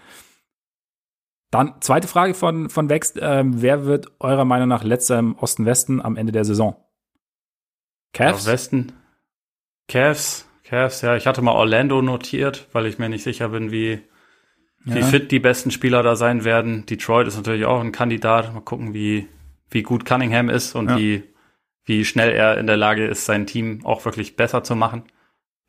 Dann 1.50 1.80
zweite 1.80 2.06
Frage 2.06 2.34
von, 2.34 2.70
von 2.70 2.88
Wext. 2.88 3.18
Ähm, 3.20 3.60
wer 3.60 3.84
wird 3.84 4.08
eurer 4.20 4.44
Meinung 4.44 4.68
nach 4.68 4.84
letzter 4.84 5.18
im 5.18 5.36
Osten-Westen 5.36 6.00
am 6.00 6.16
Ende 6.16 6.32
der 6.32 6.44
Saison? 6.44 6.76
Cavs? 8.12 8.46
Ja, 8.46 8.52
Westen. 8.52 8.92
Cavs. 9.88 10.46
Cavs, 10.64 11.02
ja. 11.02 11.16
Ich 11.16 11.26
hatte 11.26 11.42
mal 11.42 11.52
Orlando 11.52 12.02
notiert, 12.02 12.68
weil 12.72 12.86
ich 12.86 12.98
mir 12.98 13.08
nicht 13.08 13.24
sicher 13.24 13.48
bin, 13.48 13.72
wie, 13.72 14.00
ja. 14.84 14.94
wie 14.94 15.02
fit 15.02 15.32
die 15.32 15.40
besten 15.40 15.72
Spieler 15.72 16.04
da 16.04 16.14
sein 16.14 16.44
werden. 16.44 16.86
Detroit 16.86 17.26
ist 17.26 17.36
natürlich 17.36 17.64
auch 17.64 17.80
ein 17.80 17.92
Kandidat. 17.92 18.54
Mal 18.54 18.60
gucken, 18.60 18.94
wie, 18.94 19.26
wie 19.68 19.82
gut 19.82 20.04
Cunningham 20.04 20.48
ist 20.48 20.76
und 20.76 20.90
ja. 20.90 20.98
wie, 20.98 21.24
wie 21.84 22.04
schnell 22.04 22.30
er 22.30 22.58
in 22.58 22.68
der 22.68 22.76
Lage 22.76 23.06
ist, 23.06 23.24
sein 23.24 23.46
Team 23.46 23.84
auch 23.84 24.04
wirklich 24.04 24.36
besser 24.36 24.62
zu 24.62 24.76
machen. 24.76 25.02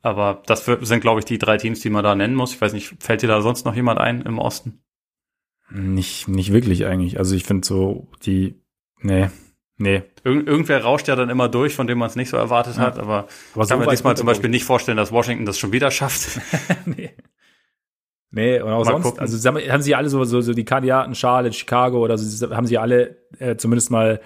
Aber 0.00 0.42
das 0.46 0.64
sind, 0.64 1.00
glaube 1.00 1.18
ich, 1.18 1.24
die 1.24 1.38
drei 1.38 1.56
Teams, 1.56 1.80
die 1.80 1.90
man 1.90 2.04
da 2.04 2.14
nennen 2.14 2.34
muss. 2.34 2.54
Ich 2.54 2.60
weiß 2.60 2.72
nicht, 2.72 3.02
fällt 3.02 3.22
dir 3.22 3.28
da 3.28 3.40
sonst 3.40 3.64
noch 3.64 3.74
jemand 3.74 3.98
ein 3.98 4.22
im 4.22 4.38
Osten? 4.38 4.82
Nicht, 5.74 6.28
nicht 6.28 6.52
wirklich 6.52 6.86
eigentlich. 6.86 7.18
Also 7.18 7.34
ich 7.34 7.44
finde 7.44 7.66
so 7.66 8.08
die, 8.24 8.60
nee, 9.00 9.30
nee. 9.78 10.02
Irgend, 10.22 10.46
irgendwer 10.46 10.82
rauscht 10.82 11.08
ja 11.08 11.16
dann 11.16 11.30
immer 11.30 11.48
durch, 11.48 11.74
von 11.74 11.86
dem 11.86 11.98
man 11.98 12.08
es 12.08 12.16
nicht 12.16 12.28
so 12.28 12.36
erwartet 12.36 12.76
ja. 12.76 12.82
hat, 12.82 12.98
aber, 12.98 13.26
aber 13.54 13.62
ich 13.62 13.68
kann 13.68 13.78
so 13.80 13.84
mir 13.84 13.90
diesmal 13.90 14.16
zum 14.16 14.26
Beispiel 14.26 14.50
nicht 14.50 14.64
vorstellen, 14.64 14.96
dass 14.96 15.12
Washington 15.12 15.46
das 15.46 15.58
schon 15.58 15.72
wieder 15.72 15.90
schafft. 15.90 16.40
nee. 16.84 17.10
Nee, 18.34 18.60
und 18.60 18.70
auch 18.70 18.84
Mal 18.84 18.92
sonst, 18.92 19.04
gucken. 19.04 19.20
also 19.20 19.50
haben 19.50 19.82
sie 19.82 19.94
alle 19.94 20.08
so, 20.08 20.24
so, 20.24 20.40
so 20.40 20.54
die 20.54 20.64
Kandidaten 20.64 21.14
Charlotte, 21.14 21.54
Chicago 21.54 21.98
oder 21.98 22.16
so, 22.16 22.54
haben 22.54 22.66
sie 22.66 22.78
alle 22.78 23.18
äh, 23.38 23.56
zumindest 23.56 23.90
mal, 23.90 24.20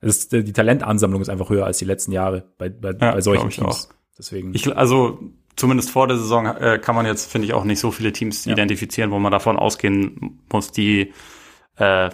ist, 0.00 0.32
die 0.32 0.52
Talentansammlung 0.52 1.20
ist 1.20 1.28
einfach 1.28 1.50
höher 1.50 1.66
als 1.66 1.76
die 1.76 1.84
letzten 1.84 2.12
Jahre 2.12 2.44
bei, 2.56 2.70
bei, 2.70 2.92
ja, 2.92 3.12
bei 3.12 3.20
solchen 3.20 3.50
Teams. 3.50 3.90
Auch. 3.90 3.94
Deswegen. 4.18 4.54
Ich, 4.54 4.74
also 4.74 5.18
zumindest 5.56 5.90
vor 5.90 6.06
der 6.06 6.16
Saison 6.16 6.46
äh, 6.46 6.78
kann 6.82 6.94
man 6.94 7.06
jetzt, 7.06 7.30
finde 7.30 7.46
ich, 7.46 7.54
auch 7.54 7.64
nicht 7.64 7.80
so 7.80 7.90
viele 7.90 8.12
Teams 8.12 8.44
ja. 8.44 8.52
identifizieren, 8.52 9.10
wo 9.10 9.18
man 9.18 9.32
davon 9.32 9.58
ausgehen 9.58 10.40
muss, 10.50 10.72
die 10.72 11.12
äh, 11.76 12.10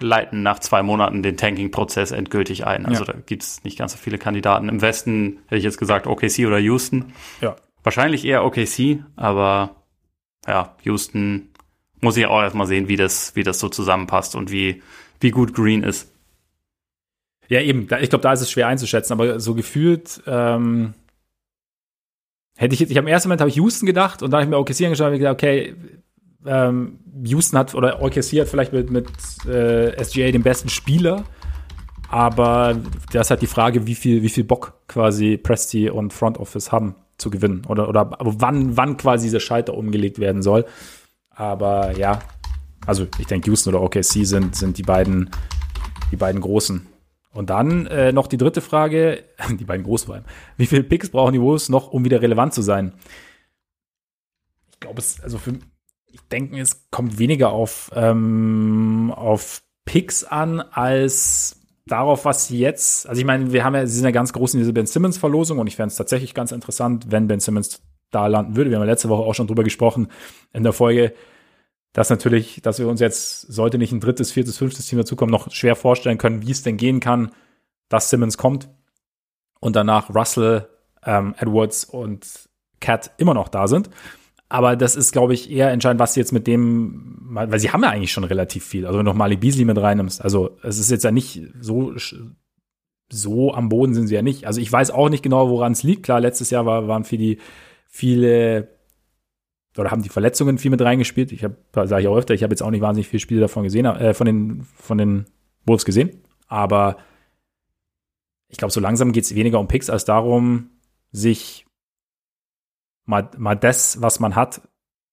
leiten 0.00 0.42
nach 0.42 0.58
zwei 0.58 0.82
Monaten 0.82 1.22
den 1.22 1.36
Tanking-Prozess 1.36 2.10
endgültig 2.10 2.66
ein. 2.66 2.86
Also 2.86 3.04
ja. 3.04 3.12
da 3.12 3.18
gibt 3.24 3.42
es 3.42 3.64
nicht 3.64 3.78
ganz 3.78 3.92
so 3.92 3.98
viele 3.98 4.18
Kandidaten. 4.18 4.68
Im 4.68 4.80
Westen 4.82 5.38
hätte 5.46 5.56
ich 5.56 5.64
jetzt 5.64 5.78
gesagt 5.78 6.06
OKC 6.06 6.46
oder 6.46 6.58
Houston. 6.58 7.12
Ja. 7.40 7.56
Wahrscheinlich 7.82 8.24
eher 8.24 8.44
OKC, 8.44 9.04
aber 9.16 9.76
ja, 10.46 10.76
Houston 10.82 11.50
muss 12.00 12.16
ich 12.16 12.26
auch 12.26 12.42
erstmal 12.42 12.66
sehen, 12.66 12.88
wie 12.88 12.96
das, 12.96 13.36
wie 13.36 13.44
das 13.44 13.60
so 13.60 13.68
zusammenpasst 13.68 14.34
und 14.34 14.50
wie, 14.50 14.82
wie 15.20 15.30
gut 15.30 15.54
Green 15.54 15.82
ist. 15.82 16.12
Ja, 17.48 17.60
eben. 17.60 17.82
Ich 18.00 18.10
glaube, 18.10 18.22
da 18.22 18.32
ist 18.32 18.40
es 18.40 18.50
schwer 18.50 18.68
einzuschätzen, 18.68 19.12
aber 19.12 19.38
so 19.38 19.54
gefühlt 19.54 20.22
ähm, 20.26 20.94
Hätte 22.56 22.74
ich 22.74 22.80
jetzt, 22.80 22.90
ich 22.90 22.96
im 22.96 23.06
ersten 23.06 23.28
Moment 23.28 23.40
habe 23.40 23.50
ich 23.50 23.56
Houston 23.56 23.86
gedacht 23.86 24.22
und 24.22 24.30
dann 24.30 24.40
habe 24.40 24.44
ich 24.44 24.50
mir 24.50 24.58
OKC 24.58 24.84
angeschaut 24.84 25.12
und 25.12 25.18
gesagt, 25.18 25.42
okay, 25.42 25.74
ähm, 26.46 26.98
Houston 27.24 27.58
hat 27.58 27.74
oder 27.74 28.02
OKC 28.02 28.40
hat 28.40 28.48
vielleicht 28.48 28.72
mit, 28.72 28.90
mit 28.90 29.08
äh, 29.46 30.02
SGA 30.02 30.30
den 30.30 30.42
besten 30.42 30.68
Spieler, 30.68 31.24
aber 32.08 32.76
das 33.12 33.26
ist 33.26 33.30
halt 33.30 33.42
die 33.42 33.46
Frage, 33.46 33.86
wie 33.86 33.94
viel, 33.94 34.22
wie 34.22 34.28
viel 34.28 34.44
Bock 34.44 34.74
quasi 34.86 35.38
Presti 35.38 35.88
und 35.88 36.12
Front 36.12 36.38
Office 36.38 36.70
haben 36.70 36.94
zu 37.16 37.30
gewinnen 37.30 37.62
oder, 37.68 37.88
oder 37.88 38.10
wann, 38.18 38.76
wann 38.76 38.96
quasi 38.96 39.26
dieser 39.26 39.40
Schalter 39.40 39.74
umgelegt 39.74 40.18
werden 40.18 40.42
soll. 40.42 40.66
Aber 41.30 41.96
ja, 41.96 42.18
also 42.86 43.06
ich 43.18 43.26
denke, 43.26 43.46
Houston 43.50 43.74
oder 43.74 43.82
OKC 43.82 44.26
sind, 44.26 44.56
sind 44.56 44.76
die 44.76 44.82
beiden, 44.82 45.30
die 46.10 46.16
beiden 46.16 46.40
großen. 46.40 46.86
Und 47.32 47.50
dann 47.50 47.86
äh, 47.86 48.12
noch 48.12 48.26
die 48.26 48.36
dritte 48.36 48.60
Frage, 48.60 49.24
die 49.58 49.64
beiden 49.64 49.84
großen 49.84 50.06
vor 50.06 50.16
allem. 50.16 50.24
Wie 50.56 50.66
viele 50.66 50.82
Picks 50.82 51.10
brauchen 51.10 51.32
die 51.32 51.40
Wolves 51.40 51.68
noch, 51.68 51.90
um 51.90 52.04
wieder 52.04 52.20
relevant 52.20 52.54
zu 52.54 52.62
sein? 52.62 52.92
Ich 54.70 54.80
glaube, 54.80 55.00
es, 55.00 55.20
also 55.22 55.38
für, 55.38 55.54
ich 56.06 56.20
denke, 56.30 56.60
es 56.60 56.90
kommt 56.90 57.18
weniger 57.18 57.52
auf, 57.52 57.90
ähm, 57.94 59.12
auf 59.16 59.62
Picks 59.84 60.24
an, 60.24 60.60
als 60.60 61.60
darauf, 61.86 62.24
was 62.24 62.50
jetzt, 62.50 63.08
also 63.08 63.18
ich 63.18 63.26
meine, 63.26 63.52
wir 63.52 63.64
haben 63.64 63.74
ja, 63.74 63.86
sie 63.86 63.96
sind 63.96 64.04
ja 64.04 64.10
ganz 64.10 64.32
groß 64.32 64.54
in 64.54 64.60
dieser 64.60 64.72
Ben 64.72 64.86
Simmons 64.86 65.18
Verlosung 65.18 65.58
und 65.58 65.66
ich 65.66 65.76
fände 65.76 65.88
es 65.88 65.96
tatsächlich 65.96 66.34
ganz 66.34 66.52
interessant, 66.52 67.06
wenn 67.10 67.26
Ben 67.26 67.40
Simmons 67.40 67.82
da 68.10 68.26
landen 68.26 68.56
würde. 68.56 68.70
Wir 68.70 68.76
haben 68.76 68.84
ja 68.84 68.90
letzte 68.90 69.08
Woche 69.08 69.22
auch 69.22 69.34
schon 69.34 69.46
drüber 69.46 69.64
gesprochen 69.64 70.08
in 70.52 70.62
der 70.62 70.72
Folge, 70.72 71.14
dass 71.92 72.10
natürlich, 72.10 72.62
dass 72.62 72.78
wir 72.78 72.88
uns 72.88 73.00
jetzt, 73.00 73.42
sollte 73.42 73.78
nicht 73.78 73.92
ein 73.92 74.00
drittes, 74.00 74.32
viertes, 74.32 74.58
fünftes 74.58 74.86
Team 74.86 74.98
dazukommen, 74.98 75.32
noch 75.32 75.50
schwer 75.52 75.76
vorstellen 75.76 76.18
können, 76.18 76.46
wie 76.46 76.50
es 76.50 76.62
denn 76.62 76.76
gehen 76.76 77.00
kann, 77.00 77.32
dass 77.88 78.10
Simmons 78.10 78.38
kommt 78.38 78.68
und 79.60 79.76
danach 79.76 80.14
Russell, 80.14 80.68
ähm, 81.04 81.34
Edwards 81.38 81.84
und 81.84 82.48
Cat 82.80 83.12
immer 83.18 83.34
noch 83.34 83.48
da 83.48 83.68
sind. 83.68 83.90
Aber 84.48 84.76
das 84.76 84.96
ist, 84.96 85.12
glaube 85.12 85.32
ich, 85.32 85.50
eher 85.50 85.70
entscheidend, 85.70 86.00
was 86.00 86.14
sie 86.14 86.20
jetzt 86.20 86.32
mit 86.32 86.46
dem, 86.46 87.18
weil 87.30 87.58
sie 87.58 87.70
haben 87.70 87.82
ja 87.82 87.88
eigentlich 87.88 88.12
schon 88.12 88.24
relativ 88.24 88.64
viel. 88.64 88.86
Also 88.86 88.98
wenn 88.98 89.06
du 89.06 89.12
noch 89.12 89.16
Malik 89.16 89.40
Beasley 89.40 89.64
mit 89.64 89.78
reinnimmst. 89.78 90.22
Also 90.22 90.58
es 90.62 90.78
ist 90.78 90.90
jetzt 90.90 91.04
ja 91.04 91.10
nicht 91.10 91.40
so, 91.60 91.94
so 93.10 93.54
am 93.54 93.70
Boden 93.70 93.94
sind 93.94 94.08
sie 94.08 94.14
ja 94.14 94.20
nicht. 94.20 94.46
Also 94.46 94.60
ich 94.60 94.70
weiß 94.70 94.90
auch 94.90 95.08
nicht 95.08 95.22
genau, 95.22 95.48
woran 95.48 95.72
es 95.72 95.82
liegt. 95.82 96.02
Klar, 96.02 96.20
letztes 96.20 96.50
Jahr 96.50 96.66
war, 96.66 96.86
waren 96.86 97.04
für 97.04 97.16
die 97.16 97.38
viele 97.88 98.68
oder 99.78 99.90
haben 99.90 100.02
die 100.02 100.08
Verletzungen 100.08 100.58
viel 100.58 100.70
mit 100.70 100.80
reingespielt. 100.80 101.32
Ich 101.32 101.44
habe, 101.44 101.56
sage 101.72 102.02
ich 102.02 102.08
auch 102.08 102.16
öfter, 102.16 102.34
ich 102.34 102.42
habe 102.42 102.52
jetzt 102.52 102.62
auch 102.62 102.70
nicht 102.70 102.82
wahnsinnig 102.82 103.08
viele 103.08 103.20
Spiele 103.20 103.40
davon 103.40 103.62
gesehen, 103.64 103.86
äh, 103.86 104.14
von 104.14 104.26
den 104.26 104.66
von 104.76 104.98
den 104.98 105.26
Wolves 105.64 105.84
gesehen, 105.84 106.22
aber 106.46 106.96
ich 108.48 108.58
glaube, 108.58 108.72
so 108.72 108.80
langsam 108.80 109.12
geht 109.12 109.24
es 109.24 109.34
weniger 109.34 109.58
um 109.58 109.68
Picks 109.68 109.88
als 109.88 110.04
darum, 110.04 110.70
sich 111.10 111.66
mal, 113.06 113.30
mal 113.38 113.54
das, 113.54 114.02
was 114.02 114.20
man 114.20 114.36
hat, 114.36 114.60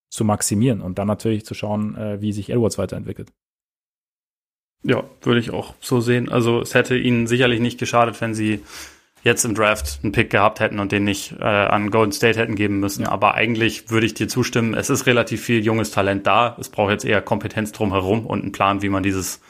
zu 0.09 0.25
maximieren 0.25 0.81
und 0.81 0.99
dann 0.99 1.07
natürlich 1.07 1.45
zu 1.45 1.53
schauen, 1.53 1.95
äh, 1.95 2.21
wie 2.21 2.33
sich 2.33 2.49
Edwards 2.49 2.77
weiterentwickelt. 2.77 3.31
Ja, 4.83 5.03
würde 5.21 5.39
ich 5.39 5.51
auch 5.51 5.75
so 5.81 6.01
sehen. 6.01 6.29
Also 6.29 6.61
es 6.61 6.73
hätte 6.73 6.97
ihnen 6.97 7.27
sicherlich 7.27 7.59
nicht 7.59 7.79
geschadet, 7.79 8.19
wenn 8.21 8.33
sie 8.33 8.63
jetzt 9.23 9.43
im 9.45 9.55
Draft 9.55 9.99
einen 10.03 10.11
Pick 10.11 10.29
gehabt 10.29 10.59
hätten 10.59 10.79
und 10.79 10.91
den 10.91 11.03
nicht 11.03 11.35
äh, 11.39 11.43
an 11.43 11.91
Golden 11.91 12.11
State 12.11 12.39
hätten 12.39 12.55
geben 12.55 12.79
müssen. 12.79 13.03
Ja. 13.03 13.11
Aber 13.11 13.35
eigentlich 13.35 13.89
würde 13.89 14.05
ich 14.05 14.13
dir 14.13 14.27
zustimmen, 14.27 14.73
es 14.73 14.89
ist 14.89 15.05
relativ 15.05 15.43
viel 15.43 15.63
junges 15.63 15.91
Talent 15.91 16.25
da. 16.25 16.55
Es 16.59 16.69
braucht 16.69 16.91
jetzt 16.91 17.05
eher 17.05 17.21
Kompetenz 17.21 17.71
drumherum 17.71 18.25
und 18.25 18.41
einen 18.41 18.51
Plan, 18.51 18.81
wie 18.81 18.89
man 18.89 19.03
dieses, 19.03 19.41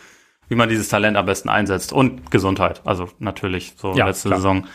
wie 0.47 0.55
man 0.55 0.69
dieses 0.69 0.89
Talent 0.89 1.17
am 1.17 1.25
besten 1.25 1.49
einsetzt. 1.49 1.93
Und 1.93 2.31
Gesundheit. 2.31 2.81
Also 2.85 3.09
natürlich, 3.19 3.73
so 3.77 3.93
ja, 3.93 4.07
letzte 4.07 4.29
klar. 4.29 4.39
Saison. 4.39 4.67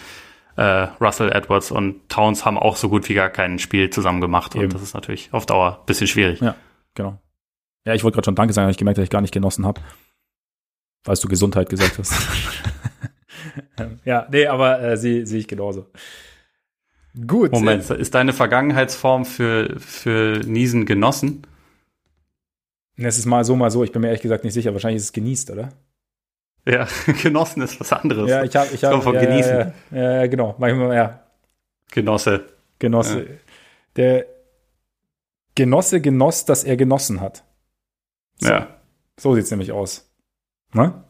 Äh, 0.56 0.86
Russell 1.00 1.32
Edwards 1.32 1.72
und 1.72 2.08
Towns 2.08 2.44
haben 2.44 2.58
auch 2.58 2.76
so 2.76 2.88
gut 2.88 3.08
wie 3.08 3.14
gar 3.14 3.28
kein 3.28 3.58
Spiel 3.58 3.90
zusammen 3.90 4.20
gemacht. 4.20 4.54
Eben. 4.54 4.64
Und 4.64 4.74
das 4.74 4.82
ist 4.82 4.94
natürlich 4.94 5.32
auf 5.32 5.46
Dauer 5.46 5.80
ein 5.80 5.86
bisschen 5.86 6.06
schwierig. 6.06 6.40
Ja, 6.40 6.54
genau. 6.94 7.18
Ja, 7.84 7.94
ich 7.94 8.04
wollte 8.04 8.14
gerade 8.14 8.26
schon 8.26 8.36
Danke 8.36 8.54
sagen, 8.54 8.64
habe 8.64 8.70
ich 8.70 8.78
gemerkt, 8.78 8.98
dass 8.98 9.02
ich 9.04 9.10
gar 9.10 9.20
nicht 9.20 9.34
genossen 9.34 9.66
habe. 9.66 9.80
Falls 11.02 11.20
du 11.20 11.28
Gesundheit 11.28 11.68
gesagt 11.68 11.98
hast. 11.98 12.14
ja, 14.04 14.26
nee, 14.30 14.46
aber 14.46 14.80
äh, 14.82 14.96
sehe 14.96 15.26
seh 15.26 15.38
ich 15.38 15.48
genauso. 15.48 15.86
Gut. 17.26 17.52
Moment, 17.52 17.88
ist 17.90 18.14
deine 18.14 18.32
Vergangenheitsform 18.32 19.24
für, 19.24 19.78
für 19.78 20.40
Niesen 20.46 20.84
genossen? 20.84 21.46
Es 22.96 23.18
ist 23.18 23.26
mal 23.26 23.44
so, 23.44 23.56
mal 23.56 23.70
so. 23.70 23.84
Ich 23.84 23.92
bin 23.92 24.02
mir 24.02 24.08
ehrlich 24.08 24.22
gesagt 24.22 24.44
nicht 24.44 24.54
sicher. 24.54 24.72
Wahrscheinlich 24.72 24.98
ist 24.98 25.04
es 25.04 25.12
genießt, 25.12 25.50
oder? 25.50 25.70
Ja, 26.66 26.88
genossen 27.22 27.62
ist 27.62 27.78
was 27.78 27.92
anderes. 27.92 28.28
Ja, 28.28 28.42
ich 28.42 28.56
habe, 28.56 28.68
ich 28.72 28.84
habe, 28.84 29.02
von 29.02 29.14
ja, 29.14 29.20
genießen. 29.20 29.72
Ja, 29.90 30.12
ja, 30.20 30.26
genau. 30.26 30.54
Manchmal, 30.58 30.96
ja. 30.96 31.20
Genosse. 31.90 32.44
Genosse. 32.78 33.20
Ja. 33.20 33.30
Der 33.96 34.26
Genosse 35.54 36.00
genoss, 36.00 36.44
dass 36.44 36.64
er 36.64 36.76
genossen 36.76 37.20
hat. 37.20 37.44
So. 38.40 38.48
Ja. 38.48 38.80
So 39.18 39.34
sieht's 39.34 39.50
nämlich 39.50 39.70
aus. 39.70 40.10
Ne? 40.72 41.04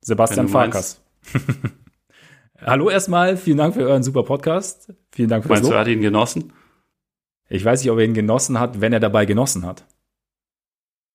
Sebastian 0.00 0.48
Farkas. 0.48 1.02
Hallo 2.60 2.90
erstmal, 2.90 3.36
vielen 3.36 3.58
Dank 3.58 3.74
für 3.74 3.86
euren 3.86 4.02
super 4.02 4.22
Podcast. 4.22 4.92
Vielen 5.10 5.28
Dank 5.28 5.44
für 5.44 5.50
Meinst 5.50 5.64
das 5.64 5.70
Lob. 5.70 5.74
du, 5.74 5.80
hat 5.80 5.88
ihn 5.88 6.00
genossen? 6.00 6.52
Ich 7.48 7.64
weiß 7.64 7.82
nicht, 7.82 7.90
ob 7.90 7.98
er 7.98 8.04
ihn 8.04 8.14
genossen 8.14 8.58
hat, 8.58 8.80
wenn 8.80 8.92
er 8.92 9.00
dabei 9.00 9.26
genossen 9.26 9.64
hat. 9.64 9.84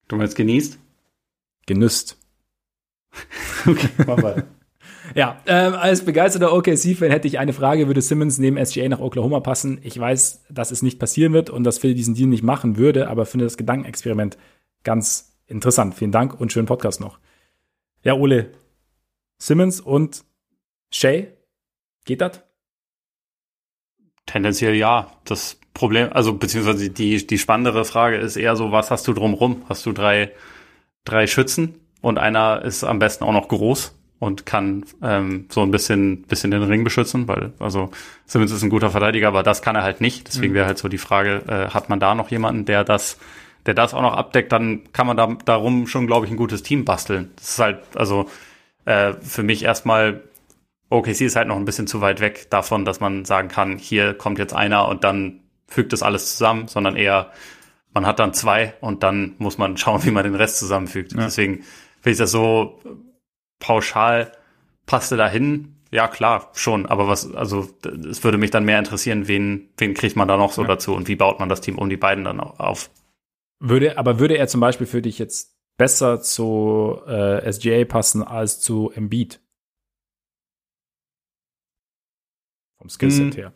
Du 0.08 0.16
meinst 0.16 0.36
genießt? 0.36 0.78
Genüsst. 1.66 2.18
okay, 3.68 3.90
mach 4.06 4.18
mal. 4.18 4.44
Ja, 5.14 5.42
ähm, 5.46 5.74
als 5.74 6.06
begeisterter 6.06 6.54
OKC-Fan 6.54 7.12
hätte 7.12 7.28
ich 7.28 7.38
eine 7.38 7.52
Frage, 7.52 7.88
würde 7.88 8.02
Simmons 8.02 8.38
neben 8.38 8.64
SGA 8.64 8.88
nach 8.88 9.02
Oklahoma 9.02 9.42
passen? 9.42 9.80
Ich 9.84 10.00
weiß, 10.00 10.46
dass 10.50 10.72
es 10.72 10.84
nicht 10.84 11.00
passieren 11.00 11.34
wird 11.34 11.50
und 11.50 11.66
dass 11.66 11.80
Phil 11.80 11.96
diesen 11.96 12.16
Deal 12.16 12.30
nicht 12.30 12.44
machen 12.44 12.78
würde, 12.78 13.10
aber 13.10 13.26
finde 13.26 13.46
das 13.46 13.58
Gedankenexperiment 13.58 14.38
ganz 14.86 15.34
interessant. 15.48 15.96
Vielen 15.96 16.14
Dank 16.14 16.40
und 16.40 16.54
schönen 16.54 16.68
Podcast 16.68 17.02
noch. 17.02 17.20
Ja, 18.04 18.14
Ole, 18.14 18.52
Simmons 19.42 19.80
und 19.82 20.24
Shay? 20.94 21.30
Geht 22.06 22.22
das? 22.22 22.44
Tendenziell 24.28 24.76
ja. 24.76 25.12
Das 25.26 25.58
Problem, 25.74 26.10
also 26.14 26.34
beziehungsweise 26.34 26.92
die, 26.92 27.26
die 27.26 27.38
spannendere 27.40 27.84
Frage 27.84 28.18
ist 28.18 28.36
eher 28.36 28.56
so, 28.56 28.72
was 28.72 28.92
hast 28.92 29.08
du 29.08 29.14
drumrum? 29.14 29.64
Hast 29.68 29.84
du 29.88 29.94
drei, 29.94 30.32
drei 31.06 31.26
Schützen 31.26 31.80
und 32.02 32.20
einer 32.20 32.62
ist 32.62 32.84
am 32.84 33.00
besten 33.00 33.24
auch 33.24 33.32
noch 33.32 33.48
groß 33.48 33.96
und 34.20 34.46
kann 34.46 34.86
ähm, 35.02 35.48
so 35.50 35.64
ein 35.64 35.72
bisschen, 35.72 36.22
bisschen 36.22 36.52
den 36.52 36.62
Ring 36.62 36.84
beschützen, 36.84 37.28
weil 37.28 37.52
also 37.58 37.90
Simmons 38.28 38.52
ist 38.52 38.62
ein 38.62 38.70
guter 38.70 38.92
Verteidiger, 38.92 39.30
aber 39.30 39.42
das 39.42 39.64
kann 39.64 39.76
er 39.76 39.82
halt 39.82 40.02
nicht. 40.02 40.28
Deswegen 40.28 40.54
mhm. 40.54 40.58
wäre 40.58 40.68
halt 40.68 40.78
so 40.78 40.88
die 40.88 41.00
Frage, 41.00 41.42
äh, 41.48 41.74
hat 41.74 41.90
man 41.90 42.00
da 42.00 42.14
noch 42.14 42.30
jemanden, 42.30 42.66
der 42.66 42.84
das, 42.84 43.18
der 43.66 43.74
das 43.74 43.96
auch 43.96 44.04
noch 44.04 44.14
abdeckt, 44.14 44.52
dann 44.52 44.94
kann 44.94 45.08
man 45.08 45.18
da 45.18 45.36
darum 45.46 45.88
schon, 45.88 46.06
glaube 46.06 46.28
ich, 46.28 46.32
ein 46.32 46.38
gutes 46.38 46.62
Team 46.62 46.86
basteln. 46.86 47.32
Das 47.38 47.50
ist 47.50 47.60
halt, 47.60 47.80
also 47.96 48.30
äh, 48.86 49.14
für 49.14 49.44
mich 49.44 49.64
erstmal, 49.64 50.24
OKC 50.90 51.22
ist 51.22 51.36
halt 51.36 51.48
noch 51.48 51.56
ein 51.56 51.66
bisschen 51.66 51.88
zu 51.88 52.02
weit 52.02 52.20
weg 52.20 52.50
davon, 52.50 52.86
dass 52.86 53.00
man 53.00 53.26
sagen 53.26 53.48
kann, 53.48 53.78
hier 53.78 54.14
kommt 54.14 54.40
jetzt 54.40 54.54
einer 54.54 54.88
und 54.88 55.04
dann 55.04 55.42
fügt 55.68 55.94
das 55.94 56.04
alles 56.04 56.34
zusammen, 56.34 56.68
sondern 56.68 56.96
eher, 56.96 57.32
man 57.94 58.06
hat 58.06 58.20
dann 58.20 58.34
zwei 58.34 58.74
und 58.82 59.04
dann 59.04 59.36
muss 59.38 59.58
man 59.58 59.78
schauen, 59.78 60.04
wie 60.06 60.12
man 60.12 60.24
den 60.24 60.36
Rest 60.36 60.60
zusammenfügt. 60.60 61.14
Ja. 61.14 61.22
Deswegen 61.22 61.64
finde 62.02 62.12
ich 62.12 62.18
das 62.18 62.32
so 62.32 62.80
pauschal, 63.60 64.32
passte 64.86 65.18
dahin. 65.18 65.76
Ja, 65.92 66.08
klar, 66.08 66.52
schon. 66.54 66.86
Aber 66.86 67.08
was, 67.08 67.34
also, 67.34 67.68
es 68.10 68.24
würde 68.24 68.38
mich 68.38 68.50
dann 68.50 68.64
mehr 68.64 68.80
interessieren, 68.80 69.28
wen, 69.28 69.70
wen 69.78 69.94
kriegt 69.94 70.16
man 70.16 70.28
da 70.28 70.38
noch 70.38 70.54
so 70.54 70.62
ja. 70.62 70.70
dazu 70.70 70.96
und 70.96 71.08
wie 71.08 71.18
baut 71.18 71.40
man 71.40 71.50
das 71.50 71.62
Team 71.62 71.78
um 71.78 71.90
die 71.90 71.98
beiden 71.98 72.24
dann 72.24 72.40
auf? 72.40 72.90
Würde, 73.60 73.98
aber 73.98 74.18
würde 74.18 74.38
er 74.38 74.48
zum 74.48 74.62
Beispiel 74.62 74.88
für 74.88 75.02
dich 75.02 75.20
jetzt 75.20 75.54
besser 75.82 76.22
zu 76.22 77.02
äh, 77.08 77.52
SGA 77.52 77.86
passen 77.86 78.22
als 78.22 78.62
zu 78.62 78.92
Embiid. 78.92 79.42
Vom 82.78 82.88
Skillset 82.88 83.34
hm. 83.34 83.42
her. 83.42 83.54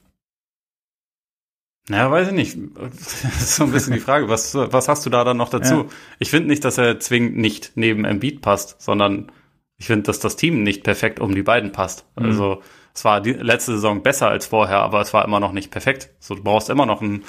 Naja, 1.87 2.09
weiß 2.09 2.29
ich 2.29 2.33
nicht. 2.33 2.57
Das 2.79 3.23
ist 3.41 3.55
so 3.57 3.65
ein 3.65 3.71
bisschen 3.71 3.93
die 3.93 3.99
Frage. 3.99 4.27
Was, 4.27 4.55
was 4.55 4.87
hast 4.87 5.05
du 5.05 5.11
da 5.11 5.23
dann 5.23 5.37
noch 5.37 5.49
dazu? 5.49 5.75
Ja. 5.75 5.85
Ich 6.17 6.31
finde 6.31 6.47
nicht, 6.47 6.65
dass 6.65 6.79
er 6.79 6.99
zwingend 6.99 7.37
nicht 7.37 7.73
neben 7.75 8.05
Embiid 8.05 8.41
passt, 8.41 8.81
sondern 8.81 9.31
ich 9.77 9.85
finde, 9.85 10.07
dass 10.07 10.17
das 10.17 10.35
Team 10.35 10.63
nicht 10.63 10.83
perfekt 10.83 11.19
um 11.19 11.35
die 11.35 11.43
beiden 11.43 11.73
passt. 11.73 12.07
Mhm. 12.15 12.25
Also 12.25 12.63
es 12.95 13.05
war 13.05 13.21
die 13.21 13.33
letzte 13.33 13.73
Saison 13.73 14.01
besser 14.01 14.29
als 14.29 14.47
vorher, 14.47 14.79
aber 14.79 14.99
es 14.99 15.13
war 15.13 15.23
immer 15.25 15.39
noch 15.39 15.51
nicht 15.51 15.69
perfekt. 15.69 16.09
So, 16.19 16.33
du 16.33 16.41
brauchst 16.41 16.71
immer 16.71 16.87
noch 16.87 17.03
einen, 17.03 17.23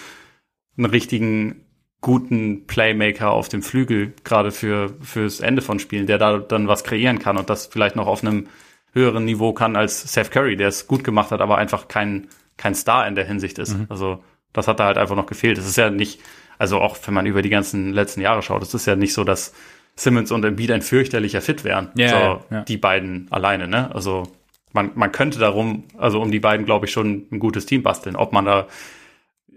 einen 0.78 0.86
richtigen 0.86 1.65
guten 2.06 2.68
Playmaker 2.68 3.32
auf 3.32 3.48
dem 3.48 3.64
Flügel, 3.64 4.12
gerade 4.22 4.52
für 4.52 4.94
fürs 5.02 5.40
Ende 5.40 5.60
von 5.60 5.80
Spielen, 5.80 6.06
der 6.06 6.18
da 6.18 6.38
dann 6.38 6.68
was 6.68 6.84
kreieren 6.84 7.18
kann 7.18 7.36
und 7.36 7.50
das 7.50 7.66
vielleicht 7.66 7.96
noch 7.96 8.06
auf 8.06 8.22
einem 8.22 8.46
höheren 8.92 9.24
Niveau 9.24 9.52
kann 9.52 9.74
als 9.74 10.12
Seth 10.12 10.30
Curry, 10.30 10.56
der 10.56 10.68
es 10.68 10.86
gut 10.86 11.02
gemacht 11.02 11.32
hat, 11.32 11.40
aber 11.40 11.58
einfach 11.58 11.88
kein 11.88 12.28
kein 12.58 12.76
Star 12.76 13.08
in 13.08 13.16
der 13.16 13.24
Hinsicht 13.24 13.58
ist. 13.58 13.76
Mhm. 13.76 13.86
Also 13.88 14.22
das 14.52 14.68
hat 14.68 14.78
da 14.78 14.84
halt 14.84 14.98
einfach 14.98 15.16
noch 15.16 15.26
gefehlt. 15.26 15.58
Es 15.58 15.66
ist 15.66 15.74
ja 15.78 15.90
nicht, 15.90 16.20
also 16.58 16.78
auch 16.80 16.96
wenn 17.04 17.12
man 17.12 17.26
über 17.26 17.42
die 17.42 17.48
ganzen 17.48 17.92
letzten 17.92 18.20
Jahre 18.20 18.40
schaut, 18.40 18.62
es 18.62 18.72
ist 18.72 18.86
ja 18.86 18.94
nicht 18.94 19.12
so, 19.12 19.24
dass 19.24 19.52
Simmons 19.96 20.30
und 20.30 20.44
Embiid 20.44 20.70
ein 20.70 20.82
fürchterlicher 20.82 21.40
Fit 21.40 21.64
wären. 21.64 21.90
Yeah, 21.98 22.10
so, 22.10 22.54
ja. 22.54 22.60
Die 22.62 22.76
beiden 22.76 23.26
alleine, 23.30 23.66
ne? 23.66 23.92
Also 23.92 24.28
man, 24.72 24.92
man 24.94 25.10
könnte 25.10 25.40
darum, 25.40 25.82
also 25.98 26.22
um 26.22 26.30
die 26.30 26.38
beiden, 26.38 26.66
glaube 26.66 26.86
ich, 26.86 26.92
schon 26.92 27.26
ein 27.32 27.40
gutes 27.40 27.66
Team 27.66 27.82
basteln. 27.82 28.14
Ob 28.14 28.32
man 28.32 28.44
da 28.44 28.68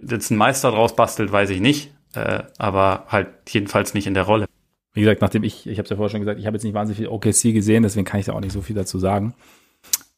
jetzt 0.02 0.32
einen 0.32 0.40
Meister 0.40 0.72
draus 0.72 0.96
bastelt, 0.96 1.32
weiß 1.32 1.52
ich 1.52 1.62
nicht 1.62 1.92
äh, 2.16 2.44
aber 2.58 3.06
halt 3.08 3.28
jedenfalls 3.50 3.94
nicht 3.94 4.08
in 4.08 4.14
der 4.14 4.24
Rolle. 4.24 4.46
Wie 4.94 5.02
gesagt, 5.02 5.22
nachdem 5.22 5.44
ich, 5.44 5.68
ich 5.68 5.78
habe 5.78 5.84
es 5.84 5.90
ja 5.90 5.96
vorher 5.96 6.10
schon 6.10 6.22
gesagt, 6.22 6.40
ich 6.40 6.46
habe 6.46 6.56
jetzt 6.56 6.64
nicht 6.64 6.74
wahnsinnig 6.74 6.98
viel 6.98 7.08
OKC 7.08 7.54
gesehen, 7.54 7.84
deswegen 7.84 8.06
kann 8.06 8.20
ich 8.20 8.26
da 8.26 8.34
auch 8.34 8.42
nicht 8.42 8.52
so 8.52 8.62
viel 8.62 8.76
dazu 8.76 8.98
sagen. 9.00 9.36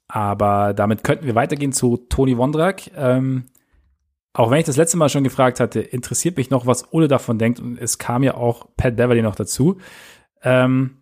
Aber 0.07 0.73
damit 0.73 1.03
könnten 1.03 1.25
wir 1.25 1.35
weitergehen 1.35 1.71
zu 1.71 1.97
Toni 1.97 2.37
Wondrak. 2.37 2.91
Ähm, 2.95 3.45
auch 4.33 4.49
wenn 4.49 4.59
ich 4.59 4.65
das 4.65 4.77
letzte 4.77 4.97
Mal 4.97 5.09
schon 5.09 5.23
gefragt 5.23 5.59
hatte, 5.59 5.81
interessiert 5.81 6.37
mich 6.37 6.49
noch, 6.49 6.65
was 6.65 6.93
Ole 6.93 7.07
davon 7.07 7.37
denkt. 7.37 7.59
Und 7.59 7.77
es 7.77 7.97
kam 7.97 8.23
ja 8.23 8.35
auch 8.35 8.67
Pat 8.77 8.95
Beverly 8.95 9.21
noch 9.21 9.35
dazu. 9.35 9.77
Ähm, 10.41 10.97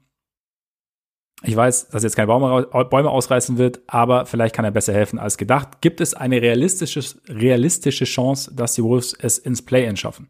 ich 1.42 1.56
weiß, 1.56 1.90
dass 1.90 2.04
jetzt 2.04 2.18
keine 2.18 2.28
Bäume, 2.28 3.10
ausreißen 3.10 3.58
wird, 3.58 3.80
aber 3.88 4.26
vielleicht 4.26 4.54
kann 4.54 4.66
er 4.66 4.72
besser 4.72 4.94
helfen 4.94 5.20
als 5.20 5.38
gedacht. 5.38 5.82
Gibt 5.82 6.02
es 6.02 6.14
eine 6.14 6.42
realistische, 6.42 7.02
realistische 7.30 8.06
Chance, 8.06 8.54
dass 8.54 8.74
die 8.74 8.84
Wolves 8.84 9.14
es 9.14 9.38
ins 9.38 9.62
Play-In 9.62 9.96
schaffen? 9.96 10.28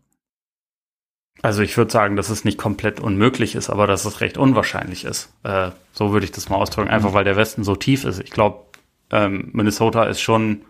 Also 1.41 1.61
ich 1.61 1.77
würde 1.77 1.91
sagen, 1.91 2.15
dass 2.15 2.29
es 2.29 2.43
nicht 2.43 2.57
komplett 2.57 2.99
unmöglich 2.99 3.55
ist, 3.55 3.69
aber 3.69 3.87
dass 3.87 4.05
es 4.05 4.21
recht 4.21 4.37
unwahrscheinlich 4.37 5.05
ist. 5.05 5.33
Äh, 5.43 5.71
so 5.93 6.11
würde 6.11 6.25
ich 6.25 6.31
das 6.31 6.49
mal 6.49 6.57
ausdrücken, 6.57 6.89
einfach 6.89 7.11
mhm. 7.11 7.13
weil 7.15 7.23
der 7.23 7.37
Westen 7.37 7.63
so 7.63 7.75
tief 7.75 8.03
ist. 8.03 8.19
Ich 8.19 8.31
glaube, 8.31 8.65
ähm, 9.11 9.49
Minnesota 9.53 10.03
ist 10.03 10.21
schon, 10.21 10.61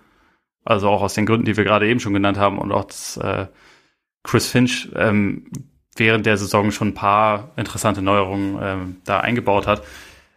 also 0.63 0.89
auch 0.89 1.01
aus 1.01 1.15
den 1.15 1.25
Gründen, 1.25 1.45
die 1.45 1.57
wir 1.57 1.63
gerade 1.63 1.87
eben 1.87 1.99
schon 1.99 2.13
genannt 2.13 2.37
haben 2.37 2.59
und 2.59 2.71
auch 2.71 2.85
das, 2.85 3.17
äh, 3.17 3.47
Chris 4.23 4.47
Finch 4.47 4.89
ähm, 4.95 5.45
während 5.95 6.25
der 6.25 6.37
Saison 6.37 6.71
schon 6.71 6.89
ein 6.89 6.93
paar 6.93 7.51
interessante 7.55 8.01
Neuerungen 8.01 8.59
ähm, 8.61 8.95
da 9.05 9.19
eingebaut 9.19 9.67
hat. 9.67 9.83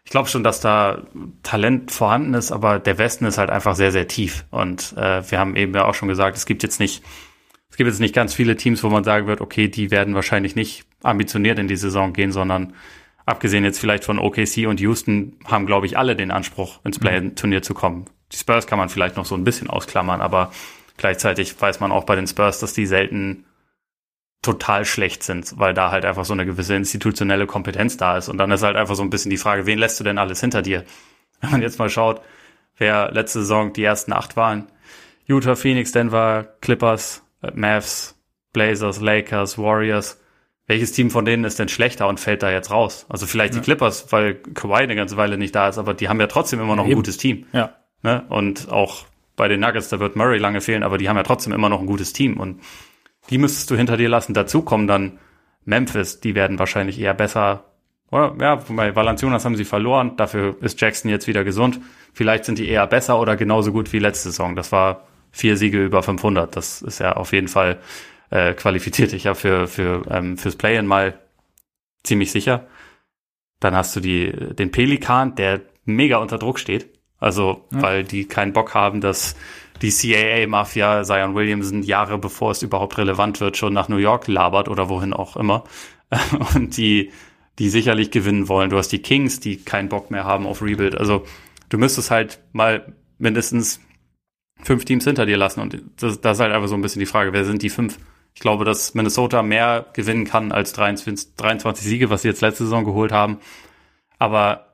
Ich 0.05 0.11
glaube 0.11 0.29
schon, 0.29 0.43
dass 0.43 0.61
da 0.61 1.03
Talent 1.43 1.91
vorhanden 1.93 2.35
ist, 2.35 2.51
aber 2.51 2.79
der 2.79 2.99
Westen 2.99 3.25
ist 3.25 3.39
halt 3.39 3.51
einfach 3.51 3.77
sehr, 3.77 3.93
sehr 3.93 4.09
tief. 4.09 4.45
Und 4.51 4.95
äh, 4.97 5.31
wir 5.31 5.39
haben 5.39 5.57
eben 5.57 5.75
ja 5.75 5.85
auch 5.85 5.95
schon 5.95 6.09
gesagt, 6.09 6.37
es 6.37 6.47
gibt 6.47 6.63
jetzt 6.63 6.81
nicht 6.81 7.03
es 7.73 7.79
gibt 7.79 7.89
jetzt 7.89 8.01
nicht 8.01 8.15
ganz 8.15 8.35
viele 8.35 8.55
Teams, 8.55 8.85
wo 8.85 8.91
man 8.91 9.03
sagen 9.03 9.27
wird, 9.27 9.41
okay, 9.41 9.67
die 9.67 9.91
werden 9.91 10.15
wahrscheinlich 10.15 10.55
nicht 10.55 10.85
ambitioniert 11.03 11.59
in 11.59 11.69
die 11.69 11.77
Saison 11.77 12.13
gehen, 12.13 12.31
sondern 12.31 12.75
abgesehen 13.25 13.65
jetzt 13.65 13.79
vielleicht 13.79 14.05
von 14.05 14.19
OKC 14.19 14.67
und 14.67 14.79
Houston 14.79 15.39
haben, 15.47 15.65
glaube 15.65 15.87
ich, 15.87 15.97
alle 15.97 16.15
den 16.15 16.31
Anspruch, 16.31 16.81
ins 16.85 16.99
mhm. 16.99 17.03
Play-Turnier 17.03 17.63
zu 17.63 17.73
kommen. 17.73 18.05
Die 18.31 18.37
Spurs 18.37 18.67
kann 18.67 18.79
man 18.79 18.91
vielleicht 18.91 19.17
noch 19.17 19.25
so 19.25 19.35
ein 19.35 19.45
bisschen 19.45 19.71
ausklammern, 19.71 20.21
aber 20.21 20.53
gleichzeitig 20.99 21.59
weiß 21.59 21.81
man 21.81 21.93
auch 21.93 22.05
bei 22.05 22.15
den 22.15 22.27
Spurs, 22.27 22.61
dass 22.61 22.75
die 22.75 22.85
selten 22.85 23.47
total 24.43 24.85
schlecht 24.85 25.23
sind, 25.23 25.59
weil 25.59 25.73
da 25.73 25.91
halt 25.91 26.05
einfach 26.05 26.27
so 26.27 26.35
eine 26.35 26.45
gewisse 26.45 26.75
institutionelle 26.75 27.47
Kompetenz 27.47 27.97
da 27.97 28.19
ist. 28.19 28.29
Und 28.29 28.37
dann 28.37 28.51
ist 28.51 28.63
halt 28.63 28.77
einfach 28.77 28.97
so 28.97 29.03
ein 29.03 29.09
bisschen 29.09 29.31
die 29.31 29.39
Frage, 29.39 29.65
wen 29.65 29.79
lässt 29.79 29.99
du 29.99 30.05
denn 30.05 30.19
alles 30.19 30.43
hinter 30.43 30.61
dir? 30.61 30.85
Wenn 31.41 31.53
man 31.53 31.63
jetzt 31.63 31.79
mal 31.79 31.89
schaut, 31.89 32.21
wer 32.77 33.11
letzte 33.13 33.41
Saison 33.41 33.73
die 33.73 33.83
ersten 33.83 34.13
acht 34.13 34.37
waren. 34.37 34.67
Utah, 35.25 35.55
Phoenix, 35.55 35.93
Denver, 35.93 36.55
Clippers, 36.61 37.23
Mavs, 37.55 38.17
Blazers, 38.53 39.01
Lakers, 39.01 39.59
Warriors. 39.59 40.21
welches 40.67 40.93
Team 40.93 41.11
von 41.11 41.25
denen 41.25 41.45
ist 41.45 41.59
denn 41.59 41.69
schlechter 41.69 42.09
und 42.09 42.21
fällt 42.21 42.43
da 42.43 42.51
jetzt 42.51 42.71
raus? 42.71 43.07
Also 43.09 43.27
vielleicht 43.27 43.55
ja. 43.55 43.61
die 43.61 43.65
Clippers, 43.65 44.13
weil 44.13 44.35
Kawhi 44.35 44.83
eine 44.83 44.95
ganze 44.95 45.17
Weile 45.17 45.37
nicht 45.37 45.55
da 45.55 45.69
ist, 45.69 45.79
aber 45.79 45.95
die 45.95 46.09
haben 46.09 46.21
ja 46.21 46.27
trotzdem 46.27 46.61
immer 46.61 46.77
noch 46.77 46.85
ja, 46.85 46.91
ein 46.91 46.97
gutes 46.97 47.17
Team. 47.17 47.47
Ja. 47.53 47.75
Ne? 48.03 48.25
Und 48.29 48.71
auch 48.71 49.07
bei 49.37 49.49
den 49.49 49.61
Nuggets, 49.61 49.89
da 49.89 50.01
wird 50.01 50.17
Murray 50.17 50.39
lange 50.39 50.61
fehlen, 50.61 50.83
aber 50.83 50.99
die 50.99 51.09
haben 51.09 51.17
ja 51.17 51.23
trotzdem 51.23 51.53
immer 51.53 51.69
noch 51.69 51.81
ein 51.81 51.87
gutes 51.87 52.13
Team 52.13 52.39
und 52.39 52.61
die 53.31 53.39
müsstest 53.39 53.71
du 53.71 53.77
hinter 53.77 53.97
dir 53.97 54.09
lassen. 54.09 54.35
Dazu 54.35 54.63
kommen 54.63 54.87
dann 54.87 55.19
Memphis, 55.65 56.21
die 56.21 56.35
werden 56.35 56.59
wahrscheinlich 56.59 57.01
eher 57.01 57.15
besser. 57.15 57.65
Oder, 58.11 58.35
ja, 58.41 58.57
bei 58.69 58.95
Valanciunas 58.95 59.45
haben 59.45 59.57
sie 59.57 59.65
verloren, 59.65 60.17
dafür 60.17 60.57
ist 60.61 60.81
Jackson 60.81 61.11
jetzt 61.11 61.27
wieder 61.27 61.45
gesund. 61.45 61.81
Vielleicht 62.13 62.45
sind 62.45 62.59
die 62.59 62.69
eher 62.69 62.87
besser 62.87 63.19
oder 63.19 63.37
genauso 63.37 63.73
gut 63.73 63.93
wie 63.93 63.99
letzte 63.99 64.31
Saison. 64.31 64.55
Das 64.55 64.71
war 64.71 65.07
vier 65.33 65.57
Siege 65.57 65.85
über 65.85 66.03
500. 66.03 66.55
Das 66.55 66.83
ist 66.83 67.01
ja 67.01 67.17
auf 67.17 67.33
jeden 67.33 67.49
Fall 67.49 67.81
äh, 68.31 68.55
qualifiziert 68.55 69.13
dich 69.13 69.25
ja 69.25 69.35
für, 69.35 69.67
für, 69.67 70.05
ähm, 70.11 70.39
fürs 70.39 70.57
Play-In 70.57 70.87
mal 70.87 71.19
ziemlich 72.05 72.31
sicher. 72.31 72.67
Dann 73.61 73.75
hast 73.75 73.97
du 73.97 74.01
die, 74.01 74.33
den 74.55 74.71
Pelikan, 74.71 75.35
der 75.35 75.63
mega 75.85 76.19
unter 76.19 76.39
Druck 76.39 76.59
steht. 76.59 76.99
Also, 77.19 77.69
ja. 77.73 77.83
weil 77.83 78.05
die 78.05 78.27
keinen 78.27 78.53
Bock 78.53 78.75
haben, 78.75 79.01
dass 79.01 79.37
die 79.81 79.91
CAA-Mafia 79.91 81.05
Zion 81.05 81.35
Williamson 81.35 81.83
Jahre 81.83 82.19
bevor 82.19 82.51
es 82.51 82.63
überhaupt 82.63 82.99
relevant 82.99 83.41
wird, 83.41 83.57
schon 83.57 83.73
nach 83.73 83.89
New 83.89 83.97
York 83.97 84.27
labert 84.29 84.69
oder 84.69 84.89
wohin 84.89 85.13
auch 85.13 85.37
immer. 85.37 85.65
Und 86.55 86.77
die, 86.77 87.13
die 87.59 87.69
sicherlich 87.69 88.11
gewinnen 88.11 88.49
wollen. 88.49 88.71
Du 88.71 88.77
hast 88.77 88.89
die 88.89 89.03
Kings, 89.03 89.41
die 89.41 89.59
keinen 89.59 89.89
Bock 89.89 90.11
mehr 90.11 90.25
haben 90.25 90.47
auf 90.47 90.63
Rebuild. 90.63 90.97
Also, 90.97 91.25
du 91.69 91.79
müsstest 91.79 92.11
halt 92.11 92.41
mal 92.53 92.93
mindestens 93.19 93.81
fünf 94.63 94.85
Teams 94.85 95.05
hinter 95.05 95.27
dir 95.27 95.37
lassen. 95.37 95.61
Und 95.61 95.83
das, 96.01 96.21
das 96.21 96.37
ist 96.37 96.41
halt 96.41 96.53
einfach 96.53 96.69
so 96.69 96.75
ein 96.75 96.83
bisschen 96.83 97.01
die 97.01 97.07
Frage, 97.07 97.33
wer 97.33 97.45
sind 97.45 97.63
die 97.63 97.71
fünf? 97.71 97.99
Ich 98.35 98.41
glaube, 98.41 98.65
dass 98.65 98.95
Minnesota 98.95 99.43
mehr 99.43 99.87
gewinnen 99.93 100.25
kann 100.25 100.53
als 100.53 100.73
23, 100.73 101.37
23 101.37 101.87
Siege, 101.87 102.11
was 102.11 102.23
sie 102.23 102.29
jetzt 102.29 102.41
letzte 102.41 102.65
Saison 102.65 102.85
geholt 102.85 103.13
haben. 103.13 103.39
Aber 104.19 104.73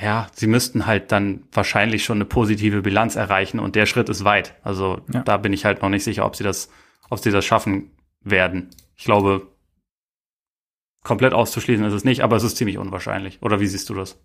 ja, 0.00 0.26
sie 0.34 0.46
müssten 0.46 0.86
halt 0.86 1.12
dann 1.12 1.44
wahrscheinlich 1.52 2.04
schon 2.04 2.18
eine 2.18 2.24
positive 2.24 2.82
Bilanz 2.82 3.16
erreichen 3.16 3.58
und 3.58 3.76
der 3.76 3.86
Schritt 3.86 4.08
ist 4.08 4.24
weit. 4.24 4.54
Also 4.62 5.00
ja. 5.12 5.22
da 5.22 5.36
bin 5.36 5.52
ich 5.52 5.64
halt 5.64 5.82
noch 5.82 5.88
nicht 5.88 6.04
sicher, 6.04 6.26
ob 6.26 6.36
sie 6.36 6.44
das, 6.44 6.68
ob 7.08 7.20
sie 7.20 7.30
das 7.30 7.44
schaffen 7.44 7.90
werden. 8.22 8.70
Ich 8.96 9.04
glaube, 9.04 9.48
komplett 11.02 11.34
auszuschließen 11.34 11.84
ist 11.84 11.92
es 11.92 12.04
nicht, 12.04 12.22
aber 12.22 12.36
es 12.36 12.42
ist 12.42 12.56
ziemlich 12.56 12.78
unwahrscheinlich. 12.78 13.40
Oder 13.42 13.60
wie 13.60 13.66
siehst 13.66 13.88
du 13.90 13.94
das? 13.94 14.18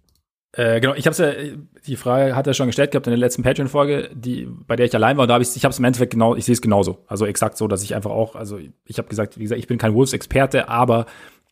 Äh, 0.58 0.82
genau, 0.82 0.96
ich 0.96 1.06
habe 1.06 1.16
ja, 1.24 1.56
die 1.86 1.96
Frage 1.96 2.36
hat 2.36 2.48
er 2.48 2.56
schon 2.56 2.66
gestellt 2.66 2.90
gehabt 2.90 3.06
in 3.06 3.12
der 3.12 3.20
letzten 3.20 3.44
Patreon-Folge, 3.44 4.10
die, 4.16 4.48
bei 4.66 4.76
der 4.76 4.88
ich 4.88 4.96
allein 4.96 5.16
war, 5.16 5.22
und 5.22 5.28
da 5.28 5.36
habe 5.36 5.44
ich, 5.44 5.56
ich 5.56 5.64
habe 5.64 5.72
es 5.72 5.78
im 5.78 5.86
Endeffekt 5.86 6.12
genau, 6.12 6.36
ich 6.36 6.46
sehe 6.46 6.54
es 6.54 6.64
genauso. 6.64 7.04
Also 7.06 7.28
exakt 7.28 7.58
so, 7.58 7.68
dass 7.68 7.84
ich 7.84 7.94
einfach 7.94 8.10
auch, 8.10 8.36
also 8.36 8.58
ich 8.86 8.98
habe 8.98 9.08
gesagt, 9.08 9.38
wie 9.38 9.44
gesagt, 9.44 9.60
ich 9.60 9.68
bin 9.68 9.78
kein 9.78 9.94
Wolves-Experte, 9.94 10.68
aber 10.68 11.06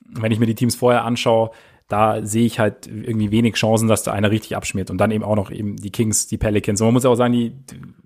wenn 0.09 0.31
ich 0.31 0.39
mir 0.39 0.47
die 0.47 0.55
Teams 0.55 0.75
vorher 0.75 1.03
anschaue, 1.03 1.51
da 1.87 2.25
sehe 2.25 2.47
ich 2.47 2.57
halt 2.57 2.87
irgendwie 2.87 3.29
wenig 3.29 3.53
Chancen, 3.53 3.87
dass 3.87 4.01
da 4.01 4.11
einer 4.11 4.31
richtig 4.31 4.55
abschmiert. 4.55 4.89
Und 4.89 4.97
dann 4.97 5.11
eben 5.11 5.23
auch 5.23 5.35
noch 5.35 5.51
eben 5.51 5.75
die 5.75 5.91
Kings, 5.91 6.25
die 6.25 6.39
Pelicans. 6.39 6.81
Und 6.81 6.87
man 6.87 6.93
muss 6.95 7.05
auch 7.05 7.13
sagen, 7.13 7.33
die, 7.33 7.55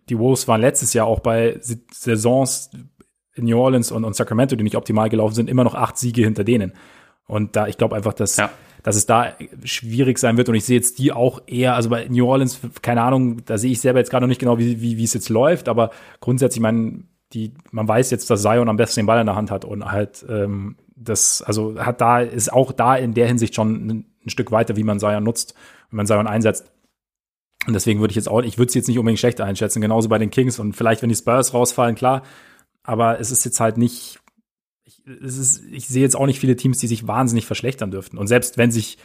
die 0.10 0.20
Wolves 0.20 0.50
waren 0.50 0.60
letztes 0.60 0.92
Jahr 0.92 1.08
auch 1.08 1.22
bei 1.22 1.58
Saisons 1.62 2.72
in 3.36 3.46
New 3.46 3.58
Orleans 3.58 3.94
und, 3.94 4.04
und 4.04 4.18
Sacramento, 4.18 4.58
die 4.58 4.66
nicht 4.66 4.76
optimal 4.76 5.08
gelaufen 5.08 5.34
sind, 5.34 5.50
immer 5.50 5.64
noch 5.64 5.76
acht 5.76 5.98
Siege 5.98 6.24
hinter 6.24 6.44
denen. 6.44 6.74
Und 7.26 7.56
da, 7.56 7.68
ich 7.68 7.78
glaube 7.78 7.96
einfach, 7.96 8.14
dass 8.14 8.36
ja 8.36 8.50
dass 8.84 8.96
es 8.96 9.06
da 9.06 9.34
schwierig 9.64 10.20
sein 10.20 10.38
wird. 10.38 10.50
Und 10.50 10.56
ich 10.56 10.66
sehe 10.66 10.78
jetzt 10.78 11.00
die 11.00 11.12
auch 11.12 11.42
eher, 11.48 11.76
also 11.76 11.90
bei 11.90 12.08
New 12.10 12.28
Orleans, 12.28 12.60
keine 12.82 13.02
Ahnung, 13.02 13.46
da 13.46 13.58
sehe 13.58 13.72
ich 13.72 13.82
selber 13.82 14.00
jetzt 14.00 14.12
gerade 14.12 14.24
noch 14.26 14.30
nicht 14.30 14.40
genau, 14.40 14.58
wie, 14.58 14.82
wie, 14.82 14.98
wie 14.98 15.04
es 15.04 15.14
jetzt 15.14 15.30
läuft, 15.30 15.68
aber 15.68 15.92
grundsätzlich, 16.20 16.58
ich 16.58 16.64
meine, 16.64 17.04
die, 17.34 17.54
man 17.72 17.88
weiß 17.88 18.10
jetzt, 18.12 18.30
dass 18.30 18.42
Zion 18.42 18.70
am 18.70 18.78
besten 18.78 19.02
den 19.02 19.06
Ball 19.06 19.20
in 19.20 19.28
der 19.28 19.36
Hand 19.36 19.52
hat 19.52 19.66
und 19.66 19.86
halt 19.92 20.26
ähm, 20.28 20.78
das, 20.96 21.42
also 21.42 21.80
hat 21.80 22.02
da, 22.02 22.22
ist 22.22 22.52
auch 22.52 22.72
da 22.72 22.96
in 22.96 23.14
der 23.14 23.28
Hinsicht 23.28 23.56
schon 23.56 23.88
ein, 23.88 24.06
ein 24.26 24.30
Stück 24.30 24.52
weiter, 24.52 24.76
wie 24.76 24.84
man 24.84 25.00
Zion 25.00 25.24
nutzt, 25.24 25.54
wenn 25.90 25.98
man 25.98 26.08
Zion 26.08 26.28
einsetzt. 26.28 26.72
Und 27.68 27.74
deswegen 27.74 28.00
würde 28.00 28.12
ich 28.12 28.16
jetzt 28.16 28.30
auch, 28.30 28.42
ich 28.42 28.58
würde 28.58 28.70
es 28.70 28.74
jetzt 28.74 28.88
nicht 28.88 28.98
unbedingt 28.98 29.20
schlechter 29.20 29.46
einschätzen, 29.46 29.82
genauso 29.82 30.10
bei 30.10 30.18
den 30.18 30.32
Kings 30.32 30.60
und 30.60 30.74
vielleicht, 30.76 31.02
wenn 31.02 31.10
die 31.10 31.16
Spurs 31.16 31.54
rausfallen, 31.54 31.96
klar. 31.96 32.24
Aber 32.84 33.20
es 33.20 33.32
ist 33.32 33.46
jetzt 33.46 33.60
halt 33.60 33.78
nicht, 33.78 34.20
es 35.24 35.38
ist, 35.38 35.66
ich 35.66 35.88
sehe 35.88 36.02
jetzt 36.02 36.16
auch 36.16 36.26
nicht 36.26 36.40
viele 36.40 36.56
Teams, 36.56 36.78
die 36.80 36.88
sich 36.88 37.08
wahnsinnig 37.08 37.46
verschlechtern 37.46 37.92
dürften. 37.92 38.18
Und 38.18 38.28
selbst 38.28 38.58
wenn 38.58 38.72
sich 38.72 38.98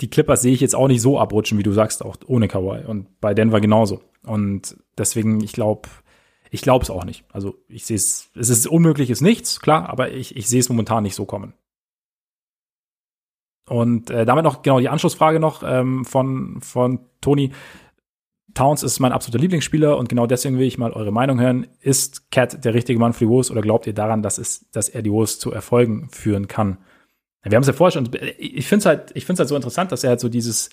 die 0.00 0.10
Clippers 0.10 0.42
sehe 0.42 0.52
ich 0.52 0.60
jetzt 0.60 0.76
auch 0.76 0.88
nicht 0.88 1.02
so 1.02 1.18
abrutschen, 1.18 1.58
wie 1.58 1.64
du 1.64 1.72
sagst, 1.72 2.04
auch 2.04 2.16
ohne 2.26 2.48
Kawhi. 2.48 2.84
Und 2.84 3.20
bei 3.20 3.34
Denver 3.34 3.60
genauso. 3.60 4.00
Und 4.24 4.76
deswegen, 4.96 5.42
ich 5.42 5.52
glaube, 5.52 5.88
ich 6.50 6.62
glaube 6.62 6.84
es 6.84 6.90
auch 6.90 7.04
nicht. 7.04 7.24
Also 7.32 7.56
ich 7.68 7.84
sehe 7.84 7.96
es, 7.96 8.30
es 8.34 8.48
ist 8.48 8.66
unmöglich, 8.66 9.10
ist 9.10 9.20
nichts, 9.20 9.60
klar, 9.60 9.88
aber 9.88 10.12
ich, 10.12 10.36
ich 10.36 10.48
sehe 10.48 10.60
es 10.60 10.68
momentan 10.68 11.02
nicht 11.02 11.14
so 11.14 11.24
kommen. 11.24 11.54
Und 13.68 14.10
äh, 14.10 14.24
damit 14.24 14.44
noch 14.44 14.62
genau 14.62 14.80
die 14.80 14.88
Anschlussfrage 14.88 15.40
noch 15.40 15.62
ähm, 15.62 16.04
von, 16.04 16.60
von 16.60 17.00
Toni. 17.20 17.52
Towns 18.54 18.82
ist 18.82 18.98
mein 18.98 19.12
absoluter 19.12 19.40
Lieblingsspieler 19.40 19.96
und 19.96 20.08
genau 20.08 20.26
deswegen 20.26 20.58
will 20.58 20.66
ich 20.66 20.78
mal 20.78 20.92
eure 20.92 21.12
Meinung 21.12 21.40
hören. 21.40 21.66
Ist 21.80 22.30
Cat 22.30 22.64
der 22.64 22.74
richtige 22.74 22.98
Mann 22.98 23.12
für 23.12 23.24
die 23.24 23.30
Wolves 23.30 23.50
oder 23.50 23.60
glaubt 23.60 23.86
ihr 23.86 23.92
daran, 23.92 24.22
dass, 24.22 24.38
es, 24.38 24.68
dass 24.70 24.88
er 24.88 25.02
die 25.02 25.12
Wolves 25.12 25.38
zu 25.38 25.52
Erfolgen 25.52 26.08
führen 26.10 26.48
kann? 26.48 26.78
Wir 27.42 27.56
haben 27.56 27.62
es 27.62 27.68
ja 27.68 27.72
vorher 27.72 27.92
schon, 27.92 28.10
ich 28.38 28.66
finde 28.66 28.80
es 28.80 28.86
halt, 28.86 29.38
halt 29.38 29.48
so 29.48 29.56
interessant, 29.56 29.92
dass 29.92 30.04
er 30.04 30.10
halt 30.10 30.20
so 30.20 30.28
dieses 30.28 30.70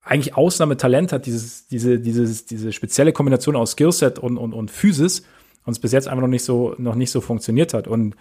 eigentlich 0.00 0.36
Ausnahmetalent 0.36 1.12
hat, 1.12 1.26
dieses, 1.26 1.66
diese, 1.66 1.98
dieses, 1.98 2.46
diese 2.46 2.72
spezielle 2.72 3.12
Kombination 3.12 3.56
aus 3.56 3.72
Skillset 3.72 4.18
und, 4.20 4.38
und, 4.38 4.52
und 4.52 4.70
Physis 4.70 5.24
und 5.64 5.72
es 5.72 5.80
bis 5.80 5.92
jetzt 5.92 6.06
einfach 6.06 6.22
noch 6.22 6.28
nicht 6.28 6.44
so, 6.44 6.76
noch 6.78 6.94
nicht 6.94 7.10
so 7.10 7.20
funktioniert 7.20 7.74
hat. 7.74 7.88
Und 7.88 8.14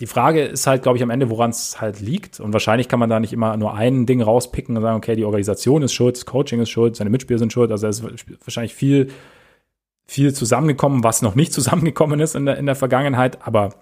die 0.00 0.06
Frage 0.06 0.44
ist 0.44 0.66
halt, 0.66 0.82
glaube 0.82 0.96
ich, 0.96 1.02
am 1.02 1.10
Ende, 1.10 1.28
woran 1.28 1.50
es 1.50 1.80
halt 1.80 2.00
liegt. 2.00 2.40
Und 2.40 2.54
wahrscheinlich 2.54 2.88
kann 2.88 2.98
man 2.98 3.10
da 3.10 3.20
nicht 3.20 3.34
immer 3.34 3.56
nur 3.58 3.74
ein 3.74 4.06
Ding 4.06 4.22
rauspicken 4.22 4.74
und 4.76 4.82
sagen, 4.82 4.96
okay, 4.96 5.14
die 5.14 5.26
Organisation 5.26 5.82
ist 5.82 5.92
schuld, 5.92 6.16
das 6.16 6.24
Coaching 6.24 6.60
ist 6.60 6.70
schuld, 6.70 6.96
seine 6.96 7.10
Mitspieler 7.10 7.38
sind 7.38 7.52
schuld. 7.52 7.70
Also 7.70 7.86
es 7.86 8.00
ist 8.00 8.26
wahrscheinlich 8.40 8.74
viel, 8.74 9.10
viel 10.06 10.32
zusammengekommen, 10.32 11.04
was 11.04 11.20
noch 11.20 11.34
nicht 11.34 11.52
zusammengekommen 11.52 12.18
ist 12.18 12.34
in 12.34 12.46
der, 12.46 12.56
in 12.56 12.64
der 12.64 12.76
Vergangenheit. 12.76 13.46
Aber 13.46 13.74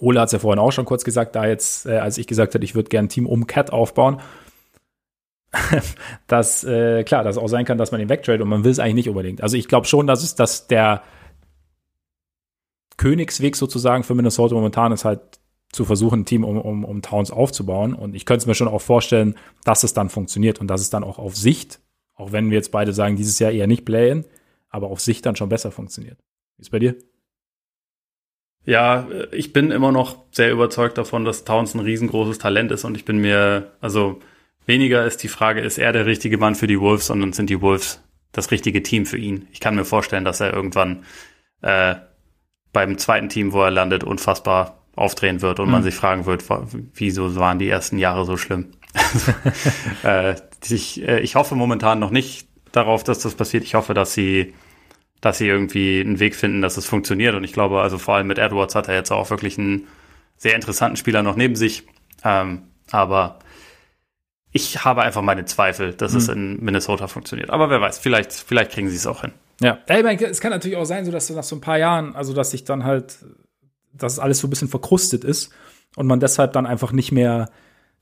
Ole 0.00 0.20
hat 0.20 0.28
es 0.28 0.32
ja 0.32 0.38
vorhin 0.38 0.60
auch 0.60 0.70
schon 0.70 0.84
kurz 0.84 1.02
gesagt, 1.02 1.34
da 1.34 1.44
jetzt, 1.44 1.86
äh, 1.86 1.98
als 1.98 2.16
ich 2.16 2.28
gesagt 2.28 2.54
habe, 2.54 2.64
ich 2.64 2.76
würde 2.76 2.88
gerne 2.88 3.06
ein 3.06 3.10
Team 3.10 3.26
um 3.26 3.48
Cat 3.48 3.72
aufbauen, 3.72 4.20
dass, 6.28 6.62
äh, 6.62 7.02
klar, 7.02 7.24
dass 7.24 7.36
auch 7.36 7.48
sein 7.48 7.64
kann, 7.64 7.78
dass 7.78 7.90
man 7.90 8.00
ihn 8.00 8.08
wegtradet 8.08 8.42
und 8.42 8.48
man 8.48 8.62
will 8.62 8.70
es 8.70 8.78
eigentlich 8.78 8.94
nicht 8.94 9.08
unbedingt. 9.08 9.42
Also 9.42 9.56
ich 9.56 9.66
glaube 9.66 9.88
schon, 9.88 10.06
dass 10.06 10.22
es, 10.22 10.36
dass 10.36 10.68
der 10.68 11.02
Königsweg 13.00 13.56
sozusagen 13.56 14.04
für 14.04 14.14
Minnesota 14.14 14.54
momentan 14.54 14.92
ist 14.92 15.06
halt 15.06 15.20
zu 15.72 15.86
versuchen, 15.86 16.20
ein 16.20 16.24
Team 16.26 16.44
um, 16.44 16.58
um, 16.58 16.84
um 16.84 17.00
Towns 17.00 17.30
aufzubauen. 17.30 17.94
Und 17.94 18.14
ich 18.14 18.26
könnte 18.26 18.42
es 18.42 18.46
mir 18.46 18.54
schon 18.54 18.68
auch 18.68 18.82
vorstellen, 18.82 19.36
dass 19.64 19.84
es 19.84 19.94
dann 19.94 20.10
funktioniert 20.10 20.60
und 20.60 20.68
dass 20.68 20.82
es 20.82 20.90
dann 20.90 21.02
auch 21.02 21.18
auf 21.18 21.34
Sicht, 21.34 21.80
auch 22.14 22.32
wenn 22.32 22.50
wir 22.50 22.56
jetzt 22.56 22.72
beide 22.72 22.92
sagen, 22.92 23.16
dieses 23.16 23.38
Jahr 23.38 23.52
eher 23.52 23.66
nicht 23.66 23.86
playen, 23.86 24.26
aber 24.68 24.88
auf 24.88 25.00
Sicht 25.00 25.24
dann 25.24 25.34
schon 25.34 25.48
besser 25.48 25.70
funktioniert. 25.70 26.18
Wie 26.58 26.62
ist 26.62 26.70
bei 26.70 26.78
dir? 26.78 26.94
Ja, 28.66 29.08
ich 29.32 29.54
bin 29.54 29.70
immer 29.70 29.92
noch 29.92 30.26
sehr 30.30 30.52
überzeugt 30.52 30.98
davon, 30.98 31.24
dass 31.24 31.44
Towns 31.44 31.72
ein 31.72 31.80
riesengroßes 31.80 32.36
Talent 32.36 32.70
ist 32.70 32.84
und 32.84 32.98
ich 32.98 33.06
bin 33.06 33.16
mir, 33.16 33.72
also 33.80 34.20
weniger 34.66 35.06
ist 35.06 35.22
die 35.22 35.28
Frage, 35.28 35.62
ist 35.62 35.78
er 35.78 35.94
der 35.94 36.04
richtige 36.04 36.36
Mann 36.36 36.54
für 36.54 36.66
die 36.66 36.78
Wolves, 36.78 37.06
sondern 37.06 37.32
sind 37.32 37.48
die 37.48 37.62
Wolves 37.62 38.02
das 38.32 38.50
richtige 38.50 38.82
Team 38.82 39.06
für 39.06 39.16
ihn. 39.16 39.48
Ich 39.52 39.60
kann 39.60 39.74
mir 39.74 39.86
vorstellen, 39.86 40.26
dass 40.26 40.40
er 40.40 40.52
irgendwann 40.52 41.04
äh, 41.62 41.94
beim 42.72 42.98
zweiten 42.98 43.28
Team, 43.28 43.52
wo 43.52 43.62
er 43.62 43.70
landet, 43.70 44.04
unfassbar 44.04 44.78
aufdrehen 44.96 45.42
wird 45.42 45.60
und 45.60 45.66
mhm. 45.66 45.72
man 45.72 45.82
sich 45.82 45.94
fragen 45.94 46.26
wird, 46.26 46.44
wieso 46.94 47.36
waren 47.36 47.58
die 47.58 47.68
ersten 47.68 47.98
Jahre 47.98 48.24
so 48.24 48.36
schlimm? 48.36 48.72
äh, 50.02 50.34
ich, 50.68 51.06
äh, 51.06 51.20
ich 51.20 51.36
hoffe 51.36 51.54
momentan 51.54 51.98
noch 51.98 52.10
nicht 52.10 52.48
darauf, 52.72 53.04
dass 53.04 53.20
das 53.20 53.34
passiert. 53.34 53.64
Ich 53.64 53.74
hoffe, 53.74 53.94
dass 53.94 54.12
sie, 54.12 54.54
dass 55.20 55.38
sie 55.38 55.46
irgendwie 55.46 56.00
einen 56.00 56.20
Weg 56.20 56.34
finden, 56.34 56.60
dass 56.60 56.76
es 56.76 56.86
funktioniert. 56.86 57.34
Und 57.34 57.44
ich 57.44 57.52
glaube, 57.52 57.80
also 57.80 57.98
vor 57.98 58.14
allem 58.14 58.26
mit 58.26 58.38
Edwards 58.38 58.74
hat 58.74 58.88
er 58.88 58.94
jetzt 58.94 59.10
auch 59.10 59.30
wirklich 59.30 59.58
einen 59.58 59.86
sehr 60.36 60.54
interessanten 60.54 60.96
Spieler 60.96 61.22
noch 61.22 61.36
neben 61.36 61.56
sich. 61.56 61.86
Ähm, 62.24 62.62
aber 62.90 63.38
ich 64.52 64.84
habe 64.84 65.02
einfach 65.02 65.22
meine 65.22 65.44
Zweifel, 65.44 65.94
dass 65.94 66.12
mhm. 66.12 66.18
es 66.18 66.28
in 66.28 66.64
Minnesota 66.64 67.06
funktioniert. 67.06 67.50
Aber 67.50 67.70
wer 67.70 67.80
weiß, 67.80 67.98
vielleicht, 67.98 68.32
vielleicht 68.32 68.72
kriegen 68.72 68.88
sie 68.88 68.96
es 68.96 69.06
auch 69.06 69.20
hin. 69.22 69.32
Ja. 69.60 69.78
Ey, 69.86 70.02
meine, 70.02 70.22
es 70.22 70.40
kann 70.40 70.50
natürlich 70.50 70.76
auch 70.76 70.84
sein, 70.84 71.04
so 71.04 71.12
dass 71.12 71.26
du 71.26 71.34
nach 71.34 71.42
so 71.42 71.56
ein 71.56 71.60
paar 71.60 71.78
Jahren, 71.78 72.14
also 72.16 72.32
dass 72.32 72.50
sich 72.50 72.64
dann 72.64 72.84
halt, 72.84 73.18
dass 73.92 74.18
alles 74.18 74.38
so 74.38 74.46
ein 74.46 74.50
bisschen 74.50 74.68
verkrustet 74.68 75.24
ist 75.24 75.52
und 75.96 76.06
man 76.06 76.20
deshalb 76.20 76.52
dann 76.52 76.66
einfach 76.66 76.92
nicht 76.92 77.12
mehr, 77.12 77.50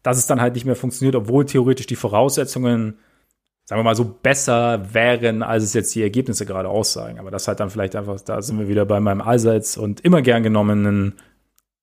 dass 0.03 0.19
es 0.19 0.27
dann 0.27 0.41
halt 0.41 0.55
nicht 0.55 0.65
mehr 0.65 0.77
funktioniert, 0.77 1.17
obwohl 1.17 1.45
theoretisch 1.45 1.87
die 1.87 1.97
Voraussetzungen, 1.97 2.99
sagen 3.65 3.81
wir 3.81 3.85
mal, 3.85 3.97
so 3.97 4.05
besser 4.05 4.95
wären, 4.95 5.43
als 5.43 5.65
es 5.65 5.75
jetzt 5.75 5.95
die 5.95 6.03
Ergebnisse 6.03 6.47
gerade 6.47 6.69
aussagen. 6.69 7.19
Aber 7.19 7.31
das 7.31 7.49
halt 7.49 7.61
dann 7.61 7.71
vielleicht 7.71 7.97
einfach, 7.97 8.21
da 8.21 8.41
sind 8.41 8.59
wir 8.59 8.69
wieder 8.69 8.87
bei 8.87 9.01
meinem 9.01 9.21
allseits 9.21 9.77
und 9.77 10.01
immer 10.01 10.23
gern 10.23 10.45
genommenen 10.45 11.15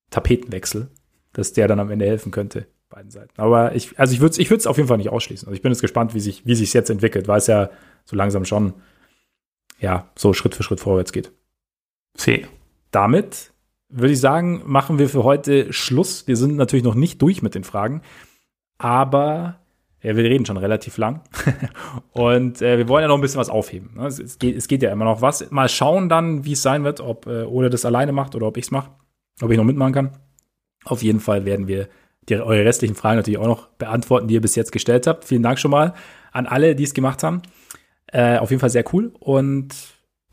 Tapetenwechsel, 0.10 0.88
dass 1.34 1.52
der 1.52 1.68
dann 1.68 1.80
am 1.80 1.92
Ende 1.92 2.06
helfen 2.06 2.32
könnte 2.32 2.68
beiden 2.90 3.12
Seiten. 3.12 3.34
Aber 3.38 3.76
ich, 3.76 4.00
also 4.00 4.14
ich 4.14 4.22
würde 4.22 4.32
es 4.32 4.38
ich 4.38 4.68
auf 4.68 4.78
jeden 4.78 4.88
Fall 4.88 4.98
nicht 4.98 5.10
ausschließen. 5.10 5.48
Also 5.48 5.56
ich 5.56 5.62
bin 5.62 5.72
jetzt 5.72 5.82
gespannt, 5.82 6.14
wie 6.14 6.20
sich, 6.22 6.46
wie 6.46 6.56
sich 6.56 6.74
jetzt 6.74 6.90
entwickelt, 6.90 7.28
weil 7.28 7.40
es 7.40 7.48
ja 7.48 7.70
so 8.06 8.16
langsam 8.16 8.46
schon 8.46 8.74
ja, 9.86 10.10
so 10.16 10.34
Schritt 10.34 10.56
für 10.56 10.64
Schritt 10.64 10.80
vorwärts 10.80 11.12
geht. 11.12 11.32
See. 12.18 12.48
Damit 12.90 13.52
würde 13.88 14.14
ich 14.14 14.20
sagen, 14.20 14.64
machen 14.66 14.98
wir 14.98 15.10
für 15.10 15.24
heute 15.24 15.72
Schluss. 15.72 16.28
Wir 16.28 16.38
sind 16.38 16.56
natürlich 16.56 16.84
noch 16.84 16.96
nicht 16.96 17.22
durch 17.22 17.44
mit 17.44 17.54
den 17.54 17.64
Fragen, 17.64 18.02
aber 18.80 19.60
ja, 20.02 20.16
wir 20.16 20.24
reden 20.24 20.44
schon 20.44 20.58
relativ 20.58 20.98
lang. 20.98 21.22
und 22.14 22.64
äh, 22.64 22.80
wir 22.80 22.88
wollen 22.88 23.04
ja 23.04 23.08
noch 23.08 23.16
ein 23.16 23.22
bisschen 23.22 23.40
was 23.40 23.50
aufheben. 23.50 23.92
Ne? 23.96 24.08
Es, 24.08 24.18
es, 24.18 24.40
geht, 24.40 24.58
es 24.58 24.68
geht 24.68 24.82
ja 24.82 24.92
immer 24.92 25.06
noch 25.06 25.22
was. 25.22 25.52
Mal 25.52 25.70
schauen 25.70 26.10
dann, 26.10 26.46
wie 26.46 26.54
es 26.54 26.64
sein 26.64 26.84
wird, 26.84 27.00
ob 27.00 27.28
äh, 27.28 27.44
Ole 27.44 27.70
das 27.70 27.86
alleine 27.86 28.12
macht 28.12 28.34
oder 28.34 28.48
ob 28.48 28.58
ich 28.58 28.66
es 28.66 28.72
mache. 28.72 28.90
Ob 29.40 29.52
ich 29.52 29.58
noch 29.58 29.64
mitmachen 29.66 29.94
kann. 29.94 30.18
Auf 30.84 31.04
jeden 31.04 31.20
Fall 31.20 31.46
werden 31.46 31.68
wir 31.68 31.90
die, 32.28 32.38
eure 32.38 32.66
restlichen 32.66 32.96
Fragen 32.96 33.18
natürlich 33.18 33.40
auch 33.40 33.48
noch 33.48 33.68
beantworten, 33.68 34.28
die 34.28 34.34
ihr 34.34 34.42
bis 34.42 34.56
jetzt 34.56 34.72
gestellt 34.72 35.06
habt. 35.06 35.26
Vielen 35.26 35.44
Dank 35.44 35.60
schon 35.60 35.72
mal 35.72 35.94
an 36.32 36.48
alle, 36.48 36.76
die 36.76 36.84
es 36.84 36.96
gemacht 36.96 37.22
haben. 37.22 37.44
Äh, 38.08 38.38
auf 38.38 38.50
jeden 38.50 38.60
Fall 38.60 38.70
sehr 38.70 38.86
cool. 38.94 39.14
Und 39.20 39.76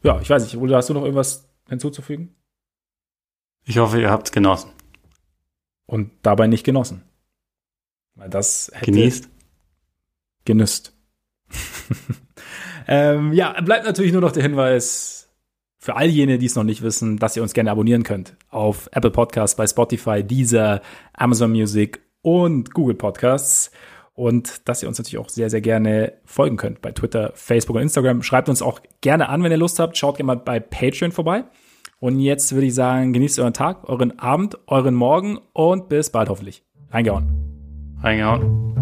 ja, 0.03 0.21
ich 0.21 0.31
weiß 0.31 0.43
nicht, 0.45 0.57
Ole, 0.57 0.77
hast 0.77 0.89
du 0.89 0.95
noch 0.95 1.03
irgendwas 1.03 1.49
hinzuzufügen? 1.69 2.35
Ich 3.65 3.79
hoffe, 3.79 4.01
ihr 4.01 4.11
habt 4.11 4.29
es 4.29 4.33
genossen. 4.33 4.71
Und 5.87 6.11
dabei 6.23 6.47
nicht 6.47 6.65
genossen. 6.65 7.03
Weil 8.15 8.31
das 8.31 8.71
hätte 8.75 8.93
Genießt 8.93 9.29
genüsst. 10.45 10.93
ähm, 12.89 13.33
ja, 13.33 13.61
bleibt 13.61 13.85
natürlich 13.85 14.13
nur 14.13 14.21
noch 14.21 14.33
der 14.33 14.43
Hinweis 14.43 15.31
für 15.79 15.97
all 15.97 16.09
jene, 16.09 16.39
die 16.39 16.47
es 16.47 16.55
noch 16.55 16.65
nicht 16.65 16.83
wissen, 16.83 17.19
dass 17.19 17.37
ihr 17.37 17.43
uns 17.43 17.55
gerne 17.55 17.71
abonnieren 17.71 18.03
könnt 18.03 18.37
auf 18.51 18.89
Apple 18.93 19.11
Podcasts, 19.11 19.57
bei 19.57 19.67
Spotify, 19.67 20.23
Deezer, 20.23 20.81
Amazon 21.13 21.53
Music 21.53 22.01
und 22.23 22.73
Google 22.73 22.95
Podcasts. 22.95 23.71
Und 24.15 24.69
dass 24.69 24.83
ihr 24.83 24.89
uns 24.89 24.99
natürlich 24.99 25.19
auch 25.19 25.31
sehr, 25.31 25.49
sehr 25.49 25.63
gerne 25.63 26.13
folgen 26.25 26.57
könnt 26.57 26.83
bei 26.83 26.93
Twitter, 26.93 27.33
Facebook 27.35 27.77
und 27.77 27.83
Instagram. 27.83 28.23
Schreibt 28.23 28.49
uns 28.49 28.61
auch 28.61 28.81
gerne 29.01 29.29
an, 29.29 29.43
wenn 29.43 29.51
ihr 29.51 29.59
Lust 29.59 29.79
habt. 29.79 29.97
Schaut 29.97 30.17
gerne 30.17 30.27
mal 30.27 30.37
bei 30.37 30.61
Patreon 30.61 31.13
vorbei. 31.13 31.45
Und 31.99 32.19
jetzt 32.19 32.53
würde 32.53 32.67
ich 32.67 32.75
sagen, 32.75 33.13
genießt 33.13 33.39
euren 33.39 33.55
Tag, 33.55 33.89
euren 33.89 34.19
Abend, 34.19 34.59
euren 34.67 34.95
Morgen 34.95 35.39
und 35.53 35.89
bis 35.89 36.11
bald 36.11 36.29
hoffentlich. 36.29 36.65
Reingehauen. 36.91 37.97
Reingehauen. 38.03 38.75